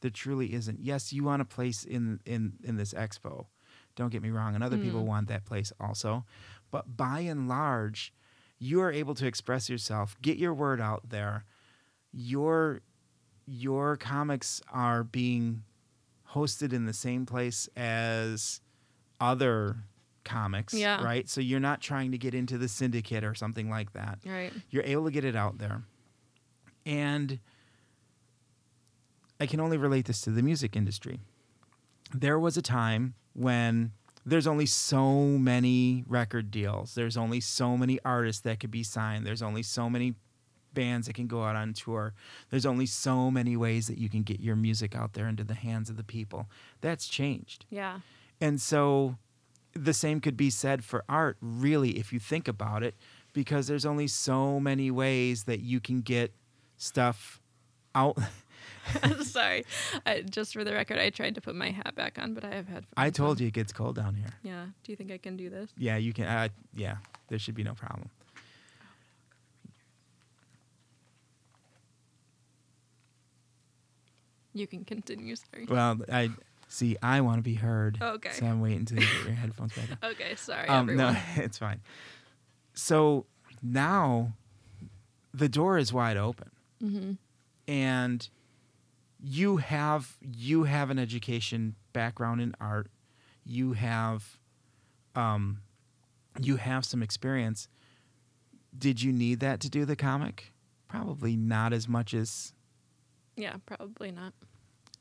There 0.01 0.11
truly 0.11 0.53
isn't. 0.53 0.79
Yes, 0.79 1.11
you 1.13 1.23
want 1.23 1.41
a 1.41 1.45
place 1.45 1.83
in 1.83 2.19
in 2.25 2.53
in 2.63 2.77
this 2.77 2.93
expo. 2.93 3.47
Don't 3.95 4.11
get 4.11 4.21
me 4.21 4.29
wrong, 4.29 4.53
and 4.55 4.63
other 4.63 4.77
people 4.77 5.01
Mm. 5.01 5.07
want 5.07 5.27
that 5.27 5.45
place 5.45 5.71
also. 5.79 6.25
But 6.69 6.95
by 6.97 7.21
and 7.21 7.47
large, 7.47 8.13
you 8.59 8.81
are 8.81 8.91
able 8.91 9.15
to 9.15 9.25
express 9.25 9.69
yourself, 9.69 10.15
get 10.21 10.37
your 10.37 10.53
word 10.53 10.79
out 10.79 11.09
there. 11.09 11.45
Your 12.13 12.81
your 13.45 13.95
comics 13.97 14.61
are 14.71 15.03
being 15.03 15.63
hosted 16.37 16.73
in 16.73 16.85
the 16.85 16.93
same 16.93 17.25
place 17.25 17.67
as 17.75 18.61
other 19.19 19.77
comics, 20.23 20.73
Yeah. 20.73 21.03
right? 21.03 21.27
So 21.29 21.41
you're 21.41 21.59
not 21.59 21.81
trying 21.81 22.11
to 22.11 22.17
get 22.17 22.33
into 22.33 22.57
the 22.57 22.67
syndicate 22.67 23.23
or 23.23 23.33
something 23.33 23.69
like 23.69 23.93
that. 23.93 24.19
Right. 24.25 24.53
You're 24.69 24.83
able 24.83 25.05
to 25.05 25.11
get 25.11 25.25
it 25.25 25.35
out 25.35 25.57
there. 25.57 25.83
And 26.85 27.39
I 29.39 29.45
can 29.45 29.59
only 29.59 29.77
relate 29.77 30.05
this 30.05 30.21
to 30.21 30.31
the 30.31 30.41
music 30.41 30.75
industry. 30.75 31.19
There 32.13 32.39
was 32.39 32.57
a 32.57 32.61
time 32.61 33.15
when 33.33 33.91
there's 34.25 34.47
only 34.47 34.65
so 34.65 35.21
many 35.23 36.03
record 36.07 36.51
deals. 36.51 36.95
There's 36.95 37.17
only 37.17 37.39
so 37.39 37.77
many 37.77 37.99
artists 38.03 38.41
that 38.43 38.59
could 38.59 38.71
be 38.71 38.83
signed. 38.83 39.25
There's 39.25 39.41
only 39.41 39.63
so 39.63 39.89
many 39.89 40.15
bands 40.77 41.07
that 41.07 41.13
can 41.13 41.25
go 41.25 41.43
out 41.43 41.55
on 41.55 41.73
tour. 41.73 42.13
There's 42.51 42.65
only 42.65 42.85
so 42.85 43.31
many 43.31 43.57
ways 43.57 43.87
that 43.87 43.97
you 43.97 44.09
can 44.09 44.21
get 44.21 44.39
your 44.39 44.55
music 44.55 44.95
out 44.95 45.13
there 45.13 45.27
into 45.27 45.43
the 45.43 45.55
hands 45.55 45.89
of 45.89 45.97
the 45.97 46.03
people. 46.03 46.47
That's 46.81 47.07
changed. 47.07 47.65
Yeah. 47.71 48.01
And 48.39 48.61
so 48.61 49.17
the 49.73 49.93
same 49.93 50.21
could 50.21 50.37
be 50.37 50.51
said 50.51 50.83
for 50.83 51.03
art, 51.09 51.37
really, 51.41 51.97
if 51.97 52.13
you 52.13 52.19
think 52.19 52.47
about 52.47 52.83
it, 52.83 52.93
because 53.33 53.65
there's 53.65 53.85
only 53.87 54.07
so 54.07 54.59
many 54.59 54.91
ways 54.91 55.45
that 55.45 55.61
you 55.61 55.79
can 55.79 56.01
get 56.01 56.31
stuff 56.77 57.41
out. 57.95 58.19
Sorry. 59.21 59.65
I, 60.05 60.21
just 60.21 60.53
for 60.53 60.63
the 60.63 60.73
record, 60.73 60.99
I 60.99 61.09
tried 61.09 61.33
to 61.35 61.41
put 61.41 61.55
my 61.55 61.71
hat 61.71 61.95
back 61.95 62.19
on, 62.21 62.35
but 62.35 62.45
I 62.45 62.53
have 62.53 62.67
headphones. 62.67 62.93
I 62.95 63.09
told 63.09 63.37
on. 63.37 63.41
you 63.41 63.47
it 63.47 63.53
gets 63.53 63.73
cold 63.73 63.95
down 63.95 64.13
here. 64.13 64.29
Yeah. 64.43 64.65
Do 64.83 64.91
you 64.91 64.95
think 64.95 65.11
I 65.11 65.17
can 65.17 65.35
do 65.37 65.49
this? 65.49 65.71
Yeah, 65.75 65.97
you 65.97 66.13
can. 66.13 66.25
Uh, 66.25 66.49
yeah, 66.75 66.97
there 67.29 67.39
should 67.39 67.55
be 67.55 67.63
no 67.63 67.73
problem. 67.73 68.09
You 74.57 74.67
can 74.67 74.83
continue. 74.85 75.35
Sorry. 75.35 75.65
Well, 75.69 75.99
I 76.11 76.29
see. 76.67 76.97
I 77.01 77.21
want 77.21 77.37
to 77.37 77.43
be 77.43 77.53
heard. 77.55 77.97
Okay. 78.01 78.31
So 78.31 78.45
I'm 78.45 78.59
waiting 78.61 78.79
until 78.79 78.99
you 78.99 79.05
get 79.07 79.23
your 79.25 79.33
headphones 79.43 79.73
back 79.73 79.89
on. 80.03 80.11
Okay. 80.11 80.35
Sorry, 80.35 80.67
Um, 80.67 80.89
everyone. 80.89 81.13
no, 81.13 81.19
it's 81.43 81.57
fine. 81.57 81.81
So 82.73 83.25
now 83.61 84.33
the 85.33 85.49
door 85.49 85.77
is 85.77 85.91
wide 85.93 86.17
open, 86.17 86.49
Mm-hmm. 86.83 87.13
and 87.67 88.29
you 89.19 89.57
have 89.57 90.17
you 90.21 90.63
have 90.65 90.89
an 90.91 90.99
education 90.99 91.75
background 91.93 92.39
in 92.41 92.53
art. 92.61 92.87
You 93.43 93.73
have, 93.73 94.37
um, 95.15 95.61
you 96.39 96.57
have 96.57 96.85
some 96.85 97.01
experience. 97.01 97.67
Did 98.77 99.01
you 99.01 99.11
need 99.11 99.39
that 99.39 99.59
to 99.61 99.69
do 99.69 99.85
the 99.85 99.95
comic? 99.95 100.51
Probably 100.87 101.35
not 101.35 101.73
as 101.73 101.87
much 101.87 102.13
as 102.13 102.53
Yeah, 103.35 103.55
probably 103.65 104.11
not. 104.11 104.33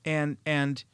And 0.07 0.37
and 0.47 0.85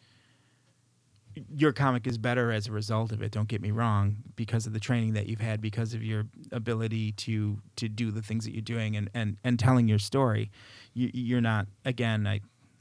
your 1.54 1.72
comic 1.72 2.06
is 2.06 2.18
better 2.18 2.50
as 2.52 2.66
a 2.66 2.72
result 2.72 3.10
of 3.12 3.22
it 3.22 3.30
don't 3.30 3.48
get 3.48 3.62
me 3.62 3.70
wrong 3.70 4.16
because 4.36 4.66
of 4.66 4.72
the 4.74 4.80
training 4.80 5.14
that 5.14 5.26
you've 5.26 5.40
had 5.40 5.60
because 5.60 5.94
of 5.94 6.02
your 6.02 6.24
ability 6.50 7.12
to 7.12 7.58
to 7.76 7.88
do 7.88 8.10
the 8.10 8.20
things 8.20 8.44
that 8.44 8.52
you're 8.52 8.60
doing 8.60 8.96
and 8.96 9.08
and 9.14 9.36
and 9.44 9.58
telling 9.58 9.88
your 9.88 9.98
story 9.98 10.50
you, 10.92 11.10
you're 11.14 11.40
not 11.40 11.66
again 11.84 12.26
i 12.26 12.40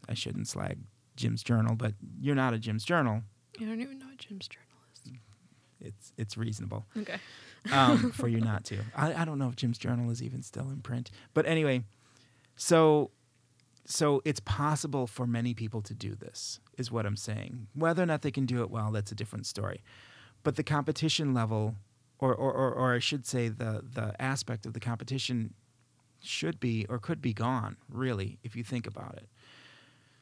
i 0.10 0.14
shouldn't 0.14 0.48
slag 0.48 0.78
jim's 1.16 1.44
journal 1.44 1.76
but 1.76 1.94
you're 2.20 2.36
not 2.36 2.54
a 2.54 2.60
jim's 2.60 2.84
journal 2.84 3.22
I 3.60 3.66
don't 3.66 3.82
even 3.82 4.00
know 4.00 4.08
what 4.08 4.18
Jim's 4.18 4.48
journal 4.48 4.68
is. 4.94 5.12
it's 5.82 6.14
it's 6.18 6.38
reasonable 6.38 6.86
Okay. 6.98 7.18
um, 7.72 8.12
for 8.12 8.28
you 8.28 8.40
not 8.52 8.64
to. 8.66 8.80
I, 8.96 9.14
I 9.14 9.26
don't 9.26 9.38
know 9.38 9.50
if 9.50 9.56
Jim's 9.56 9.78
journal 9.78 10.10
is 10.10 10.24
even 10.24 10.42
still 10.42 10.70
in 10.72 10.82
print, 10.82 11.12
but 11.36 11.46
anyway, 11.46 11.84
so 12.56 13.12
so 13.86 14.22
it's 14.26 14.40
possible 14.40 15.08
for 15.08 15.26
many 15.26 15.54
people 15.54 15.82
to 15.82 15.94
do 15.94 16.16
this, 16.16 16.60
is 16.78 16.92
what 16.92 17.06
I'm 17.06 17.16
saying. 17.18 17.68
Whether 17.74 18.04
or 18.04 18.06
not 18.06 18.22
they 18.22 18.32
can 18.32 18.46
do 18.46 18.62
it 18.62 18.70
well, 18.70 18.92
that's 18.92 19.12
a 19.12 19.16
different 19.16 19.46
story. 19.46 19.84
But 20.44 20.56
the 20.56 20.64
competition 20.64 21.34
level, 21.34 21.76
or 22.20 22.34
or, 22.34 22.52
or, 22.54 22.74
or 22.74 22.94
I 22.94 23.00
should 23.00 23.26
say 23.26 23.50
the 23.50 23.84
the 23.94 24.20
aspect 24.22 24.66
of 24.66 24.74
the 24.74 24.80
competition 24.80 25.54
should 26.22 26.60
be 26.60 26.86
or 26.90 27.00
could 27.00 27.22
be 27.22 27.34
gone, 27.34 27.78
really, 27.90 28.38
if 28.44 28.56
you 28.56 28.64
think 28.64 28.88
about 28.88 29.16
it. 29.18 29.28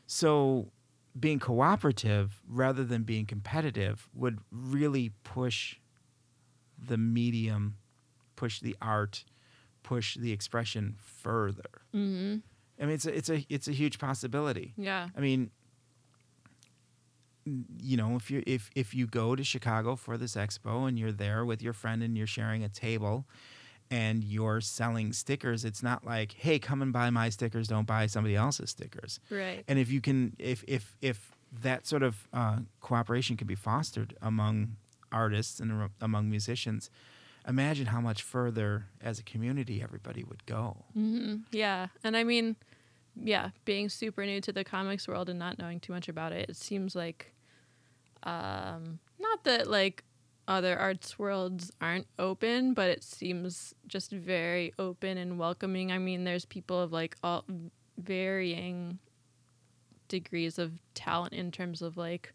So 0.07 0.71
being 1.19 1.39
cooperative 1.39 2.41
rather 2.47 2.83
than 2.83 3.03
being 3.03 3.25
competitive 3.25 4.09
would 4.13 4.39
really 4.51 5.11
push 5.23 5.75
the 6.77 6.97
medium, 6.97 7.77
push 8.35 8.59
the 8.59 8.75
art, 8.81 9.25
push 9.83 10.15
the 10.15 10.31
expression 10.31 10.95
further. 10.99 11.81
Mm-hmm. 11.93 12.37
I 12.79 12.85
mean, 12.85 12.95
it's 12.95 13.05
a, 13.05 13.15
it's 13.15 13.29
a 13.29 13.45
it's 13.49 13.67
a 13.67 13.73
huge 13.73 13.99
possibility. 13.99 14.73
Yeah. 14.77 15.09
I 15.15 15.19
mean, 15.19 15.51
you 17.81 17.97
know, 17.97 18.15
if 18.15 18.29
you 18.29 18.43
if 18.45 18.69
if 18.75 18.93
you 18.93 19.07
go 19.07 19.35
to 19.35 19.43
Chicago 19.43 19.95
for 19.95 20.17
this 20.17 20.35
expo 20.35 20.87
and 20.87 20.97
you're 20.99 21.11
there 21.11 21.45
with 21.45 21.61
your 21.61 21.73
friend 21.73 22.03
and 22.03 22.17
you're 22.17 22.27
sharing 22.27 22.63
a 22.63 22.69
table 22.69 23.25
and 23.91 24.23
you're 24.23 24.61
selling 24.61 25.13
stickers, 25.13 25.65
it's 25.65 25.81
not 25.81 26.05
like, 26.05 26.33
hey, 26.33 26.59
come 26.59 26.81
and 26.81 26.93
buy 26.93 27.09
my 27.09 27.29
stickers, 27.29 27.67
don't 27.67 27.87
buy 27.87 28.05
somebody 28.05 28.35
else's 28.35 28.69
stickers. 28.69 29.19
Right. 29.31 29.63
And 29.67 29.79
if 29.79 29.89
you 29.91 29.99
can, 30.01 30.35
if 30.37 30.63
if 30.67 30.95
if 31.01 31.31
that 31.61 31.87
sort 31.87 32.03
of 32.03 32.27
uh, 32.31 32.59
cooperation 32.81 33.35
can 33.35 33.47
be 33.47 33.55
fostered 33.55 34.15
among 34.21 34.75
artists 35.11 35.59
and 35.59 35.89
among 35.99 36.29
musicians, 36.29 36.91
imagine 37.47 37.87
how 37.87 37.99
much 37.99 38.21
further 38.21 38.85
as 39.01 39.17
a 39.17 39.23
community 39.23 39.81
everybody 39.81 40.23
would 40.23 40.45
go. 40.45 40.85
hmm 40.93 41.37
Yeah, 41.51 41.87
and 42.03 42.15
I 42.15 42.23
mean, 42.23 42.55
yeah, 43.23 43.49
being 43.65 43.89
super 43.89 44.25
new 44.25 44.41
to 44.41 44.51
the 44.51 44.63
comics 44.63 45.07
world 45.07 45.29
and 45.29 45.39
not 45.39 45.59
knowing 45.59 45.79
too 45.79 45.93
much 45.93 46.09
about 46.09 46.31
it, 46.31 46.49
it 46.49 46.55
seems 46.55 46.95
like, 46.95 47.33
um, 48.23 48.99
not 49.19 49.43
that 49.43 49.69
like 49.69 50.03
other 50.47 50.77
arts 50.77 51.19
worlds 51.19 51.71
aren't 51.79 52.07
open, 52.17 52.73
but 52.73 52.89
it 52.89 53.03
seems 53.03 53.73
just 53.87 54.11
very 54.11 54.73
open 54.79 55.17
and 55.17 55.37
welcoming. 55.37 55.91
I 55.91 55.99
mean, 55.99 56.23
there's 56.23 56.45
people 56.45 56.81
of 56.81 56.91
like 56.91 57.15
all 57.23 57.45
varying 57.97 58.99
degrees 60.07 60.57
of 60.57 60.73
talent 60.95 61.33
in 61.33 61.51
terms 61.51 61.81
of 61.81 61.97
like 61.97 62.33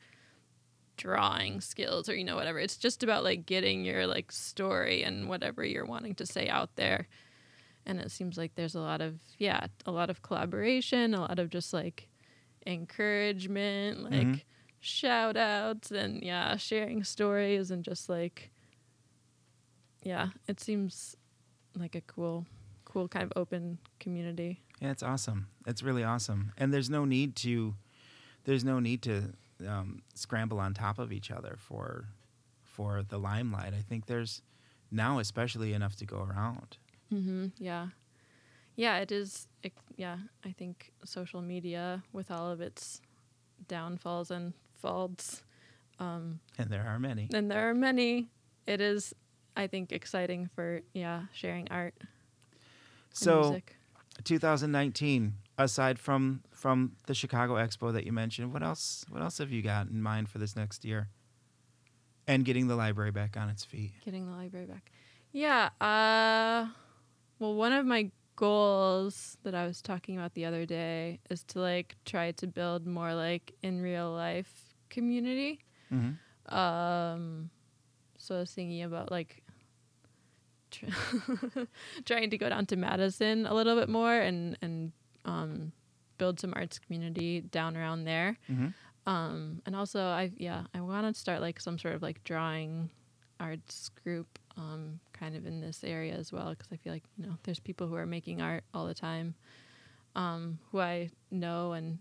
drawing 0.97 1.61
skills 1.61 2.09
or 2.09 2.15
you 2.15 2.23
know 2.23 2.37
whatever 2.37 2.61
it's 2.61 2.77
just 2.77 3.03
about 3.03 3.25
like 3.25 3.45
getting 3.47 3.85
your 3.85 4.07
like 4.07 4.31
story 4.31 5.03
and 5.03 5.29
whatever 5.29 5.65
you're 5.65 5.85
wanting 5.85 6.15
to 6.15 6.25
say 6.25 6.49
out 6.49 6.77
there 6.77 7.09
and 7.87 8.01
it 8.01 8.11
seems 8.11 8.37
like 8.39 8.55
there's 8.55 8.75
a 8.75 8.81
lot 8.81 9.01
of 9.01 9.19
yeah 9.39 9.67
a 9.87 9.91
lot 9.93 10.11
of 10.11 10.23
collaboration 10.23 11.15
a 11.15 11.21
lot 11.21 11.39
of 11.39 11.51
just 11.51 11.73
like 11.73 12.09
encouragement 12.67 14.03
like 14.05 14.27
Mhm. 14.27 14.43
shout 14.81 15.37
outs 15.37 15.91
and 15.91 16.23
yeah 16.23 16.57
sharing 16.57 17.05
stories 17.05 17.71
and 17.71 17.85
just 17.85 18.09
like 18.09 18.51
yeah 20.03 20.29
it 20.47 20.61
seems 20.61 21.17
like 21.77 21.95
a 21.95 22.01
cool 22.03 22.47
cool 22.85 23.09
kind 23.09 23.25
of 23.25 23.33
open 23.37 23.79
community 23.99 24.61
Yeah, 24.81 24.91
it's 24.91 25.03
awesome. 25.03 25.47
It's 25.67 25.83
really 25.83 26.05
awesome, 26.05 26.53
and 26.59 26.73
there's 26.73 26.91
no 26.91 27.05
need 27.07 27.35
to, 27.37 27.75
there's 28.45 28.65
no 28.65 28.81
need 28.81 29.01
to 29.03 29.33
um, 29.67 30.03
scramble 30.15 30.59
on 30.61 30.75
top 30.75 30.99
of 30.99 31.11
each 31.13 31.31
other 31.31 31.57
for, 31.59 32.07
for 32.63 33.03
the 33.03 33.19
limelight. 33.19 33.73
I 33.73 33.81
think 33.81 34.07
there's 34.07 34.43
now 34.91 35.19
especially 35.21 35.73
enough 35.73 35.97
to 35.97 36.05
go 36.05 36.19
around. 36.29 36.77
Mm-hmm. 37.15 37.47
Yeah. 37.59 37.89
Yeah, 38.77 38.99
it 38.99 39.13
is. 39.13 39.47
It, 39.63 39.73
yeah, 39.97 40.17
I 40.45 40.51
think 40.53 40.93
social 41.05 41.41
media, 41.41 42.03
with 42.13 42.31
all 42.31 42.51
of 42.51 42.61
its 42.61 43.01
downfalls 43.69 44.31
and 44.31 44.53
faults, 44.83 45.43
um, 46.01 46.41
And 46.59 46.71
there 46.71 46.85
are 46.87 46.99
many. 46.99 47.29
and 47.33 47.49
there 47.51 47.71
are 47.71 47.75
many, 47.75 48.29
it 48.67 48.81
is, 48.81 49.15
I 49.57 49.69
think, 49.69 49.93
exciting 49.93 50.51
for, 50.55 50.81
yeah, 50.93 51.23
sharing 51.33 51.69
art 51.71 51.95
So, 53.13 53.43
music. 53.43 53.77
2019. 54.25 55.35
Aside 55.57 56.01
from 56.01 56.43
from 56.51 56.97
the 57.07 57.15
Chicago 57.15 57.55
Expo 57.55 57.93
that 57.93 58.05
you 58.05 58.13
mentioned, 58.13 58.53
what 58.53 58.65
else? 58.65 59.05
What 59.09 59.23
else 59.23 59.39
have 59.39 59.53
you 59.53 59.63
got 59.63 59.87
in 59.87 60.03
mind 60.03 60.29
for 60.29 60.39
this 60.39 60.57
next 60.57 60.85
year? 60.85 61.07
And 62.27 62.45
getting 62.45 62.67
the 62.67 62.75
library 62.75 63.13
back 63.13 63.37
on 63.37 63.49
its 63.49 63.65
feet. 63.65 63.93
Getting 64.05 64.27
the 64.29 64.37
library 64.37 64.67
back. 64.67 64.91
Yeah. 65.31 65.69
Uh, 65.81 66.67
well, 67.45 67.55
one 67.55 67.73
of 67.73 67.85
my 67.85 68.11
goals 68.37 69.37
that 69.43 69.55
I 69.55 69.67
was 69.67 69.83
talking 69.83 70.17
about 70.17 70.33
the 70.33 70.47
other 70.47 70.65
day 70.65 71.21
is 71.29 71.45
to 71.45 71.61
like 71.61 71.95
try 72.07 72.33
to 72.33 72.47
build 72.47 72.87
more 72.87 73.15
like 73.15 73.53
in 73.63 73.83
real 73.83 74.11
life 74.11 74.75
community. 74.89 75.61
Mm-hmm. 75.93 76.55
Um, 76.55 77.51
so 78.17 78.37
I 78.37 78.39
was 78.41 78.51
thinking 78.51 78.83
about 78.83 79.11
like 79.11 79.43
tr- 80.71 80.87
trying 82.07 82.31
to 82.31 82.39
go 82.39 82.49
down 82.49 82.65
to 82.67 82.77
Madison 82.77 83.45
a 83.45 83.53
little 83.53 83.77
bit 83.77 83.91
more 83.91 84.15
and 84.15 84.57
and 84.63 84.93
um, 85.27 85.73
build 86.17 86.41
some 86.41 86.55
arts 86.57 86.79
community 86.79 87.43
down 87.43 87.77
around 87.77 88.05
there. 88.05 88.39
Mm-hmm. 88.51 88.69
Um, 89.07 89.61
and 89.67 89.77
also 89.77 90.01
I 90.03 90.33
yeah 90.39 90.63
I 90.73 90.81
want 90.81 91.07
to 91.07 91.21
start 91.21 91.43
like 91.43 91.61
some 91.61 91.79
sort 91.79 91.95
of 91.95 92.01
like 92.01 92.25
drawing 92.25 92.89
arts 93.39 93.91
group 94.03 94.39
um, 94.57 95.01
kind 95.13 95.35
of 95.37 95.47
in 95.47 95.61
this 95.61 95.83
area 95.85 96.15
as 96.15 96.33
well 96.33 96.51
because 96.51 96.69
I 96.73 96.77
feel 96.77 96.93
like 96.93 97.05
you 97.17 97.27
know 97.27 97.37
there's 97.43 97.61
people 97.61 97.87
who 97.89 97.95
are 97.97 98.07
making 98.07 98.41
art 98.41 98.65
all 98.73 98.87
the 98.87 98.95
time 98.95 99.35
um, 100.15 100.59
who 100.71 100.81
I 100.81 101.11
know 101.31 101.73
and 101.73 101.99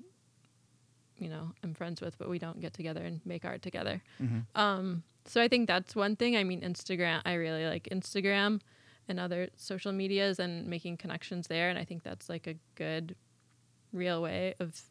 you 1.18 1.30
know 1.30 1.52
I'm 1.64 1.74
friends 1.74 2.02
with 2.02 2.18
but 2.18 2.30
we 2.30 2.40
don't 2.40 2.60
get 2.60 2.74
together 2.74 3.02
and 3.04 3.22
make 3.26 3.44
art 3.46 3.62
together. 3.62 4.02
Mm-hmm. 4.22 4.40
Um, 4.60 5.04
so 5.26 5.42
I 5.42 5.48
think 5.48 5.68
that's 5.68 5.96
one 5.96 6.16
thing. 6.16 6.36
I 6.36 6.44
mean, 6.44 6.62
Instagram, 6.62 7.22
I 7.26 7.34
really 7.36 7.66
like 7.66 7.88
Instagram 7.92 8.60
and 9.08 9.20
other 9.20 9.50
social 9.56 9.92
medias 9.92 10.40
and 10.40 10.68
making 10.68 10.98
connections 10.98 11.48
there. 11.48 11.70
And 11.70 11.80
I 11.80 11.86
think 11.86 12.04
that's 12.04 12.28
like 12.30 12.46
a 12.46 12.56
good, 12.76 13.16
real 13.94 14.22
way 14.22 14.54
of 14.60 14.82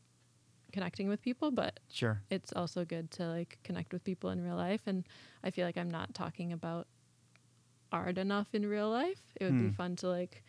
connecting 0.73 1.09
with 1.09 1.21
people. 1.23 1.51
But 1.51 1.81
Sure. 1.91 2.23
it's 2.31 2.53
also 2.55 2.85
good 2.85 3.11
to 3.13 3.27
like 3.27 3.59
connect 3.63 3.93
with 3.93 4.05
people 4.05 4.31
in 4.31 4.43
real 4.43 4.57
life. 4.57 4.83
And 4.87 5.05
I 5.45 5.51
feel 5.51 5.67
like 5.67 5.77
I'm 5.77 5.91
not 5.91 6.15
talking 6.15 6.53
about 6.53 6.87
art 7.93 8.19
enough 8.19 8.49
in 8.55 8.67
real 8.67 8.91
life. 8.91 9.21
It 9.41 9.45
would 9.45 9.55
Hmm. 9.55 9.69
be 9.69 9.75
fun 9.75 9.97
to 9.97 10.09
like, 10.09 10.43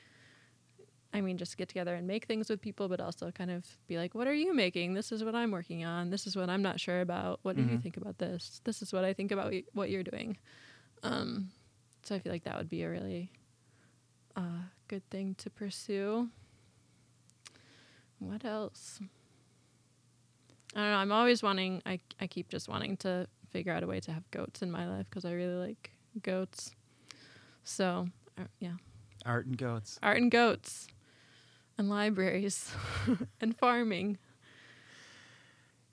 I 1.14 1.22
mean, 1.22 1.38
just 1.38 1.58
get 1.58 1.68
together 1.68 1.94
and 1.94 2.08
make 2.08 2.26
things 2.26 2.50
with 2.50 2.62
people, 2.62 2.88
but 2.90 3.00
also 3.00 3.30
kind 3.32 3.52
of 3.52 3.66
be 3.88 3.98
like, 3.98 4.16
what 4.16 4.28
are 4.28 4.34
you 4.34 4.54
making? 4.54 4.94
This 4.96 5.12
is 5.12 5.24
what 5.24 5.36
I'm 5.36 5.52
working 5.52 5.86
on. 5.86 6.10
This 6.10 6.26
is 6.26 6.36
what 6.36 6.50
I'm 6.50 6.62
not 6.64 6.80
sure 6.80 7.02
about. 7.02 7.40
What 7.44 7.56
do 7.56 7.62
you 7.62 7.78
Mhm. 7.78 7.84
think 7.84 7.98
about 7.98 8.18
this? 8.18 8.62
This 8.64 8.82
is 8.82 8.92
what 8.92 9.04
I 9.04 9.14
think 9.14 9.32
about 9.32 9.52
y- 9.52 9.64
what 9.74 9.90
you're 9.92 10.04
doing. 10.04 10.38
Um, 11.04 11.52
so 12.04 12.16
I 12.16 12.20
feel 12.20 12.32
like 12.32 12.44
that 12.46 12.58
would 12.58 12.70
be 12.70 12.82
a 12.84 12.90
really 12.90 13.32
uh, 14.36 14.64
good 14.88 15.08
thing 15.12 15.36
to 15.36 15.50
pursue. 15.52 16.30
What 18.20 18.44
else? 18.46 19.00
I 20.76 20.80
don't 20.80 20.90
know. 20.92 20.98
I'm 20.98 21.12
always 21.12 21.44
wanting. 21.44 21.82
I 21.86 22.00
I 22.20 22.26
keep 22.28 22.50
just 22.50 22.68
wanting 22.68 22.98
to 22.98 23.28
figure 23.52 23.72
out 23.74 23.84
a 23.84 23.88
way 23.88 24.00
to 24.00 24.12
have 24.12 24.30
goats 24.32 24.64
in 24.64 24.72
my 24.72 24.88
life 24.88 25.06
because 25.10 25.26
I 25.26 25.34
really 25.34 25.68
like 25.68 25.92
goats. 26.24 26.72
So 27.64 28.08
uh, 28.38 28.44
yeah, 28.60 28.74
Art 29.26 29.46
and 29.46 29.58
goats. 29.58 30.00
art 30.04 30.18
and 30.18 30.30
goats, 30.32 30.88
and 31.78 31.90
libraries, 31.90 32.72
and 33.42 33.56
farming. 33.58 34.18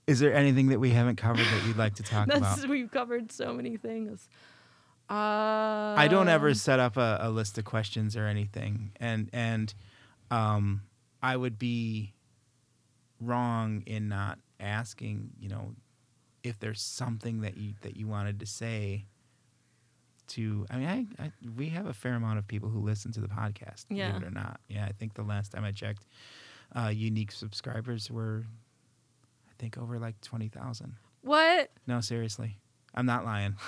Is 0.07 0.19
there 0.19 0.35
anything 0.35 0.69
that 0.69 0.81
we 0.81 0.91
haven't 0.91 1.17
covered 1.17 1.45
that 1.47 1.65
you'd 1.67 1.77
like 1.77 1.95
to 1.97 2.03
talk 2.03 2.27
That's 2.29 2.59
about? 2.59 2.69
we've 2.71 2.91
covered 2.91 3.31
so 3.31 3.53
many 3.53 3.77
things. 3.77 4.29
Uh, 5.09 5.95
I 5.99 6.09
don't 6.11 6.29
ever 6.29 6.49
Um, 6.49 6.55
set 6.55 6.81
up 6.81 6.97
a, 6.97 7.19
a 7.21 7.31
list 7.31 7.59
of 7.59 7.65
questions 7.65 8.17
or 8.17 8.27
anything, 8.27 8.93
and 8.99 9.29
and 9.33 9.73
um, 10.31 10.83
I 11.23 11.37
would 11.37 11.59
be 11.59 12.15
wrong 13.21 13.83
in 13.87 14.09
not 14.09 14.39
asking. 14.59 15.31
You 15.39 15.49
know, 15.51 15.75
if 16.43 16.59
there's 16.59 16.81
something 16.81 17.41
that 17.43 17.57
you 17.57 17.75
that 17.83 17.97
you 17.97 18.07
wanted 18.09 18.41
to 18.41 18.47
say. 18.47 19.07
To 20.31 20.67
I 20.71 20.77
mean, 20.77 20.89
I, 21.19 21.25
I 21.25 21.33
we 21.57 21.69
have 21.71 21.87
a 21.87 21.93
fair 21.93 22.15
amount 22.15 22.39
of 22.39 22.47
people 22.47 22.69
who 22.69 22.81
listen 22.81 23.13
to 23.13 23.21
the 23.21 23.29
podcast. 23.29 23.87
Yeah. 23.89 24.11
Believe 24.11 24.23
it 24.23 24.27
or 24.29 24.31
not, 24.31 24.61
yeah. 24.69 24.85
I 24.85 24.93
think 24.93 25.15
the 25.15 25.23
last 25.23 25.53
time 25.53 25.65
I 25.65 25.73
checked, 25.73 26.07
uh, 26.77 26.89
unique 26.95 27.33
subscribers 27.33 28.11
were, 28.11 28.45
I 29.49 29.53
think, 29.59 29.77
over 29.79 29.99
like 29.99 30.21
twenty 30.21 30.49
thousand. 30.49 30.95
What? 31.23 31.71
No, 31.87 32.01
seriously, 32.01 32.59
I'm 32.95 33.07
not 33.07 33.25
lying. 33.25 33.57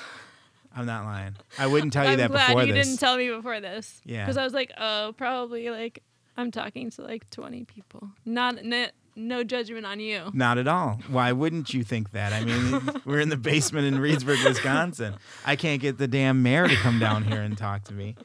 I'm 0.74 0.86
not 0.86 1.04
lying. 1.04 1.36
I 1.58 1.66
wouldn't 1.66 1.92
tell 1.92 2.04
you 2.04 2.12
I'm 2.12 2.18
that 2.18 2.30
glad 2.30 2.46
before 2.48 2.64
you 2.64 2.72
this. 2.72 2.86
didn't 2.86 3.00
tell 3.00 3.16
me 3.16 3.28
before 3.28 3.60
this. 3.60 4.00
Yeah. 4.04 4.24
Because 4.24 4.36
I 4.38 4.44
was 4.44 4.54
like, 4.54 4.72
oh, 4.78 5.12
probably 5.18 5.68
like 5.68 6.02
I'm 6.36 6.50
talking 6.50 6.90
to 6.92 7.02
like 7.02 7.28
20 7.30 7.64
people. 7.64 8.08
Not 8.24 8.58
n- 8.58 8.90
no 9.14 9.44
judgment 9.44 9.86
on 9.86 10.00
you. 10.00 10.30
Not 10.32 10.58
at 10.58 10.68
all. 10.68 11.00
Why 11.08 11.32
wouldn't 11.32 11.74
you 11.74 11.84
think 11.84 12.12
that? 12.12 12.32
I 12.32 12.44
mean, 12.44 13.00
we're 13.04 13.20
in 13.20 13.28
the 13.28 13.36
basement 13.36 13.86
in 13.86 14.00
Reedsburg, 14.00 14.44
Wisconsin. 14.44 15.16
I 15.44 15.56
can't 15.56 15.80
get 15.80 15.98
the 15.98 16.08
damn 16.08 16.42
mayor 16.42 16.68
to 16.68 16.76
come 16.76 16.98
down 16.98 17.24
here 17.24 17.42
and 17.42 17.56
talk 17.56 17.84
to 17.84 17.94
me. 17.94 18.16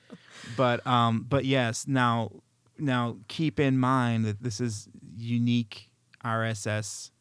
But 0.55 0.85
um, 0.87 1.25
but 1.27 1.45
yes. 1.45 1.87
Now, 1.87 2.31
now 2.77 3.17
keep 3.27 3.59
in 3.59 3.77
mind 3.77 4.25
that 4.25 4.41
this 4.41 4.61
is 4.61 4.87
unique 5.17 5.89
RSS 6.23 7.11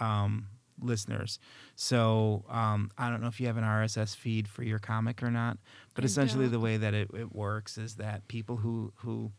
um, 0.00 0.48
listeners. 0.80 1.38
So 1.74 2.44
um, 2.48 2.90
I 2.96 3.10
don't 3.10 3.20
know 3.20 3.28
if 3.28 3.40
you 3.40 3.46
have 3.46 3.56
an 3.56 3.64
RSS 3.64 4.16
feed 4.16 4.48
for 4.48 4.62
your 4.62 4.78
comic 4.78 5.22
or 5.22 5.30
not, 5.30 5.58
but 5.94 6.04
I 6.04 6.06
essentially 6.06 6.44
don't. 6.44 6.52
the 6.52 6.60
way 6.60 6.76
that 6.76 6.94
it, 6.94 7.10
it 7.14 7.34
works 7.34 7.76
is 7.78 7.96
that 7.96 8.26
people 8.28 8.56
who 8.56 8.92
who 8.96 9.32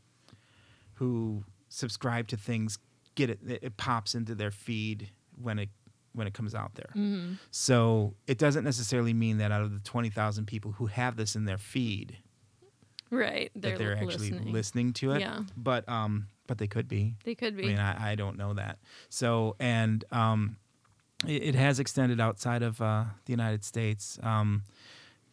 who 0.93 1.43
subscribe 1.69 2.27
to 2.27 2.37
things 2.37 2.79
get 3.17 3.29
it, 3.29 3.39
it 3.45 3.75
pops 3.75 4.15
into 4.15 4.33
their 4.35 4.51
feed 4.51 5.09
when 5.41 5.59
it 5.59 5.69
when 6.13 6.25
it 6.27 6.33
comes 6.33 6.55
out 6.55 6.73
there. 6.75 6.89
hmm 6.93 7.33
So 7.51 8.13
it 8.25 8.37
doesn't 8.37 8.63
necessarily 8.63 9.13
mean 9.13 9.37
that 9.39 9.51
out 9.51 9.61
of 9.61 9.73
the 9.73 9.79
twenty 9.79 10.09
thousand 10.09 10.45
people 10.47 10.71
who 10.71 10.85
have 10.85 11.17
this 11.17 11.35
in 11.35 11.43
their 11.43 11.57
feed 11.57 12.17
Right. 13.09 13.51
They're, 13.55 13.71
that 13.71 13.77
they're 13.77 13.93
actually 13.93 14.31
listening. 14.31 14.51
listening 14.53 14.93
to 14.93 15.11
it. 15.11 15.21
Yeah. 15.21 15.41
But 15.55 15.87
um, 15.87 16.27
but 16.45 16.57
they 16.57 16.67
could 16.67 16.87
be. 16.87 17.15
They 17.23 17.35
could 17.35 17.55
be. 17.55 17.63
I 17.63 17.67
mean, 17.67 17.79
I, 17.79 18.11
I 18.11 18.15
don't 18.15 18.37
know 18.37 18.53
that. 18.53 18.79
So, 19.09 19.55
and 19.59 20.03
um, 20.11 20.57
it, 21.25 21.43
it 21.43 21.55
has 21.55 21.79
extended 21.79 22.19
outside 22.19 22.63
of 22.63 22.81
uh, 22.81 23.05
the 23.25 23.31
United 23.33 23.63
States. 23.63 24.19
Um, 24.23 24.63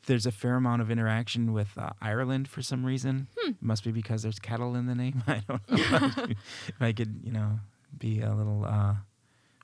there's 0.06 0.26
a 0.26 0.30
fair 0.32 0.54
amount 0.56 0.82
of 0.82 0.90
interaction 0.90 1.52
with 1.52 1.68
uh, 1.78 1.90
Ireland 2.00 2.46
for 2.46 2.62
some 2.62 2.84
reason. 2.84 3.26
Hmm. 3.38 3.50
It 3.50 3.62
must 3.62 3.82
be 3.84 3.90
because 3.90 4.22
there's 4.22 4.38
kettle 4.38 4.74
in 4.76 4.86
the 4.86 4.94
name. 4.94 5.22
I 5.26 5.42
don't 5.48 5.70
know. 5.70 6.26
if 6.68 6.74
I 6.80 6.92
could, 6.98 7.20
you 7.24 7.32
know, 7.32 7.58
be 7.98 8.20
a 8.20 8.32
little 8.32 8.64
uh, 8.64 8.94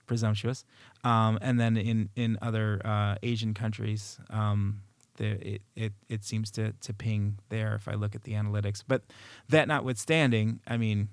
presumptuous. 0.07 0.65
Um, 1.05 1.39
and 1.41 1.59
then 1.59 1.77
in 1.77 2.11
in 2.17 2.39
other 2.43 2.81
uh, 2.85 3.17
Asian 3.23 3.55
countries, 3.55 4.19
um, 4.31 4.83
the, 5.17 5.55
it, 5.55 5.63
it 5.77 5.93
it 6.09 6.25
seems 6.25 6.51
to 6.53 6.73
to 6.73 6.93
ping 6.93 7.39
there 7.49 7.75
if 7.75 7.89
I 7.89 7.95
look 7.95 8.15
at 8.15 8.25
the 8.25 8.33
analytics. 8.33 8.83
But 8.87 9.03
that 9.49 9.69
notwithstanding, 9.69 10.61
I 10.67 10.77
mean, 10.77 11.09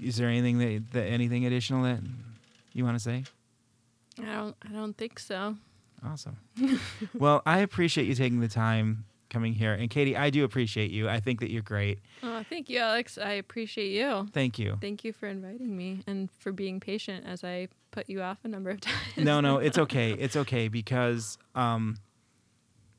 is 0.00 0.16
there 0.16 0.28
anything 0.28 0.58
that, 0.58 0.92
that 0.92 1.06
anything 1.06 1.46
additional 1.46 1.82
that 1.84 2.00
you 2.72 2.84
want 2.84 2.96
to 2.96 3.02
say? 3.02 3.24
I 4.20 4.24
don't. 4.24 4.56
I 4.68 4.72
don't 4.72 4.96
think 4.96 5.18
so. 5.18 5.56
Awesome. 6.04 6.38
well, 7.14 7.42
I 7.44 7.58
appreciate 7.58 8.06
you 8.06 8.14
taking 8.14 8.40
the 8.40 8.48
time 8.48 9.04
coming 9.30 9.54
here, 9.54 9.72
and 9.72 9.88
Katie, 9.88 10.16
I 10.16 10.28
do 10.30 10.44
appreciate 10.44 10.90
you. 10.90 11.08
I 11.08 11.20
think 11.20 11.40
that 11.40 11.50
you're 11.50 11.62
great. 11.62 12.00
Oh, 12.22 12.44
thank 12.50 12.68
you, 12.68 12.78
Alex. 12.78 13.16
I 13.16 13.32
appreciate 13.32 13.90
you. 13.92 14.28
Thank 14.32 14.58
you. 14.58 14.76
Thank 14.80 15.04
you 15.04 15.12
for 15.12 15.26
inviting 15.28 15.74
me 15.76 16.02
and 16.06 16.28
for 16.38 16.52
being 16.52 16.80
patient 16.80 17.24
as 17.26 17.42
I 17.44 17.68
put 17.92 18.10
you 18.10 18.20
off 18.22 18.38
a 18.44 18.48
number 18.48 18.70
of 18.70 18.80
times. 18.82 19.16
no, 19.16 19.40
no, 19.40 19.56
it's 19.58 19.78
okay. 19.78 20.12
It's 20.18 20.36
okay 20.36 20.68
because 20.68 21.38
um, 21.54 21.96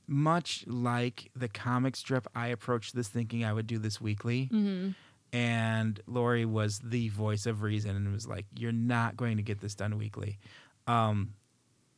much 0.08 0.66
like 0.68 1.30
the 1.36 1.48
comic 1.48 1.96
strip, 1.96 2.28
I 2.36 2.48
approached 2.48 2.96
this 2.96 3.08
thinking 3.08 3.46
I 3.46 3.54
would 3.54 3.68
do 3.68 3.78
this 3.78 4.02
weekly. 4.02 4.46
hmm 4.46 4.90
and 5.34 5.98
Lori 6.08 6.44
was 6.44 6.80
the 6.84 7.08
voice 7.08 7.46
of 7.46 7.62
reason 7.62 7.96
and 7.96 8.12
was 8.12 8.28
like, 8.28 8.46
"You're 8.60 8.74
not 8.74 9.16
going 9.16 9.38
to 9.38 9.44
get 9.44 9.62
this 9.62 9.74
done 9.76 9.98
weekly." 9.98 10.40
Um, 10.88 11.36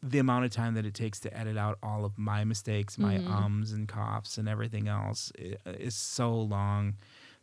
the 0.06 0.20
amount 0.20 0.44
of 0.44 0.52
time 0.52 0.74
that 0.74 0.86
it 0.86 0.94
takes 0.94 1.20
to 1.22 1.36
edit 1.38 1.58
out 1.58 1.78
all 1.82 2.04
of 2.04 2.18
my 2.18 2.44
mistakes, 2.44 2.98
my 2.98 3.20
Mhm. 3.20 3.30
ums 3.34 3.72
and 3.72 3.88
coughs 3.88 4.38
and 4.38 4.50
everything 4.50 4.88
else 4.90 5.32
is 5.66 5.96
so 5.96 6.36
long 6.36 6.96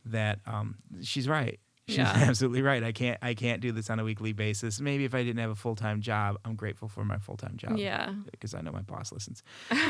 that 0.04 0.40
um, 0.46 0.76
she's 1.00 1.26
right. 1.26 1.58
She's 1.88 1.96
Yeah. 1.98 2.12
absolutely 2.14 2.60
right. 2.62 2.84
I 2.84 2.92
can't 2.92 3.18
I 3.22 3.32
can't 3.34 3.60
do 3.62 3.72
this 3.72 3.88
on 3.88 3.98
a 3.98 4.04
weekly 4.04 4.32
basis. 4.34 4.78
Maybe 4.80 5.04
if 5.06 5.14
I 5.14 5.22
didn't 5.24 5.40
have 5.40 5.50
a 5.50 5.54
full 5.54 5.74
time 5.74 6.02
job, 6.02 6.36
I'm 6.44 6.54
grateful 6.54 6.86
for 6.88 7.02
my 7.04 7.16
full 7.18 7.36
time 7.38 7.56
job 7.56 7.78
Yeah. 7.78 8.12
because 8.30 8.54
I 8.54 8.60
know 8.60 8.72
my 8.72 8.82
boss 8.82 9.10
listens. 9.10 9.42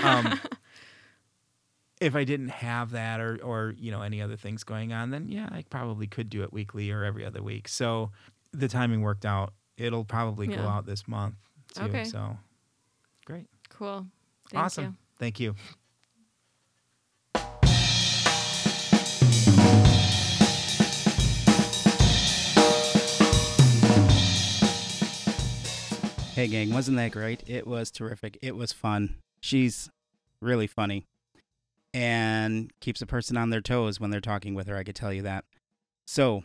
Um, 0.05 0.39
if 2.01 2.15
I 2.17 2.25
didn't 2.25 2.49
have 2.49 2.93
that 2.93 3.21
or 3.21 3.39
or 3.43 3.75
you 3.79 3.91
know 3.91 4.03
any 4.03 4.23
other 4.23 4.37
things 4.37 4.65
going 4.65 4.93
on, 4.93 5.11
then 5.11 5.29
yeah, 5.29 5.49
I 5.51 5.65
probably 5.69 6.07
could 6.07 6.31
do 6.31 6.43
it 6.43 6.53
weekly 6.53 6.91
or 6.91 7.05
every 7.05 7.25
other 7.27 7.43
week. 7.43 7.69
So 7.69 8.11
the 8.53 8.69
timing 8.69 9.03
worked 9.03 9.27
out. 9.27 9.53
It'll 9.77 10.05
probably 10.05 10.47
go 10.47 10.63
out 10.63 10.87
this 10.87 11.07
month 11.09 11.35
too. 11.75 11.83
Okay. 11.85 12.05
So 12.05 12.37
great. 13.31 13.47
Cool. 13.69 14.07
Thank 14.51 14.65
awesome. 14.65 14.85
you. 14.85 14.95
Thank 15.19 15.39
you. 15.39 15.55
Hey, 26.35 26.49
gang, 26.49 26.73
wasn't 26.73 26.97
that 26.97 27.13
great? 27.13 27.45
It 27.47 27.67
was 27.67 27.91
terrific. 27.91 28.39
It 28.43 28.57
was 28.57 28.73
fun. 28.73 29.17
She's 29.41 29.91
really 30.41 30.67
funny 30.67 31.07
and 31.93 32.73
keeps 32.81 33.03
a 33.03 33.07
person 33.07 33.37
on 33.37 33.51
their 33.51 33.61
toes 33.61 34.01
when 34.01 34.11
they're 34.11 34.21
talking 34.21 34.55
with 34.55 34.67
her. 34.67 34.77
I 34.77 34.83
could 34.83 34.97
tell 34.97 35.13
you 35.13 35.23
that. 35.23 35.45
So, 36.07 36.43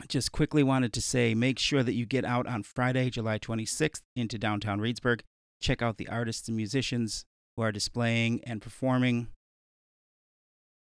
I 0.00 0.04
just 0.06 0.30
quickly 0.30 0.62
wanted 0.62 0.92
to 0.92 1.00
say 1.00 1.34
make 1.34 1.58
sure 1.58 1.82
that 1.82 1.94
you 1.94 2.06
get 2.06 2.24
out 2.24 2.46
on 2.46 2.62
Friday, 2.62 3.10
July 3.10 3.38
26th 3.38 4.02
into 4.14 4.38
downtown 4.38 4.78
Reedsburg. 4.78 5.22
Check 5.60 5.82
out 5.82 5.96
the 5.96 6.08
artists 6.08 6.48
and 6.48 6.56
musicians 6.56 7.24
who 7.56 7.62
are 7.62 7.72
displaying 7.72 8.42
and 8.44 8.60
performing. 8.60 9.28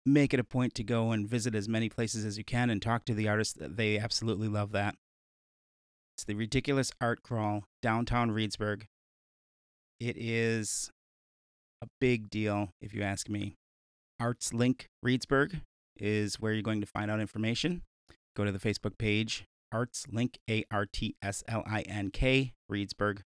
Make 0.04 0.34
it 0.34 0.40
a 0.40 0.44
point 0.44 0.74
to 0.74 0.84
go 0.84 1.12
and 1.12 1.28
visit 1.28 1.54
as 1.54 1.68
many 1.68 1.88
places 1.88 2.24
as 2.24 2.38
you 2.38 2.44
can 2.44 2.70
and 2.70 2.82
talk 2.82 3.04
to 3.04 3.14
the 3.14 3.28
artists. 3.28 3.56
They 3.60 3.98
absolutely 3.98 4.48
love 4.48 4.72
that. 4.72 4.96
It's 6.16 6.24
the 6.24 6.34
Ridiculous 6.34 6.92
Art 7.00 7.22
Crawl, 7.22 7.64
downtown 7.80 8.30
Reedsburg. 8.30 8.82
It 9.98 10.16
is 10.16 10.90
a 11.80 11.86
big 12.00 12.30
deal, 12.30 12.70
if 12.80 12.92
you 12.94 13.02
ask 13.02 13.28
me. 13.28 13.54
Arts 14.20 14.52
Link 14.52 14.88
Reedsburg 15.04 15.62
is 15.96 16.40
where 16.40 16.52
you're 16.52 16.62
going 16.62 16.80
to 16.80 16.86
find 16.86 17.10
out 17.10 17.20
information. 17.20 17.82
Go 18.36 18.44
to 18.44 18.52
the 18.52 18.58
Facebook 18.58 18.98
page, 18.98 19.44
Arts 19.72 20.06
Link, 20.10 20.38
A 20.48 20.64
R 20.70 20.86
T 20.86 21.16
S 21.22 21.42
L 21.48 21.62
I 21.66 21.82
N 21.82 22.10
K, 22.10 22.52
Reedsburg. 22.70 23.20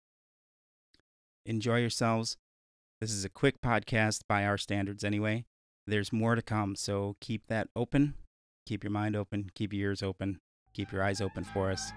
Enjoy 1.45 1.79
yourselves. 1.79 2.37
This 3.01 3.11
is 3.11 3.25
a 3.25 3.29
quick 3.29 3.61
podcast 3.61 4.21
by 4.29 4.45
our 4.45 4.57
standards, 4.57 5.03
anyway. 5.03 5.45
There's 5.85 6.13
more 6.13 6.35
to 6.35 6.41
come, 6.41 6.75
so 6.75 7.17
keep 7.19 7.47
that 7.47 7.67
open. 7.75 8.15
Keep 8.65 8.83
your 8.83 8.91
mind 8.91 9.15
open, 9.15 9.51
keep 9.53 9.73
your 9.73 9.89
ears 9.89 10.01
open, 10.01 10.39
keep 10.73 10.93
your 10.93 11.03
eyes 11.03 11.19
open 11.19 11.43
for 11.43 11.69
us, 11.69 11.91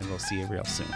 and 0.00 0.08
we'll 0.08 0.18
see 0.18 0.38
you 0.38 0.46
real 0.46 0.64
soon. 0.64 0.86